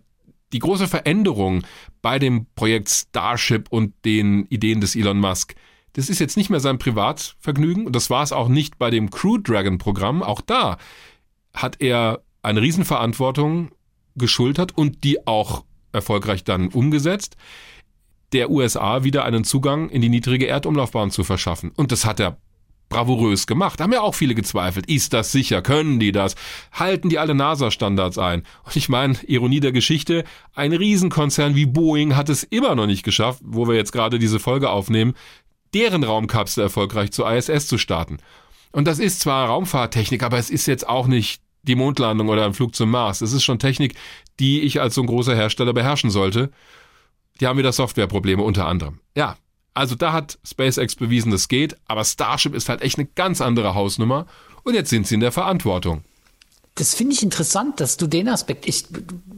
die 0.53 0.59
große 0.59 0.88
Veränderung 0.88 1.63
bei 2.01 2.19
dem 2.19 2.45
Projekt 2.55 2.89
Starship 2.89 3.67
und 3.69 3.93
den 4.05 4.45
Ideen 4.45 4.81
des 4.81 4.95
Elon 4.95 5.19
Musk, 5.19 5.55
das 5.93 6.09
ist 6.09 6.19
jetzt 6.19 6.38
nicht 6.38 6.49
mehr 6.49 6.59
sein 6.59 6.80
Privatvergnügen 6.80 7.85
und 7.85 7.95
das 7.95 8.09
war 8.09 8.23
es 8.23 8.31
auch 8.31 8.47
nicht 8.47 8.80
bei 8.80 8.89
dem 8.89 9.09
Crew 9.09 9.38
Dragon 9.38 9.77
Programm. 9.77 10.23
Auch 10.23 10.41
da 10.41 10.77
hat 11.53 11.81
er 11.81 12.23
eine 12.41 12.61
Riesenverantwortung 12.61 13.71
geschultert 14.15 14.75
und 14.77 15.03
die 15.03 15.27
auch 15.27 15.65
erfolgreich 15.91 16.43
dann 16.43 16.69
umgesetzt, 16.69 17.38
der 18.34 18.49
USA 18.49 19.03
wieder 19.03 19.25
einen 19.25 19.43
Zugang 19.43 19.89
in 19.89 20.01
die 20.01 20.09
niedrige 20.09 20.47
Erdumlaufbahn 20.47 21.11
zu 21.11 21.23
verschaffen. 21.23 21.71
Und 21.75 21.91
das 21.91 22.05
hat 22.05 22.19
er 22.19 22.38
bravourös 22.93 23.47
gemacht. 23.47 23.81
Haben 23.81 23.93
ja 23.93 24.01
auch 24.01 24.15
viele 24.15 24.35
gezweifelt. 24.35 24.87
Ist 24.87 25.13
das 25.13 25.31
sicher? 25.31 25.61
Können 25.61 25.99
die 25.99 26.11
das? 26.11 26.35
Halten 26.71 27.09
die 27.09 27.19
alle 27.19 27.33
NASA-Standards 27.33 28.17
ein? 28.17 28.43
Und 28.63 28.75
ich 28.75 28.89
meine, 28.89 29.15
Ironie 29.27 29.59
der 29.59 29.71
Geschichte, 29.71 30.23
ein 30.53 30.73
Riesenkonzern 30.73 31.55
wie 31.55 31.65
Boeing 31.65 32.15
hat 32.15 32.29
es 32.29 32.43
immer 32.43 32.75
noch 32.75 32.87
nicht 32.87 33.03
geschafft, 33.03 33.41
wo 33.43 33.67
wir 33.67 33.75
jetzt 33.75 33.91
gerade 33.91 34.19
diese 34.19 34.39
Folge 34.39 34.69
aufnehmen, 34.69 35.13
deren 35.73 36.03
Raumkapsel 36.03 36.63
erfolgreich 36.63 37.11
zur 37.11 37.31
ISS 37.31 37.67
zu 37.67 37.77
starten. 37.77 38.17
Und 38.71 38.85
das 38.85 38.99
ist 38.99 39.19
zwar 39.19 39.47
Raumfahrttechnik, 39.47 40.23
aber 40.23 40.37
es 40.37 40.49
ist 40.49 40.67
jetzt 40.67 40.87
auch 40.87 41.07
nicht 41.07 41.41
die 41.63 41.75
Mondlandung 41.75 42.29
oder 42.29 42.45
ein 42.45 42.53
Flug 42.53 42.75
zum 42.75 42.91
Mars. 42.91 43.21
Es 43.21 43.33
ist 43.33 43.43
schon 43.43 43.59
Technik, 43.59 43.95
die 44.39 44.61
ich 44.61 44.81
als 44.81 44.95
so 44.95 45.01
ein 45.01 45.07
großer 45.07 45.35
Hersteller 45.35 45.73
beherrschen 45.73 46.09
sollte. 46.09 46.51
Die 47.39 47.47
haben 47.47 47.57
wieder 47.57 47.71
Softwareprobleme 47.71 48.43
unter 48.43 48.67
anderem. 48.67 48.99
Ja, 49.15 49.37
also 49.73 49.95
da 49.95 50.13
hat 50.13 50.37
SpaceX 50.45 50.95
bewiesen, 50.95 51.31
das 51.31 51.47
geht, 51.47 51.77
aber 51.87 52.05
Starship 52.05 52.53
ist 52.53 52.69
halt 52.69 52.81
echt 52.81 52.97
eine 52.97 53.07
ganz 53.07 53.41
andere 53.41 53.75
Hausnummer 53.75 54.25
und 54.63 54.75
jetzt 54.75 54.89
sind 54.89 55.07
sie 55.07 55.15
in 55.15 55.21
der 55.21 55.31
Verantwortung. 55.31 56.03
Das 56.75 56.95
finde 56.95 57.13
ich 57.13 57.21
interessant, 57.21 57.79
dass 57.79 57.97
du 57.97 58.07
den 58.07 58.27
Aspekt, 58.27 58.67
ich 58.67 58.85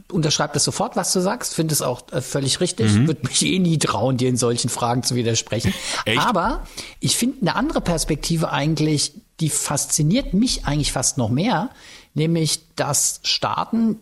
unterschreibe 0.09 0.53
das 0.53 0.63
sofort, 0.63 0.95
was 0.95 1.11
du 1.11 1.19
sagst, 1.19 1.53
finde 1.53 1.73
es 1.73 1.81
auch 1.81 2.09
äh, 2.13 2.21
völlig 2.21 2.61
richtig, 2.61 2.93
mhm. 2.93 3.07
würde 3.07 3.27
mich 3.27 3.45
eh 3.45 3.59
nie 3.59 3.77
trauen, 3.77 4.15
dir 4.15 4.29
in 4.29 4.37
solchen 4.37 4.69
Fragen 4.69 5.03
zu 5.03 5.15
widersprechen. 5.15 5.73
Echt? 6.05 6.19
Aber 6.19 6.65
ich 7.01 7.17
finde 7.17 7.41
eine 7.41 7.55
andere 7.55 7.81
Perspektive 7.81 8.51
eigentlich, 8.51 9.13
die 9.41 9.49
fasziniert 9.49 10.33
mich 10.33 10.65
eigentlich 10.65 10.93
fast 10.93 11.17
noch 11.17 11.29
mehr, 11.29 11.71
nämlich 12.13 12.73
dass 12.75 13.19
Staaten, 13.23 13.99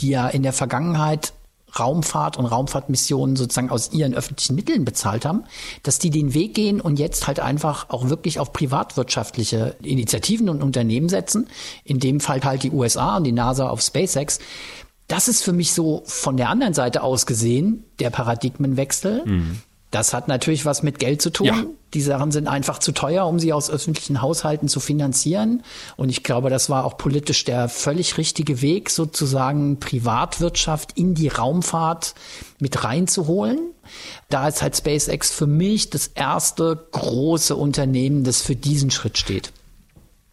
die 0.00 0.08
ja 0.08 0.28
in 0.28 0.42
der 0.42 0.54
Vergangenheit 0.54 1.34
Raumfahrt 1.78 2.36
und 2.36 2.46
Raumfahrtmissionen 2.46 3.36
sozusagen 3.36 3.70
aus 3.70 3.92
ihren 3.92 4.14
öffentlichen 4.14 4.54
Mitteln 4.54 4.84
bezahlt 4.84 5.24
haben, 5.24 5.44
dass 5.82 5.98
die 5.98 6.10
den 6.10 6.34
Weg 6.34 6.54
gehen 6.54 6.80
und 6.80 6.98
jetzt 6.98 7.26
halt 7.26 7.40
einfach 7.40 7.90
auch 7.90 8.08
wirklich 8.08 8.38
auf 8.38 8.52
privatwirtschaftliche 8.52 9.76
Initiativen 9.82 10.48
und 10.48 10.62
Unternehmen 10.62 11.08
setzen. 11.08 11.48
In 11.84 11.98
dem 11.98 12.20
Fall 12.20 12.42
halt 12.42 12.62
die 12.62 12.70
USA 12.70 13.16
und 13.16 13.24
die 13.24 13.32
NASA 13.32 13.68
auf 13.68 13.80
SpaceX. 13.80 14.38
Das 15.08 15.28
ist 15.28 15.42
für 15.42 15.52
mich 15.52 15.72
so 15.72 16.02
von 16.06 16.36
der 16.36 16.48
anderen 16.48 16.74
Seite 16.74 17.02
aus 17.02 17.26
gesehen 17.26 17.84
der 17.98 18.10
Paradigmenwechsel. 18.10 19.24
Mhm. 19.26 19.62
Das 19.92 20.14
hat 20.14 20.26
natürlich 20.26 20.64
was 20.64 20.82
mit 20.82 20.98
Geld 20.98 21.20
zu 21.20 21.30
tun. 21.30 21.46
Ja. 21.46 21.64
Die 21.92 22.00
Sachen 22.00 22.32
sind 22.32 22.48
einfach 22.48 22.78
zu 22.78 22.92
teuer, 22.92 23.26
um 23.26 23.38
sie 23.38 23.52
aus 23.52 23.70
öffentlichen 23.70 24.22
Haushalten 24.22 24.66
zu 24.66 24.80
finanzieren. 24.80 25.62
Und 25.96 26.08
ich 26.08 26.22
glaube, 26.22 26.48
das 26.48 26.70
war 26.70 26.86
auch 26.86 26.96
politisch 26.96 27.44
der 27.44 27.68
völlig 27.68 28.16
richtige 28.16 28.62
Weg, 28.62 28.88
sozusagen 28.88 29.78
Privatwirtschaft 29.80 30.96
in 30.96 31.14
die 31.14 31.28
Raumfahrt 31.28 32.14
mit 32.58 32.82
reinzuholen. 32.82 33.58
Da 34.30 34.48
ist 34.48 34.62
halt 34.62 34.74
SpaceX 34.74 35.30
für 35.30 35.46
mich 35.46 35.90
das 35.90 36.06
erste 36.06 36.88
große 36.92 37.54
Unternehmen, 37.54 38.24
das 38.24 38.40
für 38.40 38.56
diesen 38.56 38.90
Schritt 38.90 39.18
steht. 39.18 39.52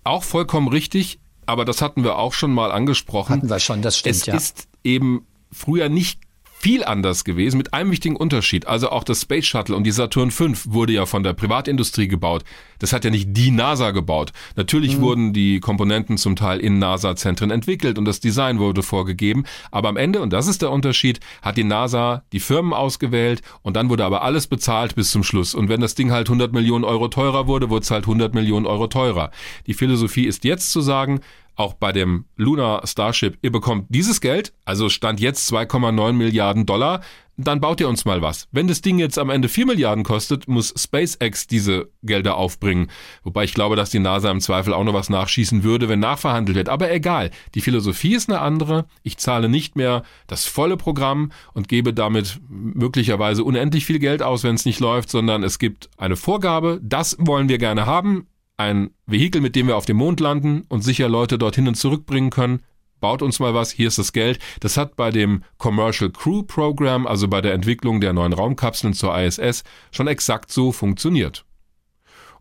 Auch 0.05 0.23
vollkommen 0.23 0.69
richtig, 0.69 1.19
aber 1.45 1.65
das 1.65 1.81
hatten 1.81 2.05
wir 2.05 2.17
auch 2.17 2.31
schon 2.31 2.53
mal 2.53 2.71
angesprochen. 2.71 3.35
Hatten 3.35 3.49
wir 3.49 3.59
schon, 3.59 3.81
das 3.81 3.97
stimmt, 3.97 4.15
es 4.15 4.25
ja. 4.25 4.35
Es 4.35 4.43
ist 4.51 4.67
eben 4.85 5.27
früher 5.51 5.89
nicht 5.89 6.21
viel 6.59 6.83
anders 6.83 7.23
gewesen, 7.23 7.57
mit 7.57 7.73
einem 7.73 7.89
wichtigen 7.91 8.17
Unterschied. 8.17 8.67
Also 8.67 8.89
auch 8.89 9.05
das 9.05 9.21
Space 9.21 9.45
Shuttle 9.45 9.75
und 9.75 9.85
die 9.85 9.91
Saturn 9.91 10.29
V 10.29 10.49
wurde 10.65 10.91
ja 10.91 11.05
von 11.05 11.23
der 11.23 11.31
Privatindustrie 11.31 12.09
gebaut. 12.09 12.43
Das 12.79 12.91
hat 12.91 13.05
ja 13.05 13.11
nicht 13.11 13.29
die 13.31 13.51
NASA 13.51 13.91
gebaut. 13.91 14.33
Natürlich 14.57 14.97
mhm. 14.97 15.01
wurden 15.01 15.33
die 15.33 15.61
Komponenten 15.61 16.17
zum 16.17 16.35
Teil 16.35 16.59
in 16.59 16.77
NASA-Zentren 16.77 17.49
entwickelt 17.49 17.97
und 17.97 18.05
das 18.05 18.19
Design 18.19 18.59
wurde 18.59 18.83
vorgegeben. 18.83 19.45
Aber 19.71 19.87
am 19.87 19.95
Ende, 19.95 20.21
und 20.21 20.33
das 20.33 20.47
ist 20.47 20.61
der 20.61 20.71
Unterschied, 20.71 21.21
hat 21.41 21.55
die 21.55 21.63
NASA 21.63 22.23
die 22.33 22.41
Firmen 22.41 22.73
ausgewählt 22.73 23.41
und 23.61 23.77
dann 23.77 23.89
wurde 23.89 24.03
aber 24.03 24.23
alles 24.23 24.47
bezahlt 24.47 24.95
bis 24.95 25.11
zum 25.11 25.23
Schluss. 25.23 25.55
Und 25.55 25.69
wenn 25.69 25.79
das 25.79 25.95
Ding 25.95 26.11
halt 26.11 26.27
100 26.27 26.51
Millionen 26.51 26.83
Euro 26.83 27.07
teurer 27.07 27.47
wurde, 27.47 27.69
wurde 27.69 27.83
es 27.83 27.91
halt 27.91 28.03
100 28.03 28.33
Millionen 28.33 28.65
Euro 28.65 28.87
teurer. 28.87 29.31
Die 29.65 29.73
Philosophie 29.73 30.25
ist 30.25 30.43
jetzt 30.43 30.71
zu 30.71 30.81
sagen, 30.81 31.21
auch 31.59 31.73
bei 31.73 31.91
dem 31.91 32.25
Lunar 32.37 32.87
Starship, 32.87 33.37
ihr 33.41 33.51
bekommt 33.51 33.87
dieses 33.89 34.21
Geld, 34.21 34.53
also 34.63 34.87
stand 34.87 35.19
jetzt 35.19 35.51
2,9 35.51 36.13
Milliarden 36.13 36.65
Dollar, 36.65 37.01
dann 37.35 37.59
baut 37.59 37.79
ihr 37.81 37.89
uns 37.89 38.05
mal 38.05 38.21
was. 38.21 38.47
Wenn 38.51 38.67
das 38.67 38.81
Ding 38.81 38.97
jetzt 38.97 39.19
am 39.19 39.29
Ende 39.29 39.49
4 39.49 39.65
Milliarden 39.65 40.03
kostet, 40.03 40.47
muss 40.47 40.73
SpaceX 40.77 41.47
diese 41.47 41.89
Gelder 42.01 42.35
aufbringen. 42.35 42.89
Wobei 43.23 43.43
ich 43.43 43.53
glaube, 43.53 43.75
dass 43.75 43.89
die 43.89 43.99
NASA 43.99 44.31
im 44.31 44.41
Zweifel 44.41 44.73
auch 44.73 44.83
noch 44.83 44.93
was 44.93 45.09
nachschießen 45.09 45.63
würde, 45.63 45.89
wenn 45.89 45.99
nachverhandelt 45.99 46.57
wird. 46.57 46.69
Aber 46.69 46.91
egal, 46.91 47.31
die 47.55 47.61
Philosophie 47.61 48.15
ist 48.15 48.29
eine 48.29 48.39
andere. 48.39 48.85
Ich 49.03 49.17
zahle 49.17 49.49
nicht 49.49 49.75
mehr 49.75 50.03
das 50.27 50.45
volle 50.45 50.77
Programm 50.77 51.31
und 51.53 51.67
gebe 51.67 51.93
damit 51.93 52.39
möglicherweise 52.49 53.43
unendlich 53.43 53.85
viel 53.85 53.99
Geld 53.99 54.21
aus, 54.21 54.43
wenn 54.43 54.55
es 54.55 54.65
nicht 54.65 54.79
läuft, 54.79 55.09
sondern 55.09 55.43
es 55.43 55.59
gibt 55.59 55.89
eine 55.97 56.15
Vorgabe, 56.15 56.79
das 56.81 57.17
wollen 57.19 57.49
wir 57.49 57.57
gerne 57.57 57.85
haben 57.85 58.27
ein 58.59 58.91
Vehikel, 59.05 59.41
mit 59.41 59.55
dem 59.55 59.67
wir 59.67 59.77
auf 59.77 59.85
dem 59.85 59.97
Mond 59.97 60.19
landen 60.19 60.65
und 60.67 60.83
sicher 60.83 61.07
Leute 61.07 61.37
dorthin 61.37 61.67
und 61.67 61.75
zurückbringen 61.75 62.29
können. 62.29 62.61
Baut 62.99 63.21
uns 63.21 63.39
mal 63.39 63.53
was, 63.53 63.71
hier 63.71 63.87
ist 63.87 63.97
das 63.97 64.11
Geld. 64.11 64.39
Das 64.59 64.75
hat 64.75 64.97
bei 64.97 65.11
dem 65.11 65.43
Commercial 65.57 66.11
Crew 66.11 66.43
Program, 66.43 67.07
also 67.07 67.29
bei 67.29 67.39
der 67.39 67.53
Entwicklung 67.53 68.01
der 68.01 68.11
neuen 68.11 68.33
Raumkapseln 68.33 68.93
zur 68.93 69.17
ISS, 69.17 69.63
schon 69.91 70.07
exakt 70.07 70.51
so 70.51 70.73
funktioniert. 70.73 71.45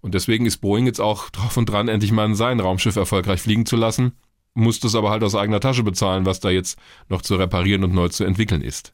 Und 0.00 0.14
deswegen 0.14 0.44
ist 0.46 0.58
Boeing 0.58 0.86
jetzt 0.86 1.00
auch 1.00 1.30
drauf 1.30 1.56
und 1.56 1.66
dran, 1.66 1.86
endlich 1.86 2.10
mal 2.10 2.34
sein 2.34 2.58
Raumschiff 2.58 2.96
erfolgreich 2.96 3.40
fliegen 3.40 3.66
zu 3.66 3.76
lassen, 3.76 4.12
muss 4.54 4.80
das 4.80 4.96
aber 4.96 5.10
halt 5.10 5.22
aus 5.22 5.36
eigener 5.36 5.60
Tasche 5.60 5.84
bezahlen, 5.84 6.26
was 6.26 6.40
da 6.40 6.50
jetzt 6.50 6.78
noch 7.08 7.22
zu 7.22 7.36
reparieren 7.36 7.84
und 7.84 7.94
neu 7.94 8.08
zu 8.08 8.24
entwickeln 8.24 8.62
ist. 8.62 8.92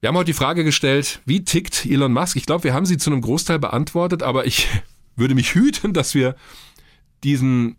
Wir 0.00 0.08
haben 0.08 0.16
heute 0.16 0.26
die 0.26 0.34
Frage 0.34 0.64
gestellt, 0.64 1.22
wie 1.24 1.42
tickt 1.42 1.86
Elon 1.86 2.12
Musk? 2.12 2.36
Ich 2.36 2.44
glaube, 2.44 2.64
wir 2.64 2.74
haben 2.74 2.84
sie 2.84 2.98
zu 2.98 3.10
einem 3.10 3.22
Großteil 3.22 3.58
beantwortet, 3.58 4.22
aber 4.22 4.46
ich 4.46 4.68
würde 5.16 5.34
mich 5.34 5.54
hüten, 5.54 5.92
dass 5.92 6.14
wir 6.14 6.36
diesen 7.22 7.76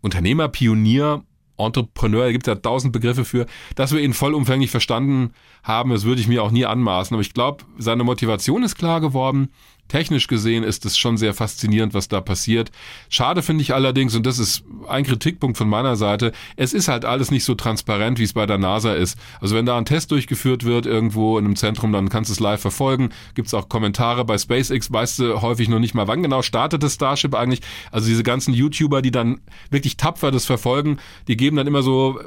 Unternehmer, 0.00 0.48
Pionier, 0.48 1.24
Entrepreneur, 1.58 2.26
da 2.26 2.32
gibt 2.32 2.46
es 2.46 2.52
ja 2.52 2.60
tausend 2.60 2.92
Begriffe 2.92 3.24
für, 3.24 3.46
dass 3.76 3.92
wir 3.92 4.00
ihn 4.00 4.12
vollumfänglich 4.12 4.70
verstanden 4.70 5.32
haben, 5.62 5.90
das 5.90 6.04
würde 6.04 6.20
ich 6.20 6.28
mir 6.28 6.42
auch 6.42 6.50
nie 6.50 6.66
anmaßen. 6.66 7.14
Aber 7.14 7.22
ich 7.22 7.32
glaube, 7.32 7.64
seine 7.78 8.04
Motivation 8.04 8.62
ist 8.62 8.76
klar 8.76 9.00
geworden. 9.00 9.48
Technisch 9.88 10.26
gesehen 10.26 10.64
ist 10.64 10.84
es 10.84 10.98
schon 10.98 11.16
sehr 11.16 11.34
faszinierend, 11.34 11.94
was 11.94 12.08
da 12.08 12.20
passiert. 12.20 12.70
Schade 13.08 13.42
finde 13.42 13.62
ich 13.62 13.74
allerdings, 13.74 14.14
und 14.14 14.26
das 14.26 14.38
ist 14.38 14.64
ein 14.88 15.04
Kritikpunkt 15.04 15.56
von 15.56 15.68
meiner 15.68 15.96
Seite, 15.96 16.32
es 16.56 16.72
ist 16.72 16.88
halt 16.88 17.04
alles 17.04 17.30
nicht 17.30 17.44
so 17.44 17.54
transparent, 17.54 18.18
wie 18.18 18.24
es 18.24 18.32
bei 18.32 18.46
der 18.46 18.58
NASA 18.58 18.94
ist. 18.94 19.18
Also 19.40 19.54
wenn 19.54 19.66
da 19.66 19.76
ein 19.78 19.84
Test 19.84 20.10
durchgeführt 20.10 20.64
wird 20.64 20.86
irgendwo 20.86 21.38
in 21.38 21.44
einem 21.44 21.56
Zentrum, 21.56 21.92
dann 21.92 22.08
kannst 22.08 22.30
du 22.30 22.32
es 22.32 22.40
live 22.40 22.60
verfolgen. 22.60 23.10
Gibt 23.34 23.48
es 23.48 23.54
auch 23.54 23.68
Kommentare 23.68 24.24
bei 24.24 24.38
SpaceX, 24.38 24.92
weißt 24.92 25.18
du 25.20 25.42
häufig 25.42 25.68
noch 25.68 25.78
nicht 25.78 25.94
mal, 25.94 26.08
wann 26.08 26.22
genau 26.22 26.42
startet 26.42 26.82
das 26.82 26.94
Starship 26.94 27.34
eigentlich. 27.34 27.60
Also 27.92 28.08
diese 28.08 28.22
ganzen 28.22 28.54
YouTuber, 28.54 29.02
die 29.02 29.10
dann 29.10 29.40
wirklich 29.70 29.96
tapfer 29.96 30.30
das 30.30 30.46
verfolgen, 30.46 30.98
die 31.28 31.36
geben 31.36 31.56
dann 31.56 31.66
immer 31.66 31.82
so 31.82 32.20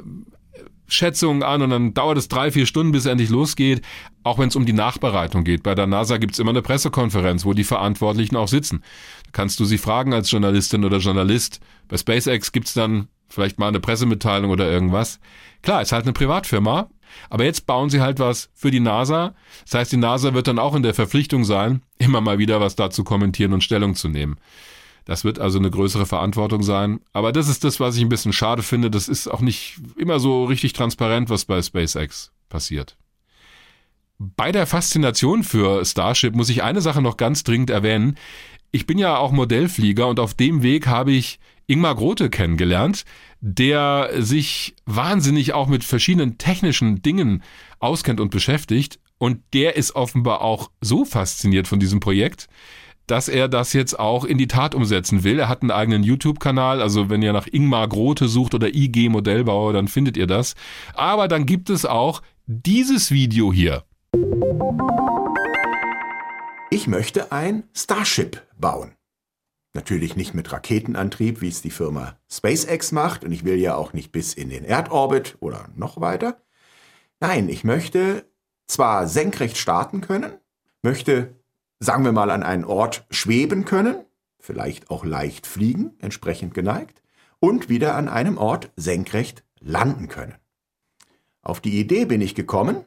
Schätzungen 0.92 1.42
an 1.42 1.62
und 1.62 1.70
dann 1.70 1.94
dauert 1.94 2.18
es 2.18 2.28
drei, 2.28 2.50
vier 2.50 2.66
Stunden, 2.66 2.92
bis 2.92 3.04
es 3.04 3.10
endlich 3.10 3.30
losgeht. 3.30 3.82
Auch 4.22 4.38
wenn 4.38 4.48
es 4.48 4.56
um 4.56 4.66
die 4.66 4.72
Nachbereitung 4.72 5.44
geht. 5.44 5.62
Bei 5.62 5.74
der 5.74 5.86
NASA 5.86 6.18
gibt 6.18 6.34
es 6.34 6.38
immer 6.38 6.50
eine 6.50 6.62
Pressekonferenz, 6.62 7.44
wo 7.44 7.54
die 7.54 7.64
Verantwortlichen 7.64 8.36
auch 8.36 8.48
sitzen. 8.48 8.82
Da 9.24 9.30
kannst 9.32 9.60
du 9.60 9.64
sie 9.64 9.78
fragen 9.78 10.12
als 10.12 10.30
Journalistin 10.30 10.84
oder 10.84 10.98
Journalist. 10.98 11.60
Bei 11.88 11.96
SpaceX 11.96 12.52
gibt 12.52 12.68
es 12.68 12.74
dann 12.74 13.08
vielleicht 13.28 13.58
mal 13.58 13.68
eine 13.68 13.80
Pressemitteilung 13.80 14.50
oder 14.50 14.70
irgendwas. 14.70 15.20
Klar, 15.62 15.82
ist 15.82 15.92
halt 15.92 16.04
eine 16.04 16.12
Privatfirma, 16.12 16.90
aber 17.30 17.44
jetzt 17.44 17.66
bauen 17.66 17.90
sie 17.90 18.00
halt 18.00 18.18
was 18.18 18.50
für 18.54 18.70
die 18.70 18.80
NASA. 18.80 19.34
Das 19.64 19.74
heißt, 19.74 19.92
die 19.92 19.96
NASA 19.96 20.34
wird 20.34 20.48
dann 20.48 20.58
auch 20.58 20.74
in 20.74 20.82
der 20.82 20.94
Verpflichtung 20.94 21.44
sein, 21.44 21.82
immer 21.98 22.20
mal 22.20 22.38
wieder 22.38 22.60
was 22.60 22.76
dazu 22.76 23.04
kommentieren 23.04 23.52
und 23.52 23.64
Stellung 23.64 23.94
zu 23.94 24.08
nehmen. 24.08 24.36
Das 25.10 25.24
wird 25.24 25.40
also 25.40 25.58
eine 25.58 25.72
größere 25.72 26.06
Verantwortung 26.06 26.62
sein. 26.62 27.00
Aber 27.12 27.32
das 27.32 27.48
ist 27.48 27.64
das, 27.64 27.80
was 27.80 27.96
ich 27.96 28.02
ein 28.02 28.08
bisschen 28.08 28.32
schade 28.32 28.62
finde. 28.62 28.92
Das 28.92 29.08
ist 29.08 29.26
auch 29.26 29.40
nicht 29.40 29.80
immer 29.96 30.20
so 30.20 30.44
richtig 30.44 30.72
transparent, 30.72 31.30
was 31.30 31.46
bei 31.46 31.60
SpaceX 31.60 32.30
passiert. 32.48 32.96
Bei 34.18 34.52
der 34.52 34.68
Faszination 34.68 35.42
für 35.42 35.84
Starship 35.84 36.36
muss 36.36 36.48
ich 36.48 36.62
eine 36.62 36.80
Sache 36.80 37.02
noch 37.02 37.16
ganz 37.16 37.42
dringend 37.42 37.70
erwähnen. 37.70 38.18
Ich 38.70 38.86
bin 38.86 38.98
ja 38.98 39.16
auch 39.16 39.32
Modellflieger 39.32 40.06
und 40.06 40.20
auf 40.20 40.34
dem 40.34 40.62
Weg 40.62 40.86
habe 40.86 41.10
ich 41.10 41.40
Ingmar 41.66 41.96
Grote 41.96 42.30
kennengelernt, 42.30 43.04
der 43.40 44.10
sich 44.16 44.76
wahnsinnig 44.86 45.54
auch 45.54 45.66
mit 45.66 45.82
verschiedenen 45.82 46.38
technischen 46.38 47.02
Dingen 47.02 47.42
auskennt 47.80 48.20
und 48.20 48.30
beschäftigt. 48.30 49.00
Und 49.18 49.42
der 49.54 49.74
ist 49.74 49.96
offenbar 49.96 50.42
auch 50.42 50.70
so 50.80 51.04
fasziniert 51.04 51.66
von 51.66 51.80
diesem 51.80 51.98
Projekt, 51.98 52.46
dass 53.10 53.28
er 53.28 53.48
das 53.48 53.72
jetzt 53.72 53.98
auch 53.98 54.24
in 54.24 54.38
die 54.38 54.46
Tat 54.46 54.74
umsetzen 54.74 55.24
will. 55.24 55.40
Er 55.40 55.48
hat 55.48 55.62
einen 55.62 55.70
eigenen 55.70 56.02
YouTube-Kanal, 56.04 56.80
also 56.80 57.10
wenn 57.10 57.22
ihr 57.22 57.32
nach 57.32 57.48
Ingmar 57.50 57.88
Grote 57.88 58.28
sucht 58.28 58.54
oder 58.54 58.74
IG 58.74 59.08
Modellbauer, 59.08 59.72
dann 59.72 59.88
findet 59.88 60.16
ihr 60.16 60.26
das. 60.26 60.54
Aber 60.94 61.26
dann 61.26 61.44
gibt 61.44 61.70
es 61.70 61.84
auch 61.84 62.22
dieses 62.46 63.10
Video 63.10 63.52
hier. 63.52 63.84
Ich 66.70 66.86
möchte 66.86 67.32
ein 67.32 67.64
Starship 67.74 68.42
bauen. 68.56 68.92
Natürlich 69.74 70.16
nicht 70.16 70.34
mit 70.34 70.52
Raketenantrieb, 70.52 71.40
wie 71.40 71.48
es 71.48 71.62
die 71.62 71.70
Firma 71.70 72.16
SpaceX 72.30 72.92
macht, 72.92 73.24
und 73.24 73.32
ich 73.32 73.44
will 73.44 73.56
ja 73.56 73.74
auch 73.74 73.92
nicht 73.92 74.12
bis 74.12 74.34
in 74.34 74.50
den 74.50 74.64
Erdorbit 74.64 75.36
oder 75.40 75.68
noch 75.74 76.00
weiter. 76.00 76.40
Nein, 77.20 77.48
ich 77.48 77.64
möchte 77.64 78.24
zwar 78.68 79.06
senkrecht 79.08 79.58
starten 79.58 80.00
können, 80.00 80.32
möchte 80.82 81.39
sagen 81.80 82.04
wir 82.04 82.12
mal, 82.12 82.30
an 82.30 82.42
einen 82.42 82.64
Ort 82.64 83.06
schweben 83.10 83.64
können, 83.64 83.96
vielleicht 84.38 84.90
auch 84.90 85.04
leicht 85.04 85.46
fliegen, 85.46 85.92
entsprechend 85.98 86.54
geneigt, 86.54 87.02
und 87.40 87.70
wieder 87.70 87.96
an 87.96 88.08
einem 88.08 88.36
Ort 88.36 88.70
senkrecht 88.76 89.42
landen 89.60 90.08
können. 90.08 90.34
Auf 91.42 91.60
die 91.60 91.80
Idee 91.80 92.04
bin 92.04 92.20
ich 92.20 92.34
gekommen, 92.34 92.84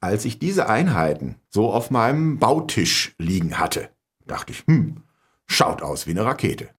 als 0.00 0.24
ich 0.24 0.40
diese 0.40 0.68
Einheiten 0.68 1.36
so 1.48 1.72
auf 1.72 1.90
meinem 1.90 2.38
Bautisch 2.38 3.14
liegen 3.18 3.58
hatte. 3.58 3.90
Dachte 4.26 4.52
ich, 4.52 4.64
hm, 4.66 5.04
schaut 5.46 5.82
aus 5.82 6.06
wie 6.06 6.10
eine 6.10 6.24
Rakete. 6.24 6.70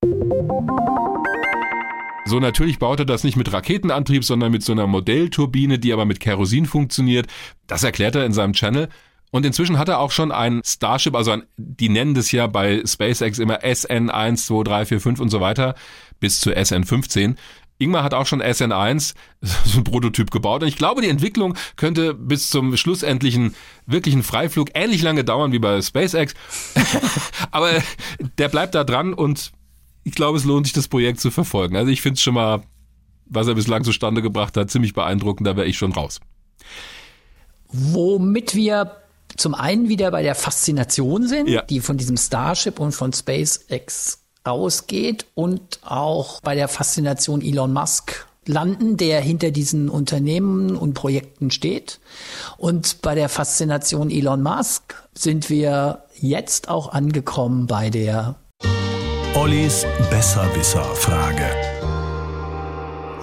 So, 2.25 2.39
natürlich 2.39 2.77
baut 2.77 2.99
er 2.99 3.05
das 3.05 3.23
nicht 3.23 3.37
mit 3.37 3.51
Raketenantrieb, 3.51 4.23
sondern 4.23 4.51
mit 4.51 4.63
so 4.63 4.73
einer 4.73 4.87
Modellturbine, 4.87 5.79
die 5.79 5.93
aber 5.93 6.05
mit 6.05 6.19
Kerosin 6.19 6.65
funktioniert. 6.65 7.27
Das 7.67 7.83
erklärt 7.83 8.15
er 8.15 8.25
in 8.25 8.33
seinem 8.33 8.53
Channel. 8.53 8.89
Und 9.31 9.45
inzwischen 9.45 9.77
hat 9.77 9.87
er 9.87 9.99
auch 9.99 10.11
schon 10.11 10.31
ein 10.31 10.61
Starship, 10.65 11.15
also 11.15 11.31
ein, 11.31 11.43
die 11.57 11.89
nennen 11.89 12.13
das 12.13 12.31
ja 12.33 12.47
bei 12.47 12.83
SpaceX 12.85 13.39
immer 13.39 13.63
SN1, 13.63 14.45
2, 14.45 14.63
3, 14.63 14.85
4, 14.85 15.01
5 15.01 15.19
und 15.21 15.29
so 15.29 15.39
weiter, 15.39 15.75
bis 16.19 16.41
zu 16.41 16.51
SN15. 16.51 17.35
Ingmar 17.81 18.03
hat 18.03 18.13
auch 18.13 18.27
schon 18.27 18.41
SN1, 18.43 19.15
so 19.41 19.79
ein 19.79 19.83
Prototyp 19.85 20.31
gebaut. 20.31 20.61
Und 20.61 20.67
ich 20.67 20.75
glaube, 20.75 21.01
die 21.01 21.09
Entwicklung 21.09 21.55
könnte 21.77 22.13
bis 22.13 22.49
zum 22.49 22.75
schlussendlichen 22.77 23.55
wirklichen 23.85 24.21
Freiflug 24.21 24.69
ähnlich 24.73 25.01
lange 25.01 25.23
dauern 25.23 25.53
wie 25.53 25.59
bei 25.59 25.81
SpaceX. 25.81 26.33
Aber 27.51 27.71
der 28.37 28.49
bleibt 28.49 28.75
da 28.75 28.83
dran 28.83 29.13
und 29.13 29.51
ich 30.03 30.13
glaube, 30.13 30.37
es 30.37 30.45
lohnt 30.45 30.65
sich, 30.65 30.73
das 30.73 30.87
Projekt 30.87 31.19
zu 31.19 31.31
verfolgen. 31.31 31.75
Also 31.75 31.91
ich 31.91 32.01
finde 32.01 32.15
es 32.15 32.21
schon 32.21 32.33
mal, 32.33 32.63
was 33.25 33.47
er 33.47 33.55
bislang 33.55 33.83
zustande 33.83 34.21
gebracht 34.21 34.57
hat, 34.57 34.69
ziemlich 34.69 34.93
beeindruckend. 34.93 35.47
Da 35.47 35.55
wäre 35.55 35.67
ich 35.67 35.77
schon 35.77 35.93
raus. 35.93 36.19
Womit 37.71 38.55
wir 38.55 39.00
zum 39.37 39.53
einen 39.53 39.89
wieder 39.89 40.11
bei 40.11 40.23
der 40.23 40.35
Faszination 40.35 41.27
sind, 41.27 41.47
ja. 41.47 41.61
die 41.63 41.79
von 41.79 41.97
diesem 41.97 42.17
Starship 42.17 42.79
und 42.79 42.91
von 42.91 43.13
SpaceX 43.13 44.19
ausgeht 44.43 45.25
und 45.35 45.79
auch 45.83 46.41
bei 46.41 46.55
der 46.55 46.67
Faszination 46.67 47.41
Elon 47.41 47.73
Musk 47.73 48.27
landen, 48.45 48.97
der 48.97 49.21
hinter 49.21 49.51
diesen 49.51 49.89
Unternehmen 49.89 50.75
und 50.75 50.93
Projekten 50.93 51.51
steht. 51.51 51.99
Und 52.57 53.01
bei 53.01 53.13
der 53.13 53.29
Faszination 53.29 54.09
Elon 54.09 54.41
Musk 54.41 54.95
sind 55.13 55.49
wir 55.49 56.05
jetzt 56.19 56.69
auch 56.69 56.91
angekommen 56.91 57.67
bei 57.67 57.89
der 57.89 58.35
Ollis 59.35 59.85
Besserwisser-Frage. 60.09 61.45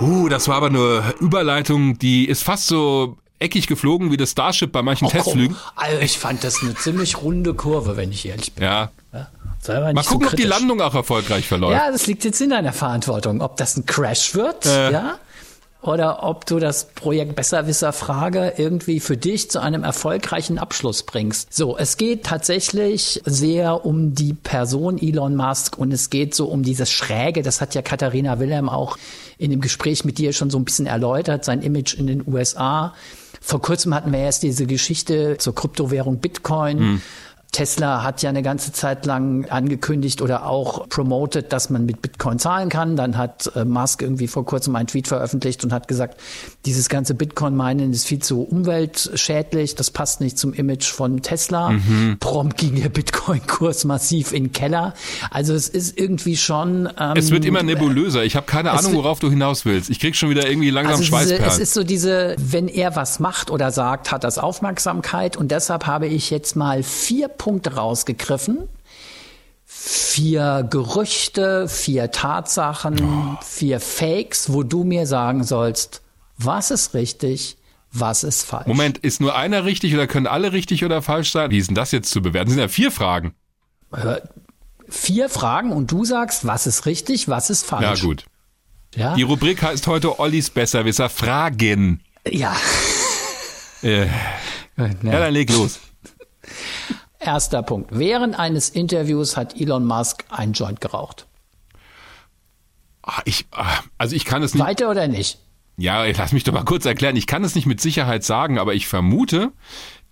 Uh, 0.01 0.28
das 0.28 0.47
war 0.47 0.56
aber 0.56 0.66
eine 0.66 1.14
Überleitung, 1.18 1.98
die 1.98 2.28
ist 2.28 2.44
fast 2.44 2.68
so 2.68 3.18
eckig 3.39 3.66
geflogen 3.66 4.10
wie 4.10 4.16
das 4.16 4.32
Starship 4.32 4.73
bei 4.73 4.82
manchen 4.82 5.06
oh, 5.06 5.10
Testflügen. 5.10 5.56
Also 5.77 5.98
ich 5.98 6.19
fand 6.19 6.44
das 6.44 6.62
eine 6.62 6.74
ziemlich 6.74 7.23
runde 7.23 7.55
Kurve, 7.55 7.97
wenn 7.97 8.10
ich 8.10 8.27
ehrlich 8.27 8.52
bin. 8.52 8.65
Ja. 8.65 8.90
ja 9.12 9.28
Mal 9.66 9.94
gucken, 10.05 10.27
so 10.27 10.32
ob 10.32 10.36
die 10.36 10.44
Landung 10.44 10.81
auch 10.81 10.94
erfolgreich 10.94 11.47
verläuft. 11.47 11.73
Ja, 11.73 11.90
das 11.90 12.06
liegt 12.06 12.24
jetzt 12.24 12.40
in 12.40 12.51
deiner 12.51 12.73
Verantwortung. 12.73 13.40
Ob 13.40 13.56
das 13.56 13.77
ein 13.77 13.86
Crash 13.86 14.35
wird, 14.35 14.66
äh. 14.66 14.93
ja, 14.93 15.19
oder 15.81 16.24
ob 16.24 16.44
du 16.47 16.59
das 16.59 16.89
Projekt 16.89 17.36
Besserwisser-Frage 17.36 18.55
irgendwie 18.56 18.98
für 18.98 19.16
dich 19.16 19.51
zu 19.51 19.60
einem 19.60 19.85
erfolgreichen 19.85 20.59
Abschluss 20.59 21.05
bringst. 21.05 21.55
So, 21.55 21.77
es 21.78 21.97
geht 21.97 22.24
tatsächlich 22.24 23.23
sehr 23.24 23.85
um 23.85 24.15
die 24.15 24.35
Person 24.35 24.98
Elon 24.98 25.36
Musk 25.36 25.78
und 25.78 25.93
es 25.93 26.10
geht 26.10 26.35
so 26.35 26.47
um 26.47 26.65
dieses 26.65 26.90
Schräge, 26.90 27.43
das 27.43 27.60
hat 27.60 27.74
ja 27.74 27.82
Katharina 27.82 28.40
Wilhelm 28.40 28.69
auch 28.69 28.98
in 29.39 29.51
dem 29.51 29.60
Gespräch 29.60 30.05
mit 30.05 30.19
dir 30.19 30.32
schon 30.32 30.51
so 30.51 30.59
ein 30.59 30.65
bisschen 30.65 30.86
erläutert, 30.86 31.44
sein 31.44 31.62
Image 31.62 31.94
in 31.94 32.09
den 32.09 32.27
USA. 32.27 32.93
Vor 33.40 33.62
kurzem 33.62 33.94
hatten 33.94 34.12
wir 34.12 34.19
erst 34.19 34.43
diese 34.43 34.66
Geschichte 34.66 35.36
zur 35.39 35.55
Kryptowährung 35.55 36.19
Bitcoin. 36.19 36.78
Hm 36.78 37.02
Tesla 37.53 38.03
hat 38.03 38.23
ja 38.23 38.29
eine 38.29 38.43
ganze 38.43 38.73
Zeit 38.73 39.07
lang 39.07 39.47
angekündigt 39.47 40.20
oder 40.20 40.47
auch 40.47 40.89
promoted, 40.89 41.53
dass 41.53 41.70
man 41.70 41.87
mit 41.87 42.03
Bitcoin 42.03 42.39
zahlen 42.39 42.69
kann. 42.69 42.95
Dann 42.95 43.16
hat 43.16 43.51
äh, 43.57 43.65
Musk 43.65 44.03
irgendwie 44.03 44.29
vor 44.29 44.45
kurzem 44.45 44.77
einen 44.77 44.87
Tweet 44.87 45.09
veröffentlicht 45.09 45.65
und 45.65 45.73
hat 45.73 45.89
gesagt, 45.89 46.20
dieses 46.66 46.89
ganze 46.91 47.15
Bitcoin-Minen 47.15 47.93
ist 47.93 48.07
viel 48.07 48.19
zu 48.19 48.43
umweltschädlich, 48.43 49.75
das 49.75 49.91
passt 49.91 50.20
nicht 50.20 50.39
zum 50.39 50.53
Image 50.53 50.91
von 50.91 51.23
Tesla. 51.23 51.70
Mhm. 51.70 52.19
Prompt 52.20 52.59
ging 52.59 52.81
der 52.81 52.91
Bitcoin-Kurs 52.91 53.85
massiv 53.87 54.33
in 54.33 54.45
den 54.45 54.53
Keller. 54.53 54.93
Also 55.31 55.55
es 55.55 55.69
ist 55.69 55.99
irgendwie 55.99 56.37
schon... 56.37 56.89
Ähm, 56.99 57.15
es 57.16 57.31
wird 57.31 57.47
immer 57.47 57.62
nebulöser. 57.62 58.25
Ich 58.25 58.37
habe 58.37 58.47
keine 58.47 58.73
Ahnung, 58.73 58.95
worauf 58.95 59.20
du 59.20 59.31
hinaus 59.31 59.65
willst. 59.65 59.89
Ich 59.89 60.01
krieg 60.01 60.16
schon 60.16 60.29
wieder 60.29 60.49
irgendwie 60.49 60.70
langsam 60.70 60.97
also 60.97 61.05
Schweißperlen. 61.05 61.47
es 61.47 61.59
ist 61.59 61.73
so 61.73 61.83
diese, 61.83 62.37
wenn 62.39 62.69
er 62.69 62.95
was 62.95 63.20
macht 63.20 63.51
oder 63.51 63.70
sagt, 63.70 64.12
hat 64.12 64.23
das 64.23 64.37
Aufmerksamkeit 64.37 65.39
und 65.39 65.51
deshalb 65.51 65.87
habe 65.87 66.07
ich 66.07 66.31
jetzt 66.31 66.55
mal 66.55 66.83
vier 66.83 67.29
Punkte 67.39 67.74
rausgegriffen. 67.77 68.69
Vier 69.65 70.66
Gerüchte, 70.69 71.69
vier 71.69 72.10
Tatsachen, 72.10 73.01
oh. 73.02 73.39
vier 73.43 73.81
Fakes, 73.81 74.52
wo 74.52 74.62
du 74.62 74.82
mir 74.82 75.06
sagen 75.06 75.44
sollst, 75.44 76.02
was 76.39 76.70
ist 76.70 76.94
richtig, 76.94 77.59
was 77.93 78.24
ist 78.24 78.44
falsch. 78.44 78.66
Moment, 78.66 78.98
ist 78.98 79.20
nur 79.20 79.36
einer 79.36 79.65
richtig 79.65 79.94
oder 79.94 80.06
können 80.06 80.27
alle 80.27 80.52
richtig 80.52 80.85
oder 80.85 81.02
falsch 81.02 81.32
sein? 81.32 81.51
Wie 81.51 81.59
ist 81.59 81.69
denn 81.69 81.74
das 81.74 81.93
jetzt 81.93 82.10
zu 82.10 82.23
bewerten? 82.23 82.47
Das 82.47 82.55
sind 82.55 82.62
ja 82.62 82.69
vier 82.69 82.90
Fragen. 82.90 83.35
vier 84.89 85.28
Fragen 85.28 85.73
und 85.73 85.90
du 85.93 86.05
sagst, 86.05 86.47
was 86.47 86.66
ist 86.66 86.86
richtig, 86.86 87.28
was 87.28 87.51
ist 87.51 87.65
falsch. 87.65 88.01
Ja, 88.01 88.06
gut. 88.06 88.24
Ja, 88.94 89.15
Die 89.15 89.23
Rubrik 89.23 89.62
heißt 89.62 89.86
heute 89.86 90.19
Ollis 90.19 90.48
Besserwisser 90.51 91.09
Fragen. 91.10 92.01
ja. 92.28 92.56
Äh, 93.82 94.06
ja, 94.77 94.89
dann 95.02 95.32
leg 95.32 95.51
los. 95.52 95.78
Erster 97.19 97.62
Punkt. 97.62 97.90
Während 97.93 98.39
eines 98.39 98.69
Interviews 98.69 99.36
hat 99.36 99.61
Elon 99.61 99.85
Musk 99.85 100.24
einen 100.31 100.53
Joint 100.53 100.81
geraucht. 100.81 101.27
Ah, 103.03 103.23
Ich, 103.24 103.47
ah, 103.51 103.81
also 103.97 104.15
ich 104.15 104.24
kann 104.24 104.43
es 104.43 104.55
nicht. 104.55 104.65
Weiter 104.65 104.90
oder 104.90 105.09
nicht? 105.09 105.39
Ja, 105.77 106.05
lass 106.05 106.32
mich 106.32 106.45
doch 106.45 106.53
mal 106.53 106.65
kurz 106.65 106.85
erklären. 106.86 107.16
Ich 107.16 107.27
kann 107.27 107.45
es 107.45 107.55
nicht 107.55 107.66
mit 107.66 107.81
Sicherheit 107.81 108.24
sagen, 108.24 108.59
aber 108.59 108.74
ich 108.74 108.86
vermute, 108.89 109.53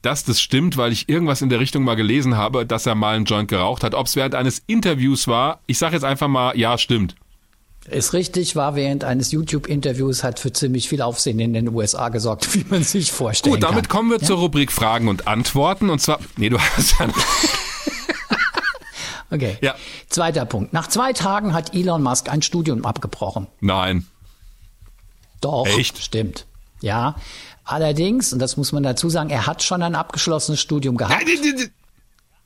dass 0.02 0.24
das 0.24 0.40
stimmt, 0.40 0.76
weil 0.76 0.92
ich 0.92 1.08
irgendwas 1.08 1.42
in 1.42 1.48
der 1.48 1.58
Richtung 1.58 1.82
mal 1.82 1.96
gelesen 1.96 2.36
habe, 2.36 2.64
dass 2.64 2.86
er 2.86 2.94
mal 2.94 3.16
einen 3.16 3.24
Joint 3.24 3.48
geraucht 3.48 3.82
hat. 3.82 3.94
Ob 3.94 4.06
es 4.06 4.14
während 4.14 4.34
eines 4.34 4.60
Interviews 4.66 5.26
war, 5.26 5.60
ich 5.66 5.78
sage 5.78 5.94
jetzt 5.94 6.04
einfach 6.04 6.28
mal, 6.28 6.56
ja, 6.56 6.78
stimmt. 6.78 7.16
Ist 7.90 8.12
richtig, 8.12 8.56
war 8.56 8.74
während 8.74 9.04
eines 9.04 9.30
YouTube-Interviews, 9.32 10.24
hat 10.24 10.40
für 10.40 10.52
ziemlich 10.52 10.88
viel 10.88 11.02
Aufsehen 11.02 11.38
in 11.38 11.52
den 11.52 11.68
USA 11.68 12.08
gesorgt, 12.08 12.54
wie 12.54 12.64
man 12.68 12.82
sich 12.82 13.12
vorstellen 13.12 13.54
Gut, 13.54 13.62
damit 13.62 13.88
kann. 13.88 13.98
kommen 13.98 14.10
wir 14.10 14.20
zur 14.20 14.38
Rubrik 14.38 14.72
Fragen 14.72 15.08
und 15.08 15.28
Antworten. 15.28 15.90
Und 15.90 16.00
zwar, 16.00 16.18
nee, 16.36 16.48
du 16.48 16.58
hast 16.58 16.98
ja 16.98 17.08
Okay. 19.30 19.58
Ja. 19.60 19.74
Zweiter 20.08 20.44
Punkt. 20.46 20.72
Nach 20.72 20.86
zwei 20.86 21.12
Tagen 21.12 21.52
hat 21.52 21.74
Elon 21.74 22.02
Musk 22.02 22.30
ein 22.30 22.42
Studium 22.42 22.84
abgebrochen. 22.84 23.48
Nein. 23.60 24.06
Doch. 25.40 25.66
Echt? 25.66 25.98
Stimmt. 25.98 26.46
Ja. 26.80 27.16
Allerdings, 27.64 28.32
und 28.32 28.38
das 28.38 28.56
muss 28.56 28.70
man 28.70 28.84
dazu 28.84 29.10
sagen, 29.10 29.30
er 29.30 29.46
hat 29.46 29.62
schon 29.62 29.82
ein 29.82 29.96
abgeschlossenes 29.96 30.60
Studium 30.60 30.96
gehabt. 30.96 31.24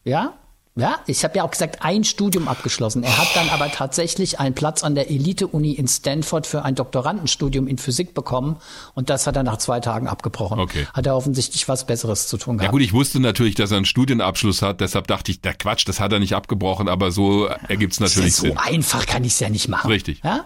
Ja? 0.05 0.33
Ja, 0.77 1.01
ich 1.07 1.25
habe 1.25 1.37
ja 1.37 1.43
auch 1.43 1.51
gesagt, 1.51 1.79
ein 1.83 2.05
Studium 2.05 2.47
abgeschlossen. 2.47 3.03
Er 3.03 3.19
hat 3.19 3.29
dann 3.35 3.49
aber 3.51 3.71
tatsächlich 3.73 4.39
einen 4.39 4.55
Platz 4.55 4.85
an 4.85 4.95
der 4.95 5.11
Elite-Uni 5.11 5.73
in 5.73 5.89
Stanford 5.89 6.47
für 6.47 6.65
ein 6.65 6.77
Doktorandenstudium 6.77 7.67
in 7.67 7.77
Physik 7.77 8.15
bekommen 8.15 8.57
und 8.95 9.11
das 9.11 9.27
hat 9.27 9.35
er 9.37 9.43
nach 9.43 9.59
zwei 9.59 9.81
Tagen 9.81 10.07
abgebrochen. 10.07 10.61
Okay. 10.61 10.87
Hat 10.95 11.07
er 11.07 11.17
offensichtlich 11.17 11.69
was 11.69 11.87
Besseres 11.87 12.29
zu 12.29 12.37
tun 12.39 12.55
Ja 12.55 12.59
gehabt. 12.61 12.73
gut, 12.73 12.83
ich 12.83 12.93
wusste 12.93 13.19
natürlich, 13.19 13.57
dass 13.57 13.73
er 13.73 13.79
einen 13.79 13.85
Studienabschluss 13.87 14.63
hat, 14.63 14.81
deshalb 14.81 15.09
dachte 15.09 15.33
ich, 15.33 15.41
der 15.41 15.55
Quatsch, 15.55 15.87
das 15.89 15.99
hat 15.99 16.13
er 16.13 16.21
nicht 16.21 16.35
abgebrochen, 16.35 16.89
aber 16.89 17.11
so 17.11 17.47
ergibt 17.47 17.95
es 17.95 18.01
natürlich 18.01 18.37
so 18.37 18.47
Sinn. 18.47 18.57
einfach 18.57 19.07
kann 19.07 19.25
ich 19.25 19.33
es 19.33 19.41
ja 19.41 19.49
nicht 19.51 19.69
machen. 19.69 19.91
Richtig. 19.91 20.21
Ja? 20.23 20.45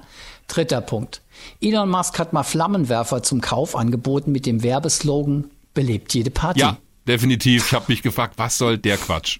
Dritter 0.49 0.81
Punkt. 0.81 1.21
Elon 1.61 1.91
Musk 1.91 2.19
hat 2.19 2.33
mal 2.33 2.43
Flammenwerfer 2.45 3.23
zum 3.23 3.41
Kauf 3.43 3.77
angeboten 3.77 4.33
mit 4.33 4.47
dem 4.47 4.63
Werbeslogan 4.63 5.51
belebt 5.75 6.15
jede 6.15 6.31
Party. 6.31 6.61
Ja, 6.61 6.79
definitiv. 7.07 7.67
Ich 7.67 7.73
habe 7.75 7.85
mich 7.89 8.03
gefragt, 8.03 8.35
was 8.39 8.57
soll 8.57 8.79
der 8.79 8.97
Quatsch? 8.97 9.39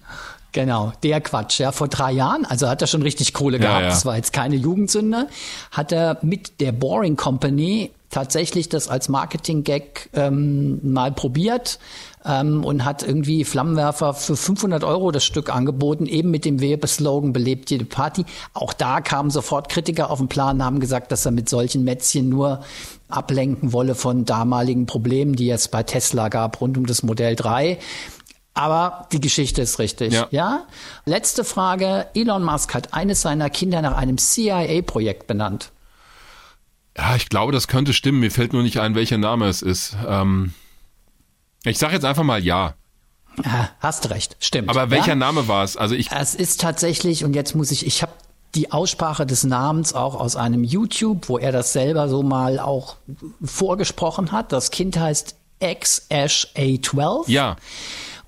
Genau, 0.55 0.93
der 1.03 1.19
Quatsch. 1.19 1.59
Ja, 1.59 1.73
vor 1.73 1.89
drei 1.89 2.13
Jahren, 2.13 2.45
also 2.45 2.69
hat 2.69 2.81
er 2.81 2.87
schon 2.87 3.01
richtig 3.01 3.33
Kohle 3.33 3.57
Ja, 3.57 3.63
gehabt. 3.63 3.81
ja. 3.81 3.89
Das 3.89 4.05
war 4.05 4.15
jetzt 4.15 4.31
keine 4.31 4.55
Jugendsünde. 4.55 5.27
Hat 5.69 5.91
er 5.91 6.17
mit 6.21 6.61
der 6.61 6.71
Boring 6.71 7.17
Company 7.17 7.91
tatsächlich 8.09 8.69
das 8.69 8.87
als 8.87 9.09
Marketing-Gag 9.09 10.11
ähm, 10.13 10.79
mal 10.81 11.11
probiert 11.11 11.77
ähm, 12.23 12.63
und 12.63 12.85
hat 12.85 13.03
irgendwie 13.05 13.43
Flammenwerfer 13.43 14.13
für 14.13 14.37
500 14.37 14.85
Euro 14.85 15.11
das 15.11 15.25
Stück 15.25 15.53
angeboten, 15.53 16.05
eben 16.05 16.31
mit 16.31 16.45
dem 16.45 16.61
Werbeslogan 16.61 17.33
belebt 17.33 17.69
jede 17.69 17.83
Party. 17.83 18.23
Auch 18.53 18.71
da 18.71 19.01
kamen 19.01 19.31
sofort 19.31 19.67
Kritiker 19.67 20.09
auf 20.09 20.19
den 20.19 20.29
Plan, 20.29 20.63
haben 20.63 20.79
gesagt, 20.79 21.11
dass 21.11 21.25
er 21.25 21.33
mit 21.33 21.49
solchen 21.49 21.83
Mätzchen 21.83 22.29
nur 22.29 22.61
ablenken 23.09 23.73
wolle 23.73 23.93
von 23.93 24.23
damaligen 24.23 24.85
Problemen, 24.85 25.35
die 25.35 25.49
es 25.49 25.67
bei 25.67 25.83
Tesla 25.83 26.29
gab 26.29 26.61
rund 26.61 26.77
um 26.77 26.85
das 26.85 27.03
Modell 27.03 27.35
3. 27.35 27.77
Aber 28.55 29.07
die 29.11 29.19
Geschichte 29.19 29.61
ist 29.61 29.79
richtig. 29.79 30.13
Ja. 30.13 30.27
ja? 30.31 30.63
Letzte 31.05 31.43
Frage. 31.43 32.07
Elon 32.15 32.43
Musk 32.43 32.73
hat 32.73 32.93
eines 32.93 33.21
seiner 33.21 33.49
Kinder 33.49 33.81
nach 33.81 33.95
einem 33.95 34.17
CIA-Projekt 34.17 35.27
benannt. 35.27 35.71
Ja, 36.97 37.17
ich 37.17 37.27
glaube, 37.27 37.51
das 37.51 37.67
könnte 37.67 37.93
stimmen. 37.93 38.21
Mir 38.21 38.31
fällt 38.31 38.53
nur 38.53 38.63
nicht 38.63 38.79
ein, 38.79 38.95
welcher 38.95 39.17
Name 39.17 39.47
es 39.47 39.61
ist. 39.61 39.97
Ähm, 40.07 40.53
ich 41.65 41.77
sage 41.77 41.93
jetzt 41.93 42.05
einfach 42.05 42.23
mal 42.23 42.43
ja. 42.43 42.75
Hast 43.81 44.09
recht, 44.09 44.37
stimmt. 44.39 44.69
Aber 44.69 44.89
welcher 44.89 45.09
ja? 45.09 45.15
Name 45.15 45.49
war 45.49 45.65
es? 45.65 45.75
Also 45.75 45.93
ich, 45.93 46.09
Es 46.11 46.33
ist 46.35 46.61
tatsächlich, 46.61 47.25
und 47.25 47.33
jetzt 47.33 47.53
muss 47.53 47.71
ich, 47.71 47.85
ich 47.85 48.01
habe 48.01 48.13
die 48.55 48.71
Aussprache 48.71 49.25
des 49.25 49.43
Namens 49.43 49.93
auch 49.93 50.15
aus 50.15 50.37
einem 50.37 50.63
YouTube, 50.63 51.27
wo 51.27 51.37
er 51.37 51.51
das 51.51 51.73
selber 51.73 52.07
so 52.07 52.23
mal 52.23 52.59
auch 52.59 52.95
vorgesprochen 53.43 54.31
hat. 54.31 54.53
Das 54.53 54.71
Kind 54.71 54.97
heißt 54.97 55.35
X-Ash 55.59 56.47
A12. 56.55 57.29
ja, 57.29 57.57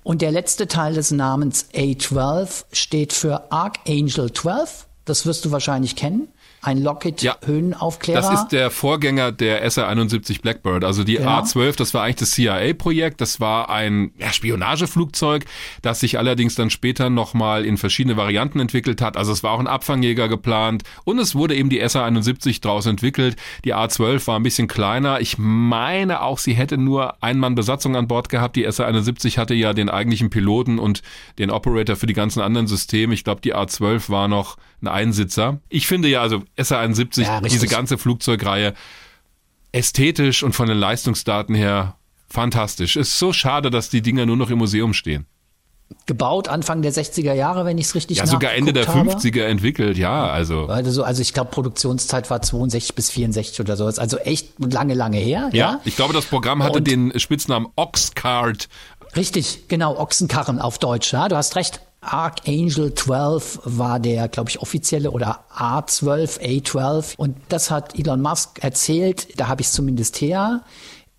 Und 0.08 0.22
der 0.22 0.32
letzte 0.32 0.68
Teil 0.68 0.94
des 0.94 1.10
Namens 1.10 1.66
A12 1.74 2.64
steht 2.72 3.12
für 3.12 3.52
Archangel 3.52 4.32
12. 4.32 4.86
Das 5.04 5.26
wirst 5.26 5.44
du 5.44 5.50
wahrscheinlich 5.50 5.96
kennen. 5.96 6.28
Ein 6.60 6.82
Lockheed 6.82 7.22
Ja. 7.22 7.36
Höhenaufklärer. 7.44 8.20
das 8.20 8.42
ist 8.42 8.48
der 8.48 8.70
Vorgänger 8.70 9.30
der 9.32 9.62
SR-71 9.64 10.42
Blackbird. 10.42 10.84
Also 10.84 11.04
die 11.04 11.14
Genau. 11.16 11.30
A-12, 11.30 11.76
das 11.76 11.94
war 11.94 12.02
eigentlich 12.02 12.16
das 12.16 12.32
CIA-Projekt. 12.32 13.20
Das 13.20 13.38
war 13.40 13.70
ein 13.70 14.12
ja, 14.18 14.32
Spionageflugzeug, 14.32 15.44
das 15.82 16.00
sich 16.00 16.18
allerdings 16.18 16.54
dann 16.54 16.70
später 16.70 17.10
nochmal 17.10 17.64
in 17.64 17.76
verschiedene 17.76 18.16
Varianten 18.16 18.60
entwickelt 18.60 19.00
hat. 19.00 19.16
Also 19.16 19.32
es 19.32 19.42
war 19.42 19.52
auch 19.52 19.60
ein 19.60 19.66
Abfangjäger 19.66 20.28
geplant 20.28 20.82
und 21.04 21.18
es 21.18 21.34
wurde 21.34 21.54
eben 21.54 21.70
die 21.70 21.80
SR-71 21.80 22.60
draus 22.60 22.86
entwickelt. 22.86 23.36
Die 23.64 23.72
A-12 23.74 24.26
war 24.26 24.36
ein 24.38 24.42
bisschen 24.42 24.68
kleiner. 24.68 25.20
Ich 25.20 25.36
meine 25.38 26.22
auch, 26.22 26.38
sie 26.38 26.54
hätte 26.54 26.76
nur 26.78 27.22
ein 27.22 27.38
Mann 27.38 27.54
Besatzung 27.54 27.96
an 27.96 28.08
Bord 28.08 28.28
gehabt. 28.28 28.56
Die 28.56 28.66
SR-71 28.66 29.38
hatte 29.38 29.54
ja 29.54 29.72
den 29.72 29.88
eigentlichen 29.88 30.30
Piloten 30.30 30.78
und 30.78 31.02
den 31.38 31.50
Operator 31.50 31.96
für 31.96 32.06
die 32.06 32.14
ganzen 32.14 32.40
anderen 32.40 32.66
Systeme. 32.66 33.14
Ich 33.14 33.24
glaube, 33.24 33.40
die 33.40 33.54
A-12 33.54 34.10
war 34.10 34.28
noch 34.28 34.56
ein 34.82 34.88
Einsitzer. 34.88 35.58
Ich 35.68 35.86
finde 35.86 36.08
ja, 36.08 36.20
also 36.22 36.42
SR-71, 36.58 37.22
Ja, 37.22 37.40
diese 37.40 37.66
ganze 37.66 37.96
Flugzeugreihe, 37.98 38.74
ästhetisch 39.72 40.42
und 40.42 40.54
von 40.54 40.68
den 40.68 40.78
Leistungsdaten 40.78 41.54
her 41.54 41.94
fantastisch. 42.28 42.96
Ist 42.96 43.18
so 43.18 43.32
schade, 43.32 43.70
dass 43.70 43.88
die 43.90 44.02
Dinger 44.02 44.26
nur 44.26 44.36
noch 44.36 44.50
im 44.50 44.58
Museum 44.58 44.92
stehen. 44.94 45.26
gebaut 46.04 46.48
Anfang 46.48 46.82
der 46.82 46.92
60er 46.92 47.32
Jahre, 47.32 47.64
wenn 47.64 47.78
ich 47.78 47.86
es 47.86 47.94
richtig 47.94 48.18
Ja, 48.18 48.26
sogar 48.26 48.52
Ende 48.52 48.74
der 48.74 48.84
nachgeguckt 48.84 49.14
habe. 49.14 49.20
50er 49.22 49.44
entwickelt, 49.46 49.96
ja, 49.96 50.26
also. 50.26 50.66
Also, 50.66 50.90
so- 50.90 51.02
also 51.02 51.22
ich 51.22 51.32
glaube, 51.32 51.50
Produktionszeit 51.50 52.28
war 52.28 52.42
62 52.42 52.94
bis 52.94 53.08
64 53.08 53.58
oder 53.60 53.74
sowas. 53.74 53.98
Also 53.98 54.18
echt 54.18 54.52
lange, 54.58 54.92
lange 54.92 55.16
her. 55.16 55.48
Ja, 55.54 55.72
Ja, 55.72 55.80
ich 55.86 55.96
glaube, 55.96 56.12
das 56.12 56.26
Programm 56.26 56.62
hatte 56.62 56.80
Und- 56.80 56.86
den 56.86 57.18
Spitznamen 57.18 57.68
Oxcart. 57.76 58.68
Richtig, 59.16 59.68
genau, 59.68 59.96
Ochsenkarren 59.98 60.58
auf 60.60 60.78
Deutsch. 60.78 61.10
Ja, 61.14 61.26
du 61.28 61.36
hast 61.36 61.56
recht. 61.56 61.80
Archangel 62.00 62.94
12 62.94 63.60
war 63.64 63.98
der, 63.98 64.28
glaube 64.28 64.50
ich, 64.50 64.60
offizielle 64.60 65.10
oder 65.10 65.44
A12, 65.54 66.40
A12. 66.40 67.16
Und 67.16 67.36
das 67.48 67.70
hat 67.70 67.98
Elon 67.98 68.22
Musk 68.22 68.62
erzählt, 68.62 69.38
da 69.38 69.48
habe 69.48 69.62
ich 69.62 69.68
es 69.68 69.72
zumindest 69.72 70.20
her, 70.20 70.62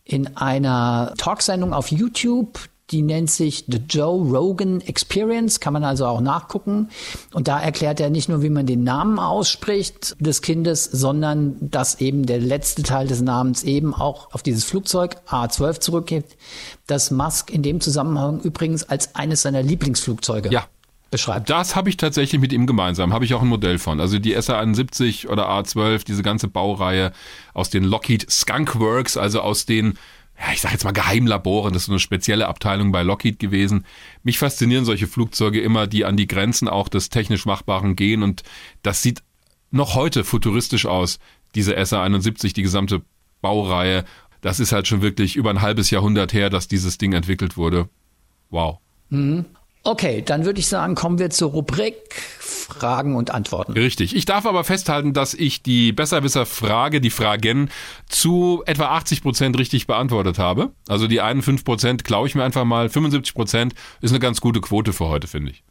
in 0.05 0.37
einer 0.37 1.13
Talksendung 1.17 1.73
auf 1.73 1.91
YouTube. 1.91 2.68
Die 2.91 3.01
nennt 3.03 3.29
sich 3.29 3.65
The 3.67 3.77
Joe 3.87 4.21
Rogan 4.35 4.81
Experience, 4.81 5.59
kann 5.59 5.73
man 5.73 5.83
also 5.83 6.05
auch 6.07 6.21
nachgucken. 6.21 6.89
Und 7.33 7.47
da 7.47 7.59
erklärt 7.59 7.99
er 7.99 8.09
nicht 8.09 8.29
nur, 8.29 8.41
wie 8.41 8.49
man 8.49 8.65
den 8.65 8.83
Namen 8.83 9.19
ausspricht 9.19 10.15
des 10.19 10.41
Kindes, 10.41 10.85
sondern 10.85 11.55
dass 11.61 11.99
eben 12.01 12.25
der 12.25 12.39
letzte 12.39 12.83
Teil 12.83 13.07
des 13.07 13.21
Namens 13.21 13.63
eben 13.63 13.93
auch 13.93 14.33
auf 14.33 14.41
dieses 14.41 14.63
Flugzeug 14.63 15.17
A12 15.27 15.79
zurückgeht, 15.79 16.25
das 16.87 17.11
Musk 17.11 17.51
in 17.51 17.61
dem 17.61 17.81
Zusammenhang 17.81 18.39
übrigens 18.41 18.83
als 18.83 19.15
eines 19.15 19.43
seiner 19.43 19.61
Lieblingsflugzeuge 19.61 20.49
Ja. 20.51 20.65
beschreibt. 21.11 21.49
Das 21.49 21.75
habe 21.75 21.89
ich 21.89 21.97
tatsächlich 21.97 22.39
mit 22.41 22.53
ihm 22.53 22.67
gemeinsam, 22.67 23.13
habe 23.13 23.25
ich 23.25 23.33
auch 23.33 23.41
ein 23.41 23.47
Modell 23.47 23.79
von. 23.79 23.99
Also 23.99 24.19
die 24.19 24.33
SR-71 24.33 25.27
oder 25.27 25.49
A12, 25.49 26.05
diese 26.05 26.23
ganze 26.23 26.47
Baureihe 26.47 27.11
aus 27.53 27.69
den 27.69 27.83
Lockheed 27.83 28.29
Skunk 28.31 28.79
Works, 28.79 29.17
also 29.17 29.41
aus 29.41 29.65
den, 29.65 29.95
ja, 30.39 30.53
ich 30.53 30.61
sage 30.61 30.73
jetzt 30.73 30.85
mal 30.85 30.91
Geheimlaboren, 30.91 31.73
das 31.73 31.83
ist 31.83 31.89
eine 31.89 31.99
spezielle 31.99 32.47
Abteilung 32.47 32.91
bei 32.91 33.03
Lockheed 33.03 33.39
gewesen. 33.39 33.85
Mich 34.23 34.39
faszinieren 34.39 34.85
solche 34.85 35.07
Flugzeuge 35.07 35.59
immer, 35.59 35.85
die 35.85 36.05
an 36.05 36.15
die 36.15 36.27
Grenzen 36.27 36.67
auch 36.67 36.87
des 36.87 37.09
technisch 37.09 37.45
Machbaren 37.45 37.95
gehen 37.95 38.23
und 38.23 38.43
das 38.81 39.01
sieht 39.01 39.21
noch 39.71 39.95
heute 39.95 40.23
futuristisch 40.23 40.85
aus, 40.85 41.19
diese 41.55 41.75
SR-71, 41.75 42.53
die 42.53 42.63
gesamte 42.63 43.01
Baureihe. 43.41 44.05
Das 44.41 44.59
ist 44.59 44.71
halt 44.71 44.87
schon 44.87 45.01
wirklich 45.01 45.35
über 45.35 45.49
ein 45.49 45.61
halbes 45.61 45.89
Jahrhundert 45.91 46.33
her, 46.33 46.49
dass 46.49 46.67
dieses 46.67 46.97
Ding 46.97 47.13
entwickelt 47.13 47.57
wurde. 47.57 47.89
Wow. 48.49 48.79
Okay, 49.83 50.21
dann 50.21 50.43
würde 50.45 50.59
ich 50.59 50.67
sagen, 50.67 50.93
kommen 50.95 51.19
wir 51.19 51.29
zur 51.29 51.51
Rubrik 51.51 51.95
Fragen 52.39 53.15
und 53.15 53.31
Antworten. 53.31 53.71
Richtig. 53.73 54.15
Ich 54.15 54.25
darf 54.25 54.45
aber 54.45 54.63
festhalten, 54.63 55.13
dass 55.13 55.33
ich 55.33 55.63
die 55.63 55.93
Besserwisser-Frage, 55.93 56.99
die 57.01 57.09
Fragen, 57.09 57.69
zu 58.07 58.61
etwa 58.65 58.89
80 58.89 59.23
Prozent 59.23 59.57
richtig 59.57 59.87
beantwortet 59.87 60.37
habe. 60.37 60.71
Also 60.87 61.07
die 61.07 61.21
einen 61.21 61.41
5 61.41 61.63
Prozent 61.63 62.03
klaue 62.03 62.27
ich 62.27 62.35
mir 62.35 62.43
einfach 62.43 62.65
mal. 62.65 62.89
75 62.89 63.33
Prozent 63.33 63.73
ist 64.01 64.11
eine 64.11 64.19
ganz 64.19 64.41
gute 64.41 64.59
Quote 64.61 64.91
für 64.93 65.07
heute, 65.07 65.27
finde 65.27 65.51
ich. 65.51 65.63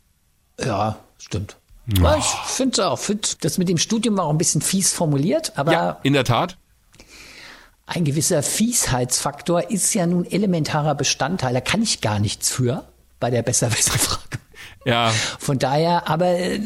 Ja, 0.58 0.98
stimmt. 1.18 1.56
Ja, 1.98 2.16
Ich 2.16 2.24
finde 2.24 2.88
auch, 2.90 2.98
find, 2.98 3.44
das 3.44 3.58
mit 3.58 3.68
dem 3.68 3.78
Studium 3.78 4.16
war 4.16 4.24
auch 4.24 4.30
ein 4.30 4.38
bisschen 4.38 4.60
fies 4.60 4.92
formuliert, 4.92 5.52
aber 5.56 5.72
Ja, 5.72 5.98
in 6.02 6.12
der 6.14 6.24
Tat. 6.24 6.58
ein 7.86 8.04
gewisser 8.04 8.42
Fiesheitsfaktor 8.42 9.70
ist 9.70 9.94
ja 9.94 10.06
nun 10.06 10.24
elementarer 10.26 10.94
Bestandteil. 10.94 11.54
Da 11.54 11.60
kann 11.60 11.82
ich 11.82 12.00
gar 12.00 12.18
nichts 12.18 12.50
für 12.50 12.84
bei 13.20 13.30
der 13.30 13.42
Besserwisser-Frage. 13.42 14.38
Ja. 14.84 15.10
Von 15.38 15.58
daher, 15.58 16.08
aber 16.08 16.38
äh, 16.38 16.58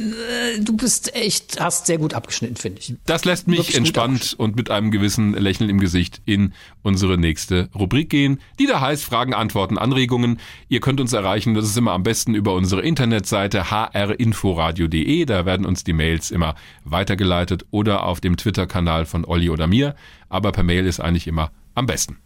du 0.60 0.76
bist 0.76 1.14
echt, 1.14 1.60
hast 1.60 1.86
sehr 1.86 1.98
gut 1.98 2.14
abgeschnitten, 2.14 2.56
finde 2.56 2.80
ich. 2.80 2.94
Das 3.06 3.24
lässt 3.24 3.48
mich 3.48 3.58
Wirklich 3.58 3.76
entspannt 3.76 4.34
und 4.38 4.54
mit 4.54 4.70
einem 4.70 4.90
gewissen 4.90 5.32
Lächeln 5.32 5.68
im 5.68 5.80
Gesicht 5.80 6.22
in 6.24 6.52
unsere 6.82 7.18
nächste 7.18 7.68
Rubrik 7.74 8.10
gehen, 8.10 8.40
die 8.60 8.66
da 8.66 8.80
heißt 8.80 9.04
Fragen, 9.04 9.34
Antworten, 9.34 9.78
Anregungen. 9.78 10.38
Ihr 10.68 10.80
könnt 10.80 11.00
uns 11.00 11.12
erreichen, 11.12 11.54
das 11.54 11.64
ist 11.64 11.76
immer 11.76 11.92
am 11.92 12.02
besten 12.02 12.34
über 12.34 12.54
unsere 12.54 12.82
Internetseite 12.82 13.70
hrinforadio.de. 13.70 15.24
Da 15.24 15.44
werden 15.44 15.66
uns 15.66 15.82
die 15.82 15.92
Mails 15.92 16.30
immer 16.30 16.54
weitergeleitet 16.84 17.66
oder 17.70 18.04
auf 18.04 18.20
dem 18.20 18.36
Twitter-Kanal 18.36 19.04
von 19.06 19.24
Olli 19.24 19.50
oder 19.50 19.66
mir. 19.66 19.96
Aber 20.28 20.52
per 20.52 20.62
Mail 20.62 20.86
ist 20.86 21.00
eigentlich 21.00 21.26
immer 21.26 21.50
am 21.74 21.86
besten. 21.86 22.18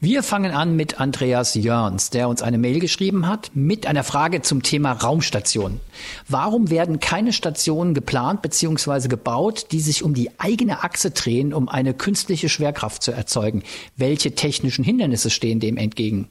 Wir 0.00 0.22
fangen 0.22 0.52
an 0.52 0.76
mit 0.76 1.00
Andreas 1.00 1.54
Jörns, 1.54 2.10
der 2.10 2.28
uns 2.28 2.42
eine 2.42 2.58
Mail 2.58 2.80
geschrieben 2.80 3.26
hat 3.26 3.52
mit 3.54 3.86
einer 3.86 4.04
Frage 4.04 4.42
zum 4.42 4.62
Thema 4.62 4.92
Raumstation. 4.92 5.80
Warum 6.28 6.70
werden 6.70 7.00
keine 7.00 7.32
Stationen 7.32 7.94
geplant 7.94 8.42
bzw. 8.42 9.08
gebaut, 9.08 9.68
die 9.72 9.80
sich 9.80 10.02
um 10.02 10.14
die 10.14 10.30
eigene 10.38 10.82
Achse 10.82 11.10
drehen, 11.10 11.54
um 11.54 11.68
eine 11.68 11.94
künstliche 11.94 12.48
Schwerkraft 12.48 13.02
zu 13.02 13.12
erzeugen? 13.12 13.62
Welche 13.96 14.34
technischen 14.34 14.84
Hindernisse 14.84 15.30
stehen 15.30 15.60
dem 15.60 15.76
entgegen? 15.76 16.28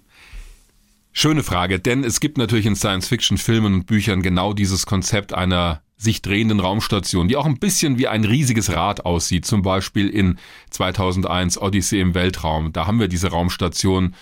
Schöne 1.16 1.44
Frage, 1.44 1.80
denn 1.80 2.04
es 2.04 2.20
gibt 2.20 2.40
natürlich 2.40 2.66
in 2.66 2.76
Science-Fiction-Filmen 2.76 3.74
und 3.76 3.86
Büchern 3.86 4.24
genau 4.24 4.54
dieses 4.54 4.88
Konzept 4.88 5.32
einer 5.32 5.83
sich 5.98 6.22
drehenden 6.22 6.60
Raumstation, 6.60 7.28
die 7.28 7.38
auch 7.38 7.46
ein 7.46 7.60
bisschen 7.60 7.98
wie 7.98 8.08
ein 8.08 8.26
riesiges 8.26 8.72
Rad 8.74 9.06
aussieht. 9.06 9.46
Zum 9.46 9.62
Beispiel 9.62 10.10
in 10.10 10.38
2001 10.70 11.62
Odyssey 11.62 12.00
im 12.00 12.14
Weltraum. 12.14 12.74
Da 12.74 12.88
haben 12.88 13.00
wir 13.00 13.08
diese 13.08 13.30
Raumstation, 13.30 14.16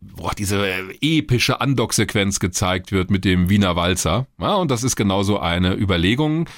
wo 0.00 0.30
diese 0.36 0.66
epische 1.00 1.60
Andocksequenz 1.60 2.40
gezeigt 2.40 2.92
wird 2.92 3.10
mit 3.10 3.24
dem 3.24 3.48
Wiener 3.48 3.76
Walzer. 3.76 4.26
Ja, 4.40 4.54
und 4.54 4.70
das 4.70 4.84
ist 4.84 4.96
genauso 4.96 5.38
eine 5.38 5.74
Überlegung. 5.74 6.48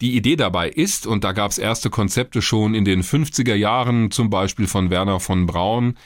Die 0.00 0.16
Idee 0.16 0.36
dabei 0.36 0.68
ist, 0.68 1.06
und 1.06 1.24
da 1.24 1.32
gab 1.32 1.50
es 1.50 1.58
erste 1.58 1.90
Konzepte 1.90 2.42
schon 2.42 2.74
in 2.74 2.84
den 2.84 3.02
50er 3.02 3.54
Jahren, 3.54 4.10
zum 4.10 4.28
Beispiel 4.30 4.66
von 4.66 4.90
Werner 4.90 5.20
von 5.20 5.46
Braun, 5.46 5.96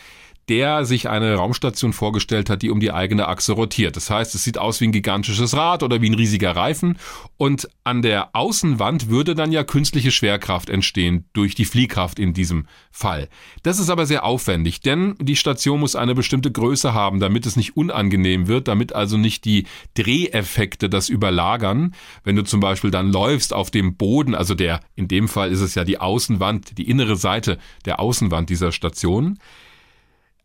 der 0.48 0.84
sich 0.84 1.08
eine 1.08 1.34
Raumstation 1.34 1.92
vorgestellt 1.92 2.50
hat, 2.50 2.62
die 2.62 2.70
um 2.70 2.80
die 2.80 2.92
eigene 2.92 3.28
Achse 3.28 3.52
rotiert. 3.52 3.96
Das 3.96 4.10
heißt, 4.10 4.34
es 4.34 4.44
sieht 4.44 4.58
aus 4.58 4.80
wie 4.80 4.86
ein 4.86 4.92
gigantisches 4.92 5.56
Rad 5.56 5.82
oder 5.82 6.00
wie 6.00 6.08
ein 6.08 6.14
riesiger 6.14 6.56
Reifen 6.56 6.98
und 7.36 7.68
an 7.84 8.02
der 8.02 8.34
Außenwand 8.34 9.08
würde 9.08 9.34
dann 9.34 9.52
ja 9.52 9.64
künstliche 9.64 10.10
Schwerkraft 10.10 10.70
entstehen 10.70 11.24
durch 11.32 11.54
die 11.54 11.64
Fliehkraft 11.64 12.18
in 12.18 12.34
diesem 12.34 12.66
Fall. 12.90 13.28
Das 13.62 13.78
ist 13.78 13.90
aber 13.90 14.06
sehr 14.06 14.24
aufwendig, 14.24 14.80
denn 14.80 15.14
die 15.20 15.36
Station 15.36 15.80
muss 15.80 15.96
eine 15.96 16.14
bestimmte 16.14 16.50
Größe 16.50 16.94
haben, 16.94 17.20
damit 17.20 17.46
es 17.46 17.56
nicht 17.56 17.76
unangenehm 17.76 18.48
wird, 18.48 18.68
damit 18.68 18.94
also 18.94 19.16
nicht 19.16 19.44
die 19.44 19.66
Dreheffekte 19.94 20.88
das 20.88 21.08
überlagern. 21.08 21.94
Wenn 22.24 22.36
du 22.36 22.44
zum 22.44 22.60
Beispiel 22.60 22.90
dann 22.90 23.12
läufst 23.12 23.52
auf 23.52 23.70
dem 23.70 23.96
Boden, 23.96 24.34
also 24.34 24.54
der, 24.54 24.80
in 24.94 25.08
dem 25.08 25.28
Fall 25.28 25.50
ist 25.50 25.60
es 25.60 25.74
ja 25.74 25.84
die 25.84 26.00
Außenwand, 26.00 26.78
die 26.78 26.88
innere 26.88 27.16
Seite 27.16 27.58
der 27.84 28.00
Außenwand 28.00 28.50
dieser 28.50 28.72
Station, 28.72 29.38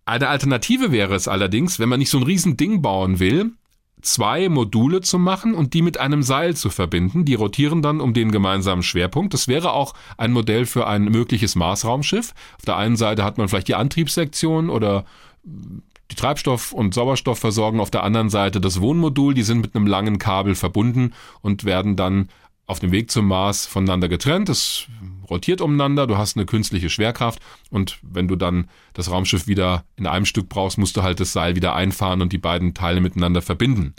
eine 0.05 0.27
Alternative 0.27 0.91
wäre 0.91 1.15
es 1.15 1.27
allerdings, 1.27 1.79
wenn 1.79 1.89
man 1.89 1.99
nicht 1.99 2.09
so 2.09 2.17
ein 2.17 2.23
riesen 2.23 2.57
Ding 2.57 2.81
bauen 2.81 3.19
will, 3.19 3.51
zwei 4.01 4.49
Module 4.49 5.01
zu 5.01 5.17
machen 5.17 5.55
und 5.55 5.73
die 5.73 5.81
mit 5.81 5.97
einem 5.97 6.23
Seil 6.23 6.55
zu 6.55 6.69
verbinden. 6.69 7.25
Die 7.25 7.35
rotieren 7.35 7.81
dann 7.81 8.01
um 8.01 8.13
den 8.13 8.31
gemeinsamen 8.31 8.83
Schwerpunkt. 8.83 9.33
Das 9.33 9.47
wäre 9.47 9.71
auch 9.71 9.93
ein 10.17 10.33
Modell 10.33 10.65
für 10.65 10.87
ein 10.87 11.05
mögliches 11.05 11.55
Marsraumschiff. 11.55 12.33
Auf 12.57 12.65
der 12.65 12.77
einen 12.77 12.97
Seite 12.97 13.23
hat 13.23 13.37
man 13.37 13.47
vielleicht 13.47 13.69
die 13.69 13.75
Antriebssektion 13.75 14.69
oder 14.69 15.05
die 16.11 16.15
Treibstoff- 16.15 16.73
und 16.73 16.93
Sauerstoffversorgung, 16.93 17.79
auf 17.79 17.91
der 17.91 18.03
anderen 18.03 18.29
Seite 18.29 18.61
das 18.61 18.81
Wohnmodul. 18.81 19.33
Die 19.33 19.43
sind 19.43 19.61
mit 19.61 19.75
einem 19.75 19.87
langen 19.87 20.19
Kabel 20.19 20.55
verbunden 20.55 21.13
und 21.41 21.63
werden 21.63 21.95
dann 21.95 22.27
auf 22.65 22.79
dem 22.79 22.91
Weg 22.91 23.11
zum 23.11 23.27
Mars 23.27 23.65
voneinander 23.65 24.07
getrennt. 24.07 24.49
Es 24.49 24.87
rotiert 25.29 25.61
umeinander, 25.61 26.07
du 26.07 26.17
hast 26.17 26.37
eine 26.37 26.45
künstliche 26.45 26.89
Schwerkraft 26.89 27.39
und 27.69 27.99
wenn 28.01 28.27
du 28.27 28.35
dann 28.35 28.69
das 28.93 29.11
Raumschiff 29.11 29.47
wieder 29.47 29.85
in 29.95 30.07
einem 30.07 30.25
Stück 30.25 30.49
brauchst, 30.49 30.77
musst 30.77 30.95
du 30.95 31.03
halt 31.03 31.19
das 31.19 31.33
Seil 31.33 31.55
wieder 31.55 31.75
einfahren 31.75 32.21
und 32.21 32.31
die 32.31 32.37
beiden 32.37 32.73
Teile 32.73 33.01
miteinander 33.01 33.41
verbinden. 33.41 33.93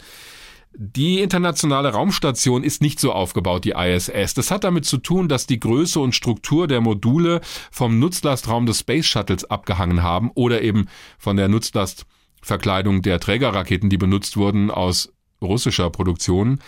Die 0.76 1.20
internationale 1.20 1.92
Raumstation 1.92 2.64
ist 2.64 2.82
nicht 2.82 2.98
so 2.98 3.12
aufgebaut, 3.12 3.64
die 3.64 3.74
ISS. 3.76 4.34
Das 4.34 4.50
hat 4.50 4.64
damit 4.64 4.84
zu 4.84 4.98
tun, 4.98 5.28
dass 5.28 5.46
die 5.46 5.60
Größe 5.60 6.00
und 6.00 6.16
Struktur 6.16 6.66
der 6.66 6.80
Module 6.80 7.42
vom 7.70 8.00
Nutzlastraum 8.00 8.66
des 8.66 8.80
Space 8.80 9.06
Shuttles 9.06 9.48
abgehangen 9.48 10.02
haben 10.02 10.32
oder 10.34 10.62
eben 10.62 10.88
von 11.16 11.36
der 11.36 11.46
Nutzlastverkleidung 11.46 13.02
der 13.02 13.20
Trägerraketen, 13.20 13.88
die 13.88 13.98
benutzt 13.98 14.36
wurden 14.36 14.72
aus 14.72 15.12
russischer 15.40 15.90
Produktion 15.90 16.58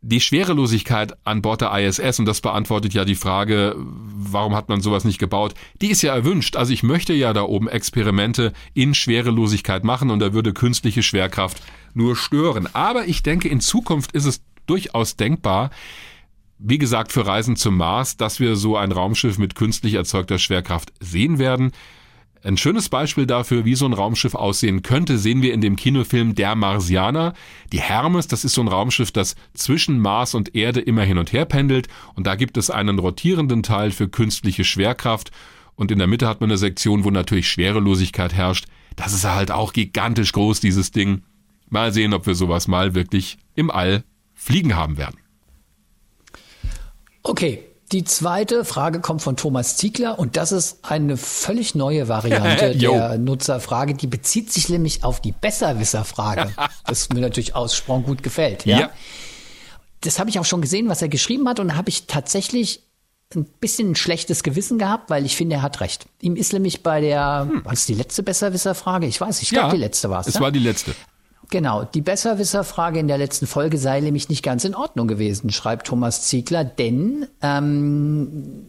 die 0.00 0.20
Schwerelosigkeit 0.20 1.16
an 1.24 1.42
Bord 1.42 1.60
der 1.60 1.76
ISS, 1.76 2.20
und 2.20 2.26
das 2.26 2.40
beantwortet 2.40 2.94
ja 2.94 3.04
die 3.04 3.16
Frage, 3.16 3.74
warum 3.76 4.54
hat 4.54 4.68
man 4.68 4.80
sowas 4.80 5.04
nicht 5.04 5.18
gebaut, 5.18 5.54
die 5.80 5.88
ist 5.88 6.02
ja 6.02 6.14
erwünscht. 6.14 6.56
Also 6.56 6.72
ich 6.72 6.82
möchte 6.82 7.12
ja 7.14 7.32
da 7.32 7.42
oben 7.42 7.68
Experimente 7.68 8.52
in 8.74 8.94
Schwerelosigkeit 8.94 9.82
machen 9.82 10.10
und 10.10 10.20
da 10.20 10.32
würde 10.32 10.52
künstliche 10.52 11.02
Schwerkraft 11.02 11.62
nur 11.94 12.14
stören. 12.16 12.68
Aber 12.72 13.06
ich 13.06 13.22
denke, 13.22 13.48
in 13.48 13.60
Zukunft 13.60 14.12
ist 14.12 14.24
es 14.24 14.42
durchaus 14.66 15.16
denkbar, 15.16 15.70
wie 16.58 16.78
gesagt, 16.78 17.12
für 17.12 17.26
Reisen 17.26 17.56
zum 17.56 17.76
Mars, 17.76 18.16
dass 18.16 18.40
wir 18.40 18.56
so 18.56 18.76
ein 18.76 18.92
Raumschiff 18.92 19.38
mit 19.38 19.54
künstlich 19.54 19.94
erzeugter 19.94 20.38
Schwerkraft 20.38 20.92
sehen 21.00 21.38
werden. 21.38 21.72
Ein 22.42 22.56
schönes 22.56 22.88
Beispiel 22.88 23.26
dafür, 23.26 23.64
wie 23.64 23.74
so 23.74 23.84
ein 23.84 23.92
Raumschiff 23.92 24.34
aussehen 24.34 24.82
könnte, 24.82 25.18
sehen 25.18 25.42
wir 25.42 25.52
in 25.52 25.60
dem 25.60 25.74
Kinofilm 25.74 26.34
Der 26.34 26.54
Marsianer. 26.54 27.34
Die 27.72 27.80
Hermes, 27.80 28.28
das 28.28 28.44
ist 28.44 28.54
so 28.54 28.60
ein 28.60 28.68
Raumschiff, 28.68 29.10
das 29.10 29.34
zwischen 29.54 29.98
Mars 29.98 30.34
und 30.34 30.54
Erde 30.54 30.80
immer 30.80 31.02
hin 31.02 31.18
und 31.18 31.32
her 31.32 31.46
pendelt. 31.46 31.88
Und 32.14 32.26
da 32.26 32.36
gibt 32.36 32.56
es 32.56 32.70
einen 32.70 32.98
rotierenden 32.98 33.62
Teil 33.62 33.90
für 33.90 34.08
künstliche 34.08 34.64
Schwerkraft. 34.64 35.32
Und 35.74 35.90
in 35.90 35.98
der 35.98 36.06
Mitte 36.06 36.28
hat 36.28 36.40
man 36.40 36.50
eine 36.50 36.58
Sektion, 36.58 37.04
wo 37.04 37.10
natürlich 37.10 37.48
Schwerelosigkeit 37.48 38.32
herrscht. 38.32 38.66
Das 38.94 39.12
ist 39.12 39.24
halt 39.24 39.50
auch 39.50 39.72
gigantisch 39.72 40.32
groß, 40.32 40.60
dieses 40.60 40.92
Ding. 40.92 41.22
Mal 41.68 41.92
sehen, 41.92 42.14
ob 42.14 42.26
wir 42.26 42.34
sowas 42.34 42.68
mal 42.68 42.94
wirklich 42.94 43.38
im 43.54 43.70
All 43.70 44.04
fliegen 44.34 44.76
haben 44.76 44.96
werden. 44.96 45.18
Okay, 47.22 47.67
die 47.92 48.04
zweite 48.04 48.64
Frage 48.64 49.00
kommt 49.00 49.22
von 49.22 49.36
Thomas 49.36 49.76
Ziegler 49.76 50.18
und 50.18 50.36
das 50.36 50.52
ist 50.52 50.78
eine 50.82 51.16
völlig 51.16 51.74
neue 51.74 52.08
Variante 52.08 52.74
der 52.76 53.18
Nutzerfrage. 53.18 53.94
Die 53.94 54.06
bezieht 54.06 54.52
sich 54.52 54.68
nämlich 54.68 55.04
auf 55.04 55.20
die 55.20 55.32
Besserwisserfrage, 55.32 56.52
das 56.86 57.08
mir 57.08 57.20
natürlich 57.20 57.54
ausgesprochen 57.54 58.04
gut 58.04 58.22
gefällt. 58.22 58.66
Ja. 58.66 58.80
ja. 58.80 58.90
Das 60.02 60.18
habe 60.18 60.30
ich 60.30 60.38
auch 60.38 60.44
schon 60.44 60.60
gesehen, 60.60 60.88
was 60.88 61.02
er 61.02 61.08
geschrieben 61.08 61.48
hat 61.48 61.60
und 61.60 61.76
habe 61.76 61.88
ich 61.88 62.06
tatsächlich 62.06 62.82
ein 63.34 63.44
bisschen 63.44 63.92
ein 63.92 63.96
schlechtes 63.96 64.42
Gewissen 64.42 64.78
gehabt, 64.78 65.10
weil 65.10 65.26
ich 65.26 65.36
finde, 65.36 65.56
er 65.56 65.62
hat 65.62 65.80
recht. 65.80 66.06
Ihm 66.20 66.36
ist 66.36 66.52
nämlich 66.52 66.82
bei 66.82 67.00
der, 67.00 67.46
hm. 67.50 67.64
war 67.64 67.72
es 67.72 67.86
die 67.86 67.94
letzte 67.94 68.22
Besserwisserfrage? 68.22 69.06
Ich 69.06 69.20
weiß, 69.20 69.42
ich 69.42 69.50
glaube, 69.50 69.68
ja, 69.68 69.74
die 69.74 69.80
letzte 69.80 70.08
war 70.08 70.20
es. 70.20 70.28
Es 70.28 70.34
ja? 70.34 70.40
war 70.40 70.50
die 70.50 70.60
letzte. 70.60 70.94
Genau, 71.50 71.84
die 71.84 72.02
Besserwisserfrage 72.02 72.98
in 72.98 73.08
der 73.08 73.16
letzten 73.16 73.46
Folge 73.46 73.78
sei 73.78 74.00
nämlich 74.00 74.28
nicht 74.28 74.42
ganz 74.42 74.64
in 74.64 74.74
Ordnung 74.74 75.08
gewesen, 75.08 75.50
schreibt 75.50 75.86
Thomas 75.86 76.22
Ziegler, 76.22 76.64
denn 76.64 77.26
ähm, 77.40 78.66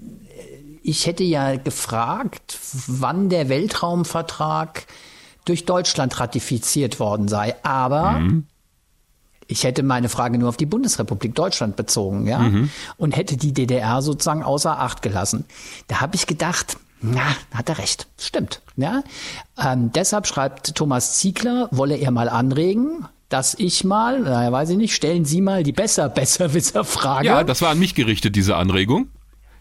ich 0.82 1.06
hätte 1.06 1.26
ja 1.26 1.58
gefragt, 1.58 2.58
wann 2.88 3.30
der 3.30 3.50
Weltraumvertrag 3.50 4.86
durch 5.44 5.66
Deutschland 5.66 6.20
ratifiziert 6.22 7.02
worden 7.02 7.28
sei, 7.28 7.56
aber 7.64 8.12
mhm. 8.12 8.46
ich 9.48 9.66
hätte 9.66 9.84
meine 9.84 10.08
Frage 10.08 10.38
nur 10.38 10.48
auf 10.48 10.58
die 10.58 10.66
Bundesrepublik 10.66 11.36
Deutschland 11.36 11.76
bezogen, 11.76 12.28
ja, 12.28 12.40
mhm. 12.40 12.70
und 12.96 13.18
hätte 13.18 13.36
die 13.36 13.52
DDR 13.52 14.02
sozusagen 14.02 14.44
außer 14.44 14.80
Acht 14.80 15.02
gelassen. 15.02 15.46
Da 15.88 16.00
habe 16.00 16.16
ich 16.16 16.28
gedacht, 16.28 16.78
na, 17.02 17.36
hat 17.54 17.70
er 17.70 17.78
recht. 17.78 18.08
Stimmt. 18.20 18.62
Ja? 18.76 19.04
Ähm, 19.58 19.92
deshalb 19.94 20.28
schreibt 20.28 20.76
Thomas 20.76 21.18
Ziegler, 21.18 21.70
wolle 21.72 21.98
er 21.98 22.12
mal 22.12 22.30
anregen, 22.30 23.08
dass 23.30 23.54
ich 23.58 23.84
mal, 23.84 24.22
naja, 24.22 24.52
weiß 24.52 24.72
ich 24.72 24.78
nicht, 24.78 24.96
stellen 24.96 25.24
Sie 25.26 25.42
mal 25.42 25.64
die 25.64 25.72
besser, 25.72 26.10
besser 26.10 26.50
Frage. 26.84 27.28
Ja, 27.28 27.44
das 27.44 27.62
war 27.62 27.70
an 27.70 27.80
mich 27.80 27.96
gerichtet, 27.96 28.36
diese 28.36 28.56
Anregung. 28.56 29.10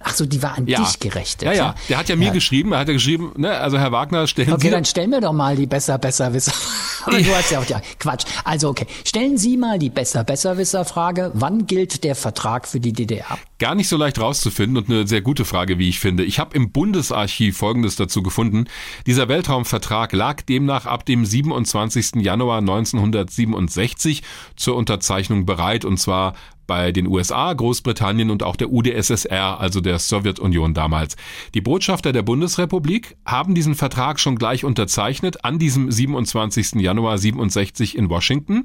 Ach 0.00 0.14
so, 0.14 0.26
die 0.26 0.42
war 0.42 0.56
an 0.56 0.66
ja. 0.66 0.80
dich 0.80 1.00
gerechnet. 1.00 1.42
Ja, 1.42 1.52
ja. 1.52 1.74
Der 1.88 1.98
hat 1.98 2.08
ja 2.08 2.14
mir 2.14 2.28
ja. 2.28 2.32
geschrieben, 2.32 2.72
er 2.72 2.80
hat 2.80 2.88
ja 2.88 2.94
geschrieben, 2.94 3.32
ne, 3.36 3.52
also 3.58 3.78
Herr 3.78 3.90
Wagner, 3.90 4.26
stellen 4.28 4.52
okay, 4.52 4.60
Sie. 4.60 4.66
Okay, 4.68 4.74
dann 4.74 4.84
stellen 4.84 5.10
wir 5.10 5.20
doch 5.20 5.32
mal 5.32 5.56
die 5.56 5.66
besser, 5.66 5.98
besser 5.98 6.32
Wisser. 6.32 6.52
Aber 7.04 7.20
du 7.20 7.34
hast 7.34 7.50
ja 7.50 7.58
auch 7.58 7.64
die 7.64 7.74
Quatsch. 7.98 8.24
Also 8.44 8.68
okay, 8.68 8.86
stellen 9.04 9.38
Sie 9.38 9.56
mal 9.56 9.78
die 9.78 9.90
besser, 9.90 10.24
besser 10.24 10.56
Wisser 10.56 10.84
Frage. 10.84 11.32
Wann 11.34 11.66
gilt 11.66 12.04
der 12.04 12.14
Vertrag 12.14 12.68
für 12.68 12.80
die 12.80 12.92
DDR? 12.92 13.38
Gar 13.58 13.74
nicht 13.74 13.88
so 13.88 13.96
leicht 13.96 14.20
rauszufinden 14.20 14.76
und 14.76 14.88
eine 14.88 15.06
sehr 15.08 15.20
gute 15.20 15.44
Frage, 15.44 15.78
wie 15.78 15.88
ich 15.88 15.98
finde. 15.98 16.24
Ich 16.24 16.38
habe 16.38 16.54
im 16.54 16.70
Bundesarchiv 16.70 17.56
Folgendes 17.56 17.96
dazu 17.96 18.22
gefunden. 18.22 18.66
Dieser 19.06 19.28
Weltraumvertrag 19.28 20.12
lag 20.12 20.42
demnach 20.42 20.86
ab 20.86 21.04
dem 21.06 21.24
27. 21.24 22.16
Januar 22.16 22.58
1967 22.58 24.22
zur 24.54 24.76
Unterzeichnung 24.76 25.44
bereit 25.44 25.84
und 25.84 25.98
zwar 25.98 26.34
bei 26.68 26.92
den 26.92 27.08
USA, 27.08 27.52
Großbritannien 27.52 28.30
und 28.30 28.44
auch 28.44 28.54
der 28.54 28.70
UdSSR, 28.70 29.58
also 29.58 29.80
der 29.80 29.98
Sowjetunion 29.98 30.72
damals. 30.72 31.16
Die 31.54 31.60
Botschafter 31.60 32.12
der 32.12 32.22
Bundesrepublik 32.22 33.16
haben 33.26 33.56
diesen 33.56 33.74
Vertrag 33.74 34.20
schon 34.20 34.36
gleich 34.36 34.62
unterzeichnet 34.62 35.44
an 35.44 35.58
diesem 35.58 35.90
27. 35.90 36.74
Januar 36.76 37.08
Januar 37.08 37.18
67 37.18 37.96
in 37.96 38.10
Washington. 38.10 38.64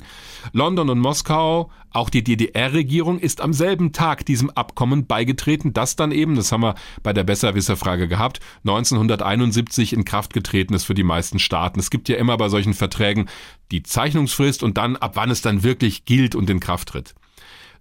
London 0.52 0.90
und 0.90 1.00
Moskau, 1.00 1.72
auch 1.92 2.10
die 2.10 2.24
DDR-Regierung 2.24 3.20
ist 3.20 3.42
am 3.42 3.54
selben 3.54 3.94
Tag 3.94 4.26
diesem 4.26 4.50
Abkommen 4.50 5.08
beigetreten, 5.08 5.74
das 5.74 5.96
dann 5.96 6.12
eben, 6.12 6.36
das 6.36 6.52
haben 6.52 6.62
wir 6.62 6.76
bei 7.04 7.14
der 7.14 7.24
Besserwisser-Frage 7.24 8.08
gehabt, 8.08 8.40
1971 8.66 9.94
in 9.94 10.04
Kraft 10.04 10.34
getreten 10.34 10.74
ist 10.74 10.84
für 10.84 10.94
die 10.94 11.04
meisten 11.04 11.40
Staaten. 11.40 11.80
Es 11.80 11.90
gibt 11.90 12.10
ja 12.10 12.18
immer 12.18 12.38
bei 12.38 12.50
solchen 12.50 12.74
Verträgen 12.74 13.30
die 13.72 13.84
Zeichnungsfrist 13.84 14.64
und 14.64 14.78
dann, 14.78 14.96
ab 14.96 15.12
wann 15.16 15.30
es 15.30 15.42
dann 15.42 15.64
wirklich 15.64 16.06
gilt 16.06 16.36
und 16.36 16.50
in 16.50 16.60
Kraft 16.60 16.90
tritt. 16.90 17.16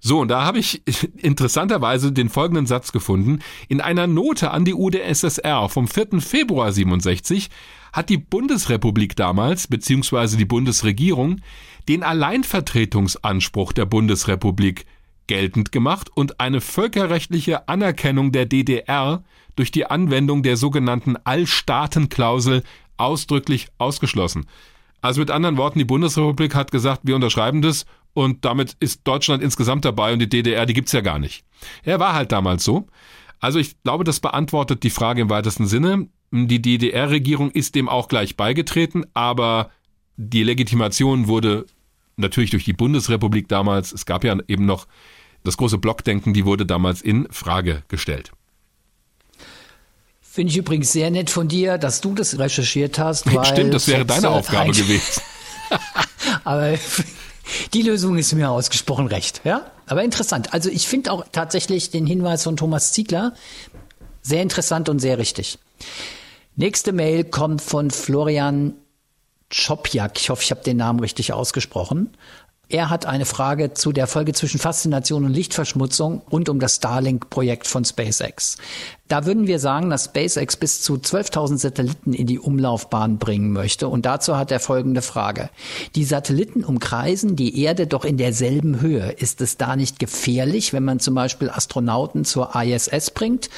So, 0.04 0.18
und 0.18 0.28
da 0.28 0.44
habe 0.44 0.58
ich 0.58 0.82
interessanterweise 1.16 2.10
den 2.10 2.28
folgenden 2.28 2.66
Satz 2.66 2.90
gefunden. 2.90 3.38
In 3.68 3.80
einer 3.80 4.08
Note 4.08 4.50
an 4.50 4.64
die 4.64 4.74
UdSSR 4.74 5.68
vom 5.68 5.86
4. 5.86 6.20
Februar 6.20 6.72
67 6.72 7.48
hat 7.92 8.08
die 8.08 8.18
Bundesrepublik 8.18 9.14
damals, 9.14 9.68
beziehungsweise 9.68 10.36
die 10.36 10.44
Bundesregierung, 10.44 11.40
den 11.88 12.02
Alleinvertretungsanspruch 12.02 13.72
der 13.72 13.86
Bundesrepublik 13.86 14.86
geltend 15.28 15.70
gemacht 15.70 16.10
und 16.12 16.40
eine 16.40 16.60
völkerrechtliche 16.60 17.68
Anerkennung 17.68 18.32
der 18.32 18.46
DDR 18.46 19.22
durch 19.54 19.70
die 19.70 19.86
Anwendung 19.86 20.42
der 20.42 20.56
sogenannten 20.56 21.16
Allstaatenklausel 21.16 22.64
ausdrücklich 22.96 23.68
ausgeschlossen. 23.78 24.46
Also 25.02 25.20
mit 25.20 25.30
anderen 25.30 25.56
Worten, 25.56 25.80
die 25.80 25.84
Bundesrepublik 25.84 26.54
hat 26.54 26.70
gesagt, 26.70 27.02
wir 27.02 27.16
unterschreiben 27.16 27.60
das 27.60 27.84
und 28.14 28.44
damit 28.44 28.76
ist 28.78 29.02
Deutschland 29.04 29.42
insgesamt 29.42 29.84
dabei 29.84 30.12
und 30.12 30.20
die 30.20 30.28
DDR, 30.28 30.64
die 30.64 30.74
gibt's 30.74 30.92
ja 30.92 31.00
gar 31.00 31.18
nicht. 31.18 31.44
Er 31.82 32.00
war 32.00 32.14
halt 32.14 32.32
damals 32.32 32.64
so. 32.64 32.86
Also 33.40 33.58
ich 33.58 33.82
glaube, 33.82 34.04
das 34.04 34.20
beantwortet 34.20 34.84
die 34.84 34.90
Frage 34.90 35.20
im 35.20 35.28
weitesten 35.28 35.66
Sinne. 35.66 36.08
Die 36.30 36.62
DDR-Regierung 36.62 37.50
ist 37.50 37.74
dem 37.74 37.88
auch 37.88 38.06
gleich 38.08 38.36
beigetreten, 38.36 39.04
aber 39.12 39.70
die 40.16 40.44
Legitimation 40.44 41.26
wurde 41.26 41.66
natürlich 42.16 42.50
durch 42.50 42.64
die 42.64 42.72
Bundesrepublik 42.72 43.48
damals, 43.48 43.92
es 43.92 44.06
gab 44.06 44.22
ja 44.22 44.36
eben 44.46 44.66
noch 44.66 44.86
das 45.42 45.56
große 45.56 45.78
Blockdenken, 45.78 46.32
die 46.32 46.46
wurde 46.46 46.64
damals 46.64 47.02
in 47.02 47.26
Frage 47.30 47.82
gestellt. 47.88 48.30
Finde 50.32 50.50
ich 50.50 50.56
übrigens 50.56 50.90
sehr 50.90 51.10
nett 51.10 51.28
von 51.28 51.46
dir, 51.46 51.76
dass 51.76 52.00
du 52.00 52.14
das 52.14 52.38
recherchiert 52.38 52.98
hast. 52.98 53.30
Weil 53.34 53.44
Stimmt, 53.44 53.74
das 53.74 53.86
wäre 53.86 54.06
deine 54.06 54.30
Aufgabe 54.30 54.72
gewesen. 54.72 55.20
Aber 56.44 56.72
die 57.74 57.82
Lösung 57.82 58.16
ist 58.16 58.32
mir 58.32 58.48
ausgesprochen 58.48 59.08
recht, 59.08 59.42
ja? 59.44 59.70
Aber 59.84 60.02
interessant. 60.02 60.54
Also 60.54 60.70
ich 60.70 60.88
finde 60.88 61.12
auch 61.12 61.26
tatsächlich 61.32 61.90
den 61.90 62.06
Hinweis 62.06 62.44
von 62.44 62.56
Thomas 62.56 62.92
Ziegler 62.92 63.34
sehr 64.22 64.40
interessant 64.40 64.88
und 64.88 65.00
sehr 65.00 65.18
richtig. 65.18 65.58
Nächste 66.56 66.92
Mail 66.92 67.24
kommt 67.24 67.60
von 67.60 67.90
Florian 67.90 68.72
Czopjak. 69.50 70.18
Ich 70.18 70.30
hoffe, 70.30 70.42
ich 70.44 70.50
habe 70.50 70.62
den 70.62 70.78
Namen 70.78 71.00
richtig 71.00 71.34
ausgesprochen. 71.34 72.16
Er 72.72 72.88
hat 72.88 73.04
eine 73.04 73.26
Frage 73.26 73.74
zu 73.74 73.92
der 73.92 74.06
Folge 74.06 74.32
zwischen 74.32 74.58
Faszination 74.58 75.26
und 75.26 75.34
Lichtverschmutzung 75.34 76.22
rund 76.32 76.48
um 76.48 76.58
das 76.58 76.76
Starlink-Projekt 76.76 77.66
von 77.66 77.84
SpaceX. 77.84 78.56
Da 79.08 79.26
würden 79.26 79.46
wir 79.46 79.58
sagen, 79.58 79.90
dass 79.90 80.06
SpaceX 80.06 80.56
bis 80.56 80.80
zu 80.80 80.94
12.000 80.94 81.58
Satelliten 81.58 82.14
in 82.14 82.26
die 82.26 82.38
Umlaufbahn 82.38 83.18
bringen 83.18 83.52
möchte. 83.52 83.88
Und 83.88 84.06
dazu 84.06 84.38
hat 84.38 84.50
er 84.50 84.58
folgende 84.58 85.02
Frage. 85.02 85.50
Die 85.96 86.04
Satelliten 86.04 86.64
umkreisen 86.64 87.36
die 87.36 87.60
Erde 87.62 87.86
doch 87.86 88.06
in 88.06 88.16
derselben 88.16 88.80
Höhe. 88.80 89.10
Ist 89.18 89.42
es 89.42 89.58
da 89.58 89.76
nicht 89.76 89.98
gefährlich, 89.98 90.72
wenn 90.72 90.84
man 90.84 90.98
zum 90.98 91.14
Beispiel 91.14 91.50
Astronauten 91.50 92.24
zur 92.24 92.56
ISS 92.56 93.10
bringt? 93.10 93.50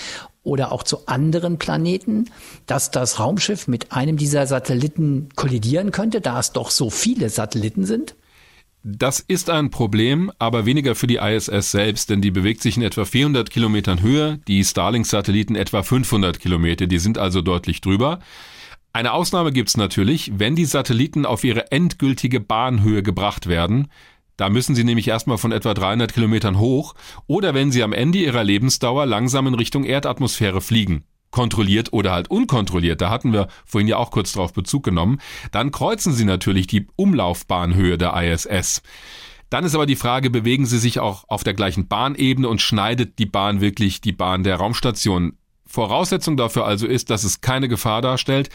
oder 0.43 0.73
auch 0.73 0.83
zu 0.83 1.07
anderen 1.07 1.57
Planeten, 1.57 2.27
dass 2.67 2.91
das 2.91 3.19
Raumschiff 3.19 3.67
mit 3.67 3.93
einem 3.93 4.19
dieser 4.19 4.47
Satelliten 4.47 5.31
kollidieren 5.37 5.91
könnte, 5.91 6.21
da 6.21 6.39
es 6.39 6.53
doch 6.53 6.71
so 6.71 6.91
viele 6.91 7.31
Satelliten 7.31 7.87
sind? 7.87 8.15
Das 8.87 9.19
ist 9.19 9.49
ein 9.49 9.71
Problem, 9.71 10.31
aber 10.39 10.67
weniger 10.67 10.95
für 10.95 11.07
die 11.07 11.17
ISS 11.17 11.71
selbst, 11.71 12.11
denn 12.11 12.21
die 12.21 12.31
bewegt 12.31 12.61
sich 12.61 12.77
in 12.77 12.83
etwa 12.83 13.07
400 13.07 13.49
Kilometern 13.49 14.03
Höhe, 14.03 14.41
die 14.47 14.63
Starlink-Satelliten 14.63 15.57
etwa 15.57 15.83
500 15.83 16.39
Kilometer, 16.39 16.87
die 16.87 16.99
sind 16.99 17.17
also 17.17 17.41
deutlich 17.41 17.81
drüber. 17.81 18.19
Eine 18.93 19.15
Ausnahme 19.15 19.53
gibt's 19.53 19.79
natürlich, 19.79 20.33
wenn 20.37 20.55
die 20.55 20.67
Satelliten 20.67 21.25
auf 21.25 21.45
ihre 21.45 21.73
endgültige 21.73 22.41
Bahnhöhe 22.41 23.03
gebracht 23.03 23.47
werden. 23.47 23.89
Da 24.37 24.51
müssen 24.51 24.75
sie 24.75 24.85
nämlich 24.85 25.09
erstmal 25.09 25.39
von 25.39 25.53
etwa 25.53 25.73
300 25.73 26.13
Kilometern 26.13 26.59
hoch 26.59 26.95
oder 27.27 27.55
wenn 27.55 27.73
sie 27.73 27.83
am 27.83 27.95
Ende 27.95 28.19
ihrer 28.19 28.45
Lebensdauer 28.45 29.07
langsam 29.07 29.47
in 29.47 29.55
Richtung 29.55 29.85
Erdatmosphäre 29.85 30.61
fliegen 30.61 31.05
kontrolliert 31.35 31.93
oder 31.93 32.13
halt 32.13 32.31
unkontrolliert, 32.31 33.01
da 33.01 33.11
hatten 33.11 33.33
wir 33.33 33.49
vorhin 33.67 33.89
ja 33.89 33.97
auch 33.97 34.13
kurz 34.13 34.35
darauf 34.35 34.53
Bezug 34.53 34.85
genommen, 34.85 35.19
dann 35.51 35.73
kreuzen 35.73 36.13
sie 36.13 36.25
natürlich 36.25 36.69
die 36.69 36.87
Umlaufbahnhöhe 36.95 37.99
der 37.99 38.15
ISS. 38.15 38.83
Dann 39.51 39.65
ist 39.65 39.75
aber 39.75 39.87
die 39.87 39.97
Frage, 39.97 40.31
bewegen 40.31 40.65
sie 40.65 40.79
sich 40.79 41.01
auch 41.01 41.25
auf 41.27 41.43
der 41.43 41.55
gleichen 41.55 41.89
Bahnebene 41.89 42.49
und 42.49 42.63
schneidet 42.63 43.19
die 43.19 43.27
Bahn 43.27 43.61
wirklich 43.61 44.01
die 44.01 44.13
Bahn 44.13 44.45
der 44.45 44.57
Raumstation? 44.57 45.37
Voraussetzung 45.67 46.37
dafür 46.37 46.67
also 46.67 46.87
ist, 46.87 47.11
dass 47.11 47.25
es 47.25 47.41
keine 47.41 47.67
Gefahr 47.67 48.01
darstellt, 48.01 48.49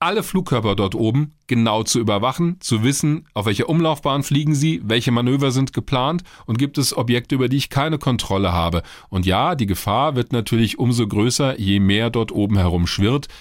alle 0.00 0.22
Flugkörper 0.22 0.74
dort 0.74 0.94
oben 0.94 1.34
genau 1.46 1.82
zu 1.82 2.00
überwachen, 2.00 2.56
zu 2.60 2.82
wissen, 2.82 3.26
auf 3.34 3.44
welcher 3.44 3.68
Umlaufbahn 3.68 4.22
fliegen 4.22 4.54
sie, 4.54 4.80
welche 4.82 5.12
Manöver 5.12 5.50
sind 5.50 5.74
geplant 5.74 6.22
und 6.46 6.58
gibt 6.58 6.78
es 6.78 6.96
Objekte, 6.96 7.34
über 7.34 7.50
die 7.50 7.58
ich 7.58 7.68
keine 7.68 7.98
Kontrolle 7.98 8.52
habe. 8.52 8.82
Und 9.10 9.26
ja, 9.26 9.54
die 9.54 9.66
Gefahr 9.66 10.16
wird 10.16 10.32
natürlich 10.32 10.78
umso 10.78 11.06
größer, 11.06 11.60
je 11.60 11.80
mehr 11.80 12.08
dort 12.08 12.32
oben 12.32 12.56
herum 12.56 12.86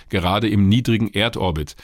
gerade 0.10 0.50
im 0.50 0.68
niedrigen 0.68 1.14
Erdorbit. 1.14 1.78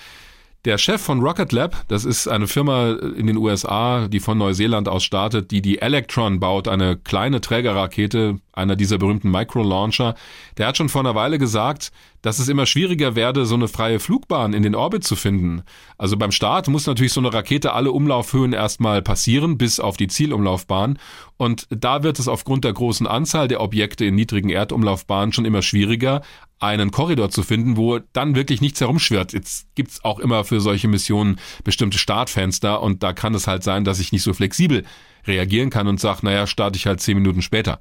Der 0.66 0.78
Chef 0.78 1.00
von 1.00 1.22
Rocket 1.22 1.52
Lab, 1.52 1.86
das 1.88 2.06
ist 2.06 2.28
eine 2.28 2.48
Firma 2.48 2.94
in 2.94 3.28
den 3.28 3.38
USA, 3.38 4.08
die 4.08 4.20
von 4.20 4.38
Neuseeland 4.40 4.90
aus 4.90 5.04
startet, 5.04 5.52
die 5.52 5.62
die 5.62 5.80
Electron 5.80 6.40
baut, 6.40 6.68
eine 6.68 6.98
kleine 6.98 7.40
Trägerrakete, 7.40 8.40
einer 8.56 8.76
dieser 8.76 8.98
berühmten 8.98 9.30
Micro-Launcher, 9.32 10.15
der 10.57 10.68
hat 10.68 10.77
schon 10.77 10.90
vor 10.90 11.02
einer 11.02 11.15
Weile 11.15 11.38
gesagt, 11.38 11.91
dass 12.22 12.40
es 12.40 12.48
immer 12.48 12.65
schwieriger 12.65 13.15
werde, 13.15 13.45
so 13.45 13.53
eine 13.53 13.68
freie 13.68 13.99
Flugbahn 13.99 14.53
in 14.53 14.64
den 14.64 14.73
Orbit 14.73 15.03
zu 15.03 15.15
finden. 15.15 15.61
Also 15.98 16.18
beim 16.18 16.32
Start 16.32 16.68
muss 16.68 16.88
natürlich 16.88 17.14
so 17.14 17.22
eine 17.22 17.32
Rakete 17.32 17.73
alle 17.73 17.91
Umlaufhöhen 17.91 18.53
erstmal 18.53 19.03
passieren, 19.03 19.60
bis 19.60 19.80
auf 19.80 19.95
die 19.95 20.07
Zielumlaufbahn. 20.07 20.98
Und 21.38 21.68
da 21.69 22.02
wird 22.02 22.18
es 22.18 22.27
aufgrund 22.27 22.64
der 22.64 22.73
großen 22.73 23.06
Anzahl 23.06 23.48
der 23.48 23.61
Objekte 23.61 24.06
in 24.06 24.15
niedrigen 24.15 24.49
Erdumlaufbahnen 24.49 25.34
schon 25.34 25.45
immer 25.45 25.61
schwieriger, 25.61 26.22
einen 26.60 26.90
Korridor 26.90 27.30
zu 27.30 27.44
finden, 27.44 27.77
wo 27.77 27.99
dann 28.14 28.36
wirklich 28.36 28.61
nichts 28.61 28.82
herumschwirrt. 28.82 29.34
Jetzt 29.34 29.68
gibt's 29.76 30.03
auch 30.03 30.19
immer 30.19 30.45
für 30.45 30.61
solche 30.61 30.88
Missionen 30.88 31.40
bestimmte 31.64 31.98
Startfenster 31.98 32.82
und 32.82 33.03
da 33.03 33.14
kann 33.14 33.36
es 33.36 33.48
halt 33.48 33.64
sein, 33.64 33.84
dass 33.84 33.99
ich 33.99 34.11
nicht 34.11 34.23
so 34.23 34.34
flexibel 34.34 34.84
reagieren 35.27 35.69
kann 35.69 35.88
und 35.88 35.99
sage, 35.99 36.19
naja, 36.23 36.48
starte 36.48 36.77
ich 36.77 36.88
halt 36.88 37.02
zehn 37.02 37.18
Minuten 37.18 37.41
später. 37.41 37.80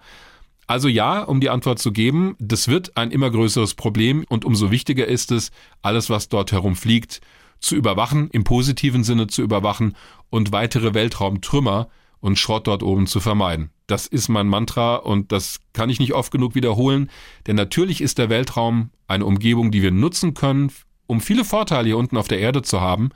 Also 0.67 0.89
ja, 0.89 1.23
um 1.23 1.41
die 1.41 1.51
Antwort 1.51 1.79
zu 1.79 1.93
geben, 1.93 2.37
das 2.39 2.69
wird 2.69 2.97
ein 2.97 3.11
immer 3.11 3.31
größeres 3.31 3.75
Problem 3.75 4.25
und 4.29 4.45
umso 4.45 4.71
wichtiger 4.71 5.07
ist 5.07 5.31
es, 5.31 5.51
alles, 5.83 6.09
was 6.11 6.29
dort 6.29 6.53
herumfliegt, 6.53 7.21
zu 7.61 7.77
überwachen, 7.77 8.31
im 8.31 8.45
positiven 8.45 9.05
Sinne 9.05 9.27
zu 9.27 9.43
überwachen 9.43 9.95
und 10.31 10.53
weitere 10.53 10.95
Weltraumtrümmer 10.95 11.89
und 12.21 12.39
Schrott 12.39 12.67
dort 12.67 12.83
oben 12.83 13.07
zu 13.07 13.21
vermeiden. 13.21 13.71
Das 13.87 14.07
ist 14.07 14.29
mein 14.29 14.49
Mantra 14.49 14.97
und 14.97 15.33
das 15.33 15.61
kann 15.75 15.91
ich 15.91 16.01
nicht 16.01 16.15
oft 16.15 16.33
genug 16.33 16.55
wiederholen, 16.55 17.11
denn 17.47 17.57
natürlich 17.57 18.01
ist 18.01 18.19
der 18.19 18.31
Weltraum 18.31 18.91
eine 19.07 19.27
Umgebung, 19.27 19.71
die 19.71 19.83
wir 19.83 19.91
nutzen 19.91 20.33
können, 20.33 20.73
um 21.07 21.21
viele 21.21 21.45
Vorteile 21.45 21.89
hier 21.89 21.99
unten 21.99 22.17
auf 22.17 22.29
der 22.29 22.39
Erde 22.39 22.63
zu 22.63 22.81
haben. 22.81 23.11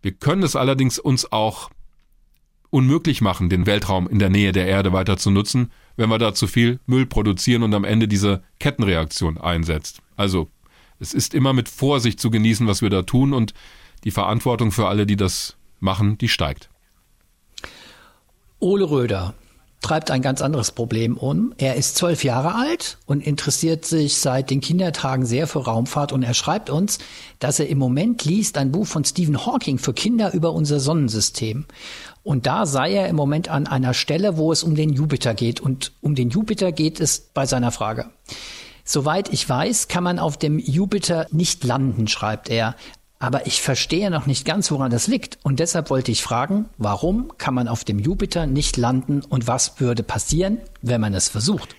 Wir 0.00 0.12
können 0.12 0.42
es 0.42 0.56
allerdings 0.56 0.98
uns 0.98 1.30
auch 1.30 1.70
unmöglich 2.70 3.20
machen, 3.20 3.50
den 3.50 3.66
Weltraum 3.66 4.08
in 4.08 4.18
der 4.18 4.30
Nähe 4.30 4.52
der 4.52 4.66
Erde 4.66 4.92
weiter 4.92 5.18
zu 5.18 5.30
nutzen, 5.30 5.70
wenn 6.00 6.08
wir 6.08 6.18
da 6.18 6.34
zu 6.34 6.46
viel 6.46 6.80
Müll 6.86 7.06
produzieren 7.06 7.62
und 7.62 7.74
am 7.74 7.84
Ende 7.84 8.08
diese 8.08 8.42
Kettenreaktion 8.58 9.38
einsetzt. 9.38 10.00
Also, 10.16 10.48
es 10.98 11.14
ist 11.14 11.34
immer 11.34 11.52
mit 11.52 11.68
Vorsicht 11.68 12.18
zu 12.18 12.30
genießen, 12.30 12.66
was 12.66 12.82
wir 12.82 12.90
da 12.90 13.02
tun 13.02 13.32
und 13.32 13.54
die 14.04 14.10
Verantwortung 14.10 14.72
für 14.72 14.88
alle, 14.88 15.06
die 15.06 15.16
das 15.16 15.56
machen, 15.78 16.18
die 16.18 16.28
steigt. 16.28 16.70
Ole 18.58 18.90
Röder 18.90 19.34
treibt 19.80 20.10
ein 20.10 20.20
ganz 20.20 20.42
anderes 20.42 20.72
Problem 20.72 21.16
um. 21.16 21.54
Er 21.56 21.76
ist 21.76 21.96
zwölf 21.96 22.22
Jahre 22.22 22.54
alt 22.54 22.98
und 23.06 23.26
interessiert 23.26 23.84
sich 23.84 24.16
seit 24.16 24.50
den 24.50 24.60
Kindertagen 24.60 25.24
sehr 25.24 25.46
für 25.46 25.64
Raumfahrt 25.64 26.12
und 26.12 26.22
er 26.22 26.34
schreibt 26.34 26.68
uns, 26.68 26.98
dass 27.38 27.60
er 27.60 27.68
im 27.68 27.78
Moment 27.78 28.24
liest 28.24 28.58
ein 28.58 28.72
Buch 28.72 28.86
von 28.86 29.04
Stephen 29.04 29.46
Hawking 29.46 29.78
für 29.78 29.94
Kinder 29.94 30.34
über 30.34 30.52
unser 30.52 30.80
Sonnensystem. 30.80 31.64
Und 32.22 32.46
da 32.46 32.66
sei 32.66 32.92
er 32.92 33.08
im 33.08 33.16
Moment 33.16 33.48
an 33.48 33.66
einer 33.66 33.94
Stelle, 33.94 34.36
wo 34.36 34.52
es 34.52 34.62
um 34.62 34.74
den 34.74 34.90
Jupiter 34.90 35.34
geht. 35.34 35.60
Und 35.60 35.92
um 36.00 36.14
den 36.14 36.30
Jupiter 36.30 36.72
geht 36.72 37.00
es 37.00 37.20
bei 37.20 37.46
seiner 37.46 37.70
Frage. 37.70 38.10
Soweit 38.84 39.32
ich 39.32 39.48
weiß, 39.48 39.88
kann 39.88 40.04
man 40.04 40.18
auf 40.18 40.36
dem 40.36 40.58
Jupiter 40.58 41.26
nicht 41.30 41.64
landen, 41.64 42.08
schreibt 42.08 42.50
er. 42.50 42.76
Aber 43.18 43.46
ich 43.46 43.60
verstehe 43.60 44.10
noch 44.10 44.26
nicht 44.26 44.46
ganz, 44.46 44.70
woran 44.70 44.90
das 44.90 45.06
liegt. 45.06 45.38
Und 45.42 45.60
deshalb 45.60 45.90
wollte 45.90 46.10
ich 46.10 46.22
fragen, 46.22 46.66
warum 46.78 47.32
kann 47.36 47.54
man 47.54 47.68
auf 47.68 47.84
dem 47.84 47.98
Jupiter 47.98 48.46
nicht 48.46 48.76
landen 48.76 49.22
und 49.22 49.46
was 49.46 49.78
würde 49.78 50.02
passieren, 50.02 50.58
wenn 50.80 51.00
man 51.00 51.14
es 51.14 51.28
versucht? 51.28 51.76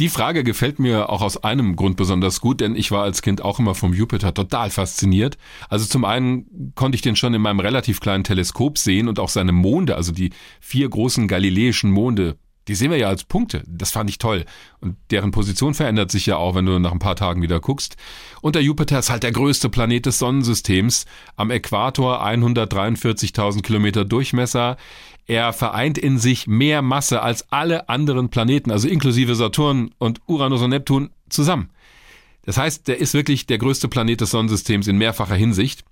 Die 0.00 0.08
Frage 0.08 0.42
gefällt 0.42 0.80
mir 0.80 1.08
auch 1.08 1.22
aus 1.22 1.44
einem 1.44 1.76
Grund 1.76 1.96
besonders 1.96 2.40
gut, 2.40 2.60
denn 2.60 2.74
ich 2.74 2.90
war 2.90 3.04
als 3.04 3.22
Kind 3.22 3.42
auch 3.42 3.60
immer 3.60 3.76
vom 3.76 3.94
Jupiter 3.94 4.34
total 4.34 4.70
fasziniert. 4.70 5.38
Also 5.68 5.86
zum 5.86 6.04
einen 6.04 6.72
konnte 6.74 6.96
ich 6.96 7.02
den 7.02 7.14
schon 7.14 7.32
in 7.32 7.40
meinem 7.40 7.60
relativ 7.60 8.00
kleinen 8.00 8.24
Teleskop 8.24 8.76
sehen 8.76 9.06
und 9.06 9.20
auch 9.20 9.28
seine 9.28 9.52
Monde, 9.52 9.94
also 9.94 10.10
die 10.10 10.30
vier 10.60 10.88
großen 10.88 11.28
galileischen 11.28 11.92
Monde, 11.92 12.36
die 12.66 12.74
sehen 12.74 12.90
wir 12.90 12.96
ja 12.96 13.08
als 13.08 13.24
Punkte. 13.24 13.62
Das 13.66 13.90
fand 13.90 14.08
ich 14.08 14.18
toll. 14.18 14.46
Und 14.80 14.96
deren 15.10 15.32
Position 15.32 15.74
verändert 15.74 16.10
sich 16.10 16.26
ja 16.26 16.36
auch, 16.38 16.54
wenn 16.54 16.64
du 16.64 16.78
nach 16.78 16.92
ein 16.92 16.98
paar 16.98 17.16
Tagen 17.16 17.42
wieder 17.42 17.60
guckst. 17.60 17.96
Und 18.40 18.54
der 18.54 18.62
Jupiter 18.62 18.98
ist 18.98 19.10
halt 19.10 19.22
der 19.22 19.32
größte 19.32 19.68
Planet 19.68 20.06
des 20.06 20.18
Sonnensystems. 20.18 21.04
Am 21.36 21.50
Äquator 21.50 22.24
143.000 22.24 23.62
Kilometer 23.62 24.04
Durchmesser. 24.04 24.78
Er 25.26 25.52
vereint 25.52 25.96
in 25.96 26.18
sich 26.18 26.46
mehr 26.46 26.82
Masse 26.82 27.22
als 27.22 27.50
alle 27.50 27.88
anderen 27.88 28.28
Planeten, 28.28 28.70
also 28.70 28.88
inklusive 28.88 29.34
Saturn 29.34 29.90
und 29.98 30.20
Uranus 30.26 30.62
und 30.62 30.70
Neptun 30.70 31.10
zusammen. 31.28 31.70
Das 32.44 32.58
heißt, 32.58 32.88
der 32.88 32.98
ist 32.98 33.14
wirklich 33.14 33.46
der 33.46 33.58
größte 33.58 33.88
Planet 33.88 34.20
des 34.20 34.30
Sonnensystems 34.30 34.86
in 34.86 34.98
mehrfacher 34.98 35.34
Hinsicht. 35.34 35.84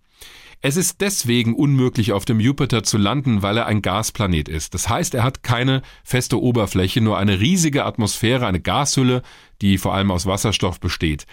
Es 0.64 0.76
ist 0.76 1.00
deswegen 1.00 1.54
unmöglich, 1.54 2.12
auf 2.12 2.24
dem 2.24 2.38
Jupiter 2.38 2.84
zu 2.84 2.96
landen, 2.96 3.42
weil 3.42 3.56
er 3.56 3.66
ein 3.66 3.82
Gasplanet 3.82 4.48
ist. 4.48 4.74
Das 4.74 4.88
heißt, 4.88 5.14
er 5.14 5.24
hat 5.24 5.42
keine 5.42 5.82
feste 6.04 6.40
Oberfläche, 6.40 7.00
nur 7.00 7.18
eine 7.18 7.40
riesige 7.40 7.84
Atmosphäre, 7.84 8.46
eine 8.46 8.60
Gashülle, 8.60 9.22
die 9.60 9.76
vor 9.78 9.94
allem 9.94 10.12
aus 10.12 10.26
Wasserstoff 10.26 10.78
besteht. 10.78 11.26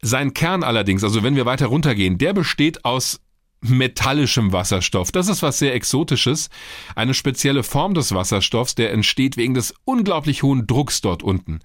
Sein 0.00 0.32
Kern 0.32 0.62
allerdings, 0.62 1.02
also 1.02 1.24
wenn 1.24 1.34
wir 1.34 1.46
weiter 1.46 1.66
runtergehen, 1.66 2.18
der 2.18 2.34
besteht 2.34 2.84
aus 2.84 3.20
metallischem 3.62 4.52
Wasserstoff. 4.52 5.12
Das 5.12 5.28
ist 5.28 5.42
was 5.42 5.58
sehr 5.58 5.74
Exotisches. 5.74 6.50
Eine 6.94 7.14
spezielle 7.14 7.62
Form 7.62 7.94
des 7.94 8.14
Wasserstoffs, 8.14 8.74
der 8.74 8.92
entsteht 8.92 9.36
wegen 9.36 9.54
des 9.54 9.74
unglaublich 9.84 10.42
hohen 10.42 10.66
Drucks 10.66 11.00
dort 11.00 11.22
unten. 11.22 11.60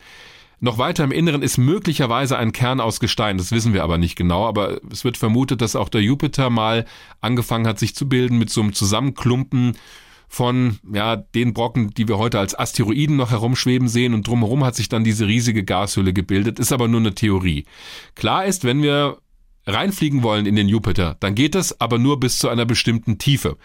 Noch 0.59 0.79
weiter 0.79 1.03
im 1.03 1.11
Inneren 1.11 1.43
ist 1.43 1.57
möglicherweise 1.57 2.37
ein 2.37 2.51
Kern 2.51 2.79
aus 2.79 2.99
Gestein, 2.99 3.37
das 3.37 3.51
wissen 3.51 3.73
wir 3.73 3.83
aber 3.83 3.99
nicht 3.99 4.15
genau, 4.15 4.47
aber 4.47 4.79
es 4.91 5.03
wird 5.03 5.15
vermutet, 5.17 5.61
dass 5.61 5.75
auch 5.75 5.89
der 5.89 6.01
Jupiter 6.01 6.49
mal 6.49 6.85
angefangen 7.21 7.67
hat, 7.67 7.77
sich 7.77 7.93
zu 7.93 8.09
bilden 8.09 8.39
mit 8.39 8.49
so 8.49 8.61
einem 8.61 8.73
Zusammenklumpen 8.73 9.77
von 10.27 10.79
ja, 10.91 11.15
den 11.15 11.53
Brocken, 11.53 11.91
die 11.91 12.07
wir 12.07 12.17
heute 12.17 12.39
als 12.39 12.57
Asteroiden 12.57 13.15
noch 13.15 13.29
herumschweben 13.29 13.87
sehen 13.87 14.15
und 14.15 14.27
drumherum 14.27 14.63
hat 14.63 14.75
sich 14.75 14.89
dann 14.89 15.03
diese 15.03 15.27
riesige 15.27 15.63
Gashülle 15.63 16.11
gebildet, 16.11 16.57
ist 16.57 16.73
aber 16.73 16.87
nur 16.87 17.01
eine 17.01 17.13
Theorie. 17.13 17.65
Klar 18.15 18.45
ist, 18.45 18.63
wenn 18.63 18.81
wir 18.81 19.19
reinfliegen 19.67 20.23
wollen 20.23 20.45
in 20.45 20.55
den 20.55 20.69
Jupiter, 20.69 21.17
dann 21.19 21.35
geht 21.35 21.53
es 21.53 21.79
aber 21.79 21.99
nur 21.99 22.19
bis 22.19 22.39
zu 22.39 22.49
einer 22.49 22.65
bestimmten 22.65 23.17
Tiefe. 23.17 23.57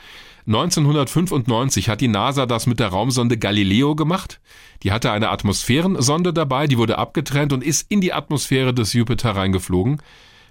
1995 0.46 1.88
hat 1.88 2.00
die 2.00 2.08
NASA 2.08 2.46
das 2.46 2.66
mit 2.66 2.80
der 2.80 2.88
Raumsonde 2.88 3.38
Galileo 3.38 3.94
gemacht. 3.94 4.40
Die 4.82 4.90
hatte 4.90 5.12
eine 5.12 5.30
Atmosphärensonde 5.30 6.32
dabei, 6.32 6.66
die 6.66 6.78
wurde 6.78 6.98
abgetrennt 6.98 7.52
und 7.52 7.62
ist 7.62 7.90
in 7.90 8.00
die 8.00 8.12
Atmosphäre 8.12 8.74
des 8.74 8.92
Jupiter 8.92 9.36
reingeflogen. 9.36 10.02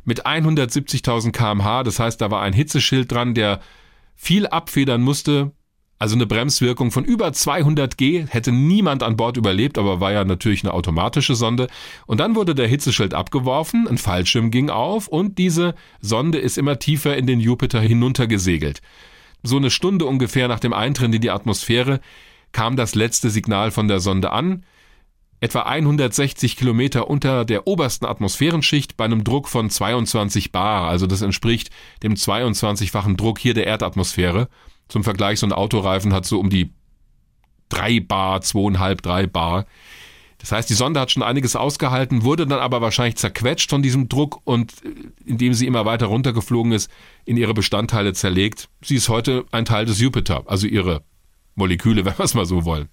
Mit 0.06 0.26
170.000 0.26 1.32
kmh, 1.32 1.84
das 1.84 1.99
heißt, 1.99 2.22
da 2.22 2.32
war 2.32 2.41
ein 2.41 2.53
Hitzeschild 2.53 3.11
dran, 3.11 3.34
der 3.34 3.60
viel 4.15 4.48
abfedern 4.48 5.02
musste, 5.02 5.52
also 6.02 6.15
eine 6.15 6.26
Bremswirkung 6.26 6.90
von 6.90 7.06
über 7.06 7.32
200 7.32 7.95
G 7.95 8.26
hätte 8.28 8.52
niemand 8.52 9.03
an 9.03 9.18
Bord 9.18 9.38
überlebt, 9.38 9.78
aber 9.78 9.99
war 9.99 10.11
ja 10.11 10.26
natürlich 10.26 10.64
eine 10.64 10.73
automatische 10.73 11.36
Sonde. 11.36 11.68
Und 12.07 12.19
dann 12.19 12.36
wurde 12.36 12.56
der 12.56 12.68
Hitzeschild 12.68 13.14
abgeworfen, 13.14 13.88
ein 13.88 13.99
Fallschirm 13.99 14.49
ging 14.49 14.72
auf 14.72 15.07
und 15.07 15.38
diese 15.38 15.76
Sonde 15.99 16.40
ist 16.40 16.57
immer 16.57 16.80
tiefer 16.80 17.15
in 17.15 17.28
den 17.28 17.40
Jupiter 17.40 17.80
hinuntergesegelt. 17.80 18.82
So 19.44 19.57
eine 19.57 19.69
Stunde 19.69 20.06
ungefähr 20.06 20.48
nach 20.48 20.60
dem 20.60 20.73
Eintritt 20.73 21.14
in 21.14 21.22
die 21.22 21.30
Atmosphäre 21.30 21.99
kam 22.52 22.76
das 22.76 22.95
letzte 22.95 23.30
Signal 23.30 23.69
von 23.69 23.88
der 23.88 23.99
Sonde 23.99 24.32
an. 24.32 24.64
Etwa 25.40 25.61
160 25.61 26.57
Kilometer 26.57 27.11
unter 27.11 27.45
der 27.45 27.68
obersten 27.68 28.07
Atmosphärenschicht 28.07 28.98
bei 28.98 29.06
einem 29.06 29.23
Druck 29.23 29.48
von 29.48 29.69
22 29.69 30.52
bar, 30.52 30.90
also 30.90 31.06
das 31.06 31.22
entspricht 31.22 31.69
dem 32.02 32.15
22-fachen 32.15 33.18
Druck 33.18 33.38
hier 33.38 33.53
der 33.53 33.68
Erdatmosphäre. 33.68 34.48
Zum 34.91 35.05
Vergleich, 35.05 35.39
so 35.39 35.47
ein 35.47 35.53
Autoreifen 35.53 36.11
hat 36.11 36.26
so 36.26 36.38
um 36.38 36.49
die 36.49 36.73
drei 37.69 38.01
Bar, 38.01 38.41
zweieinhalb, 38.41 39.01
drei 39.01 39.26
Bar. 39.26 39.65
Das 40.38 40.51
heißt, 40.51 40.69
die 40.69 40.73
Sonde 40.73 40.99
hat 40.99 41.11
schon 41.11 41.23
einiges 41.23 41.55
ausgehalten, 41.55 42.23
wurde 42.23 42.45
dann 42.45 42.59
aber 42.59 42.81
wahrscheinlich 42.81 43.15
zerquetscht 43.15 43.69
von 43.69 43.81
diesem 43.81 44.09
Druck 44.09 44.41
und 44.43 44.73
äh, 44.84 44.89
indem 45.26 45.53
sie 45.53 45.65
immer 45.65 45.85
weiter 45.85 46.07
runtergeflogen 46.07 46.73
ist, 46.73 46.91
in 47.23 47.38
ihre 47.38 47.53
Bestandteile 47.53 48.11
zerlegt. 48.11 48.68
Sie 48.84 48.95
ist 48.95 49.07
heute 49.07 49.45
ein 49.51 49.63
Teil 49.63 49.85
des 49.85 50.01
Jupiter, 50.01 50.43
also 50.47 50.68
ihre 50.68 51.03
Moleküle, 51.55 52.03
wenn 52.05 52.18
wir 52.18 52.26
es 52.26 52.34
mal 52.34 52.45
so 52.45 52.65
wollen. 52.65 52.89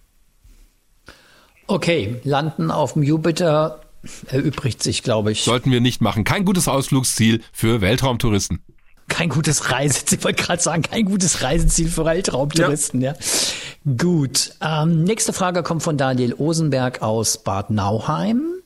Okay, 1.66 2.20
landen 2.22 2.70
auf 2.70 2.92
dem 2.92 3.02
Jupiter 3.02 3.80
erübrigt 4.28 4.84
sich, 4.84 5.02
glaube 5.02 5.32
ich. 5.32 5.42
Sollten 5.42 5.72
wir 5.72 5.80
nicht 5.80 6.00
machen. 6.00 6.22
Kein 6.22 6.44
gutes 6.44 6.68
Ausflugsziel 6.68 7.42
für 7.52 7.80
Weltraumtouristen 7.80 8.62
kein 9.08 9.28
gutes 9.28 9.70
Reiseziel, 9.70 10.18
ich 10.18 10.24
wollte 10.24 10.42
gerade 10.42 10.62
sagen, 10.62 10.82
kein 10.82 11.04
gutes 11.04 11.42
Reiseziel 11.42 11.88
für 11.88 12.04
Weltraumtouristen, 12.04 13.00
ja. 13.00 13.12
ja. 13.12 13.94
Gut. 13.96 14.52
Ähm, 14.60 15.04
nächste 15.04 15.32
Frage 15.32 15.62
kommt 15.62 15.82
von 15.82 15.96
Daniel 15.96 16.34
Osenberg 16.34 17.02
aus 17.02 17.38
Bad 17.38 17.70
Nauheim. 17.70 18.58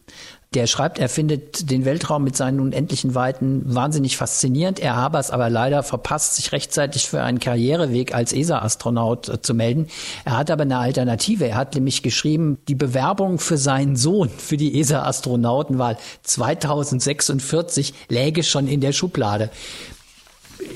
Der 0.55 0.67
schreibt, 0.67 0.99
er 0.99 1.09
findet 1.09 1.71
den 1.71 1.87
Weltraum 1.87 2.25
mit 2.25 2.37
seinen 2.37 2.61
unendlichen 2.61 3.15
Weiten 3.15 3.63
wahnsinnig 3.75 4.19
faszinierend. 4.19 4.81
Er 4.81 4.97
habe 4.97 5.17
es 5.17 5.31
aber 5.31 5.49
leider 5.49 5.83
verpasst, 5.83 6.37
sich 6.37 6.53
rechtzeitig 6.53 7.09
für 7.09 7.23
einen 7.23 7.41
Karriereweg 7.41 8.15
als 8.15 8.35
ESA-Astronaut 8.35 9.31
äh, 9.31 9.41
zu 9.41 9.55
melden. 9.55 9.87
Er 10.27 10.37
hat 10.37 10.51
aber 10.51 10.63
eine 10.63 10.77
Alternative. 10.77 11.47
Er 11.47 11.57
hat 11.57 11.75
nämlich 11.75 12.03
geschrieben, 12.03 12.59
die 12.69 12.75
Bewerbung 12.75 13.39
für 13.39 13.57
seinen 13.57 13.97
Sohn 13.97 14.29
für 14.29 14.59
die 14.59 14.79
ESA-Astronautenwahl 14.79 15.97
2046 16.23 17.95
läge 18.09 18.43
schon 18.43 18.69
in 18.69 18.83
der 18.83 18.93
Schublade. 18.93 19.49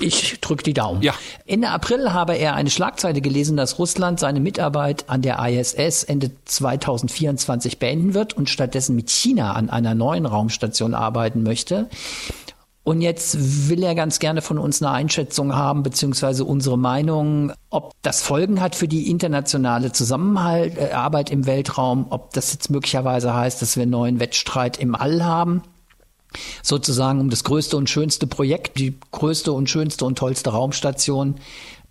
Ich 0.00 0.40
drücke 0.40 0.62
die 0.62 0.74
Daumen. 0.74 1.02
Ja. 1.02 1.14
Ende 1.46 1.68
April 1.68 2.12
habe 2.12 2.34
er 2.34 2.54
eine 2.54 2.70
Schlagzeile 2.70 3.20
gelesen, 3.20 3.56
dass 3.56 3.78
Russland 3.78 4.20
seine 4.20 4.40
Mitarbeit 4.40 5.08
an 5.08 5.22
der 5.22 5.38
ISS 5.46 6.04
Ende 6.04 6.30
2024 6.44 7.78
beenden 7.78 8.14
wird 8.14 8.34
und 8.34 8.50
stattdessen 8.50 8.96
mit 8.96 9.10
China 9.10 9.52
an 9.52 9.70
einer 9.70 9.94
neuen 9.94 10.26
Raumstation 10.26 10.94
arbeiten 10.94 11.42
möchte. 11.42 11.88
Und 12.86 13.00
jetzt 13.00 13.68
will 13.68 13.82
er 13.82 13.96
ganz 13.96 14.20
gerne 14.20 14.42
von 14.42 14.58
uns 14.58 14.80
eine 14.80 14.92
Einschätzung 14.92 15.56
haben, 15.56 15.82
beziehungsweise 15.82 16.44
unsere 16.44 16.78
Meinung, 16.78 17.52
ob 17.68 17.90
das 18.02 18.22
Folgen 18.22 18.60
hat 18.60 18.76
für 18.76 18.86
die 18.86 19.10
internationale 19.10 19.90
Zusammenarbeit 19.90 21.30
äh, 21.30 21.32
im 21.32 21.46
Weltraum, 21.46 22.06
ob 22.10 22.32
das 22.32 22.52
jetzt 22.52 22.70
möglicherweise 22.70 23.34
heißt, 23.34 23.60
dass 23.60 23.74
wir 23.74 23.82
einen 23.82 23.90
neuen 23.90 24.20
Wettstreit 24.20 24.78
im 24.78 24.94
All 24.94 25.24
haben 25.24 25.62
sozusagen 26.62 27.20
um 27.20 27.30
das 27.30 27.44
größte 27.44 27.76
und 27.76 27.90
schönste 27.90 28.26
Projekt, 28.26 28.78
die 28.78 28.94
größte 29.12 29.52
und 29.52 29.68
schönste 29.68 30.04
und 30.04 30.18
tollste 30.18 30.50
Raumstation. 30.50 31.36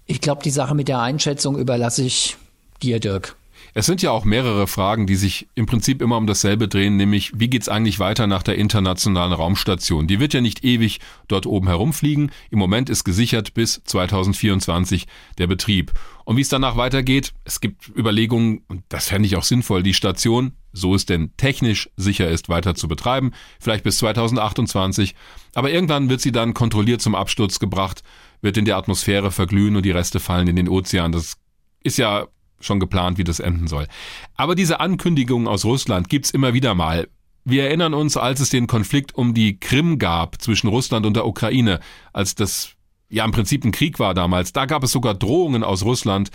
Ich 0.05 0.21
glaube, 0.21 0.43
die 0.43 0.51
Sache 0.51 0.75
mit 0.75 0.87
der 0.87 0.99
Einschätzung 0.99 1.57
überlasse 1.57 2.03
ich 2.03 2.37
dir, 2.81 2.99
Dirk. 2.99 3.35
Es 3.77 3.87
sind 3.87 4.01
ja 4.01 4.11
auch 4.11 4.23
mehrere 4.23 4.67
Fragen, 4.67 5.05
die 5.05 5.17
sich 5.17 5.49
im 5.53 5.65
Prinzip 5.65 6.01
immer 6.01 6.15
um 6.15 6.27
dasselbe 6.27 6.69
drehen, 6.69 6.95
nämlich 6.95 7.33
wie 7.35 7.49
geht's 7.49 7.67
eigentlich 7.67 7.99
weiter 7.99 8.25
nach 8.25 8.41
der 8.41 8.55
internationalen 8.55 9.33
Raumstation? 9.33 10.07
Die 10.07 10.21
wird 10.21 10.33
ja 10.33 10.39
nicht 10.39 10.63
ewig 10.63 11.01
dort 11.27 11.45
oben 11.45 11.67
herumfliegen. 11.67 12.31
Im 12.49 12.57
Moment 12.57 12.89
ist 12.89 13.03
gesichert 13.03 13.53
bis 13.53 13.81
2024 13.83 15.07
der 15.39 15.47
Betrieb. 15.47 15.91
Und 16.23 16.37
wie 16.37 16.41
es 16.41 16.47
danach 16.47 16.77
weitergeht, 16.77 17.33
es 17.43 17.59
gibt 17.59 17.89
Überlegungen, 17.89 18.61
und 18.69 18.83
das 18.87 19.09
fände 19.09 19.27
ich 19.27 19.35
auch 19.35 19.43
sinnvoll, 19.43 19.83
die 19.83 19.93
Station, 19.93 20.53
so 20.71 20.95
es 20.95 21.05
denn 21.05 21.33
technisch 21.35 21.89
sicher 21.97 22.29
ist, 22.29 22.47
weiter 22.47 22.75
zu 22.75 22.87
betreiben, 22.87 23.33
vielleicht 23.59 23.83
bis 23.83 23.97
2028. 23.97 25.15
Aber 25.53 25.69
irgendwann 25.69 26.07
wird 26.07 26.21
sie 26.21 26.31
dann 26.31 26.53
kontrolliert 26.53 27.01
zum 27.01 27.13
Absturz 27.13 27.59
gebracht, 27.59 28.03
wird 28.41 28.55
in 28.55 28.63
der 28.63 28.77
Atmosphäre 28.77 29.31
verglühen 29.31 29.75
und 29.75 29.83
die 29.83 29.91
Reste 29.91 30.21
fallen 30.21 30.47
in 30.47 30.55
den 30.55 30.69
Ozean. 30.69 31.11
Das 31.11 31.35
ist 31.83 31.97
ja 31.97 32.27
schon 32.59 32.79
geplant, 32.79 33.17
wie 33.17 33.23
das 33.23 33.39
enden 33.39 33.67
soll. 33.67 33.87
Aber 34.35 34.55
diese 34.55 34.79
Ankündigungen 34.79 35.47
aus 35.47 35.65
Russland 35.65 36.09
gibt's 36.09 36.31
immer 36.31 36.53
wieder 36.53 36.75
mal. 36.75 37.07
Wir 37.43 37.65
erinnern 37.65 37.93
uns, 37.93 38.17
als 38.17 38.39
es 38.39 38.49
den 38.49 38.65
Konflikt 38.67 39.13
um 39.13 39.33
die 39.33 39.59
Krim 39.59 39.99
gab 39.99 40.41
zwischen 40.41 40.67
Russland 40.67 41.05
und 41.05 41.15
der 41.15 41.27
Ukraine, 41.27 41.79
als 42.11 42.33
das 42.33 42.71
ja 43.09 43.23
im 43.23 43.31
Prinzip 43.31 43.63
ein 43.63 43.71
Krieg 43.71 43.99
war 43.99 44.13
damals, 44.13 44.51
da 44.51 44.65
gab 44.65 44.83
es 44.83 44.91
sogar 44.91 45.13
Drohungen 45.13 45.63
aus 45.63 45.85
Russland, 45.85 46.31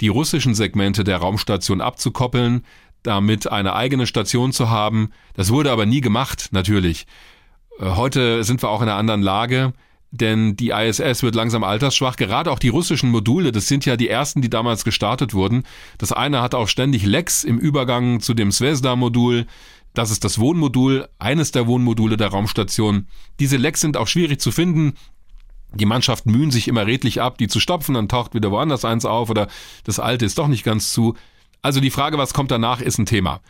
die 0.00 0.08
russischen 0.08 0.54
Segmente 0.54 1.04
der 1.04 1.18
Raumstation 1.18 1.82
abzukoppeln, 1.82 2.64
damit 3.02 3.50
eine 3.50 3.74
eigene 3.74 4.06
Station 4.06 4.52
zu 4.52 4.70
haben. 4.70 5.10
Das 5.34 5.50
wurde 5.50 5.70
aber 5.70 5.84
nie 5.84 6.00
gemacht, 6.00 6.48
natürlich. 6.52 7.06
Äh, 7.78 7.90
heute 7.90 8.42
sind 8.44 8.62
wir 8.62 8.70
auch 8.70 8.80
in 8.80 8.88
einer 8.88 8.98
anderen 8.98 9.22
Lage 9.22 9.74
denn 10.14 10.54
die 10.56 10.70
ISS 10.70 11.22
wird 11.22 11.34
langsam 11.34 11.64
altersschwach. 11.64 12.16
Gerade 12.16 12.50
auch 12.52 12.60
die 12.60 12.68
russischen 12.68 13.10
Module, 13.10 13.50
das 13.50 13.66
sind 13.66 13.84
ja 13.84 13.96
die 13.96 14.08
ersten, 14.08 14.42
die 14.42 14.50
damals 14.50 14.84
gestartet 14.84 15.34
wurden. 15.34 15.64
Das 15.98 16.12
eine 16.12 16.40
hat 16.40 16.54
auch 16.54 16.68
ständig 16.68 17.04
Lecks 17.04 17.42
im 17.42 17.58
Übergang 17.58 18.20
zu 18.20 18.32
dem 18.32 18.52
Zvezda-Modul. 18.52 19.46
Das 19.92 20.10
ist 20.10 20.24
das 20.24 20.38
Wohnmodul, 20.38 21.08
eines 21.18 21.50
der 21.50 21.66
Wohnmodule 21.66 22.16
der 22.16 22.28
Raumstation. 22.28 23.08
Diese 23.40 23.56
Lecks 23.56 23.80
sind 23.80 23.96
auch 23.96 24.06
schwierig 24.06 24.40
zu 24.40 24.52
finden. 24.52 24.94
Die 25.72 25.86
Mannschaften 25.86 26.30
mühen 26.30 26.52
sich 26.52 26.68
immer 26.68 26.86
redlich 26.86 27.20
ab, 27.20 27.36
die 27.38 27.48
zu 27.48 27.58
stopfen, 27.58 27.94
dann 27.94 28.08
taucht 28.08 28.34
wieder 28.34 28.52
woanders 28.52 28.84
eins 28.84 29.04
auf 29.04 29.30
oder 29.30 29.48
das 29.82 29.98
alte 29.98 30.24
ist 30.24 30.38
doch 30.38 30.46
nicht 30.46 30.64
ganz 30.64 30.92
zu. 30.92 31.16
Also 31.62 31.80
die 31.80 31.90
Frage, 31.90 32.18
was 32.18 32.34
kommt 32.34 32.52
danach, 32.52 32.80
ist 32.80 32.98
ein 32.98 33.06
Thema. 33.06 33.40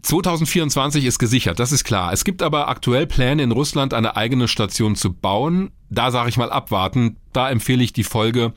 2024 0.00 1.04
ist 1.04 1.18
gesichert, 1.18 1.58
das 1.58 1.70
ist 1.70 1.84
klar. 1.84 2.14
Es 2.14 2.24
gibt 2.24 2.42
aber 2.42 2.68
aktuell 2.68 3.06
Pläne 3.06 3.42
in 3.42 3.52
Russland 3.52 3.92
eine 3.92 4.16
eigene 4.16 4.48
Station 4.48 4.96
zu 4.96 5.12
bauen. 5.12 5.70
Da 5.90 6.10
sage 6.10 6.30
ich 6.30 6.38
mal 6.38 6.50
abwarten. 6.50 7.18
Da 7.34 7.50
empfehle 7.50 7.84
ich 7.84 7.92
die 7.92 8.04
Folge, 8.04 8.54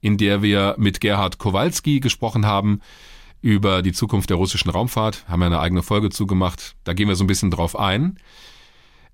in 0.00 0.16
der 0.16 0.42
wir 0.42 0.74
mit 0.78 1.00
Gerhard 1.00 1.38
Kowalski 1.38 2.00
gesprochen 2.00 2.46
haben 2.46 2.80
über 3.42 3.82
die 3.82 3.92
Zukunft 3.92 4.30
der 4.30 4.36
russischen 4.36 4.70
Raumfahrt. 4.70 5.24
Haben 5.28 5.40
wir 5.40 5.46
eine 5.46 5.60
eigene 5.60 5.84
Folge 5.84 6.10
zugemacht. 6.10 6.74
Da 6.82 6.94
gehen 6.94 7.06
wir 7.06 7.14
so 7.14 7.22
ein 7.22 7.28
bisschen 7.28 7.52
drauf 7.52 7.78
ein. 7.78 8.18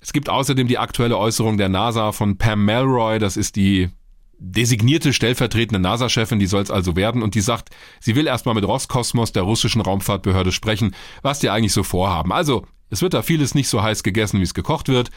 Es 0.00 0.14
gibt 0.14 0.30
außerdem 0.30 0.68
die 0.68 0.78
aktuelle 0.78 1.18
Äußerung 1.18 1.58
der 1.58 1.68
NASA 1.68 2.12
von 2.12 2.38
Pam 2.38 2.64
Melroy. 2.64 3.18
Das 3.18 3.36
ist 3.36 3.56
die 3.56 3.90
designierte 4.38 5.12
stellvertretende 5.12 5.80
NASA-Chefin, 5.80 6.38
die 6.38 6.46
soll 6.46 6.62
es 6.62 6.70
also 6.70 6.96
werden, 6.96 7.22
und 7.22 7.34
die 7.34 7.40
sagt, 7.40 7.70
sie 8.00 8.14
will 8.14 8.26
erstmal 8.26 8.54
mit 8.54 8.66
Roskosmos, 8.66 9.32
der 9.32 9.42
russischen 9.42 9.80
Raumfahrtbehörde, 9.80 10.52
sprechen, 10.52 10.94
was 11.22 11.40
die 11.40 11.50
eigentlich 11.50 11.72
so 11.72 11.82
vorhaben. 11.82 12.32
Also, 12.32 12.64
es 12.90 13.02
wird 13.02 13.14
da 13.14 13.22
vieles 13.22 13.54
nicht 13.54 13.68
so 13.68 13.82
heiß 13.82 14.02
gegessen, 14.02 14.40
wie 14.40 14.44
es 14.44 14.54
gekocht 14.54 14.88
wird. 14.88 15.10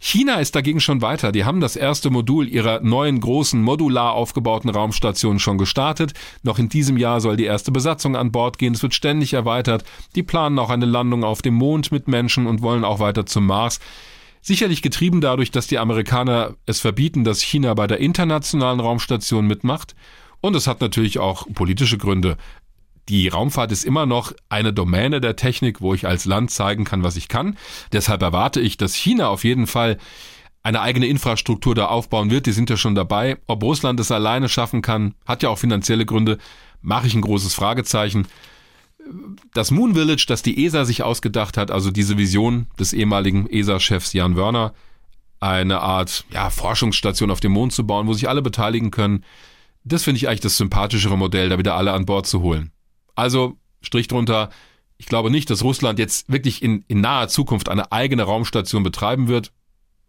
China 0.00 0.36
ist 0.36 0.54
dagegen 0.54 0.78
schon 0.78 1.02
weiter. 1.02 1.32
Die 1.32 1.44
haben 1.44 1.60
das 1.60 1.74
erste 1.74 2.10
Modul 2.10 2.48
ihrer 2.48 2.80
neuen 2.80 3.20
großen 3.20 3.60
modular 3.60 4.12
aufgebauten 4.12 4.70
Raumstation 4.70 5.40
schon 5.40 5.58
gestartet. 5.58 6.12
Noch 6.44 6.60
in 6.60 6.68
diesem 6.68 6.96
Jahr 6.96 7.20
soll 7.20 7.36
die 7.36 7.46
erste 7.46 7.72
Besatzung 7.72 8.14
an 8.14 8.30
Bord 8.30 8.58
gehen. 8.58 8.74
Es 8.74 8.82
wird 8.82 8.94
ständig 8.94 9.32
erweitert. 9.32 9.82
Die 10.14 10.22
planen 10.22 10.60
auch 10.60 10.70
eine 10.70 10.86
Landung 10.86 11.24
auf 11.24 11.42
dem 11.42 11.54
Mond 11.54 11.90
mit 11.90 12.06
Menschen 12.06 12.46
und 12.46 12.62
wollen 12.62 12.84
auch 12.84 13.00
weiter 13.00 13.26
zum 13.26 13.46
Mars. 13.46 13.80
Sicherlich 14.48 14.80
getrieben 14.80 15.20
dadurch, 15.20 15.50
dass 15.50 15.66
die 15.66 15.78
Amerikaner 15.78 16.54
es 16.64 16.80
verbieten, 16.80 17.22
dass 17.22 17.42
China 17.42 17.74
bei 17.74 17.86
der 17.86 17.98
internationalen 17.98 18.80
Raumstation 18.80 19.46
mitmacht. 19.46 19.94
Und 20.40 20.56
es 20.56 20.66
hat 20.66 20.80
natürlich 20.80 21.18
auch 21.18 21.46
politische 21.52 21.98
Gründe. 21.98 22.38
Die 23.10 23.28
Raumfahrt 23.28 23.72
ist 23.72 23.84
immer 23.84 24.06
noch 24.06 24.32
eine 24.48 24.72
Domäne 24.72 25.20
der 25.20 25.36
Technik, 25.36 25.82
wo 25.82 25.92
ich 25.92 26.06
als 26.06 26.24
Land 26.24 26.50
zeigen 26.50 26.84
kann, 26.84 27.02
was 27.02 27.16
ich 27.16 27.28
kann. 27.28 27.58
Deshalb 27.92 28.22
erwarte 28.22 28.62
ich, 28.62 28.78
dass 28.78 28.94
China 28.94 29.28
auf 29.28 29.44
jeden 29.44 29.66
Fall 29.66 29.98
eine 30.62 30.80
eigene 30.80 31.08
Infrastruktur 31.08 31.74
da 31.74 31.88
aufbauen 31.88 32.30
wird. 32.30 32.46
Die 32.46 32.52
sind 32.52 32.70
ja 32.70 32.78
schon 32.78 32.94
dabei. 32.94 33.36
Ob 33.48 33.62
Russland 33.62 34.00
es 34.00 34.10
alleine 34.10 34.48
schaffen 34.48 34.80
kann, 34.80 35.14
hat 35.26 35.42
ja 35.42 35.50
auch 35.50 35.58
finanzielle 35.58 36.06
Gründe, 36.06 36.38
mache 36.80 37.06
ich 37.06 37.14
ein 37.14 37.20
großes 37.20 37.52
Fragezeichen 37.52 38.26
das 39.54 39.70
Moon 39.70 39.94
Village, 39.94 40.24
das 40.28 40.42
die 40.42 40.64
ESA 40.64 40.84
sich 40.84 41.02
ausgedacht 41.02 41.56
hat, 41.56 41.70
also 41.70 41.90
diese 41.90 42.18
Vision 42.18 42.66
des 42.78 42.92
ehemaligen 42.92 43.48
ESA-Chefs 43.48 44.12
Jan 44.12 44.36
Wörner, 44.36 44.74
eine 45.40 45.80
Art 45.80 46.24
ja, 46.30 46.50
Forschungsstation 46.50 47.30
auf 47.30 47.40
dem 47.40 47.52
Mond 47.52 47.72
zu 47.72 47.86
bauen, 47.86 48.06
wo 48.06 48.12
sich 48.12 48.28
alle 48.28 48.42
beteiligen 48.42 48.90
können, 48.90 49.24
das 49.84 50.04
finde 50.04 50.18
ich 50.18 50.28
eigentlich 50.28 50.40
das 50.40 50.56
sympathischere 50.56 51.16
Modell, 51.16 51.48
da 51.48 51.58
wieder 51.58 51.74
alle 51.74 51.92
an 51.92 52.06
Bord 52.06 52.26
zu 52.26 52.42
holen. 52.42 52.72
Also, 53.14 53.56
Strich 53.80 54.08
drunter, 54.08 54.50
ich 54.98 55.06
glaube 55.06 55.30
nicht, 55.30 55.48
dass 55.50 55.62
Russland 55.62 55.98
jetzt 55.98 56.30
wirklich 56.30 56.62
in, 56.62 56.84
in 56.88 57.00
naher 57.00 57.28
Zukunft 57.28 57.68
eine 57.68 57.92
eigene 57.92 58.24
Raumstation 58.24 58.82
betreiben 58.82 59.28
wird. 59.28 59.52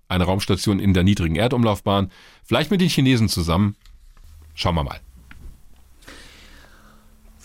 Eine 0.08 0.24
Raumstation 0.24 0.80
in 0.80 0.96
der 0.96 1.04
niedrigen 1.04 1.36
Erdumlaufbahn. 1.36 2.12
Vielleicht 2.44 2.72
mit 2.72 2.82
den 2.82 2.90
Chinesen 2.90 3.30
zusammen. 3.30 3.76
Schauen 4.56 4.76
wir 4.76 4.84
mal. 4.84 5.00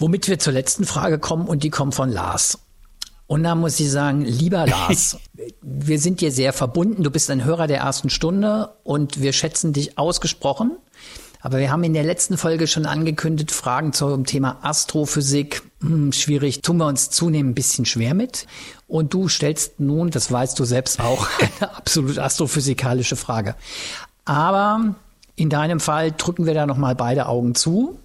Womit 0.04 0.28
wir 0.28 0.38
zur 0.38 0.52
letzten 0.52 0.84
Frage 0.84 1.18
kommen 1.18 1.48
und 1.48 1.62
die 1.62 1.70
kommt 1.70 1.94
von 1.94 2.10
Lars. 2.10 2.58
Und 3.26 3.42
da 3.42 3.54
muss 3.54 3.80
ich 3.80 3.90
sagen, 3.90 4.20
lieber 4.20 4.66
Lars, 4.66 5.16
wir 5.62 5.98
sind 5.98 6.20
dir 6.20 6.30
sehr 6.30 6.52
verbunden. 6.52 7.02
Du 7.02 7.10
bist 7.10 7.30
ein 7.30 7.42
Hörer 7.42 7.66
der 7.66 7.78
ersten 7.78 8.10
Stunde 8.10 8.74
und 8.82 9.22
wir 9.22 9.32
schätzen 9.32 9.72
dich 9.72 9.96
ausgesprochen. 9.96 10.72
Aber 11.40 11.58
wir 11.58 11.72
haben 11.72 11.82
in 11.84 11.94
der 11.94 12.04
letzten 12.04 12.36
Folge 12.36 12.66
schon 12.66 12.84
angekündigt, 12.84 13.50
Fragen 13.50 13.94
zum 13.94 14.26
Thema 14.26 14.58
Astrophysik, 14.60 15.62
hm, 15.80 16.12
schwierig, 16.12 16.60
tun 16.60 16.76
wir 16.76 16.86
uns 16.86 17.08
zunehmend 17.08 17.52
ein 17.52 17.54
bisschen 17.54 17.86
schwer 17.86 18.12
mit. 18.12 18.46
Und 18.86 19.14
du 19.14 19.28
stellst 19.28 19.80
nun, 19.80 20.10
das 20.10 20.30
weißt 20.30 20.58
du 20.58 20.66
selbst 20.66 21.00
auch, 21.00 21.26
eine 21.60 21.74
absolut 21.74 22.18
astrophysikalische 22.18 23.16
Frage. 23.16 23.54
Aber 24.26 24.96
in 25.36 25.48
deinem 25.48 25.80
Fall 25.80 26.12
drücken 26.12 26.44
wir 26.44 26.52
da 26.52 26.66
nochmal 26.66 26.94
beide 26.94 27.26
Augen 27.26 27.54
zu 27.54 27.98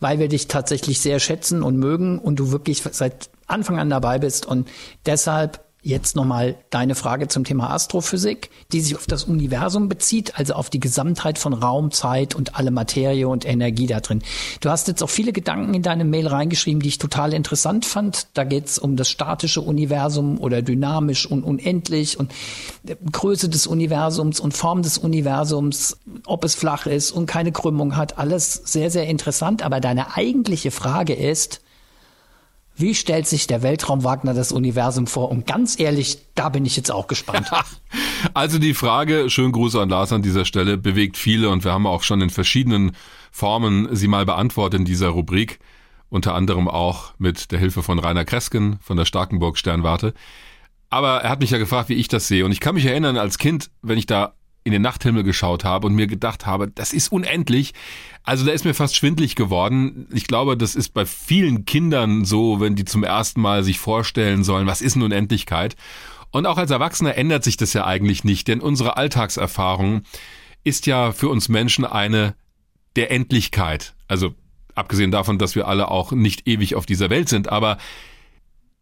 weil 0.00 0.18
wir 0.18 0.28
dich 0.28 0.48
tatsächlich 0.48 1.00
sehr 1.00 1.20
schätzen 1.20 1.62
und 1.62 1.76
mögen 1.76 2.18
und 2.18 2.36
du 2.36 2.50
wirklich 2.52 2.82
seit 2.82 3.30
Anfang 3.46 3.78
an 3.78 3.90
dabei 3.90 4.18
bist. 4.18 4.46
Und 4.46 4.68
deshalb 5.06 5.60
Jetzt 5.86 6.16
nochmal 6.16 6.56
deine 6.70 6.96
Frage 6.96 7.28
zum 7.28 7.44
Thema 7.44 7.70
Astrophysik, 7.70 8.50
die 8.72 8.80
sich 8.80 8.96
auf 8.96 9.06
das 9.06 9.22
Universum 9.22 9.88
bezieht, 9.88 10.36
also 10.36 10.54
auf 10.54 10.68
die 10.68 10.80
Gesamtheit 10.80 11.38
von 11.38 11.52
Raum, 11.52 11.92
Zeit 11.92 12.34
und 12.34 12.56
alle 12.56 12.72
Materie 12.72 13.28
und 13.28 13.46
Energie 13.46 13.86
da 13.86 14.00
drin. 14.00 14.24
Du 14.60 14.68
hast 14.68 14.88
jetzt 14.88 15.00
auch 15.04 15.10
viele 15.10 15.32
Gedanken 15.32 15.74
in 15.74 15.82
deine 15.82 16.04
Mail 16.04 16.26
reingeschrieben, 16.26 16.82
die 16.82 16.88
ich 16.88 16.98
total 16.98 17.32
interessant 17.32 17.84
fand. 17.84 18.26
Da 18.34 18.42
geht 18.42 18.66
es 18.66 18.80
um 18.80 18.96
das 18.96 19.08
statische 19.08 19.60
Universum 19.60 20.40
oder 20.40 20.60
dynamisch 20.60 21.24
und 21.24 21.44
unendlich 21.44 22.18
und 22.18 22.32
Größe 23.12 23.48
des 23.48 23.68
Universums 23.68 24.40
und 24.40 24.54
Form 24.54 24.82
des 24.82 24.98
Universums, 24.98 25.98
ob 26.26 26.42
es 26.42 26.56
flach 26.56 26.86
ist 26.86 27.12
und 27.12 27.26
keine 27.26 27.52
Krümmung 27.52 27.94
hat. 27.94 28.18
Alles 28.18 28.54
sehr, 28.54 28.90
sehr 28.90 29.06
interessant. 29.06 29.62
Aber 29.62 29.78
deine 29.78 30.16
eigentliche 30.16 30.72
Frage 30.72 31.14
ist, 31.14 31.60
wie 32.76 32.94
stellt 32.94 33.26
sich 33.26 33.46
der 33.46 33.62
Weltraum 33.62 34.02
das 34.02 34.52
Universum 34.52 35.06
vor? 35.06 35.30
Und 35.30 35.46
ganz 35.46 35.78
ehrlich, 35.80 36.18
da 36.34 36.50
bin 36.50 36.64
ich 36.66 36.76
jetzt 36.76 36.90
auch 36.90 37.06
gespannt. 37.06 37.50
also 38.34 38.58
die 38.58 38.74
Frage, 38.74 39.30
schönen 39.30 39.52
Gruß 39.52 39.76
an 39.76 39.88
Lars 39.88 40.12
an 40.12 40.22
dieser 40.22 40.44
Stelle, 40.44 40.76
bewegt 40.76 41.16
viele 41.16 41.48
und 41.48 41.64
wir 41.64 41.72
haben 41.72 41.86
auch 41.86 42.02
schon 42.02 42.20
in 42.20 42.30
verschiedenen 42.30 42.92
Formen 43.30 43.94
sie 43.94 44.08
mal 44.08 44.26
beantwortet 44.26 44.80
in 44.80 44.84
dieser 44.84 45.08
Rubrik. 45.08 45.58
Unter 46.08 46.34
anderem 46.34 46.68
auch 46.68 47.14
mit 47.18 47.50
der 47.50 47.58
Hilfe 47.58 47.82
von 47.82 47.98
Rainer 47.98 48.24
Kresken 48.24 48.78
von 48.80 48.96
der 48.96 49.04
Starkenburg 49.06 49.58
Sternwarte. 49.58 50.14
Aber 50.88 51.22
er 51.22 51.30
hat 51.30 51.40
mich 51.40 51.50
ja 51.50 51.58
gefragt, 51.58 51.88
wie 51.88 51.94
ich 51.94 52.08
das 52.08 52.28
sehe. 52.28 52.44
Und 52.44 52.52
ich 52.52 52.60
kann 52.60 52.74
mich 52.74 52.86
erinnern, 52.86 53.16
als 53.16 53.38
Kind, 53.38 53.70
wenn 53.82 53.98
ich 53.98 54.06
da 54.06 54.34
in 54.66 54.72
den 54.72 54.82
Nachthimmel 54.82 55.22
geschaut 55.22 55.64
habe 55.64 55.86
und 55.86 55.94
mir 55.94 56.08
gedacht 56.08 56.44
habe, 56.44 56.66
das 56.66 56.92
ist 56.92 57.12
unendlich. 57.12 57.72
Also 58.24 58.44
da 58.44 58.50
ist 58.50 58.64
mir 58.64 58.74
fast 58.74 58.96
schwindlig 58.96 59.36
geworden. 59.36 60.08
Ich 60.12 60.26
glaube, 60.26 60.56
das 60.56 60.74
ist 60.74 60.92
bei 60.92 61.06
vielen 61.06 61.64
Kindern 61.66 62.24
so, 62.24 62.60
wenn 62.60 62.74
die 62.74 62.84
zum 62.84 63.04
ersten 63.04 63.40
Mal 63.40 63.62
sich 63.62 63.78
vorstellen 63.78 64.42
sollen, 64.42 64.66
was 64.66 64.82
ist 64.82 64.96
eine 64.96 65.04
Unendlichkeit. 65.04 65.76
Und 66.32 66.46
auch 66.46 66.58
als 66.58 66.72
Erwachsener 66.72 67.16
ändert 67.16 67.44
sich 67.44 67.56
das 67.56 67.74
ja 67.74 67.86
eigentlich 67.86 68.24
nicht, 68.24 68.48
denn 68.48 68.60
unsere 68.60 68.96
Alltagserfahrung 68.96 70.02
ist 70.64 70.86
ja 70.86 71.12
für 71.12 71.28
uns 71.28 71.48
Menschen 71.48 71.84
eine 71.84 72.34
der 72.96 73.12
Endlichkeit. 73.12 73.94
Also 74.08 74.34
abgesehen 74.74 75.12
davon, 75.12 75.38
dass 75.38 75.54
wir 75.54 75.68
alle 75.68 75.92
auch 75.92 76.10
nicht 76.10 76.48
ewig 76.48 76.74
auf 76.74 76.86
dieser 76.86 77.08
Welt 77.08 77.28
sind, 77.28 77.48
aber 77.48 77.78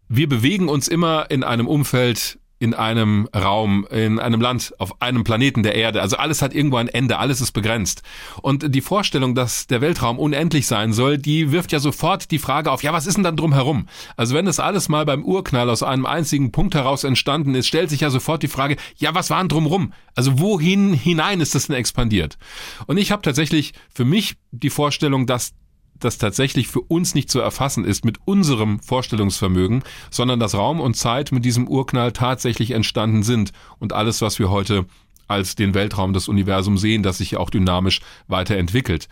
wir 0.08 0.30
bewegen 0.30 0.70
uns 0.70 0.88
immer 0.88 1.30
in 1.30 1.44
einem 1.44 1.66
Umfeld, 1.66 2.38
in 2.58 2.74
einem 2.74 3.28
Raum, 3.34 3.86
in 3.90 4.18
einem 4.18 4.40
Land, 4.40 4.74
auf 4.78 5.02
einem 5.02 5.24
Planeten 5.24 5.62
der 5.62 5.74
Erde. 5.74 6.00
Also 6.00 6.16
alles 6.16 6.40
hat 6.40 6.54
irgendwo 6.54 6.76
ein 6.76 6.88
Ende, 6.88 7.18
alles 7.18 7.40
ist 7.40 7.52
begrenzt. 7.52 8.02
Und 8.42 8.74
die 8.74 8.80
Vorstellung, 8.80 9.34
dass 9.34 9.66
der 9.66 9.80
Weltraum 9.80 10.18
unendlich 10.18 10.66
sein 10.66 10.92
soll, 10.92 11.18
die 11.18 11.52
wirft 11.52 11.72
ja 11.72 11.78
sofort 11.78 12.30
die 12.30 12.38
Frage 12.38 12.70
auf, 12.70 12.82
ja, 12.82 12.92
was 12.92 13.06
ist 13.06 13.16
denn 13.16 13.24
dann 13.24 13.36
drumherum? 13.36 13.86
Also 14.16 14.34
wenn 14.34 14.46
das 14.46 14.60
alles 14.60 14.88
mal 14.88 15.04
beim 15.04 15.24
Urknall 15.24 15.68
aus 15.68 15.82
einem 15.82 16.06
einzigen 16.06 16.52
Punkt 16.52 16.74
heraus 16.74 17.04
entstanden 17.04 17.54
ist, 17.54 17.66
stellt 17.66 17.90
sich 17.90 18.00
ja 18.00 18.10
sofort 18.10 18.42
die 18.42 18.48
Frage, 18.48 18.76
ja, 18.96 19.14
was 19.14 19.30
war 19.30 19.40
denn 19.40 19.48
drumherum? 19.48 19.92
Also 20.14 20.38
wohin 20.38 20.92
hinein 20.92 21.40
ist 21.40 21.54
das 21.54 21.66
denn 21.66 21.76
expandiert? 21.76 22.38
Und 22.86 22.98
ich 22.98 23.10
habe 23.10 23.22
tatsächlich 23.22 23.74
für 23.92 24.04
mich 24.04 24.36
die 24.52 24.70
Vorstellung, 24.70 25.26
dass 25.26 25.54
das 25.98 26.18
tatsächlich 26.18 26.68
für 26.68 26.80
uns 26.80 27.14
nicht 27.14 27.30
zu 27.30 27.40
erfassen 27.40 27.84
ist 27.84 28.04
mit 28.04 28.18
unserem 28.24 28.80
Vorstellungsvermögen, 28.80 29.82
sondern 30.10 30.40
dass 30.40 30.54
Raum 30.54 30.80
und 30.80 30.96
Zeit 30.96 31.32
mit 31.32 31.44
diesem 31.44 31.68
Urknall 31.68 32.12
tatsächlich 32.12 32.72
entstanden 32.72 33.22
sind 33.22 33.52
und 33.78 33.92
alles, 33.92 34.20
was 34.20 34.38
wir 34.38 34.50
heute 34.50 34.86
als 35.26 35.54
den 35.54 35.74
Weltraum 35.74 36.12
des 36.12 36.28
Universums 36.28 36.80
sehen, 36.80 37.02
das 37.02 37.18
sich 37.18 37.36
auch 37.36 37.50
dynamisch 37.50 38.00
weiterentwickelt. 38.28 39.08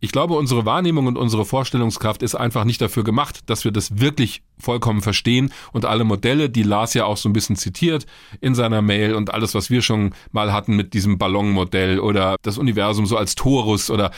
Ich 0.00 0.12
glaube, 0.12 0.34
unsere 0.34 0.66
Wahrnehmung 0.66 1.06
und 1.06 1.16
unsere 1.16 1.46
Vorstellungskraft 1.46 2.22
ist 2.22 2.34
einfach 2.34 2.64
nicht 2.64 2.78
dafür 2.80 3.04
gemacht, 3.04 3.40
dass 3.46 3.64
wir 3.64 3.72
das 3.72 4.00
wirklich 4.00 4.42
vollkommen 4.58 5.00
verstehen 5.00 5.50
und 5.72 5.86
alle 5.86 6.04
Modelle, 6.04 6.50
die 6.50 6.62
Lars 6.62 6.92
ja 6.92 7.06
auch 7.06 7.16
so 7.16 7.26
ein 7.26 7.32
bisschen 7.32 7.56
zitiert 7.56 8.04
in 8.42 8.54
seiner 8.54 8.82
Mail 8.82 9.14
und 9.14 9.32
alles, 9.32 9.54
was 9.54 9.70
wir 9.70 9.80
schon 9.80 10.12
mal 10.30 10.52
hatten 10.52 10.76
mit 10.76 10.92
diesem 10.92 11.16
Ballonmodell 11.16 12.00
oder 12.00 12.36
das 12.42 12.58
Universum 12.58 13.06
so 13.06 13.16
als 13.16 13.34
Torus 13.34 13.88
oder 13.88 14.10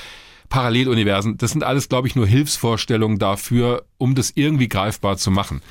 Paralleluniversen, 0.48 1.38
das 1.38 1.52
sind 1.52 1.64
alles, 1.64 1.88
glaube 1.88 2.08
ich, 2.08 2.16
nur 2.16 2.26
Hilfsvorstellungen 2.26 3.18
dafür, 3.18 3.84
um 3.98 4.14
das 4.14 4.32
irgendwie 4.34 4.68
greifbar 4.68 5.16
zu 5.16 5.30
machen. 5.30 5.62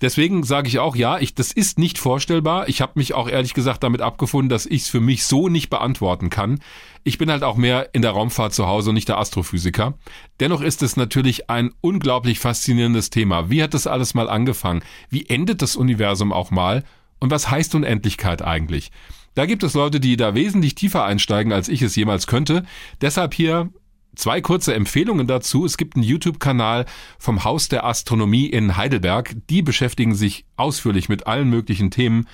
Deswegen 0.00 0.42
sage 0.42 0.68
ich 0.68 0.78
auch, 0.80 0.96
ja, 0.96 1.18
ich, 1.18 1.34
das 1.34 1.52
ist 1.52 1.78
nicht 1.78 1.98
vorstellbar. 1.98 2.68
Ich 2.68 2.80
habe 2.80 2.92
mich 2.96 3.14
auch 3.14 3.28
ehrlich 3.28 3.54
gesagt 3.54 3.82
damit 3.82 4.00
abgefunden, 4.00 4.48
dass 4.48 4.66
ich 4.66 4.82
es 4.82 4.88
für 4.88 5.00
mich 5.00 5.24
so 5.24 5.48
nicht 5.48 5.70
beantworten 5.70 6.30
kann. 6.30 6.60
Ich 7.04 7.18
bin 7.18 7.30
halt 7.30 7.42
auch 7.42 7.56
mehr 7.56 7.90
in 7.94 8.02
der 8.02 8.10
Raumfahrt 8.10 8.52
zu 8.52 8.66
Hause 8.66 8.90
und 8.90 8.96
nicht 8.96 9.08
der 9.08 9.18
Astrophysiker. 9.18 9.94
Dennoch 10.40 10.60
ist 10.60 10.82
es 10.82 10.96
natürlich 10.96 11.48
ein 11.48 11.70
unglaublich 11.80 12.38
faszinierendes 12.38 13.10
Thema. 13.10 13.50
Wie 13.50 13.62
hat 13.62 13.74
das 13.74 13.86
alles 13.86 14.14
mal 14.14 14.28
angefangen? 14.28 14.82
Wie 15.10 15.26
endet 15.26 15.62
das 15.62 15.76
Universum 15.76 16.32
auch 16.32 16.50
mal? 16.50 16.84
Und 17.20 17.30
was 17.30 17.50
heißt 17.50 17.74
Unendlichkeit 17.74 18.42
eigentlich? 18.42 18.90
Da 19.34 19.46
gibt 19.46 19.62
es 19.62 19.74
Leute, 19.74 20.00
die 20.00 20.16
da 20.16 20.34
wesentlich 20.34 20.74
tiefer 20.74 21.04
einsteigen, 21.04 21.52
als 21.52 21.68
ich 21.68 21.82
es 21.82 21.96
jemals 21.96 22.26
könnte. 22.26 22.64
Deshalb 23.00 23.34
hier 23.34 23.70
Zwei 24.16 24.40
kurze 24.40 24.74
Empfehlungen 24.74 25.26
dazu. 25.26 25.64
Es 25.64 25.76
gibt 25.76 25.96
einen 25.96 26.04
YouTube-Kanal 26.04 26.86
vom 27.18 27.44
Haus 27.44 27.68
der 27.68 27.84
Astronomie 27.84 28.46
in 28.46 28.76
Heidelberg. 28.76 29.34
Die 29.50 29.62
beschäftigen 29.62 30.14
sich 30.14 30.44
ausführlich 30.56 31.08
mit 31.08 31.26
allen 31.26 31.50
möglichen 31.50 31.90
Themen. 31.90 32.28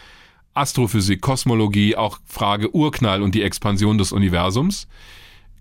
Astrophysik, 0.55 1.20
Kosmologie, 1.20 1.97
auch 1.97 2.19
Frage 2.27 2.74
Urknall 2.74 3.23
und 3.23 3.35
die 3.35 3.43
Expansion 3.43 3.98
des 3.98 4.12
Universums. 4.12 4.89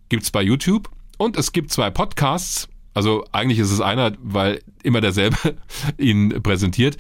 Gibt's 0.09 0.31
bei 0.31 0.41
YouTube. 0.41 0.89
Und 1.17 1.37
es 1.37 1.51
gibt 1.51 1.71
zwei 1.71 1.89
Podcasts. 1.89 2.67
Also 2.93 3.25
eigentlich 3.31 3.59
ist 3.59 3.71
es 3.71 3.81
einer, 3.81 4.13
weil 4.21 4.61
immer 4.83 5.01
derselbe 5.01 5.37
ihn 5.97 6.41
präsentiert. 6.41 6.97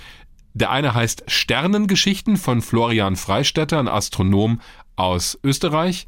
Der 0.53 0.71
eine 0.71 0.93
heißt 0.93 1.23
Sternengeschichten 1.27 2.37
von 2.37 2.61
Florian 2.61 3.15
Freistetter, 3.15 3.79
ein 3.79 3.87
Astronom 3.87 4.61
aus 4.95 5.39
Österreich 5.43 6.07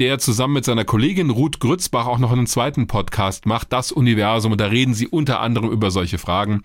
der 0.00 0.18
zusammen 0.18 0.54
mit 0.54 0.64
seiner 0.64 0.86
Kollegin 0.86 1.30
Ruth 1.30 1.60
Grützbach 1.60 2.06
auch 2.06 2.18
noch 2.18 2.32
einen 2.32 2.46
zweiten 2.46 2.86
Podcast 2.86 3.44
macht, 3.44 3.72
das 3.72 3.92
Universum, 3.92 4.52
und 4.52 4.60
da 4.60 4.66
reden 4.66 4.94
sie 4.94 5.06
unter 5.06 5.40
anderem 5.40 5.70
über 5.70 5.90
solche 5.90 6.18
Fragen. 6.18 6.62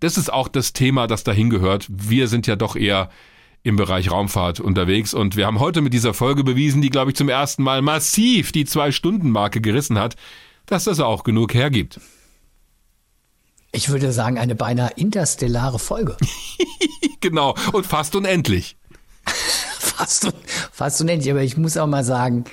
Das 0.00 0.16
ist 0.16 0.32
auch 0.32 0.46
das 0.46 0.72
Thema, 0.72 1.08
das 1.08 1.24
dahin 1.24 1.50
gehört. 1.50 1.86
Wir 1.90 2.28
sind 2.28 2.46
ja 2.46 2.54
doch 2.54 2.76
eher 2.76 3.10
im 3.64 3.74
Bereich 3.74 4.12
Raumfahrt 4.12 4.60
unterwegs 4.60 5.14
und 5.14 5.34
wir 5.34 5.46
haben 5.46 5.58
heute 5.58 5.80
mit 5.80 5.92
dieser 5.92 6.14
Folge 6.14 6.44
bewiesen, 6.44 6.80
die, 6.80 6.90
glaube 6.90 7.10
ich, 7.10 7.16
zum 7.16 7.28
ersten 7.28 7.64
Mal 7.64 7.82
massiv 7.82 8.52
die 8.52 8.64
Zwei-Stunden-Marke 8.64 9.60
gerissen 9.60 9.98
hat, 9.98 10.14
dass 10.66 10.84
das 10.84 11.00
auch 11.00 11.24
genug 11.24 11.54
hergibt. 11.54 12.00
Ich 13.72 13.88
würde 13.88 14.12
sagen, 14.12 14.38
eine 14.38 14.54
beinahe 14.54 14.92
interstellare 14.94 15.80
Folge. 15.80 16.16
genau, 17.20 17.56
und 17.72 17.84
fast 17.84 18.14
unendlich 18.14 18.76
fast, 19.98 20.32
fast 20.72 21.00
unendlich. 21.00 21.30
Aber 21.30 21.42
ich 21.42 21.56
muss 21.56 21.76
auch 21.76 21.86
mal 21.86 22.04
sagen, 22.04 22.44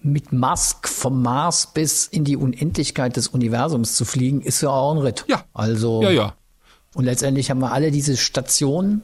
mit 0.00 0.32
Musk 0.32 0.88
vom 0.88 1.22
Mars 1.22 1.68
bis 1.74 2.06
in 2.06 2.24
die 2.24 2.36
Unendlichkeit 2.36 3.16
des 3.16 3.28
Universums 3.28 3.94
zu 3.96 4.04
fliegen, 4.04 4.40
ist 4.40 4.62
ja 4.62 4.70
auch 4.70 4.94
ein 4.94 4.98
Ritt. 4.98 5.24
Ja. 5.28 5.44
Also. 5.52 6.02
Ja, 6.02 6.10
ja. 6.10 6.34
Und 6.94 7.04
letztendlich 7.04 7.50
haben 7.50 7.60
wir 7.60 7.72
alle 7.72 7.90
diese 7.90 8.16
Stationen 8.16 9.02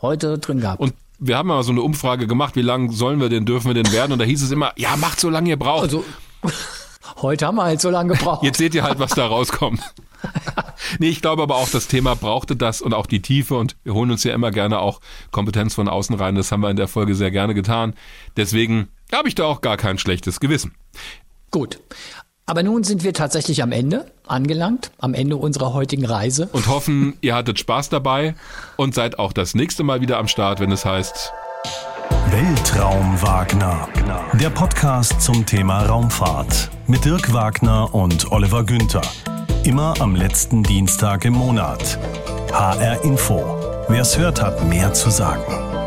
heute 0.00 0.38
drin 0.38 0.60
gehabt. 0.60 0.80
Und 0.80 0.94
wir 1.18 1.36
haben 1.36 1.48
mal 1.48 1.62
so 1.62 1.72
eine 1.72 1.82
Umfrage 1.82 2.26
gemacht, 2.26 2.54
wie 2.56 2.62
lange 2.62 2.92
sollen 2.92 3.20
wir 3.20 3.28
denn, 3.28 3.44
dürfen 3.44 3.66
wir 3.68 3.74
denn 3.74 3.92
werden? 3.92 4.12
Und 4.12 4.20
da 4.20 4.24
hieß 4.24 4.42
es 4.42 4.50
immer, 4.50 4.72
ja, 4.76 4.96
macht 4.96 5.18
so 5.18 5.28
lange 5.28 5.50
ihr 5.50 5.58
braucht. 5.58 5.82
Also, 5.82 6.04
heute 7.22 7.46
haben 7.46 7.56
wir 7.56 7.64
halt 7.64 7.80
so 7.80 7.90
lange 7.90 8.14
gebraucht. 8.14 8.44
Jetzt 8.44 8.58
seht 8.58 8.74
ihr 8.74 8.84
halt, 8.84 8.98
was 8.98 9.10
da 9.12 9.26
rauskommt. 9.26 9.80
nee, 10.98 11.08
ich 11.08 11.22
glaube 11.22 11.42
aber 11.42 11.56
auch, 11.56 11.68
das 11.68 11.88
Thema 11.88 12.14
brauchte 12.14 12.56
das 12.56 12.80
und 12.82 12.94
auch 12.94 13.06
die 13.06 13.22
Tiefe 13.22 13.56
und 13.56 13.76
wir 13.84 13.94
holen 13.94 14.10
uns 14.10 14.24
ja 14.24 14.34
immer 14.34 14.50
gerne 14.50 14.78
auch 14.78 15.00
Kompetenz 15.30 15.74
von 15.74 15.88
außen 15.88 16.16
rein. 16.16 16.34
Das 16.34 16.52
haben 16.52 16.60
wir 16.60 16.70
in 16.70 16.76
der 16.76 16.88
Folge 16.88 17.14
sehr 17.14 17.30
gerne 17.30 17.54
getan. 17.54 17.94
Deswegen 18.36 18.88
habe 19.12 19.28
ich 19.28 19.34
da 19.34 19.44
auch 19.44 19.60
gar 19.60 19.76
kein 19.76 19.98
schlechtes 19.98 20.40
Gewissen. 20.40 20.74
Gut. 21.50 21.80
Aber 22.46 22.62
nun 22.62 22.82
sind 22.82 23.04
wir 23.04 23.12
tatsächlich 23.12 23.62
am 23.62 23.72
Ende 23.72 24.10
angelangt, 24.26 24.90
am 24.98 25.12
Ende 25.12 25.36
unserer 25.36 25.74
heutigen 25.74 26.06
Reise. 26.06 26.48
Und 26.52 26.66
hoffen, 26.66 27.18
ihr 27.20 27.34
hattet 27.34 27.58
Spaß 27.58 27.90
dabei 27.90 28.34
und 28.76 28.94
seid 28.94 29.18
auch 29.18 29.34
das 29.34 29.54
nächste 29.54 29.82
Mal 29.82 30.00
wieder 30.00 30.16
am 30.18 30.28
Start, 30.28 30.58
wenn 30.58 30.72
es 30.72 30.86
heißt 30.86 31.30
Weltraum 32.30 33.20
Wagner. 33.20 33.88
Der 34.40 34.50
Podcast 34.50 35.20
zum 35.20 35.44
Thema 35.44 35.84
Raumfahrt 35.84 36.70
mit 36.86 37.04
Dirk 37.04 37.32
Wagner 37.34 37.94
und 37.94 38.32
Oliver 38.32 38.64
Günther. 38.64 39.02
Immer 39.64 39.94
am 40.00 40.14
letzten 40.14 40.62
Dienstag 40.62 41.24
im 41.24 41.34
Monat. 41.34 41.98
HR 42.52 43.04
Info. 43.04 43.84
Wer 43.88 44.02
es 44.02 44.16
hört, 44.16 44.40
hat 44.40 44.64
mehr 44.64 44.92
zu 44.94 45.10
sagen. 45.10 45.77